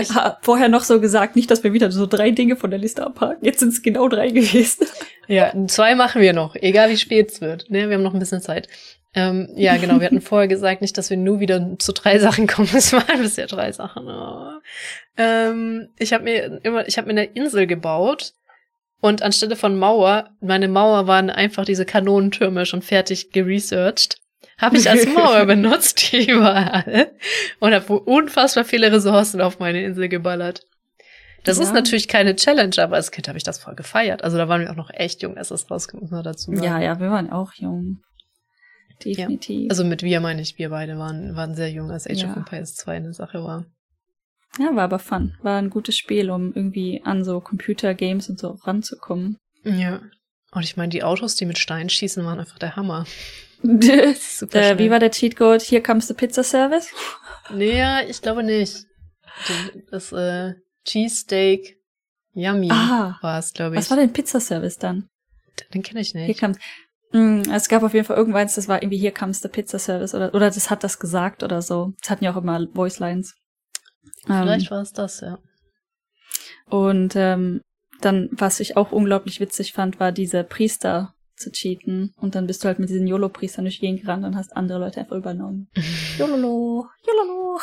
Ich 0.00 0.14
habe 0.14 0.36
vorher 0.42 0.68
noch 0.68 0.82
so 0.82 1.00
gesagt, 1.00 1.36
nicht, 1.36 1.50
dass 1.50 1.64
wir 1.64 1.72
wieder 1.72 1.90
so 1.90 2.06
drei 2.06 2.30
Dinge 2.30 2.56
von 2.56 2.70
der 2.70 2.78
Liste 2.78 3.04
abhaken. 3.04 3.44
Jetzt 3.44 3.60
sind 3.60 3.70
es 3.70 3.82
genau 3.82 4.08
drei 4.08 4.30
gewesen. 4.30 4.86
Ja, 5.26 5.52
zwei 5.66 5.94
machen 5.94 6.20
wir 6.20 6.32
noch, 6.32 6.54
egal 6.56 6.90
wie 6.90 6.96
spät 6.96 7.30
es 7.30 7.40
wird. 7.40 7.70
Ne, 7.70 7.88
wir 7.88 7.96
haben 7.96 8.02
noch 8.02 8.14
ein 8.14 8.20
bisschen 8.20 8.42
Zeit. 8.42 8.68
Ähm, 9.14 9.48
ja, 9.54 9.76
genau, 9.76 10.00
wir 10.00 10.06
hatten 10.06 10.20
vorher 10.22 10.48
gesagt, 10.48 10.82
nicht, 10.82 10.98
dass 10.98 11.10
wir 11.10 11.16
nur 11.16 11.40
wieder 11.40 11.78
zu 11.78 11.92
drei 11.92 12.18
Sachen 12.18 12.46
kommen. 12.46 12.68
Es 12.74 12.92
waren 12.92 13.22
bisher 13.22 13.46
drei 13.46 13.72
Sachen. 13.72 14.08
Oh. 14.08 14.58
Ähm, 15.16 15.88
ich 15.98 16.12
habe 16.12 16.24
mir 16.24 16.60
immer, 16.64 16.86
ich 16.88 16.98
habe 16.98 17.06
mir 17.06 17.20
eine 17.20 17.24
Insel 17.24 17.66
gebaut 17.66 18.34
und 19.00 19.22
anstelle 19.22 19.56
von 19.56 19.78
Mauer, 19.78 20.30
meine 20.40 20.68
Mauer 20.68 21.06
waren 21.06 21.30
einfach 21.30 21.64
diese 21.64 21.84
Kanonentürme 21.84 22.66
schon 22.66 22.82
fertig 22.82 23.30
geresearched. 23.32 24.18
Habe 24.58 24.76
ich 24.76 24.88
als 24.88 25.06
Mauer 25.14 25.44
benutzt, 25.46 26.12
die 26.12 26.30
überall. 26.30 27.10
Und 27.60 27.74
habe 27.74 28.00
unfassbar 28.00 28.64
viele 28.64 28.90
Ressourcen 28.92 29.40
auf 29.40 29.58
meine 29.58 29.82
Insel 29.82 30.08
geballert. 30.08 30.62
Das 31.44 31.58
Ja. 31.58 31.64
ist 31.64 31.74
natürlich 31.74 32.08
keine 32.08 32.36
Challenge, 32.36 32.74
aber 32.78 32.96
als 32.96 33.10
Kind 33.10 33.28
habe 33.28 33.36
ich 33.36 33.44
das 33.44 33.58
voll 33.58 33.74
gefeiert. 33.74 34.24
Also 34.24 34.38
da 34.38 34.48
waren 34.48 34.62
wir 34.62 34.70
auch 34.70 34.76
noch 34.76 34.90
echt 34.90 35.22
jung, 35.22 35.36
als 35.36 35.48
das 35.48 35.68
muss 35.68 36.10
man 36.10 36.22
dazu 36.24 36.52
sagen. 36.54 36.62
Ja, 36.64 36.80
ja, 36.80 37.00
wir 37.00 37.10
waren 37.10 37.30
auch 37.30 37.52
jung. 37.54 38.00
definitiv. 39.04 39.64
Ja. 39.64 39.70
Also 39.70 39.84
mit 39.84 40.02
wir 40.02 40.20
meine 40.20 40.40
ich, 40.40 40.56
wir 40.56 40.70
beide 40.70 40.96
waren, 40.98 41.34
waren 41.36 41.54
sehr 41.54 41.70
jung, 41.70 41.90
als 41.90 42.06
Age 42.08 42.22
Ja. 42.22 42.30
of 42.30 42.36
Empires 42.36 42.74
2 42.76 42.96
eine 42.96 43.12
Sache 43.12 43.42
war. 43.44 43.66
Ja, 44.58 44.74
war 44.76 44.84
aber 44.84 45.00
fun. 45.00 45.36
War 45.42 45.58
ein 45.58 45.68
gutes 45.68 45.98
Spiel, 45.98 46.30
um 46.30 46.52
irgendwie 46.54 47.02
an 47.04 47.24
so 47.24 47.40
Computergames 47.40 48.30
und 48.30 48.38
so 48.38 48.50
ranzukommen. 48.64 49.36
Ja. 49.64 50.00
Und 50.52 50.62
ich 50.62 50.76
meine, 50.76 50.90
die 50.90 51.02
Autos, 51.02 51.34
die 51.34 51.44
mit 51.44 51.58
Steinen 51.58 51.90
schießen, 51.90 52.24
waren 52.24 52.38
einfach 52.38 52.58
der 52.60 52.76
Hammer. 52.76 53.04
Super 53.64 54.60
äh, 54.72 54.78
wie 54.78 54.90
war 54.90 54.98
der 54.98 55.10
Cheatcode? 55.10 55.62
Here 55.62 55.82
comes 55.82 56.06
the 56.08 56.14
pizza 56.14 56.42
service. 56.44 56.88
Nee, 57.50 57.82
ich 58.08 58.20
glaube 58.20 58.42
nicht. 58.42 58.84
Das 59.90 60.12
äh, 60.12 60.54
Cheesesteak 60.84 61.78
Yummy 62.34 62.68
Ah, 62.70 63.16
war 63.22 63.38
es, 63.38 63.52
glaube 63.52 63.74
ich. 63.74 63.80
was 63.80 63.90
war 63.90 63.96
denn 63.96 64.12
Pizza 64.12 64.40
Service 64.40 64.76
dann? 64.78 65.08
Den 65.72 65.82
kenne 65.82 66.00
ich 66.00 66.10
Hier 66.10 66.26
nicht. 66.26 66.40
comes. 66.40 66.58
Mm, 67.12 67.42
es 67.52 67.68
gab 67.68 67.82
auf 67.84 67.94
jeden 67.94 68.04
Fall 68.04 68.16
irgendwann, 68.16 68.48
das 68.52 68.66
war 68.68 68.82
irgendwie 68.82 68.98
Here 68.98 69.12
comes 69.14 69.40
the 69.40 69.48
Pizza 69.48 69.78
Service 69.78 70.14
oder 70.14 70.34
oder 70.34 70.50
das 70.50 70.68
hat 70.68 70.82
das 70.84 70.98
gesagt 70.98 71.42
oder 71.42 71.62
so. 71.62 71.92
Das 72.00 72.10
hatten 72.10 72.24
ja 72.24 72.32
auch 72.32 72.36
immer 72.42 72.66
Voice 72.74 72.98
Lines. 72.98 73.34
Ähm, 74.28 74.42
Vielleicht 74.42 74.70
war 74.70 74.82
es 74.82 74.92
das, 74.92 75.20
ja. 75.20 75.38
Und 76.66 77.14
ähm, 77.16 77.60
dann, 78.00 78.28
was 78.32 78.60
ich 78.60 78.76
auch 78.76 78.90
unglaublich 78.92 79.40
witzig 79.40 79.72
fand, 79.72 80.00
war 80.00 80.12
diese 80.12 80.44
Priester 80.44 81.13
zu 81.36 81.50
cheaten. 81.50 82.14
Und 82.16 82.34
dann 82.34 82.46
bist 82.46 82.62
du 82.62 82.68
halt 82.68 82.78
mit 82.78 82.88
diesen 82.88 83.06
YOLO-Priestern 83.06 83.64
durch 83.64 83.76
die 83.76 83.86
Gegend 83.86 84.02
gerannt 84.02 84.24
und 84.24 84.36
hast 84.36 84.56
andere 84.56 84.78
Leute 84.78 85.00
einfach 85.00 85.16
übernommen. 85.16 85.68
YOLO, 86.18 86.88
YOLO. 87.06 87.60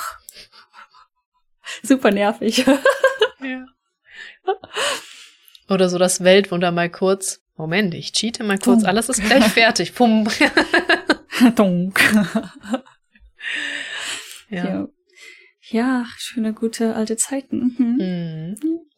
Super 1.84 2.12
nervig. 2.12 2.66
Ja. 3.44 3.66
Oder 5.68 5.90
so 5.90 5.98
das 5.98 6.24
Weltwunder 6.24 6.72
mal 6.72 6.92
kurz. 6.92 7.42
Moment, 7.56 7.96
ich 7.96 8.12
cheate 8.12 8.44
mal 8.44 8.60
kurz, 8.60 8.82
Pum. 8.82 8.86
alles 8.86 9.10
ist 9.10 9.24
gleich 9.24 9.46
fertig. 9.46 9.96
Pum. 9.96 10.28
Donk. 11.56 12.00
ja. 14.50 14.66
ja. 14.66 14.88
ja, 15.70 16.06
schöne, 16.18 16.54
gute 16.54 16.94
alte 16.96 17.18
Zeiten. 17.18 17.76
Mhm. 17.80 18.56
Mhm. 18.62 18.91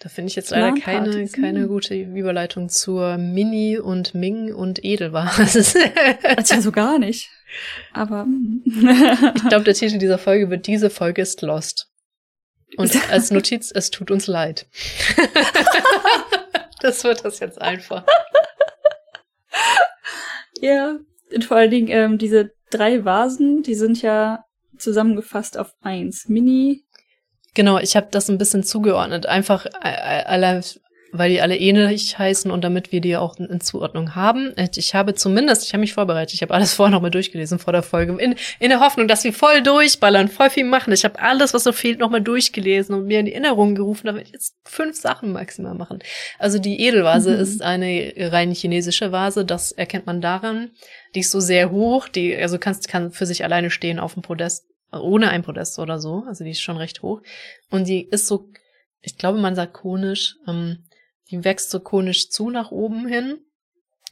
Da 0.00 0.08
finde 0.08 0.30
ich 0.30 0.36
jetzt 0.36 0.50
leider 0.50 0.72
keine, 0.80 1.10
LAN-Partys, 1.10 1.32
keine 1.34 1.68
gute 1.68 1.94
Überleitung 1.94 2.70
zur 2.70 3.18
Mini 3.18 3.78
und 3.78 4.14
Ming 4.14 4.52
und 4.54 4.82
Edelware. 4.82 5.30
Also 6.36 6.60
so 6.60 6.72
gar 6.72 6.98
nicht. 6.98 7.28
Aber 7.92 8.24
mm. 8.24 8.62
ich 8.64 9.48
glaube, 9.48 9.64
der 9.64 9.74
Titel 9.74 9.98
dieser 9.98 10.16
Folge 10.16 10.48
wird 10.48 10.66
Diese 10.66 10.88
Folge 10.88 11.20
ist 11.20 11.42
Lost. 11.42 11.90
Und 12.78 12.96
als 13.10 13.30
Notiz, 13.30 13.70
es 13.74 13.90
tut 13.90 14.10
uns 14.10 14.26
leid. 14.26 14.66
das 16.80 17.04
wird 17.04 17.22
das 17.22 17.40
jetzt 17.40 17.60
einfach. 17.60 18.06
ja, 20.62 20.98
und 21.34 21.44
vor 21.44 21.58
allen 21.58 21.70
Dingen 21.70 21.88
ähm, 21.90 22.16
diese 22.16 22.52
drei 22.70 23.04
Vasen, 23.04 23.62
die 23.62 23.74
sind 23.74 24.00
ja 24.00 24.44
zusammengefasst 24.78 25.58
auf 25.58 25.74
eins. 25.82 26.26
Mini, 26.26 26.84
Genau, 27.54 27.78
ich 27.78 27.96
habe 27.96 28.08
das 28.10 28.28
ein 28.28 28.38
bisschen 28.38 28.62
zugeordnet. 28.62 29.26
Einfach 29.26 29.66
äh, 29.66 29.70
äh, 29.82 30.24
alle, 30.24 30.60
weil 31.12 31.30
die 31.30 31.40
alle 31.40 31.56
ähnlich 31.56 32.16
heißen 32.16 32.48
und 32.52 32.62
damit 32.62 32.92
wir 32.92 33.00
die 33.00 33.16
auch 33.16 33.36
in, 33.38 33.60
Zuordnung 33.60 34.14
haben. 34.14 34.54
Ich 34.76 34.94
habe 34.94 35.14
zumindest, 35.14 35.64
ich 35.64 35.72
habe 35.72 35.80
mich 35.80 35.92
vorbereitet, 35.94 36.34
ich 36.34 36.42
habe 36.42 36.54
alles 36.54 36.72
vorher 36.74 36.92
nochmal 36.92 37.10
durchgelesen 37.10 37.58
vor 37.58 37.72
der 37.72 37.82
Folge, 37.82 38.16
in, 38.22 38.36
in 38.60 38.68
der 38.68 38.78
Hoffnung, 38.78 39.08
dass 39.08 39.24
wir 39.24 39.32
voll 39.32 39.62
durchballern, 39.62 40.28
voll 40.28 40.50
viel 40.50 40.64
machen. 40.64 40.92
Ich 40.92 41.04
habe 41.04 41.18
alles, 41.20 41.52
was 41.52 41.64
so 41.64 41.72
fehlt, 41.72 41.98
nochmal 41.98 42.20
durchgelesen 42.20 42.94
und 42.94 43.06
mir 43.06 43.18
in 43.18 43.26
die 43.26 43.32
Erinnerung 43.32 43.74
gerufen, 43.74 44.06
damit 44.06 44.28
ich 44.28 44.32
jetzt 44.32 44.54
fünf 44.64 44.96
Sachen 44.96 45.32
maximal 45.32 45.74
machen. 45.74 45.98
Also 46.38 46.60
die 46.60 46.80
Edelvase 46.86 47.34
Mhm. 47.34 47.40
ist 47.40 47.62
eine 47.62 48.12
rein 48.16 48.52
chinesische 48.52 49.10
Vase, 49.10 49.44
das 49.44 49.72
erkennt 49.72 50.06
man 50.06 50.20
daran. 50.20 50.70
Die 51.16 51.20
ist 51.20 51.32
so 51.32 51.40
sehr 51.40 51.72
hoch, 51.72 52.06
die, 52.06 52.36
also 52.36 52.58
kannst, 52.58 52.86
kann 52.86 53.10
für 53.10 53.26
sich 53.26 53.42
alleine 53.42 53.70
stehen 53.70 53.98
auf 53.98 54.14
dem 54.14 54.22
Podest, 54.22 54.66
ohne 54.92 55.30
ein 55.30 55.42
Podest 55.42 55.78
oder 55.78 55.98
so. 55.98 56.24
Also 56.26 56.44
die 56.44 56.50
ist 56.50 56.60
schon 56.60 56.76
recht 56.76 57.02
hoch. 57.02 57.22
Und 57.70 57.86
die 57.88 58.02
ist 58.08 58.26
so, 58.26 58.48
ich 59.00 59.16
glaube, 59.16 59.38
man 59.38 59.54
sagt 59.54 59.74
konisch, 59.74 60.36
ähm, 60.46 60.84
die 61.30 61.44
wächst 61.44 61.70
so 61.70 61.80
konisch 61.80 62.30
zu 62.30 62.50
nach 62.50 62.70
oben 62.70 63.06
hin, 63.06 63.38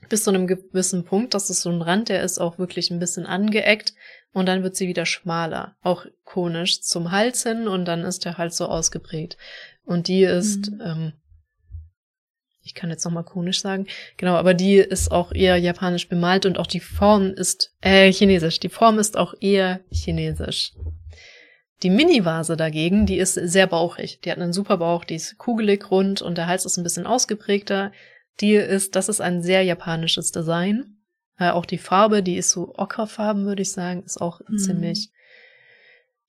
bis 0.09 0.25
zu 0.25 0.31
einem 0.31 0.47
gewissen 0.47 1.05
Punkt. 1.05 1.35
Das 1.35 1.51
ist 1.51 1.63
so 1.63 1.71
ein 1.71 1.83
Rand, 1.83 2.09
der 2.09 2.23
ist 2.23 2.39
auch 2.39 2.59
wirklich 2.59 2.91
ein 2.91 3.01
bisschen 3.01 3.27
angeeckt. 3.27 3.95
Und 4.33 4.47
dann 4.47 4.63
wird 4.63 4.77
sie 4.77 4.87
wieder 4.89 5.07
schmaler, 5.07 5.77
auch 5.83 6.07
konisch 6.25 6.83
zum 6.83 7.11
Hals 7.11 7.43
hin 7.43 7.67
und 7.67 7.87
dann 7.87 8.05
ist 8.05 8.25
der 8.25 8.37
Hals 8.39 8.57
so 8.59 8.67
ausgeprägt. 8.67 9.37
Und 9.85 10.07
die 10.07 10.23
ist, 10.23 10.71
Mhm. 10.71 10.83
ähm, 10.85 11.13
ich 12.69 12.75
kann 12.75 12.91
jetzt 12.91 13.05
nochmal 13.07 13.25
konisch 13.25 13.63
sagen, 13.63 13.87
genau, 14.19 14.35
aber 14.35 14.53
die 14.53 14.77
ist 14.77 15.11
auch 15.11 15.33
eher 15.33 15.57
japanisch 15.57 16.07
bemalt 16.07 16.45
und 16.45 16.59
auch 16.59 16.67
die 16.67 16.81
Form 16.81 17.33
ist, 17.33 17.73
äh, 17.81 18.13
chinesisch. 18.13 18.61
Die 18.61 18.69
Form 18.69 18.99
ist 18.99 19.17
auch 19.17 19.33
eher 19.41 19.81
chinesisch. 19.91 20.73
Die 21.83 21.89
Mini-Vase 21.89 22.59
dagegen, 22.59 23.07
die 23.07 23.17
ist 23.17 23.35
sehr 23.35 23.67
bauchig. 23.67 24.21
Die 24.21 24.31
hat 24.31 24.39
einen 24.39 24.53
super 24.53 24.77
Bauch, 24.77 25.05
die 25.05 25.15
ist 25.15 25.39
kugelig 25.39 25.91
rund 25.91 26.21
und 26.21 26.37
der 26.37 26.47
Hals 26.47 26.67
ist 26.67 26.77
ein 26.77 26.83
bisschen 26.83 27.07
ausgeprägter. 27.07 27.91
Die 28.41 28.53
ist, 28.55 28.97
das 28.97 29.09
ist 29.09 29.23
ein 29.23 29.41
sehr 29.43 29.63
japanisches 29.63 30.31
Design. 30.31 30.99
Äh, 31.39 31.51
auch 31.51 31.65
die 31.65 31.79
Farbe, 31.79 32.23
die 32.23 32.37
ist 32.37 32.51
so 32.51 32.75
ockerfarben, 32.77 33.47
würde 33.47 33.63
ich 33.63 33.73
sagen, 33.73 34.03
ist 34.05 34.21
auch 34.21 34.41
Mhm. 34.47 34.59
ziemlich 34.59 35.09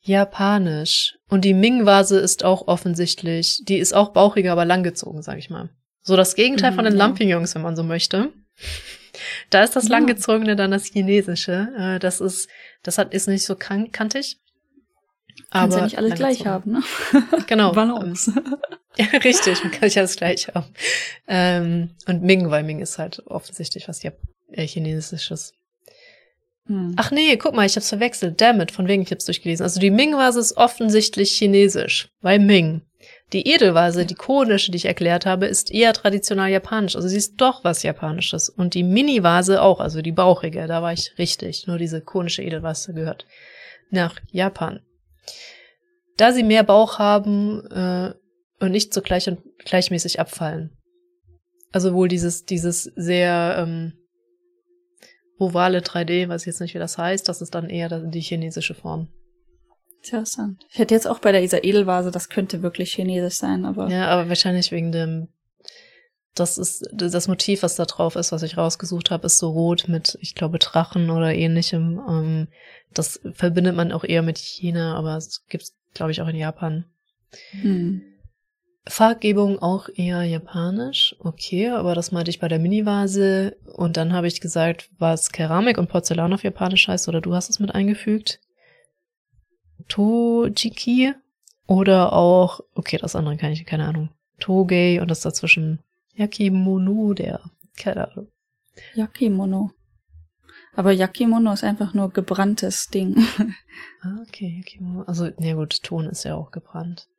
japanisch. 0.02 1.18
Und 1.30 1.44
die 1.46 1.54
Ming-Vase 1.54 2.18
ist 2.18 2.46
auch 2.46 2.68
offensichtlich, 2.68 3.62
die 3.68 3.78
ist 3.78 3.94
auch 3.94 4.10
bauchiger, 4.14 4.54
aber 4.54 4.66
langgezogen, 4.66 5.22
sag 5.22 5.38
ich 5.38 5.50
mal. 5.50 5.70
So 6.10 6.16
das 6.16 6.34
Gegenteil 6.34 6.74
von 6.74 6.86
den 6.86 6.94
Mhm, 6.96 7.00
ja. 7.00 7.06
Lampignons, 7.06 7.54
wenn 7.54 7.62
man 7.62 7.76
so 7.76 7.84
möchte. 7.84 8.34
Da 9.52 9.64
ist 9.64 9.76
das 9.76 9.84
Ja. 9.86 9.92
langgezogene 9.92 10.56
dann 10.56 10.72
das 10.72 10.86
chinesische. 10.86 11.68
Äh, 11.78 12.00
das 12.00 12.20
ist, 12.20 12.50
das 12.82 12.98
hat, 12.98 13.14
ist 13.14 13.28
nicht 13.28 13.46
so 13.46 13.56
kan 13.56 13.92
kantig. 13.92 14.38
kannst 15.52 15.78
ja 15.78 15.84
nicht 15.84 15.98
alles 16.00 16.16
gleich 16.16 16.48
haben, 16.48 16.72
ne? 16.72 16.84
Genau. 17.48 17.72
Balance. 17.74 18.34
Ja, 18.98 19.06
richtig, 19.20 19.64
man 19.64 19.72
kann 19.72 19.84
nicht 19.84 19.98
alles 20.00 20.16
gleich 20.18 20.48
haben. 20.50 20.66
Ähm, 21.28 21.92
und 22.08 22.24
Ming, 22.24 22.50
weil 22.50 22.64
Ming 22.64 22.82
ist 22.82 22.98
halt 22.98 23.22
offensichtlich 23.28 23.88
was 23.88 24.02
Jap 24.04 24.18
äh, 24.52 24.66
Chinesisches. 24.68 25.54
Hm. 26.66 26.96
Ach 26.98 27.12
nee, 27.12 27.38
guck 27.38 27.54
mal, 27.56 27.66
ich 27.68 27.76
hab's 27.78 27.88
verwechselt. 27.88 28.42
Damit, 28.42 28.72
von 28.72 28.88
wegen, 28.88 29.04
ich 29.04 29.12
hab's 29.12 29.26
durchgelesen. 29.26 29.64
Also 29.64 29.80
die 29.80 29.92
Ming-Vase 29.92 30.40
ist 30.40 30.58
offensichtlich 30.58 31.32
chinesisch, 31.32 32.10
weil 32.22 32.40
Ming. 32.40 32.82
Die 33.32 33.48
Edelvase, 33.48 34.06
die 34.06 34.16
konische, 34.16 34.72
die 34.72 34.78
ich 34.78 34.86
erklärt 34.86 35.26
habe, 35.26 35.46
ist 35.46 35.72
eher 35.72 35.94
traditionell 35.94 36.52
japanisch. 36.52 36.96
Also 36.96 37.08
sie 37.08 37.18
ist 37.18 37.36
doch 37.38 37.64
was 37.64 37.84
Japanisches. 37.84 38.50
Und 38.50 38.74
die 38.74 38.84
Mini-Vase 38.84 39.62
auch, 39.62 39.80
also 39.80 40.02
die 40.02 40.12
bauchige, 40.12 40.66
da 40.66 40.82
war 40.82 40.94
ich 40.94 41.14
richtig. 41.20 41.68
Nur 41.68 41.78
diese 41.78 42.02
konische 42.02 42.42
Edelvase 42.42 42.94
gehört 42.94 43.28
nach 43.92 44.16
Japan. 44.32 44.80
Da 46.18 46.34
sie 46.34 46.44
mehr 46.44 46.64
Bauch 46.64 46.98
haben 46.98 47.66
äh, 47.68 48.14
und 48.60 48.72
nicht 48.72 48.94
so 48.94 49.02
gleich 49.02 49.28
und 49.28 49.40
gleichmäßig 49.64 50.20
abfallen. 50.20 50.76
Also 51.72 51.94
wohl 51.94 52.08
dieses, 52.08 52.46
dieses 52.46 52.84
sehr 52.84 53.58
ähm, 53.60 53.94
ovale 55.38 55.80
3D, 55.80 56.28
weiß 56.28 56.42
ich 56.42 56.48
jetzt 56.48 56.62
nicht, 56.62 56.74
wie 56.74 56.80
das 56.80 56.98
heißt, 56.98 57.30
das 57.30 57.42
ist 57.42 57.54
dann 57.54 57.70
eher 57.70 57.90
die 57.90 58.22
chinesische 58.22 58.74
Form. 58.74 59.08
Interessant. 60.04 60.66
Ich 60.72 60.80
hätte 60.80 60.94
jetzt 60.94 61.08
auch 61.08 61.20
bei 61.20 61.32
der 61.32 61.42
dieser 61.42 61.64
Edelvase, 61.64 62.12
das 62.12 62.30
könnte 62.30 62.62
wirklich 62.62 62.94
chinesisch 62.94 63.36
sein, 63.36 63.66
aber 63.66 63.90
Ja, 63.90 64.08
aber 64.08 64.30
wahrscheinlich 64.30 64.72
wegen 64.72 64.92
dem, 64.92 65.28
das 66.36 66.58
ist 66.58 66.88
das 66.94 67.28
Motiv, 67.28 67.64
was 67.64 67.76
da 67.76 67.86
drauf 67.86 68.16
ist, 68.16 68.32
was 68.32 68.44
ich 68.44 68.58
rausgesucht 68.58 69.12
habe, 69.12 69.26
ist 69.26 69.40
so 69.40 69.50
rot 69.50 69.88
mit, 69.88 70.18
ich 70.22 70.36
glaube, 70.36 70.60
Drachen 70.60 71.10
oder 71.10 71.34
ähnlichem. 71.34 72.02
Ähm, 72.08 72.48
das 72.94 73.20
verbindet 73.34 73.76
man 73.76 73.92
auch 73.92 74.04
eher 74.04 74.22
mit 74.22 74.38
China, 74.38 74.96
aber 74.96 75.18
es 75.18 75.46
gibt's, 75.48 75.76
glaube 75.94 76.12
ich, 76.12 76.22
auch 76.22 76.28
in 76.28 76.38
Japan. 76.38 76.86
hm. 77.62 78.02
Farbgebung 78.88 79.60
auch 79.60 79.88
eher 79.94 80.24
japanisch, 80.24 81.16
okay, 81.20 81.70
aber 81.70 81.94
das 81.94 82.12
meinte 82.12 82.32
ich 82.32 82.40
bei 82.40 82.48
der 82.48 82.60
Mini-Vase. 82.60 83.56
Und 83.76 83.98
dann 83.98 84.14
habe 84.14 84.28
ich 84.28 84.42
gesagt, 84.42 84.90
was 84.98 85.32
Keramik 85.32 85.78
und 85.78 85.90
Porzellan 85.90 86.34
auf 86.34 86.44
Japanisch 86.44 86.88
heißt, 86.88 87.08
oder 87.08 87.22
du 87.22 87.36
hast 87.36 87.50
es 87.50 87.60
mit 87.60 87.76
eingefügt. 87.76 88.40
Tojiki 89.90 91.14
oder 91.68 92.14
auch, 92.14 92.62
okay, 92.74 92.98
das 92.98 93.16
andere 93.16 93.38
kann 93.38 93.52
ich, 93.52 93.66
keine 93.66 93.86
Ahnung. 93.86 94.10
Togei 94.40 95.02
und 95.02 95.12
das 95.12 95.22
dazwischen 95.22 95.80
Yakimono, 96.16 97.14
der, 97.14 97.42
keine 97.78 98.10
Ahnung. 98.10 98.32
Yakimono. 98.96 99.72
Aber 100.74 100.92
Yakimono 100.92 101.52
ist 101.52 101.64
einfach 101.64 101.94
nur 101.94 102.12
gebranntes 102.12 102.88
Ding. 102.88 103.18
Ah, 104.02 104.24
okay, 104.26 104.60
Yakimono. 104.60 105.04
Also, 105.04 105.30
na 105.40 105.54
gut, 105.54 105.84
Ton 105.84 106.06
ist 106.06 106.24
ja 106.24 106.34
auch 106.36 106.52
gebrannt. 106.52 107.10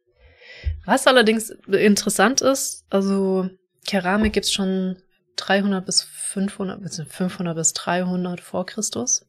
Was 0.87 1.07
allerdings 1.07 1.51
interessant 1.51 2.41
ist, 2.41 2.87
also 2.89 3.51
Keramik 3.87 4.33
gibt's 4.33 4.51
schon 4.53 4.97
300 5.37 5.85
bis 5.85 6.03
500, 6.03 6.81
bis 6.81 7.03
500 7.07 7.55
bis 7.55 7.73
300 7.75 8.41
vor 8.41 8.65
Christus. 8.65 9.27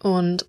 Und 0.00 0.46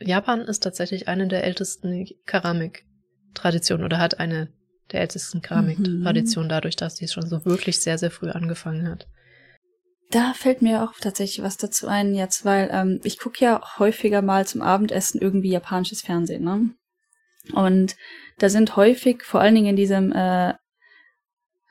Japan 0.00 0.40
ist 0.42 0.62
tatsächlich 0.62 1.08
eine 1.08 1.26
der 1.26 1.44
ältesten 1.44 2.06
Keramiktraditionen 2.26 3.84
oder 3.84 3.98
hat 3.98 4.20
eine 4.20 4.48
der 4.92 5.00
ältesten 5.00 5.42
Keramiktraditionen 5.42 6.48
dadurch, 6.48 6.76
dass 6.76 6.94
die 6.94 7.08
schon 7.08 7.26
so 7.26 7.44
wirklich 7.44 7.80
sehr, 7.80 7.98
sehr 7.98 8.10
früh 8.10 8.30
angefangen 8.30 8.88
hat. 8.88 9.08
Da 10.10 10.34
fällt 10.34 10.62
mir 10.62 10.84
auch 10.84 10.92
tatsächlich 11.00 11.42
was 11.42 11.56
dazu 11.56 11.88
ein 11.88 12.14
jetzt, 12.14 12.44
weil 12.44 12.68
ähm, 12.72 13.00
ich 13.02 13.18
gucke 13.18 13.44
ja 13.44 13.60
häufiger 13.78 14.22
mal 14.22 14.46
zum 14.46 14.62
Abendessen 14.62 15.20
irgendwie 15.20 15.50
japanisches 15.50 16.02
Fernsehen, 16.02 16.44
ne? 16.44 16.70
Und 17.52 17.96
da 18.38 18.48
sind 18.48 18.76
häufig, 18.76 19.22
vor 19.22 19.40
allen 19.40 19.54
Dingen 19.54 19.68
in 19.68 19.76
diesem, 19.76 20.12
äh, 20.12 20.54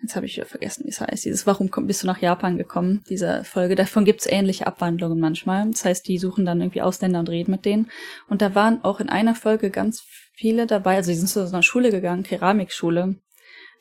jetzt 0.05 0.15
habe 0.15 0.25
ich 0.25 0.41
vergessen, 0.45 0.85
wie 0.85 0.89
es 0.89 1.01
heißt, 1.01 1.25
dieses 1.25 1.45
Warum 1.45 1.69
komm, 1.69 1.87
bist 1.87 2.03
du 2.03 2.07
nach 2.07 2.21
Japan 2.21 2.57
gekommen, 2.57 3.03
diese 3.09 3.43
Folge, 3.43 3.75
davon 3.75 4.05
gibt's 4.05 4.25
ähnliche 4.27 4.67
Abwandlungen 4.67 5.19
manchmal. 5.19 5.69
Das 5.69 5.85
heißt, 5.85 6.07
die 6.07 6.17
suchen 6.17 6.45
dann 6.45 6.61
irgendwie 6.61 6.81
Ausländer 6.81 7.19
und 7.19 7.29
reden 7.29 7.51
mit 7.51 7.65
denen. 7.65 7.91
Und 8.29 8.41
da 8.41 8.55
waren 8.55 8.83
auch 8.83 8.99
in 8.99 9.09
einer 9.09 9.35
Folge 9.35 9.69
ganz 9.69 10.03
viele 10.33 10.67
dabei, 10.67 10.95
also 10.95 11.11
die 11.11 11.17
sind 11.17 11.27
zu 11.27 11.45
so 11.45 11.53
einer 11.53 11.63
Schule 11.63 11.91
gegangen, 11.91 12.23
Keramikschule, 12.23 13.15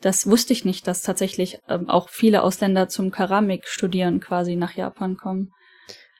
das 0.04 0.26
wusste 0.26 0.52
ich 0.52 0.66
nicht, 0.66 0.86
dass 0.86 1.00
tatsächlich 1.00 1.60
ähm, 1.66 1.88
auch 1.88 2.10
viele 2.10 2.42
Ausländer 2.42 2.88
zum 2.88 3.10
Keramik 3.10 3.66
studieren 3.66 4.20
quasi 4.20 4.54
nach 4.54 4.72
Japan 4.72 5.16
kommen. 5.16 5.52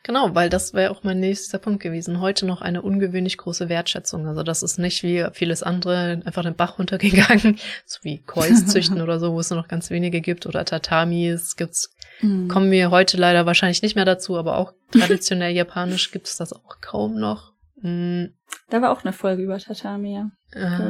Genau, 0.04 0.34
weil 0.34 0.50
das 0.50 0.74
wäre 0.74 0.90
auch 0.90 1.02
mein 1.02 1.18
nächster 1.18 1.58
Punkt 1.58 1.82
gewesen. 1.82 2.20
Heute 2.20 2.44
noch 2.44 2.60
eine 2.60 2.82
ungewöhnlich 2.82 3.38
große 3.38 3.70
Wertschätzung. 3.70 4.26
Also 4.28 4.42
das 4.42 4.62
ist 4.62 4.78
nicht 4.78 5.02
wie 5.02 5.26
vieles 5.32 5.62
andere 5.62 6.20
einfach 6.26 6.42
den 6.42 6.54
Bach 6.54 6.78
runtergegangen, 6.78 7.58
so 7.86 8.00
wie 8.02 8.18
Kois 8.18 8.66
züchten 8.66 9.00
oder 9.00 9.18
so, 9.18 9.32
wo 9.32 9.40
es 9.40 9.48
nur 9.48 9.58
noch 9.58 9.66
ganz 9.68 9.88
wenige 9.88 10.20
gibt 10.20 10.44
oder 10.44 10.66
Tatamis 10.66 11.56
gibt's. 11.56 11.90
Mhm. 12.20 12.48
Kommen 12.48 12.70
wir 12.70 12.90
heute 12.90 13.16
leider 13.16 13.46
wahrscheinlich 13.46 13.80
nicht 13.80 13.96
mehr 13.96 14.04
dazu, 14.04 14.36
aber 14.36 14.58
auch 14.58 14.74
traditionell 14.92 15.54
japanisch 15.54 16.10
gibt 16.10 16.28
es 16.28 16.36
das 16.36 16.52
auch 16.52 16.82
kaum 16.82 17.18
noch. 17.18 17.54
Mhm. 17.80 18.34
Da 18.68 18.82
war 18.82 18.92
auch 18.92 19.04
eine 19.04 19.14
Folge 19.14 19.42
über 19.42 19.58
Tatami, 19.58 20.16
ja. 20.16 20.30
Äh, 20.52 20.82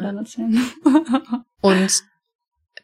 und 1.61 1.91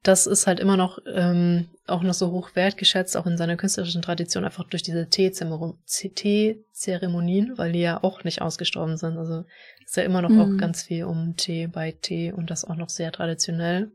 das 0.03 0.27
ist 0.27 0.47
halt 0.47 0.61
immer 0.61 0.79
noch 0.79 0.99
ähm, 1.13 1.69
auch 1.87 2.03
noch 2.03 2.15
so 2.15 2.31
hoch 2.31 2.55
wertgeschätzt, 2.55 3.15
auch 3.17 3.27
in 3.27 3.37
seiner 3.37 3.57
künstlerischen 3.57 4.01
Tradition, 4.01 4.45
einfach 4.45 4.65
durch 4.65 4.83
diese 4.83 5.09
Tee-Zeremonien, 5.09 7.59
weil 7.59 7.73
die 7.73 7.81
ja 7.81 8.03
auch 8.03 8.25
nicht 8.25 8.41
ausgestorben 8.41 8.97
sind. 8.97 9.19
Also 9.19 9.45
ist 9.85 9.97
ja 9.97 10.05
immer 10.05 10.23
noch 10.23 10.31
mhm. 10.31 10.41
auch 10.41 10.57
ganz 10.57 10.85
viel 10.85 11.05
um 11.05 11.37
Tee 11.37 11.67
bei 11.67 11.93
Tee 11.93 12.33
und 12.33 12.51
das 12.51 12.65
auch 12.65 12.77
noch 12.77 12.89
sehr 12.89 13.13
traditionell. 13.13 13.91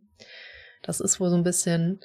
Das 0.83 0.99
ist 0.99 1.19
wohl 1.19 1.29
so 1.29 1.37
ein 1.37 1.43
bisschen 1.43 2.01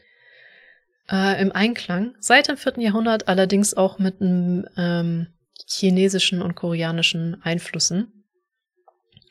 äh, 1.11 1.43
im 1.43 1.53
Einklang. 1.53 2.15
Seit 2.21 2.49
dem 2.49 2.57
vierten 2.57 2.81
Jahrhundert 2.81 3.29
allerdings 3.29 3.75
auch 3.75 3.99
mit 3.99 4.23
einem 4.23 4.67
ähm, 4.79 5.27
chinesischen 5.67 6.41
und 6.41 6.55
koreanischen 6.55 7.43
Einflüssen 7.43 8.25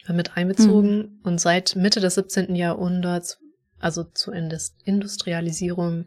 mit 0.07 0.37
einbezogen 0.37 0.97
mhm. 0.97 1.19
und 1.23 1.39
seit 1.39 1.75
Mitte 1.75 1.99
des 1.99 2.15
17. 2.15 2.55
Jahrhunderts 2.55 3.39
also 3.79 4.03
zur 4.03 4.33
Industrialisierung, 4.33 6.05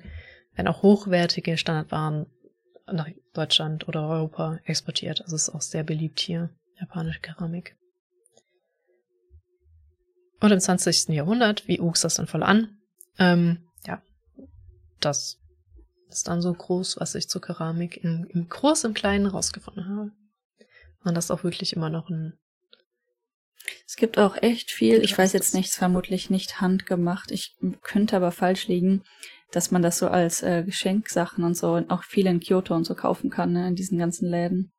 werden 0.54 0.68
auch 0.68 0.82
hochwertige 0.82 1.56
Standardwaren 1.56 2.26
nach 2.86 3.08
Deutschland 3.32 3.88
oder 3.88 4.06
Europa 4.08 4.58
exportiert. 4.64 5.22
Also 5.22 5.36
ist 5.36 5.50
auch 5.50 5.62
sehr 5.62 5.84
beliebt 5.84 6.20
hier, 6.20 6.50
japanische 6.78 7.20
Keramik. 7.20 7.76
Und 10.40 10.50
im 10.50 10.60
20. 10.60 11.08
Jahrhundert, 11.08 11.68
wie 11.68 11.80
wuchs 11.80 12.00
das 12.00 12.16
dann 12.16 12.26
voll 12.26 12.42
an? 12.42 12.76
Ähm, 13.18 13.68
ja, 13.86 14.02
das 15.00 15.38
ist 16.08 16.28
dann 16.28 16.42
so 16.42 16.52
groß, 16.52 16.96
was 16.98 17.14
ich 17.14 17.28
zur 17.28 17.40
Keramik 17.40 17.96
im, 18.02 18.26
im 18.28 18.48
Groß 18.48 18.84
im 18.84 18.94
Kleinen 18.94 19.26
rausgefunden 19.26 19.88
habe. 19.88 20.10
Und 21.04 21.14
das 21.14 21.26
ist 21.26 21.30
auch 21.30 21.44
wirklich 21.44 21.74
immer 21.74 21.90
noch 21.90 22.10
ein 22.10 22.38
es 23.92 23.96
gibt 23.96 24.16
auch 24.16 24.36
echt 24.40 24.70
viel, 24.70 25.04
ich 25.04 25.18
weiß 25.18 25.34
jetzt 25.34 25.52
nichts, 25.52 25.76
vermutlich 25.76 26.30
nicht 26.30 26.62
handgemacht, 26.62 27.30
ich 27.30 27.54
könnte 27.82 28.16
aber 28.16 28.32
falsch 28.32 28.66
liegen, 28.66 29.02
dass 29.50 29.70
man 29.70 29.82
das 29.82 29.98
so 29.98 30.08
als 30.08 30.42
äh, 30.42 30.62
Geschenksachen 30.64 31.44
und 31.44 31.58
so 31.58 31.74
und 31.74 31.90
auch 31.90 32.02
viel 32.02 32.26
in 32.26 32.40
Kyoto 32.40 32.74
und 32.74 32.84
so 32.84 32.94
kaufen 32.94 33.28
kann, 33.28 33.52
ne, 33.52 33.68
in 33.68 33.74
diesen 33.74 33.98
ganzen 33.98 34.30
Läden. 34.30 34.72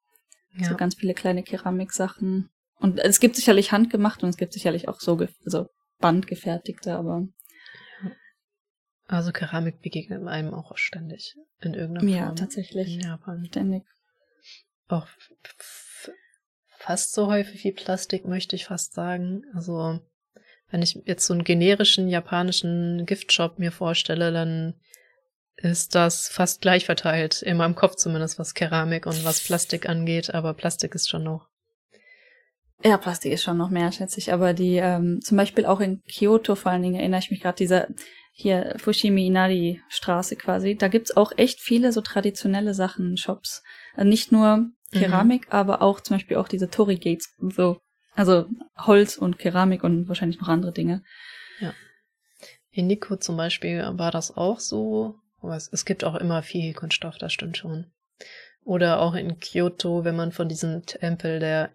Ja. 0.58 0.68
So 0.68 0.76
ganz 0.76 0.96
viele 0.96 1.14
kleine 1.14 1.44
Keramiksachen. 1.44 2.50
Und 2.80 2.98
es 2.98 3.20
gibt 3.20 3.36
sicherlich 3.36 3.72
handgemacht 3.72 4.24
und 4.24 4.30
es 4.30 4.38
gibt 4.38 4.52
sicherlich 4.52 4.88
auch 4.88 5.00
so, 5.00 5.24
also 5.46 5.68
bandgefertigte, 6.00 6.96
aber. 6.96 7.28
Also 9.06 9.32
Keramik 9.32 9.80
begegnet 9.84 10.26
einem 10.26 10.56
auch 10.56 10.76
ständig 10.76 11.36
in 11.62 11.76
irgendeiner 11.76 12.08
Form. 12.08 12.30
Ja, 12.30 12.32
tatsächlich. 12.32 12.96
In 12.96 13.02
Japan. 13.02 13.46
Ständig. 13.46 13.84
Auch 14.88 15.08
fast 16.84 17.14
so 17.14 17.28
häufig 17.28 17.64
wie 17.64 17.72
Plastik, 17.72 18.26
möchte 18.26 18.56
ich 18.56 18.66
fast 18.66 18.94
sagen. 18.94 19.44
Also, 19.54 20.00
wenn 20.70 20.82
ich 20.82 21.00
jetzt 21.06 21.26
so 21.26 21.34
einen 21.34 21.44
generischen 21.44 22.10
japanischen 22.10 23.06
Giftshop 23.06 23.58
mir 23.58 23.72
vorstelle, 23.72 24.32
dann 24.32 24.76
ist 25.56 25.96
das 25.96 26.28
fast 26.28 26.62
gleich 26.62 26.86
verteilt, 26.86 27.42
in 27.42 27.58
meinem 27.58 27.76
Kopf 27.76 27.96
zumindest, 27.96 28.38
was 28.38 28.54
Keramik 28.54 29.06
und 29.06 29.24
was 29.24 29.44
Plastik 29.44 29.88
angeht, 29.88 30.34
aber 30.34 30.54
Plastik 30.54 30.96
ist 30.96 31.10
schon 31.10 31.24
noch. 31.24 31.48
Ja, 32.84 32.98
Plastik 32.98 33.32
ist 33.32 33.44
schon 33.44 33.58
noch 33.58 33.70
mehr, 33.70 33.92
schätze 33.94 34.20
ich. 34.20 34.34
Aber 34.34 34.54
die, 34.54 34.76
ähm, 34.76 35.22
zum 35.24 35.38
Beispiel 35.38 35.66
auch 35.66 35.80
in 35.80 36.02
Kyoto 36.04 36.56
vor 36.56 36.72
allen 36.72 36.82
Dingen 36.82 37.00
erinnere 37.00 37.22
ich 37.22 37.32
mich 37.32 37.40
gerade, 37.40 37.56
dieser 37.56 37.88
hier 38.34 38.76
Fushimi 38.78 39.28
Inari 39.28 39.80
Straße 39.88 40.36
quasi, 40.36 40.76
da 40.76 40.90
gibt's 40.90 41.16
auch 41.16 41.32
echt 41.38 41.62
viele 41.62 41.94
so 41.94 42.02
traditionelle 42.02 42.74
Sachen, 42.74 43.16
Shops. 43.16 43.64
Also 43.96 44.10
nicht 44.10 44.32
nur. 44.32 44.70
Keramik, 44.94 45.48
mhm. 45.48 45.54
aber 45.54 45.82
auch 45.82 46.00
zum 46.02 46.16
Beispiel 46.16 46.38
auch 46.38 46.48
diese 46.48 46.70
Torii 46.70 46.98
Gates, 46.98 47.36
so, 47.40 47.80
also 48.16 48.46
Holz 48.78 49.18
und 49.18 49.40
Keramik 49.40 49.84
und 49.84 50.08
wahrscheinlich 50.08 50.40
noch 50.40 50.48
andere 50.48 50.72
Dinge. 50.72 51.04
Ja. 51.60 51.74
In 52.72 52.88
Nico 52.88 53.16
zum 53.18 53.38
Beispiel 53.38 53.84
war 53.94 54.12
das 54.12 54.36
auch 54.36 54.60
so. 54.60 55.16
Aber 55.42 55.56
es, 55.56 55.68
es 55.72 55.84
gibt 55.84 56.04
auch 56.06 56.16
immer 56.16 56.42
viel 56.42 56.74
Kunststoff, 56.74 57.18
das 57.18 57.34
stimmt 57.34 57.58
schon. 57.58 57.92
Oder 58.64 59.02
auch 59.02 59.14
in 59.14 59.40
Kyoto, 59.40 60.06
wenn 60.06 60.16
man 60.16 60.32
von 60.32 60.48
diesem 60.48 60.86
Tempel 60.86 61.40
der 61.40 61.72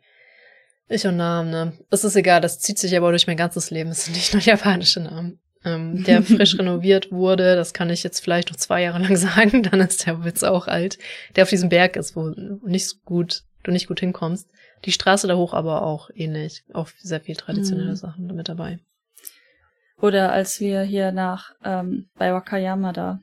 ich 0.91 1.07
und 1.07 1.19
Namen, 1.19 1.51
ne? 1.51 1.79
Das 1.91 2.03
ist 2.03 2.17
egal, 2.17 2.41
das 2.41 2.61
zieht 2.61 2.79
sich 2.79 2.97
aber 2.97 3.11
durch 3.11 3.27
mein 3.27 3.37
ganzes 3.37 3.71
Leben. 3.71 3.91
Es 3.91 4.07
sind 4.07 4.15
nicht 4.17 4.33
nur 4.33 4.41
japanische 4.41 5.01
Namen 5.01 5.39
ähm, 5.65 6.05
der 6.05 6.23
frisch 6.23 6.57
renoviert 6.59 7.11
wurde. 7.11 7.57
Das 7.57 7.75
kann 7.75 7.91
ich 7.91 8.03
jetzt 8.03 8.21
vielleicht 8.21 8.51
noch 8.51 8.57
zwei 8.57 8.83
Jahre 8.83 8.99
lang 8.99 9.17
sagen, 9.17 9.63
dann 9.63 9.81
ist 9.81 10.07
der 10.07 10.25
Witz 10.25 10.43
auch 10.43 10.67
alt. 10.67 10.99
Der 11.37 11.45
auf 11.45 11.51
diesem 11.51 11.69
Berg 11.69 11.97
ist, 11.97 12.17
wo 12.17 12.29
nicht 12.67 12.89
so 12.89 12.97
gut, 13.05 13.43
du 13.63 13.71
nicht 13.71 13.89
gut 13.89 14.01
hinkommst. 14.01 14.49
Die 14.85 14.93
Straße 14.93 15.27
da 15.27 15.37
hoch 15.37 15.55
aber 15.55 15.83
auch 15.83 16.11
ähnlich. 16.15 16.65
Auch 16.73 16.89
sehr 16.99 17.21
viel 17.21 17.37
traditionelle 17.37 17.91
mhm. 17.91 17.97
Sachen 17.97 18.27
mit 18.35 18.49
dabei. 18.49 18.79
Oder 20.01 20.33
als 20.33 20.61
wir 20.61 20.83
hier 20.83 21.11
nach, 21.11 21.55
ähm, 21.65 22.09
bei 22.17 22.33
Wakayama 22.33 22.93
da, 22.93 23.21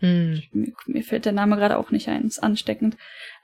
mhm. 0.00 0.42
mir, 0.52 0.72
mir, 0.86 1.02
fällt 1.02 1.24
der 1.24 1.32
Name 1.32 1.56
gerade 1.56 1.78
auch 1.78 1.90
nicht 1.90 2.08
ein, 2.08 2.26
ist 2.26 2.42
ansteckend, 2.42 2.98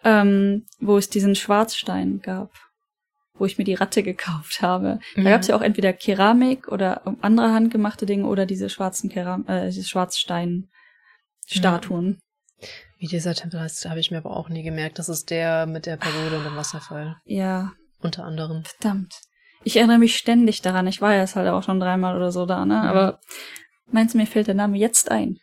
ähm, 0.05 0.67
wo 0.79 0.99
es 0.99 1.09
diesen 1.09 1.35
Schwarzstein 1.35 2.21
gab 2.21 2.51
wo 3.39 3.47
ich 3.47 3.59
mir 3.59 3.65
die 3.65 3.75
Ratte 3.75 4.03
gekauft 4.03 4.63
habe. 4.63 4.99
Da 5.17 5.23
gab 5.23 5.43
es 5.43 5.49
ja 5.49 5.57
auch 5.57 5.63
entweder 5.63 5.93
Keramik 5.93 6.69
oder 6.69 7.03
andere 7.21 7.53
handgemachte 7.53 8.07
Dinge 8.07 8.27
oder 8.27 8.47
diese 8.47 8.71
schwarzen 8.71 9.11
Keram 9.11 9.47
äh, 9.47 9.67
diese 9.67 9.87
Schwarzstein-Statuen. 9.89 12.19
Ja. 12.61 12.69
Wie 12.99 13.07
dieser 13.07 13.35
Tempel 13.35 13.61
heißt, 13.61 13.89
habe 13.89 14.01
ich 14.01 14.11
mir 14.11 14.19
aber 14.19 14.37
auch 14.37 14.49
nie 14.49 14.65
gemerkt. 14.65 14.99
Das 14.99 15.09
ist 15.09 15.31
der 15.31 15.67
mit 15.67 15.87
der 15.87 15.97
Pagode 15.97 16.39
und 16.39 16.45
dem 16.45 16.57
Wasserfall. 16.57 17.17
Ja. 17.25 17.71
Unter 18.01 18.25
anderem. 18.25 18.65
Verdammt. 18.65 19.15
Ich 19.65 19.77
erinnere 19.77 19.99
mich 19.99 20.17
ständig 20.17 20.63
daran. 20.63 20.87
Ich 20.87 21.01
war 21.01 21.15
ja 21.15 21.21
jetzt 21.21 21.37
halt 21.37 21.49
auch 21.49 21.63
schon 21.63 21.81
dreimal 21.81 22.17
oder 22.17 22.33
so 22.33 22.47
da, 22.47 22.65
ne? 22.65 22.75
Mhm. 22.75 22.89
Aber 22.89 23.21
meinst 23.91 24.15
du, 24.15 24.19
mir 24.19 24.27
fällt 24.27 24.49
der 24.49 24.55
Name 24.55 24.79
jetzt 24.79 25.11
ein? 25.11 25.39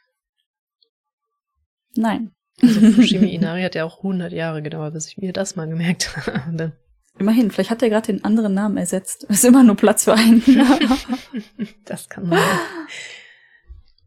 Nein. 1.96 2.32
Also 2.62 2.92
Fushimi 2.92 3.28
Inari 3.34 3.64
hat 3.64 3.76
ja 3.76 3.86
auch 3.86 3.98
100 3.98 4.34
Jahre 4.34 4.62
gedauert, 4.62 4.94
bis 4.94 5.08
ich 5.08 5.18
mir 5.18 5.34
das 5.34 5.56
mal 5.56 5.68
gemerkt 5.68 6.16
habe. 6.28 6.74
Immerhin, 7.18 7.50
vielleicht 7.50 7.70
hat 7.70 7.82
er 7.82 7.90
gerade 7.90 8.08
den 8.08 8.24
anderen 8.24 8.54
Namen 8.54 8.78
ersetzt. 8.78 9.26
Es 9.30 9.38
ist 9.38 9.46
immer 9.46 9.64
nur 9.64 9.76
Platz 9.76 10.04
für 10.04 10.14
einen. 10.14 10.44
das 11.86 12.10
kann 12.10 12.28
man. 12.28 12.40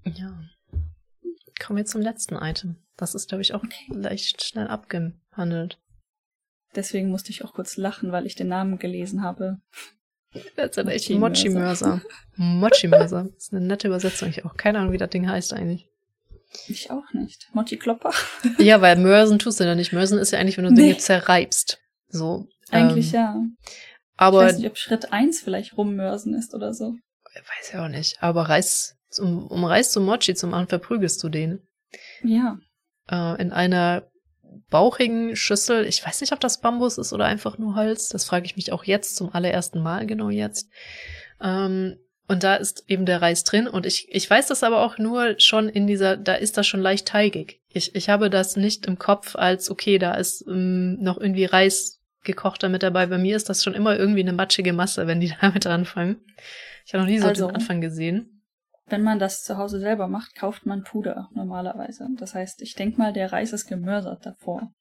Ja. 0.05 0.41
Kommen 1.61 1.79
wir 1.79 1.87
zum 1.87 2.03
letzten 2.03 2.37
Item. 2.37 2.77
Das 2.97 3.15
ist, 3.15 3.29
glaube 3.29 3.43
ich, 3.43 3.55
auch 3.55 3.65
okay. 3.65 3.87
leicht 3.89 4.45
schnell 4.45 4.69
abgehandelt. 4.69 5.79
Deswegen 6.75 7.09
musste 7.09 7.31
ich 7.31 7.45
auch 7.45 7.55
kurz 7.55 7.77
lachen, 7.77 8.13
weil 8.13 8.27
ich 8.27 8.35
den 8.35 8.49
Namen 8.49 8.79
gelesen 8.79 9.23
habe. 9.23 9.59
Das 10.57 10.77
ist 10.77 10.87
echt 10.87 11.11
Mochi-Mörser. 11.11 12.03
Mochi-Mörser. 12.37 13.25
Das 13.35 13.45
ist 13.45 13.55
eine 13.55 13.67
nette 13.67 13.89
Übersetzung. 13.89 14.29
Ich 14.29 14.39
habe 14.39 14.51
auch 14.51 14.57
keine 14.57 14.79
Ahnung, 14.79 14.93
wie 14.93 14.99
das 14.99 15.11
Ding 15.11 15.29
heißt 15.29 15.55
eigentlich. 15.55 15.89
Ich 16.69 16.91
auch 16.91 17.13
nicht. 17.13 17.49
Mochi-Klopper? 17.55 18.13
ja, 18.59 18.81
weil 18.81 18.97
Mörsen 18.97 19.39
tust 19.39 19.61
du 19.61 19.65
ja 19.65 19.75
nicht. 19.75 19.93
Mörsen 19.93 20.19
ist 20.19 20.33
ja 20.33 20.39
eigentlich, 20.39 20.59
wenn 20.59 20.65
du 20.65 20.71
nee. 20.71 20.83
Dinge 20.83 20.99
zerreibst. 20.99 21.81
So. 22.09 22.49
Eigentlich 22.71 23.15
ähm, 23.15 23.21
ja. 23.21 23.43
Aber. 24.17 24.43
Ich 24.43 24.49
weiß 24.49 24.59
nicht, 24.59 24.71
ob 24.71 24.77
Schritt 24.77 25.13
eins 25.13 25.41
vielleicht 25.41 25.77
rummörsen 25.77 26.35
ist 26.35 26.55
oder 26.55 26.75
so. 26.75 26.95
Weiß 27.35 27.73
ja 27.73 27.85
auch 27.85 27.89
nicht. 27.89 28.23
Aber 28.23 28.49
Reis, 28.49 28.97
um, 29.19 29.47
um 29.47 29.65
Reis 29.65 29.93
zum 29.93 30.05
Mochi 30.05 30.35
zu 30.35 30.47
machen, 30.47 30.67
verprügelst 30.67 31.23
du 31.23 31.29
den. 31.29 31.61
Ja. 32.23 32.59
Äh, 33.11 33.41
in 33.41 33.53
einer 33.53 34.11
bauchigen 34.71 35.37
Schüssel. 35.37 35.87
Ich 35.87 36.05
weiß 36.05 36.21
nicht, 36.21 36.33
ob 36.33 36.41
das 36.41 36.61
Bambus 36.61 36.99
ist 36.99 37.13
oder 37.13 37.27
einfach 37.27 37.59
nur 37.59 37.75
Holz. 37.75 38.09
Das 38.09 38.25
frage 38.25 38.47
ich 38.47 38.57
mich 38.57 38.73
auch 38.73 38.85
jetzt 38.85 39.17
zum 39.17 39.33
allerersten 39.33 39.83
Mal, 39.83 40.07
genau 40.07 40.31
jetzt. 40.31 40.69
Ähm, 41.41 41.97
Und 42.27 42.43
da 42.43 42.57
ist 42.57 42.85
eben 42.89 43.07
der 43.07 43.23
Reis 43.23 43.45
drin. 43.45 43.69
Und 43.69 43.87
ich, 43.87 44.09
ich 44.11 44.29
weiß 44.29 44.49
das 44.49 44.63
aber 44.63 44.83
auch 44.83 44.99
nur 44.99 45.39
schon 45.39 45.69
in 45.69 45.87
dieser, 45.87 46.17
da 46.17 46.35
ist 46.35 46.59
das 46.59 46.67
schon 46.67 46.81
leicht 46.81 47.07
teigig. 47.09 47.61
Ich, 47.69 47.95
ich 47.95 48.09
habe 48.09 48.29
das 48.29 48.57
nicht 48.57 48.87
im 48.87 48.99
Kopf 48.99 49.37
als, 49.37 49.71
okay, 49.71 49.99
da 49.99 50.15
ist 50.15 50.45
ähm, 50.47 50.99
noch 51.01 51.19
irgendwie 51.19 51.47
Reis 51.47 51.98
gekochter 52.25 52.69
mit 52.69 52.83
dabei. 52.83 53.07
Bei 53.07 53.19
mir 53.19 53.37
ist 53.37 53.49
das 53.49 53.63
schon 53.63 53.75
immer 53.75 53.97
irgendwie 53.99 54.21
eine 54.21 54.33
matschige 54.33 54.73
Masse, 54.73 55.07
wenn 55.07 55.21
die 55.21 55.33
damit 55.41 55.67
anfangen. 55.67 56.25
Ich 56.87 56.95
habe 56.95 57.05
noch 57.05 57.11
nie 57.11 57.19
so 57.19 57.29
Also- 57.29 57.47
den 57.47 57.55
Anfang 57.57 57.81
gesehen. 57.81 58.35
Wenn 58.91 59.03
man 59.03 59.19
das 59.19 59.43
zu 59.45 59.59
Hause 59.59 59.81
selber 59.81 60.09
macht, 60.09 60.35
kauft 60.35 60.65
man 60.65 60.83
Puder 60.83 61.29
normalerweise. 61.35 62.09
Das 62.17 62.35
heißt, 62.35 62.63
ich 62.63 62.75
denke 62.75 62.97
mal, 62.97 63.13
der 63.13 63.31
Reis 63.33 63.53
ist 63.53 63.67
gemörsert 63.67 64.25
davor. 64.25 64.73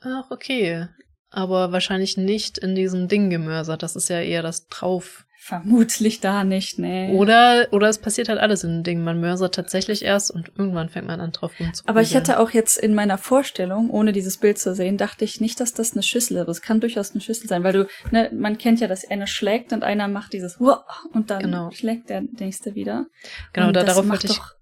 Ach, 0.00 0.30
okay. 0.30 0.88
Aber 1.28 1.70
wahrscheinlich 1.70 2.16
nicht 2.16 2.56
in 2.56 2.74
diesem 2.74 3.08
Ding 3.08 3.28
gemörsert. 3.28 3.82
Das 3.82 3.94
ist 3.94 4.08
ja 4.08 4.20
eher 4.22 4.40
das 4.42 4.68
drauf. 4.68 5.26
Vermutlich 5.46 6.20
da 6.20 6.42
nicht, 6.42 6.78
nee. 6.78 7.12
Oder, 7.12 7.68
oder 7.70 7.90
es 7.90 7.98
passiert 7.98 8.30
halt 8.30 8.38
alles 8.40 8.64
in 8.64 8.70
dem 8.78 8.82
Ding. 8.82 9.04
Man 9.04 9.20
mörsert 9.20 9.54
tatsächlich 9.54 10.02
erst 10.02 10.30
und 10.30 10.50
irgendwann 10.56 10.88
fängt 10.88 11.06
man 11.06 11.20
an 11.20 11.32
drauf 11.32 11.52
rumzuprügeln. 11.60 11.86
Aber 11.86 12.00
ich 12.00 12.16
hatte 12.16 12.40
auch 12.40 12.48
jetzt 12.50 12.78
in 12.78 12.94
meiner 12.94 13.18
Vorstellung, 13.18 13.90
ohne 13.90 14.12
dieses 14.12 14.38
Bild 14.38 14.58
zu 14.58 14.74
sehen, 14.74 14.96
dachte 14.96 15.22
ich 15.26 15.42
nicht, 15.42 15.60
dass 15.60 15.74
das 15.74 15.92
eine 15.92 16.02
Schüssel 16.02 16.38
ist. 16.38 16.48
Es 16.48 16.62
kann 16.62 16.80
durchaus 16.80 17.10
eine 17.12 17.20
Schüssel 17.20 17.46
sein, 17.46 17.62
weil 17.62 17.74
du, 17.74 17.86
ne, 18.10 18.30
man 18.32 18.56
kennt 18.56 18.80
ja, 18.80 18.88
dass 18.88 19.06
einer 19.10 19.26
schlägt 19.26 19.74
und 19.74 19.84
einer 19.84 20.08
macht 20.08 20.32
dieses 20.32 20.56
und 20.56 21.28
dann 21.28 21.42
Genau. 21.42 21.70
schlägt 21.72 22.08
der 22.08 22.22
nächste 22.22 22.74
wieder. 22.74 23.04
Genau, 23.52 23.66
und 23.66 23.74
da, 23.76 23.82
darauf 23.84 24.08
wollte 24.08 24.28
ich 24.28 24.38
doch- 24.38 24.52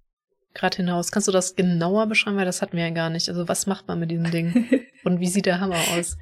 gerade 0.52 0.78
hinaus. 0.78 1.12
Kannst 1.12 1.28
du 1.28 1.32
das 1.32 1.54
genauer 1.54 2.08
beschreiben? 2.08 2.36
Weil 2.36 2.44
das 2.44 2.60
hatten 2.60 2.76
wir 2.76 2.84
ja 2.88 2.90
gar 2.92 3.08
nicht. 3.08 3.28
Also 3.28 3.46
was 3.46 3.66
macht 3.68 3.86
man 3.86 4.00
mit 4.00 4.10
diesem 4.10 4.32
Ding? 4.32 4.68
Und 5.04 5.20
wie 5.20 5.28
sieht 5.28 5.46
der 5.46 5.60
Hammer 5.60 5.78
aus? 5.96 6.16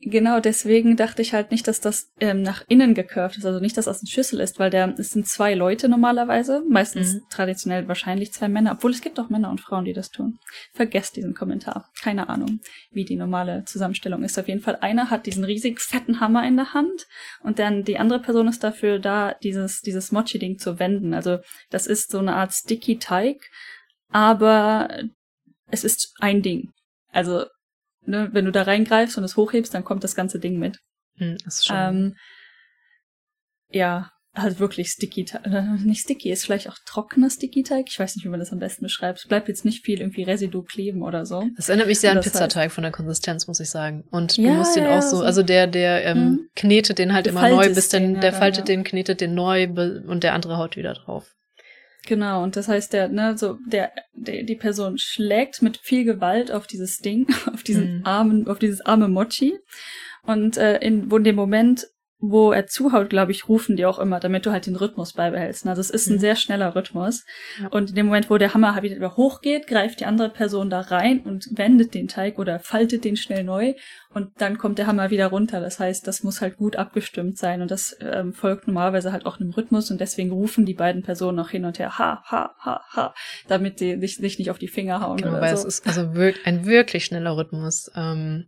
Genau, 0.00 0.40
deswegen 0.40 0.94
dachte 0.96 1.22
ich 1.22 1.32
halt 1.32 1.50
nicht, 1.50 1.66
dass 1.66 1.80
das 1.80 2.10
ähm, 2.20 2.42
nach 2.42 2.62
innen 2.68 2.92
gekurvt 2.92 3.38
ist, 3.38 3.46
also 3.46 3.60
nicht, 3.60 3.78
dass 3.78 3.86
das 3.86 4.00
eine 4.00 4.08
Schüssel 4.10 4.40
ist, 4.40 4.58
weil 4.58 4.68
der, 4.68 4.94
es 4.98 5.10
sind 5.10 5.26
zwei 5.26 5.54
Leute 5.54 5.88
normalerweise, 5.88 6.62
meistens 6.68 7.14
Mhm. 7.14 7.20
traditionell 7.30 7.88
wahrscheinlich 7.88 8.32
zwei 8.32 8.48
Männer, 8.48 8.72
obwohl 8.72 8.90
es 8.90 9.00
gibt 9.00 9.18
auch 9.18 9.30
Männer 9.30 9.50
und 9.50 9.62
Frauen, 9.62 9.86
die 9.86 9.94
das 9.94 10.10
tun. 10.10 10.38
Vergesst 10.74 11.16
diesen 11.16 11.34
Kommentar. 11.34 11.88
Keine 12.02 12.28
Ahnung, 12.28 12.60
wie 12.90 13.06
die 13.06 13.16
normale 13.16 13.64
Zusammenstellung 13.64 14.22
ist. 14.22 14.38
Auf 14.38 14.48
jeden 14.48 14.60
Fall, 14.60 14.76
einer 14.82 15.08
hat 15.08 15.24
diesen 15.24 15.44
riesig 15.44 15.80
fetten 15.80 16.20
Hammer 16.20 16.46
in 16.46 16.56
der 16.56 16.74
Hand 16.74 17.06
und 17.42 17.58
dann 17.58 17.82
die 17.82 17.98
andere 17.98 18.20
Person 18.20 18.48
ist 18.48 18.62
dafür 18.62 18.98
da, 18.98 19.32
dieses, 19.42 19.80
dieses 19.80 20.12
Mochi-Ding 20.12 20.58
zu 20.58 20.78
wenden. 20.78 21.14
Also 21.14 21.38
das 21.70 21.86
ist 21.86 22.10
so 22.10 22.18
eine 22.18 22.34
Art 22.36 22.52
Sticky 22.52 22.98
Teig, 22.98 23.38
aber 24.10 25.04
es 25.70 25.84
ist 25.84 26.14
ein 26.20 26.42
Ding. 26.42 26.70
Also 27.12 27.46
ne, 28.06 28.28
wenn 28.32 28.44
du 28.44 28.52
da 28.52 28.62
reingreifst 28.62 29.16
und 29.18 29.24
es 29.24 29.36
hochhebst, 29.36 29.72
dann 29.74 29.84
kommt 29.84 30.04
das 30.04 30.14
ganze 30.14 30.38
Ding 30.38 30.58
mit. 30.58 30.78
Hm, 31.18 31.36
ist 31.46 31.66
schon. 31.66 31.76
Ähm, 31.76 32.14
ja, 33.70 34.10
halt 34.34 34.58
wirklich 34.60 34.88
Sticky, 34.90 35.24
äh, 35.44 35.62
nicht 35.82 36.02
Sticky, 36.02 36.30
ist 36.30 36.44
vielleicht 36.44 36.68
auch 36.68 36.76
trockener 36.84 37.30
Sticky 37.30 37.62
Teig. 37.62 37.86
Ich 37.88 37.98
weiß 37.98 38.16
nicht, 38.16 38.24
wie 38.24 38.28
man 38.28 38.38
das 38.38 38.52
am 38.52 38.58
besten 38.58 38.82
beschreibt. 38.84 39.20
Es 39.20 39.26
bleibt 39.26 39.48
jetzt 39.48 39.64
nicht 39.64 39.82
viel 39.84 40.00
irgendwie 40.00 40.24
Residu 40.24 40.62
kleben 40.62 41.02
oder 41.02 41.24
so. 41.24 41.42
das 41.56 41.68
erinnert 41.70 41.88
mich 41.88 42.00
sehr 42.00 42.12
an 42.12 42.18
heißt- 42.18 42.22
Pizzateig 42.24 42.70
von 42.70 42.82
der 42.82 42.92
Konsistenz, 42.92 43.46
muss 43.46 43.60
ich 43.60 43.70
sagen. 43.70 44.04
Und 44.10 44.36
du 44.36 44.42
Ja, 44.42 44.52
musst 44.54 44.76
den 44.76 44.84
ja, 44.84 44.98
auch 44.98 45.02
so, 45.02 45.18
so- 45.18 45.22
also 45.24 45.42
der, 45.42 45.66
der 45.66 46.04
ähm, 46.04 46.18
Mhm. 46.18 46.48
knetet 46.54 46.98
den 46.98 47.14
halt 47.14 47.26
Du 47.26 47.30
immer 47.30 47.48
neu, 47.48 47.72
bis 47.74 47.88
dann, 47.88 48.20
der 48.20 48.32
faltet 48.34 48.68
ja. 48.68 48.74
den, 48.76 48.84
knetet 48.84 49.20
den 49.22 49.34
neu 49.34 49.68
und 50.06 50.22
der 50.22 50.34
andere 50.34 50.58
haut 50.58 50.76
wieder 50.76 50.92
drauf. 50.94 51.32
Genau, 52.06 52.42
und 52.42 52.56
das 52.56 52.68
heißt, 52.68 52.92
der, 52.92 53.08
ne, 53.08 53.36
so, 53.36 53.58
der, 53.66 53.92
der, 54.14 54.44
die 54.44 54.54
Person 54.56 54.96
schlägt 54.96 55.60
mit 55.60 55.76
viel 55.76 56.04
Gewalt 56.04 56.50
auf 56.50 56.66
dieses 56.66 56.98
Ding, 56.98 57.26
auf 57.52 57.62
diesen 57.62 57.98
Mhm. 57.98 58.06
armen, 58.06 58.48
auf 58.48 58.58
dieses 58.58 58.80
arme 58.80 59.08
Mochi. 59.08 59.58
Und 60.22 60.56
äh, 60.56 60.78
in, 60.78 61.10
wo 61.10 61.18
in 61.18 61.24
dem 61.24 61.36
Moment, 61.36 61.86
wo 62.18 62.50
er 62.52 62.66
zuhaut, 62.66 63.10
glaube 63.10 63.32
ich, 63.32 63.46
rufen 63.48 63.76
die 63.76 63.84
auch 63.84 63.98
immer, 63.98 64.20
damit 64.20 64.46
du 64.46 64.50
halt 64.50 64.66
den 64.66 64.76
Rhythmus 64.76 65.12
beibehältst. 65.12 65.66
Also 65.66 65.80
es 65.80 65.90
ist 65.90 66.06
ein 66.08 66.14
Mhm. 66.16 66.20
sehr 66.20 66.36
schneller 66.36 66.74
Rhythmus. 66.74 67.24
Und 67.70 67.90
in 67.90 67.94
dem 67.94 68.06
Moment, 68.06 68.30
wo 68.30 68.38
der 68.38 68.54
Hammer 68.54 68.74
halt 68.74 68.84
wieder 68.84 69.16
hochgeht, 69.16 69.66
greift 69.66 70.00
die 70.00 70.06
andere 70.06 70.30
Person 70.30 70.70
da 70.70 70.80
rein 70.80 71.20
und 71.20 71.46
wendet 71.52 71.92
den 71.94 72.08
Teig 72.08 72.38
oder 72.38 72.58
faltet 72.58 73.04
den 73.04 73.16
schnell 73.16 73.44
neu 73.44 73.74
und 74.14 74.30
dann 74.40 74.56
kommt 74.56 74.78
der 74.78 74.86
Hammer 74.86 75.10
wieder 75.10 75.26
runter. 75.26 75.60
Das 75.60 75.78
heißt, 75.78 76.06
das 76.06 76.22
muss 76.22 76.40
halt 76.40 76.56
gut 76.56 76.76
abgestimmt 76.76 77.36
sein 77.36 77.60
und 77.60 77.70
das 77.70 77.94
ähm, 78.00 78.32
folgt 78.32 78.66
normalerweise 78.66 79.12
halt 79.12 79.26
auch 79.26 79.38
einem 79.38 79.50
Rhythmus 79.50 79.90
und 79.90 80.00
deswegen 80.00 80.30
rufen 80.30 80.64
die 80.64 80.74
beiden 80.74 81.02
Personen 81.02 81.38
auch 81.38 81.50
hin 81.50 81.66
und 81.66 81.78
her 81.78 81.98
ha, 81.98 82.22
ha, 82.24 82.54
ha, 82.58 82.80
ha, 82.92 83.14
damit 83.46 83.80
die 83.80 84.00
sich, 84.00 84.20
nicht 84.38 84.50
auf 84.50 84.58
die 84.58 84.68
Finger 84.68 85.00
hauen 85.02 85.18
Genau, 85.18 85.40
weil 85.40 85.54
so. 85.56 85.66
es 85.68 85.80
ist 85.80 85.86
also 85.86 86.14
wirk 86.14 86.36
ein 86.44 86.64
wirklich 86.64 87.04
schneller 87.04 87.36
Rhythmus. 87.36 87.90
Ähm, 87.94 88.46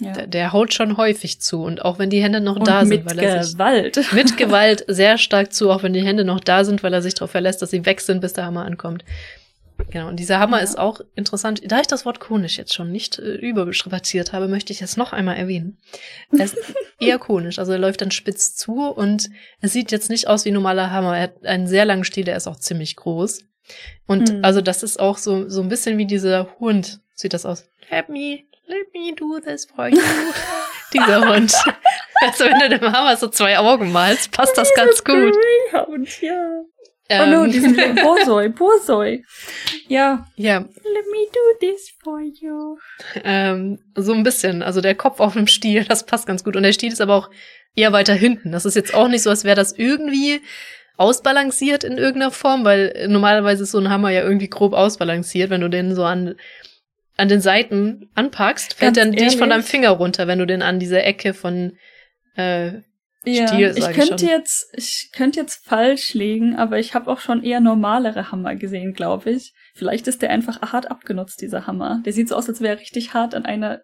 ja. 0.00 0.12
der, 0.12 0.26
der 0.26 0.52
haut 0.52 0.72
schon 0.74 0.96
häufig 0.96 1.40
zu 1.40 1.62
und 1.62 1.84
auch 1.84 1.98
wenn 1.98 2.10
die 2.10 2.22
Hände 2.22 2.40
noch 2.40 2.56
und 2.56 2.66
da 2.66 2.84
sind, 2.84 3.04
weil 3.06 3.18
er 3.18 3.42
sich 3.44 3.54
Gewalt. 3.54 4.00
mit 4.12 4.36
Gewalt 4.36 4.84
sehr 4.88 5.18
stark 5.18 5.52
zu, 5.52 5.70
auch 5.70 5.82
wenn 5.82 5.92
die 5.92 6.02
Hände 6.04 6.24
noch 6.24 6.40
da 6.40 6.64
sind, 6.64 6.82
weil 6.82 6.92
er 6.94 7.02
sich 7.02 7.14
darauf 7.14 7.30
verlässt, 7.30 7.62
dass 7.62 7.70
sie 7.70 7.84
weg 7.86 8.00
sind, 8.00 8.20
bis 8.20 8.32
der 8.32 8.46
Hammer 8.46 8.64
ankommt. 8.64 9.04
Genau, 9.90 10.06
und 10.08 10.16
dieser 10.20 10.38
Hammer 10.38 10.58
Ja. 10.58 10.62
ist 10.64 10.78
auch 10.78 11.00
interessant. 11.16 11.60
Da 11.66 11.80
ich 11.80 11.86
das 11.88 12.04
Wort 12.06 12.20
konisch 12.20 12.56
jetzt 12.56 12.72
schon 12.74 12.92
nicht 12.92 13.18
äh, 13.18 13.34
überstrapaziert 13.34 14.32
habe, 14.32 14.46
möchte 14.46 14.72
ich 14.72 14.80
es 14.80 14.96
noch 14.96 15.12
einmal 15.12 15.36
erwähnen. 15.36 15.78
Er 16.30 16.44
ist 16.44 16.56
eher 17.00 17.18
konisch, 17.18 17.58
also 17.58 17.72
er 17.72 17.78
läuft 17.78 18.00
dann 18.00 18.10
spitz 18.12 18.54
zu 18.54 18.86
und 18.90 19.28
es 19.60 19.72
sieht 19.72 19.90
jetzt 19.90 20.08
nicht 20.08 20.28
aus 20.28 20.44
wie 20.44 20.50
ein 20.50 20.54
normaler 20.54 20.90
Hammer. 20.92 21.16
Er 21.16 21.22
hat 21.24 21.44
einen 21.44 21.66
sehr 21.66 21.84
langen 21.84 22.04
Stiel, 22.04 22.24
der 22.24 22.36
ist 22.36 22.46
auch 22.46 22.56
ziemlich 22.58 22.94
groß. 22.96 23.44
Und 24.06 24.28
Hm. 24.30 24.44
also 24.44 24.60
das 24.60 24.82
ist 24.82 25.00
auch 25.00 25.18
so, 25.18 25.48
so 25.48 25.62
ein 25.62 25.68
bisschen 25.68 25.98
wie 25.98 26.06
dieser 26.06 26.48
Hund, 26.60 27.00
sieht 27.14 27.32
das 27.32 27.44
aus. 27.46 27.64
Let 27.90 28.08
me, 28.08 28.40
let 28.72 28.92
me 28.94 29.14
do 29.14 29.38
this 29.40 29.66
for 29.66 29.88
you. 29.88 30.00
dieser 30.92 31.28
Hund. 31.28 31.52
Also 32.20 32.44
wenn 32.44 32.58
du 32.70 32.78
dem 32.78 32.92
Hammer 32.92 33.16
so 33.16 33.28
zwei 33.28 33.58
Augen 33.58 33.92
malst, 33.92 34.30
passt 34.32 34.56
das 34.56 34.72
ganz 34.74 35.02
gut. 35.04 35.34
Ja. 36.20 36.62
Ähm, 37.08 37.20
Oh 37.20 37.26
no, 37.26 37.46
diesen 37.46 37.74
Borsoi, 37.96 38.48
Borsoi. 38.48 39.24
Ja. 39.88 40.26
ja, 40.36 40.58
Let 40.60 41.06
me 41.10 41.26
do 41.32 41.58
this 41.60 41.92
for 42.02 42.20
you. 42.20 42.78
ähm, 43.24 43.78
so 43.96 44.12
ein 44.12 44.22
bisschen. 44.22 44.62
Also 44.62 44.80
der 44.80 44.94
Kopf 44.94 45.20
auf 45.20 45.34
dem 45.34 45.46
Stiel, 45.46 45.84
das 45.84 46.06
passt 46.06 46.26
ganz 46.26 46.44
gut. 46.44 46.56
Und 46.56 46.62
der 46.62 46.72
Stiel 46.72 46.92
ist 46.92 47.00
aber 47.00 47.16
auch 47.16 47.30
eher 47.74 47.92
weiter 47.92 48.14
hinten. 48.14 48.52
Das 48.52 48.64
ist 48.64 48.76
jetzt 48.76 48.94
auch 48.94 49.08
nicht 49.08 49.22
so, 49.22 49.30
als 49.30 49.44
wäre 49.44 49.56
das 49.56 49.72
irgendwie 49.72 50.40
ausbalanciert 50.96 51.84
in 51.84 51.98
irgendeiner 51.98 52.30
Form, 52.30 52.64
weil 52.64 53.06
normalerweise 53.08 53.64
ist 53.64 53.72
so 53.72 53.78
ein 53.78 53.90
Hammer 53.90 54.10
ja 54.10 54.22
irgendwie 54.22 54.48
grob 54.48 54.72
ausbalanciert. 54.72 55.50
Wenn 55.50 55.62
du 55.62 55.68
den 55.68 55.94
so 55.94 56.04
an, 56.04 56.36
an 57.16 57.28
den 57.28 57.40
Seiten 57.40 58.10
anpackst, 58.14 58.74
fällt 58.74 58.96
dann 58.96 59.10
nicht 59.10 59.38
von 59.38 59.50
deinem? 59.50 59.62
Finger 59.62 59.90
runter, 59.90 60.26
wenn 60.26 60.38
du 60.38 60.46
den 60.46 60.62
an 60.62 60.78
diese 60.78 61.02
Ecke 61.02 61.34
von 61.34 61.76
äh, 62.36 62.78
Ja, 63.24 63.48
Stil, 63.48 63.74
ich 63.76 63.86
ich 63.86 63.92
könnte 63.94 64.18
schon. 64.18 64.28
jetzt, 64.28 64.66
ich 64.76 65.10
könnte 65.14 65.40
jetzt 65.40 65.64
falsch 65.66 66.14
liegen, 66.14 66.56
aber 66.56 66.78
ich 66.78 66.94
habe 66.94 67.10
auch 67.10 67.20
schon 67.20 67.44
eher 67.44 67.60
normalere 67.60 68.32
Hammer 68.32 68.56
gesehen, 68.56 68.94
glaube 68.94 69.30
ich. 69.30 69.52
Vielleicht 69.74 70.08
ist 70.08 70.22
der 70.22 70.30
einfach 70.30 70.60
hart 70.72 70.90
abgenutzt, 70.90 71.40
dieser 71.40 71.66
Hammer. 71.66 72.02
Der 72.04 72.12
sieht 72.12 72.28
so 72.28 72.36
aus, 72.36 72.48
als 72.48 72.60
wäre 72.60 72.74
er 72.76 72.80
richtig 72.80 73.14
hart 73.14 73.34
an 73.34 73.44
einer 73.44 73.82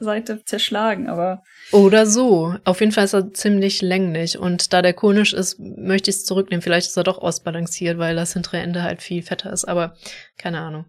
Seite 0.00 0.44
zerschlagen, 0.44 1.08
aber 1.08 1.42
Oder 1.72 2.06
so. 2.06 2.54
Auf 2.64 2.78
jeden 2.80 2.92
Fall 2.92 3.04
ist 3.04 3.14
er 3.14 3.32
ziemlich 3.32 3.82
länglich. 3.82 4.38
Und 4.38 4.72
da 4.72 4.80
der 4.80 4.94
konisch 4.94 5.32
ist, 5.34 5.58
möchte 5.58 6.10
ich 6.10 6.16
es 6.16 6.24
zurücknehmen. 6.24 6.62
Vielleicht 6.62 6.86
ist 6.86 6.96
er 6.96 7.02
doch 7.02 7.18
ausbalanciert, 7.18 7.98
weil 7.98 8.14
das 8.14 8.32
hintere 8.32 8.58
Ende 8.58 8.84
halt 8.84 9.02
viel 9.02 9.22
fetter 9.22 9.52
ist. 9.52 9.64
Aber 9.64 9.96
keine 10.38 10.60
Ahnung. 10.60 10.84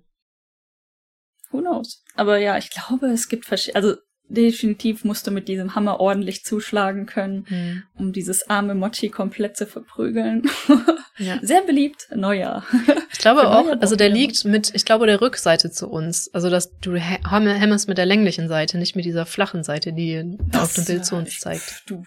Who 1.51 1.59
knows. 1.61 2.03
Aber 2.15 2.37
ja, 2.37 2.57
ich 2.57 2.69
glaube, 2.69 3.07
es 3.07 3.27
gibt 3.29 3.45
verschiedene, 3.45 3.75
also 3.83 3.95
definitiv 4.31 5.03
musst 5.05 5.25
du 5.25 5.31
mit 5.31 5.47
diesem 5.47 5.73
Hammer 5.73 5.99
ordentlich 5.99 6.43
zuschlagen 6.45 7.07
können, 7.07 7.45
Hm. 7.47 7.83
um 7.97 8.13
dieses 8.13 8.47
arme 8.47 8.75
Mochi 8.75 9.09
komplett 9.09 9.57
zu 9.57 9.65
verprügeln. 9.67 10.43
Ja. 11.21 11.37
Sehr 11.41 11.63
beliebt, 11.63 12.07
Neujahr. 12.15 12.63
Ich 13.11 13.19
glaube 13.19 13.41
Für 13.41 13.49
auch, 13.49 13.67
also 13.81 13.97
der 13.97 14.07
liegt 14.07 14.45
mit, 14.45 14.73
ich 14.73 14.85
glaube, 14.85 15.05
der 15.05 15.19
Rückseite 15.19 15.69
zu 15.69 15.89
uns. 15.89 16.33
Also 16.33 16.49
dass 16.49 16.71
du 16.79 16.95
hämmerst 16.95 17.89
mit 17.89 17.97
der 17.97 18.05
länglichen 18.05 18.47
Seite, 18.47 18.77
nicht 18.77 18.95
mit 18.95 19.03
dieser 19.03 19.25
flachen 19.25 19.65
Seite, 19.65 19.91
die 19.91 20.23
auf 20.55 20.73
dem 20.75 20.85
Bild 20.85 21.03
zu 21.05 21.17
uns 21.17 21.27
ich- 21.27 21.39
zeigt. 21.41 21.83
Du, 21.87 22.05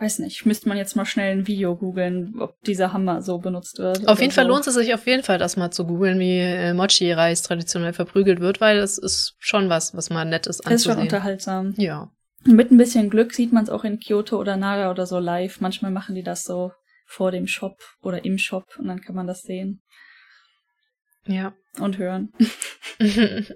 weiß 0.00 0.20
nicht, 0.20 0.46
müsste 0.46 0.68
man 0.68 0.78
jetzt 0.78 0.96
mal 0.96 1.04
schnell 1.04 1.32
ein 1.36 1.46
Video 1.46 1.76
googeln, 1.76 2.40
ob 2.40 2.58
dieser 2.62 2.92
Hammer 2.92 3.20
so 3.22 3.38
benutzt 3.38 3.78
wird. 3.78 4.08
Auf 4.08 4.20
jeden 4.20 4.32
Fall 4.32 4.44
so. 4.46 4.50
lohnt 4.50 4.66
es 4.66 4.74
sich 4.74 4.94
auf 4.94 5.06
jeden 5.06 5.22
Fall, 5.22 5.38
das 5.38 5.56
mal 5.56 5.70
zu 5.70 5.86
googeln, 5.86 6.18
wie 6.18 6.38
äh, 6.38 6.72
Mochi-Reis 6.72 7.42
traditionell 7.42 7.92
verprügelt 7.92 8.40
wird, 8.40 8.60
weil 8.60 8.78
es 8.78 8.96
ist 8.98 9.34
schon 9.38 9.68
was, 9.68 9.94
was 9.94 10.08
mal 10.10 10.24
nett 10.24 10.46
ist 10.46 10.64
Das 10.64 10.72
ist 10.72 10.84
schon 10.84 10.92
anzusehen. 10.92 11.02
unterhaltsam. 11.14 11.74
ja. 11.76 12.10
Mit 12.44 12.70
ein 12.70 12.78
bisschen 12.78 13.10
Glück 13.10 13.34
sieht 13.34 13.52
man 13.52 13.64
es 13.64 13.68
auch 13.68 13.84
in 13.84 14.00
Kyoto 14.00 14.38
oder 14.40 14.56
Nara 14.56 14.90
oder 14.90 15.04
so 15.04 15.18
live. 15.18 15.60
Manchmal 15.60 15.90
machen 15.90 16.14
die 16.14 16.22
das 16.22 16.42
so 16.44 16.72
vor 17.06 17.30
dem 17.32 17.46
Shop 17.46 17.76
oder 18.00 18.24
im 18.24 18.38
Shop 18.38 18.64
und 18.78 18.88
dann 18.88 19.02
kann 19.02 19.14
man 19.14 19.26
das 19.26 19.42
sehen 19.42 19.82
Ja. 21.26 21.52
und 21.78 21.98
hören. 21.98 22.32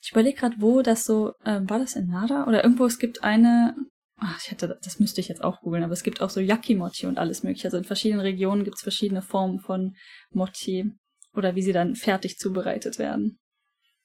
Ich 0.00 0.12
überlege 0.12 0.38
gerade, 0.38 0.56
wo 0.58 0.80
das 0.80 1.04
so, 1.04 1.34
ähm, 1.44 1.68
war 1.68 1.78
das 1.80 1.94
in 1.96 2.06
Nara 2.08 2.46
oder 2.46 2.62
irgendwo, 2.64 2.86
es 2.86 2.98
gibt 2.98 3.24
eine, 3.24 3.74
ach, 4.18 4.40
ich 4.42 4.50
hätte, 4.50 4.78
das 4.82 4.98
müsste 5.00 5.20
ich 5.20 5.28
jetzt 5.28 5.42
auch 5.42 5.60
googeln, 5.60 5.84
aber 5.84 5.92
es 5.92 6.02
gibt 6.02 6.20
auch 6.20 6.30
so 6.30 6.40
Yakimochi 6.40 7.06
und 7.06 7.18
alles 7.18 7.42
mögliche. 7.42 7.68
Also 7.68 7.78
in 7.78 7.84
verschiedenen 7.84 8.20
Regionen 8.20 8.64
gibt 8.64 8.76
es 8.76 8.82
verschiedene 8.82 9.22
Formen 9.22 9.60
von 9.60 9.96
Mochi 10.30 10.92
oder 11.34 11.54
wie 11.54 11.62
sie 11.62 11.72
dann 11.72 11.94
fertig 11.94 12.38
zubereitet 12.38 12.98
werden. 12.98 13.38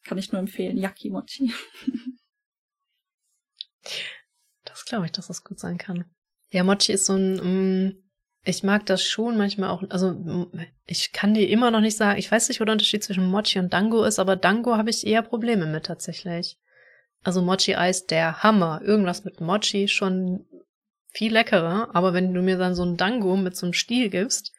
Kann 0.05 0.17
ich 0.17 0.31
nur 0.31 0.39
empfehlen, 0.39 0.77
Yakimochi. 0.77 1.53
Das 4.65 4.85
glaube 4.85 5.05
ich, 5.05 5.11
dass 5.11 5.27
das 5.27 5.43
gut 5.43 5.59
sein 5.59 5.77
kann. 5.77 6.05
Ja, 6.49 6.63
Mochi 6.63 6.93
ist 6.93 7.05
so 7.05 7.13
ein, 7.13 7.35
mm, 7.87 8.03
Ich 8.45 8.63
mag 8.63 8.85
das 8.85 9.03
schon 9.03 9.37
manchmal 9.37 9.69
auch, 9.69 9.83
also 9.89 10.49
ich 10.85 11.11
kann 11.11 11.33
dir 11.33 11.47
immer 11.49 11.69
noch 11.69 11.81
nicht 11.81 11.97
sagen, 11.97 12.17
ich 12.17 12.31
weiß 12.31 12.47
nicht, 12.47 12.59
wo 12.61 12.65
der 12.65 12.73
Unterschied 12.73 13.03
zwischen 13.03 13.29
Mochi 13.29 13.59
und 13.59 13.73
Dango 13.73 14.03
ist, 14.03 14.19
aber 14.19 14.35
Dango 14.35 14.77
habe 14.77 14.89
ich 14.89 15.05
eher 15.05 15.21
Probleme 15.21 15.65
mit 15.65 15.85
tatsächlich. 15.85 16.57
Also 17.23 17.41
Mochi-Eis, 17.41 18.05
der 18.05 18.43
Hammer. 18.43 18.81
Irgendwas 18.83 19.23
mit 19.23 19.41
Mochi 19.41 19.87
schon 19.87 20.45
viel 21.11 21.31
leckerer, 21.31 21.89
aber 21.93 22.13
wenn 22.13 22.33
du 22.33 22.41
mir 22.41 22.57
dann 22.57 22.75
so 22.75 22.83
ein 22.83 22.97
Dango 22.97 23.37
mit 23.37 23.55
so 23.55 23.65
einem 23.65 23.73
Stiel 23.73 24.09
gibst, 24.09 24.51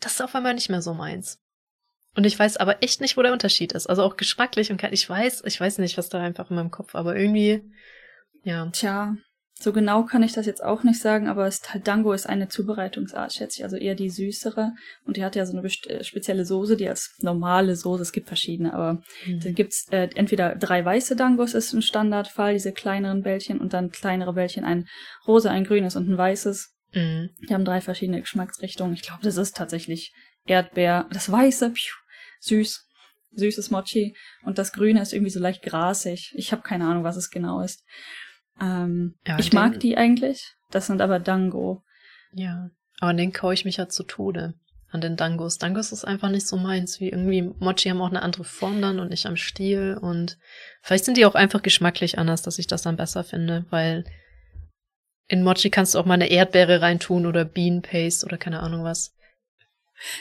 das 0.00 0.12
ist 0.12 0.20
auf 0.20 0.34
einmal 0.34 0.54
nicht 0.54 0.68
mehr 0.68 0.82
so 0.82 0.92
meins. 0.92 1.40
Und 2.16 2.26
ich 2.26 2.38
weiß 2.38 2.56
aber 2.56 2.82
echt 2.82 3.00
nicht, 3.00 3.16
wo 3.16 3.22
der 3.22 3.32
Unterschied 3.32 3.72
ist. 3.72 3.86
Also 3.86 4.02
auch 4.02 4.16
geschmacklich 4.16 4.72
und 4.72 4.82
ich 4.82 5.08
weiß, 5.08 5.44
ich 5.46 5.60
weiß 5.60 5.78
nicht, 5.78 5.96
was 5.96 6.08
da 6.08 6.20
einfach 6.20 6.50
in 6.50 6.56
meinem 6.56 6.70
Kopf, 6.70 6.94
aber 6.94 7.16
irgendwie, 7.16 7.62
ja. 8.42 8.68
Tja, 8.72 9.16
so 9.62 9.74
genau 9.74 10.04
kann 10.04 10.22
ich 10.22 10.32
das 10.32 10.46
jetzt 10.46 10.64
auch 10.64 10.84
nicht 10.84 11.00
sagen, 11.00 11.28
aber 11.28 11.50
Dango 11.84 12.14
ist 12.14 12.26
eine 12.26 12.48
Zubereitungsart, 12.48 13.34
schätze 13.34 13.58
ich, 13.58 13.64
also 13.64 13.76
eher 13.76 13.94
die 13.94 14.08
süßere. 14.08 14.72
Und 15.04 15.18
die 15.18 15.24
hat 15.24 15.36
ja 15.36 15.44
so 15.44 15.56
eine 15.56 15.66
äh, 15.66 16.02
spezielle 16.02 16.46
Soße, 16.46 16.78
die 16.78 16.88
als 16.88 17.14
normale 17.20 17.76
Soße, 17.76 18.00
es 18.00 18.12
gibt 18.12 18.28
verschiedene, 18.28 18.72
aber 18.72 19.02
mhm. 19.26 19.40
dann 19.40 19.54
gibt's 19.54 19.86
äh, 19.90 20.08
entweder 20.14 20.56
drei 20.56 20.82
weiße 20.82 21.14
Dangos 21.14 21.52
ist 21.52 21.74
ein 21.74 21.82
Standardfall, 21.82 22.54
diese 22.54 22.72
kleineren 22.72 23.22
Bällchen 23.22 23.60
und 23.60 23.74
dann 23.74 23.90
kleinere 23.90 24.32
Bällchen, 24.32 24.64
ein 24.64 24.88
rosa, 25.26 25.50
ein 25.50 25.64
grünes 25.64 25.94
und 25.94 26.08
ein 26.08 26.16
weißes. 26.16 26.74
Mhm. 26.94 27.28
Die 27.46 27.52
haben 27.52 27.66
drei 27.66 27.82
verschiedene 27.82 28.20
Geschmacksrichtungen. 28.20 28.94
Ich 28.94 29.02
glaube, 29.02 29.22
das 29.22 29.36
ist 29.36 29.56
tatsächlich 29.56 30.14
Erdbeer, 30.46 31.06
das 31.12 31.30
weiße, 31.30 31.70
piu, 31.70 31.92
süß, 32.40 32.88
süßes 33.32 33.70
Mochi 33.70 34.16
und 34.42 34.56
das 34.56 34.72
grüne 34.72 35.02
ist 35.02 35.12
irgendwie 35.12 35.30
so 35.30 35.38
leicht 35.38 35.62
grasig. 35.62 36.32
Ich 36.34 36.50
habe 36.50 36.62
keine 36.62 36.86
Ahnung, 36.86 37.04
was 37.04 37.16
es 37.16 37.28
genau 37.28 37.60
ist. 37.60 37.84
Ähm, 38.60 39.14
ja, 39.26 39.38
ich 39.38 39.52
mag 39.52 39.80
die 39.80 39.96
eigentlich. 39.96 40.54
Das 40.70 40.86
sind 40.86 41.00
aber 41.00 41.18
Dango. 41.18 41.82
Ja, 42.32 42.70
aber 43.00 43.10
an 43.10 43.16
den 43.16 43.32
kaue 43.32 43.54
ich 43.54 43.64
mich 43.64 43.78
ja 43.78 43.88
zu 43.88 44.04
Tode. 44.04 44.54
An 44.92 45.00
den 45.00 45.16
Dangos. 45.16 45.58
Dangos 45.58 45.92
ist 45.92 46.04
einfach 46.04 46.30
nicht 46.30 46.48
so 46.48 46.56
meins, 46.56 46.98
wie 46.98 47.10
irgendwie 47.10 47.42
Mochi 47.42 47.90
haben 47.90 48.00
auch 48.00 48.10
eine 48.10 48.22
andere 48.22 48.42
Form 48.42 48.82
dann 48.82 48.98
und 48.98 49.10
nicht 49.10 49.26
am 49.26 49.36
Stiel 49.36 49.96
und 50.00 50.36
vielleicht 50.82 51.04
sind 51.04 51.16
die 51.16 51.26
auch 51.26 51.36
einfach 51.36 51.62
geschmacklich 51.62 52.18
anders, 52.18 52.42
dass 52.42 52.58
ich 52.58 52.66
das 52.66 52.82
dann 52.82 52.96
besser 52.96 53.22
finde, 53.22 53.66
weil 53.70 54.04
in 55.28 55.44
Mochi 55.44 55.70
kannst 55.70 55.94
du 55.94 56.00
auch 56.00 56.06
mal 56.06 56.14
eine 56.14 56.28
Erdbeere 56.28 56.82
reintun 56.82 57.24
oder 57.24 57.44
Bean 57.44 57.82
Paste 57.82 58.26
oder 58.26 58.36
keine 58.36 58.60
Ahnung 58.60 58.82
was. 58.82 59.14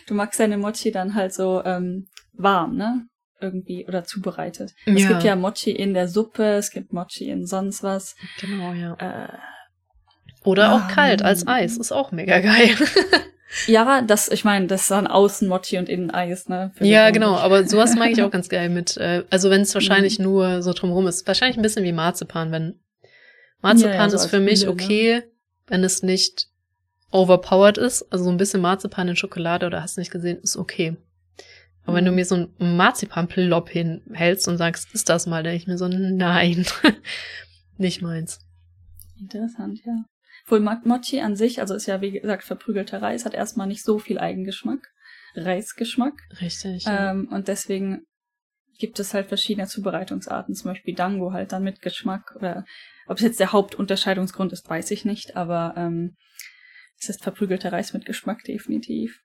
Du 0.06 0.14
magst 0.14 0.40
deine 0.40 0.58
Mochi 0.58 0.92
dann 0.92 1.16
halt 1.16 1.34
so 1.34 1.64
ähm, 1.66 2.08
warm, 2.34 2.76
ne? 2.76 3.08
Irgendwie 3.42 3.86
oder 3.88 4.04
zubereitet. 4.04 4.74
Ja. 4.86 4.94
Es 4.96 5.08
gibt 5.08 5.24
ja 5.24 5.36
Mochi 5.36 5.72
in 5.72 5.94
der 5.94 6.08
Suppe, 6.08 6.44
es 6.44 6.72
gibt 6.72 6.94
Mochi 6.94 7.30
in 7.30 7.46
sonst 7.46 7.84
was. 7.84 8.16
Genau, 8.40 8.74
ja. 8.74 8.96
Äh, 9.00 9.38
oder 10.44 10.74
auch 10.74 10.82
um, 10.84 10.88
kalt 10.88 11.22
als 11.22 11.48
Eis, 11.48 11.78
ist 11.78 11.92
auch 11.92 12.12
mega 12.12 12.40
geil. 12.40 12.70
ja, 13.68 14.02
das, 14.02 14.30
ich 14.30 14.46
meine, 14.46 14.68
das 14.68 14.84
ist 14.84 14.92
dann 14.92 15.08
außen 15.08 15.48
Mochi 15.48 15.78
und 15.78 15.90
innen 15.90 16.12
Eis, 16.12 16.48
ne? 16.48 16.72
Ja, 16.80 17.10
genau, 17.10 17.36
aber 17.36 17.66
sowas 17.68 17.96
mag 17.96 18.12
ich 18.12 18.22
auch 18.22 18.32
ganz 18.32 18.50
geil 18.50 18.70
mit, 18.70 18.98
äh, 18.98 19.24
also 19.30 19.50
wenn 19.50 19.62
es 19.62 19.74
wahrscheinlich 19.74 20.20
mhm. 20.20 20.26
nur 20.26 20.62
so 20.62 20.74
drumherum 20.74 21.08
ist. 21.08 21.28
Wahrscheinlich 21.28 21.58
ein 21.58 21.64
bisschen 21.64 21.84
wie 21.84 21.92
Marzipan, 21.92 22.52
wenn 22.52 22.80
Marzipan 23.62 23.94
ja, 23.94 24.04
ja, 24.04 24.10
so 24.10 24.16
ist 24.16 24.28
für 24.28 24.40
mich 24.40 24.62
Mühle, 24.62 24.76
ne? 24.76 24.84
okay, 24.84 25.16
ne? 25.16 25.24
wenn 25.68 25.84
es 25.84 26.04
nicht 26.04 26.48
overpowered 27.12 27.78
ist, 27.78 28.04
also 28.12 28.24
so 28.24 28.30
ein 28.30 28.38
bisschen 28.38 28.62
Marzipan 28.62 29.10
in 29.10 29.16
Schokolade 29.16 29.66
oder 29.66 29.82
hast 29.82 29.98
du 29.98 30.02
nicht 30.02 30.12
gesehen, 30.12 30.40
ist 30.42 30.58
okay. 30.58 30.96
Aber 31.86 31.98
wenn 31.98 32.06
du 32.06 32.12
mhm. 32.12 32.16
mir 32.16 32.26
so 32.26 32.36
ein 32.36 32.78
Marzipan-Plop 32.78 33.70
hinhältst 33.70 34.48
und 34.48 34.58
sagst, 34.58 34.94
ist 34.94 35.10
das 35.10 35.26
mal, 35.26 35.44
denke 35.44 35.58
ich 35.58 35.68
mir 35.68 35.78
so, 35.78 35.88
nein, 35.88 36.66
nicht 37.78 38.02
meins. 38.02 38.40
Interessant, 39.20 39.80
ja. 39.86 40.06
Wohl 40.46 40.60
Mochi 40.60 41.22
an 41.22 41.36
sich, 41.36 41.60
also 41.60 41.76
ist 41.76 41.86
ja 41.86 42.02
wie 42.02 42.12
gesagt 42.12 42.44
verprügelter 42.44 43.02
Reis, 43.02 43.26
hat 43.26 43.34
erstmal 43.34 43.68
nicht 43.68 43.84
so 43.84 44.00
viel 44.00 44.18
Eigengeschmack. 44.18 44.80
Reisgeschmack. 45.36 46.14
Richtig. 46.42 46.86
Ja. 46.86 47.12
Ähm, 47.12 47.28
und 47.32 47.48
deswegen 47.48 48.04
gibt 48.80 49.00
es 49.00 49.14
halt 49.14 49.28
verschiedene 49.28 49.68
Zubereitungsarten, 49.68 50.56
zum 50.56 50.72
Beispiel 50.72 50.96
Dango 50.96 51.34
halt 51.34 51.52
dann 51.52 51.64
mit 51.64 51.82
Geschmack. 51.82 52.36
Oder 52.36 52.66
ob 53.08 53.18
es 53.18 53.24
jetzt 53.24 53.40
der 53.40 53.52
Hauptunterscheidungsgrund 53.52 54.54
ist, 54.54 54.70
weiß 54.70 54.92
ich 54.92 55.06
nicht, 55.06 55.36
aber 55.36 55.74
ähm, 55.78 56.16
es 57.00 57.10
ist 57.10 57.24
verprügelter 57.24 57.72
Reis 57.72 57.94
mit 57.94 58.06
Geschmack 58.06 58.44
definitiv. 58.44 59.22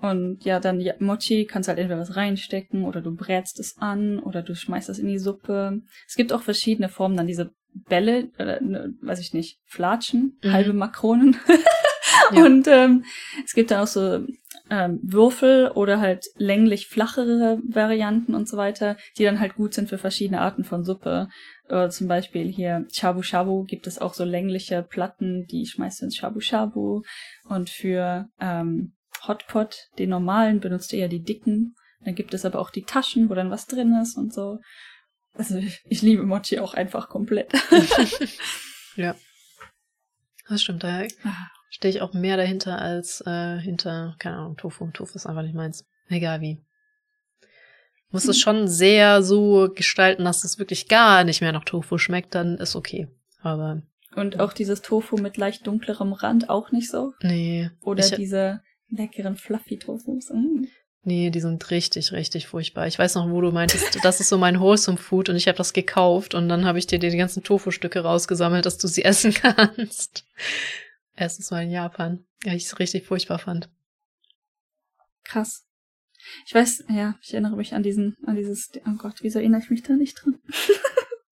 Und 0.00 0.44
ja, 0.44 0.60
dann 0.60 0.80
ja, 0.80 0.94
Mochi 0.98 1.44
kannst 1.44 1.68
halt 1.68 1.78
entweder 1.78 2.00
was 2.00 2.16
reinstecken 2.16 2.84
oder 2.84 3.02
du 3.02 3.14
brätst 3.14 3.60
es 3.60 3.76
an 3.78 4.18
oder 4.18 4.42
du 4.42 4.54
schmeißt 4.54 4.88
es 4.88 4.98
in 4.98 5.08
die 5.08 5.18
Suppe. 5.18 5.82
Es 6.08 6.14
gibt 6.16 6.32
auch 6.32 6.42
verschiedene 6.42 6.88
Formen, 6.88 7.16
dann 7.16 7.26
diese 7.26 7.52
Bälle, 7.72 8.30
oder, 8.38 8.60
ne, 8.60 8.94
weiß 9.02 9.20
ich 9.20 9.34
nicht, 9.34 9.60
Flatschen, 9.66 10.38
mhm. 10.42 10.52
halbe 10.52 10.72
Makronen. 10.72 11.36
ja. 12.32 12.44
Und 12.44 12.66
ähm, 12.66 13.04
es 13.44 13.52
gibt 13.52 13.70
dann 13.70 13.82
auch 13.82 13.86
so 13.86 14.24
ähm, 14.70 15.00
Würfel 15.02 15.68
oder 15.68 16.00
halt 16.00 16.24
länglich 16.36 16.86
flachere 16.86 17.60
Varianten 17.64 18.34
und 18.34 18.48
so 18.48 18.56
weiter, 18.56 18.96
die 19.18 19.24
dann 19.24 19.40
halt 19.40 19.56
gut 19.56 19.74
sind 19.74 19.88
für 19.88 19.98
verschiedene 19.98 20.40
Arten 20.40 20.64
von 20.64 20.84
Suppe. 20.84 21.28
Oder 21.68 21.90
zum 21.90 22.08
Beispiel 22.08 22.48
hier 22.48 22.86
Shabu 22.92 23.22
Shabu 23.22 23.64
gibt 23.64 23.86
es 23.86 23.98
auch 23.98 24.14
so 24.14 24.24
längliche 24.24 24.82
Platten, 24.82 25.46
die 25.46 25.66
schmeißt 25.66 26.00
du 26.00 26.04
ins 26.06 26.16
Shabu 26.16 26.40
Shabu. 26.40 27.02
Und 27.48 27.68
für 27.68 28.28
ähm, 28.40 28.94
Hotpot, 29.26 29.88
den 29.98 30.10
normalen, 30.10 30.60
benutzt 30.60 30.92
eher 30.92 31.08
die 31.08 31.22
dicken. 31.22 31.74
Dann 32.04 32.14
gibt 32.14 32.34
es 32.34 32.44
aber 32.44 32.58
auch 32.58 32.70
die 32.70 32.84
Taschen, 32.84 33.28
wo 33.28 33.34
dann 33.34 33.50
was 33.50 33.66
drin 33.66 33.94
ist 34.00 34.16
und 34.16 34.32
so. 34.32 34.58
Also 35.34 35.58
ich, 35.58 35.80
ich 35.84 36.02
liebe 36.02 36.22
Mochi 36.22 36.58
auch 36.58 36.74
einfach 36.74 37.08
komplett. 37.08 37.52
ja. 38.96 39.14
Das 40.48 40.62
stimmt, 40.62 40.82
da 40.82 41.04
stehe 41.70 41.94
ich 41.94 42.02
auch 42.02 42.12
mehr 42.12 42.36
dahinter 42.36 42.80
als 42.80 43.22
äh, 43.26 43.58
hinter, 43.58 44.16
keine 44.18 44.36
Ahnung, 44.36 44.56
Tofu. 44.56 44.90
Tofu 44.90 45.14
ist 45.14 45.26
einfach 45.26 45.42
nicht 45.42 45.54
meins. 45.54 45.84
Egal 46.08 46.40
wie. 46.40 46.60
Muss 48.10 48.26
es 48.26 48.40
schon 48.40 48.66
sehr 48.66 49.22
so 49.22 49.70
gestalten, 49.72 50.24
dass 50.24 50.42
es 50.42 50.58
wirklich 50.58 50.88
gar 50.88 51.22
nicht 51.22 51.40
mehr 51.40 51.52
nach 51.52 51.64
Tofu 51.64 51.96
schmeckt, 51.96 52.34
dann 52.34 52.58
ist 52.58 52.74
okay. 52.74 53.06
Aber. 53.40 53.82
Und 54.16 54.40
auch 54.40 54.52
dieses 54.52 54.82
Tofu 54.82 55.16
mit 55.16 55.36
leicht 55.36 55.66
dunklerem 55.68 56.12
Rand 56.12 56.50
auch 56.50 56.72
nicht 56.72 56.90
so? 56.90 57.12
Nee. 57.22 57.70
Oder 57.82 58.10
diese 58.10 58.60
leckeren 58.90 59.36
Fluffy 59.36 59.78
Toasts. 59.78 60.30
Mm. 60.30 60.66
Nee, 61.02 61.30
die 61.30 61.40
sind 61.40 61.70
richtig, 61.70 62.12
richtig 62.12 62.46
furchtbar. 62.46 62.86
Ich 62.86 62.98
weiß 62.98 63.14
noch, 63.14 63.30
wo 63.30 63.40
du 63.40 63.52
meintest, 63.52 64.04
das 64.04 64.20
ist 64.20 64.28
so 64.28 64.36
mein 64.36 64.60
Wholesome 64.60 64.98
Food 64.98 65.30
und 65.30 65.36
ich 65.36 65.48
habe 65.48 65.56
das 65.56 65.72
gekauft 65.72 66.34
und 66.34 66.48
dann 66.50 66.66
habe 66.66 66.78
ich 66.78 66.86
dir 66.86 66.98
die 66.98 67.16
ganzen 67.16 67.42
Tofu-Stücke 67.42 68.00
rausgesammelt, 68.00 68.66
dass 68.66 68.76
du 68.76 68.86
sie 68.86 69.04
essen 69.04 69.32
kannst. 69.32 70.26
Erstens 71.16 71.50
mal 71.50 71.62
in 71.62 71.70
Japan. 71.70 72.26
Ja, 72.44 72.52
ich 72.52 72.66
es 72.66 72.78
richtig 72.78 73.06
furchtbar 73.06 73.38
fand. 73.38 73.70
Krass. 75.24 75.64
Ich 76.46 76.54
weiß, 76.54 76.84
ja, 76.90 77.18
ich 77.22 77.32
erinnere 77.32 77.56
mich 77.56 77.72
an 77.74 77.82
diesen, 77.82 78.16
an 78.26 78.36
dieses, 78.36 78.70
oh 78.86 78.96
Gott, 78.98 79.22
wieso 79.22 79.38
erinnere 79.38 79.62
ich 79.62 79.70
mich 79.70 79.82
da 79.82 79.94
nicht 79.94 80.22
dran? 80.22 80.38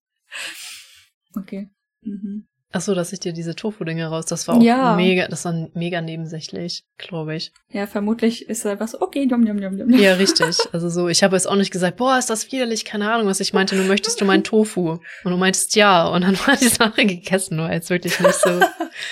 okay. 1.37 1.69
Mhm. 2.01 2.49
Ach 2.71 2.83
so, 2.83 2.95
dass 2.95 3.15
ich 3.15 3.21
dir 3.21 3.33
diese 3.33 3.55
Tofu-Dinge 3.55 4.09
raus, 4.09 4.27
das 4.27 4.47
war 4.47 4.57
auch 4.57 4.63
ja. 4.63 4.95
mega, 4.95 5.27
das 5.29 5.47
war 5.47 5.69
mega 5.73 6.03
nebensächlich, 6.03 6.85
glaube 6.99 7.35
ich. 7.35 7.51
Ja, 7.71 7.87
vermutlich 7.87 8.47
ist 8.47 8.67
da 8.67 8.79
was, 8.79 9.01
okay, 9.01 9.27
dum, 9.27 9.47
dum, 9.47 9.59
dum, 9.59 9.79
dum. 9.79 9.91
Ja, 9.95 10.15
richtig. 10.19 10.59
Also 10.73 10.91
so, 10.91 11.09
ich 11.09 11.23
habe 11.23 11.35
jetzt 11.35 11.47
auch 11.47 11.57
nicht 11.57 11.71
gesagt, 11.71 11.97
boah, 11.97 12.19
ist 12.19 12.29
das 12.29 12.53
widerlich, 12.53 12.85
keine 12.85 13.11
Ahnung, 13.11 13.27
was 13.27 13.41
ich 13.41 13.55
meinte, 13.55 13.75
nur 13.75 13.87
möchtest 13.87 14.21
du 14.21 14.27
meinen 14.27 14.45
Tofu? 14.45 14.99
Und 15.25 15.31
du 15.31 15.37
meintest 15.39 15.77
ja, 15.77 16.09
und 16.09 16.23
dann 16.23 16.39
war 16.47 16.57
die 16.57 16.69
Sache 16.69 17.07
gegessen, 17.07 17.57
nur 17.57 17.73
jetzt 17.73 17.89
wirklich 17.89 18.21
nicht 18.21 18.35
so, 18.35 18.61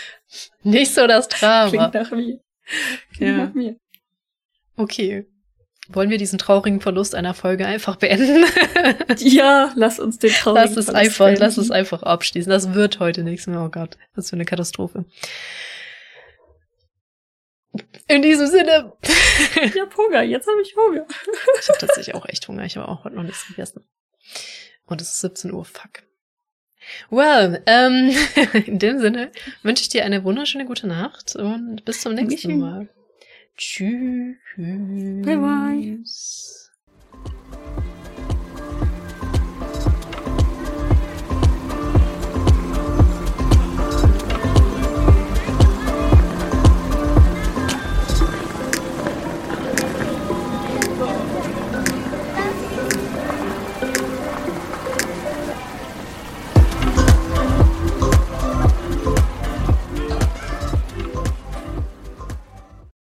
nicht 0.62 0.92
so 0.92 1.06
das 1.06 1.28
Drama. 1.28 1.70
Klingt 1.70 1.94
nach 1.94 2.10
mir. 2.10 2.38
Klingt 3.14 3.38
ja. 3.38 3.46
nach 3.46 3.54
mir. 3.54 3.76
Okay. 4.76 5.26
Wollen 5.88 6.10
wir 6.10 6.18
diesen 6.18 6.38
traurigen 6.38 6.80
Verlust 6.80 7.14
einer 7.14 7.34
Folge 7.34 7.66
einfach 7.66 7.96
beenden? 7.96 8.44
ja, 9.18 9.72
lass 9.76 10.00
uns 10.00 10.18
den 10.18 10.30
traurigen 10.30 10.68
lass 10.68 10.76
es 10.76 10.86
Verlust 10.86 11.04
einfach, 11.04 11.24
beenden. 11.26 11.40
Lass 11.40 11.56
es 11.58 11.70
einfach 11.70 12.02
abschließen. 12.02 12.50
Das 12.50 12.74
wird 12.74 12.98
heute 12.98 13.22
nichts 13.22 13.46
mehr. 13.46 13.62
Oh 13.62 13.68
Gott, 13.68 13.96
was 14.14 14.30
für 14.30 14.36
eine 14.36 14.44
Katastrophe. 14.44 15.04
In 18.08 18.22
diesem 18.22 18.46
Sinne. 18.46 18.92
ich 19.02 19.80
hab 19.80 19.96
Hunger, 19.96 20.22
jetzt 20.22 20.48
habe 20.48 20.60
ich 20.62 20.74
Hunger. 20.76 21.06
ich 21.60 21.68
habe 21.68 21.78
tatsächlich 21.78 22.14
auch 22.14 22.26
echt 22.26 22.46
Hunger. 22.48 22.64
Ich 22.64 22.76
habe 22.76 22.88
auch 22.88 23.04
heute 23.04 23.16
noch 23.16 23.22
nichts 23.22 23.46
gegessen. 23.46 23.84
Und 24.86 25.00
es 25.00 25.12
ist 25.12 25.20
17 25.20 25.52
Uhr, 25.52 25.64
fuck. 25.64 26.02
Well, 27.10 27.62
ähm, 27.66 28.14
in 28.66 28.78
dem 28.78 29.00
Sinne 29.00 29.30
wünsche 29.62 29.82
ich 29.82 29.88
dir 29.88 30.04
eine 30.04 30.24
wunderschöne 30.24 30.66
gute 30.66 30.86
Nacht 30.86 31.36
und 31.36 31.84
bis 31.84 32.00
zum 32.00 32.14
nächsten 32.14 32.58
Mal. 32.58 32.88
Tschüss. 33.56 34.36
Bye 35.24 35.36
bye. 35.36 35.98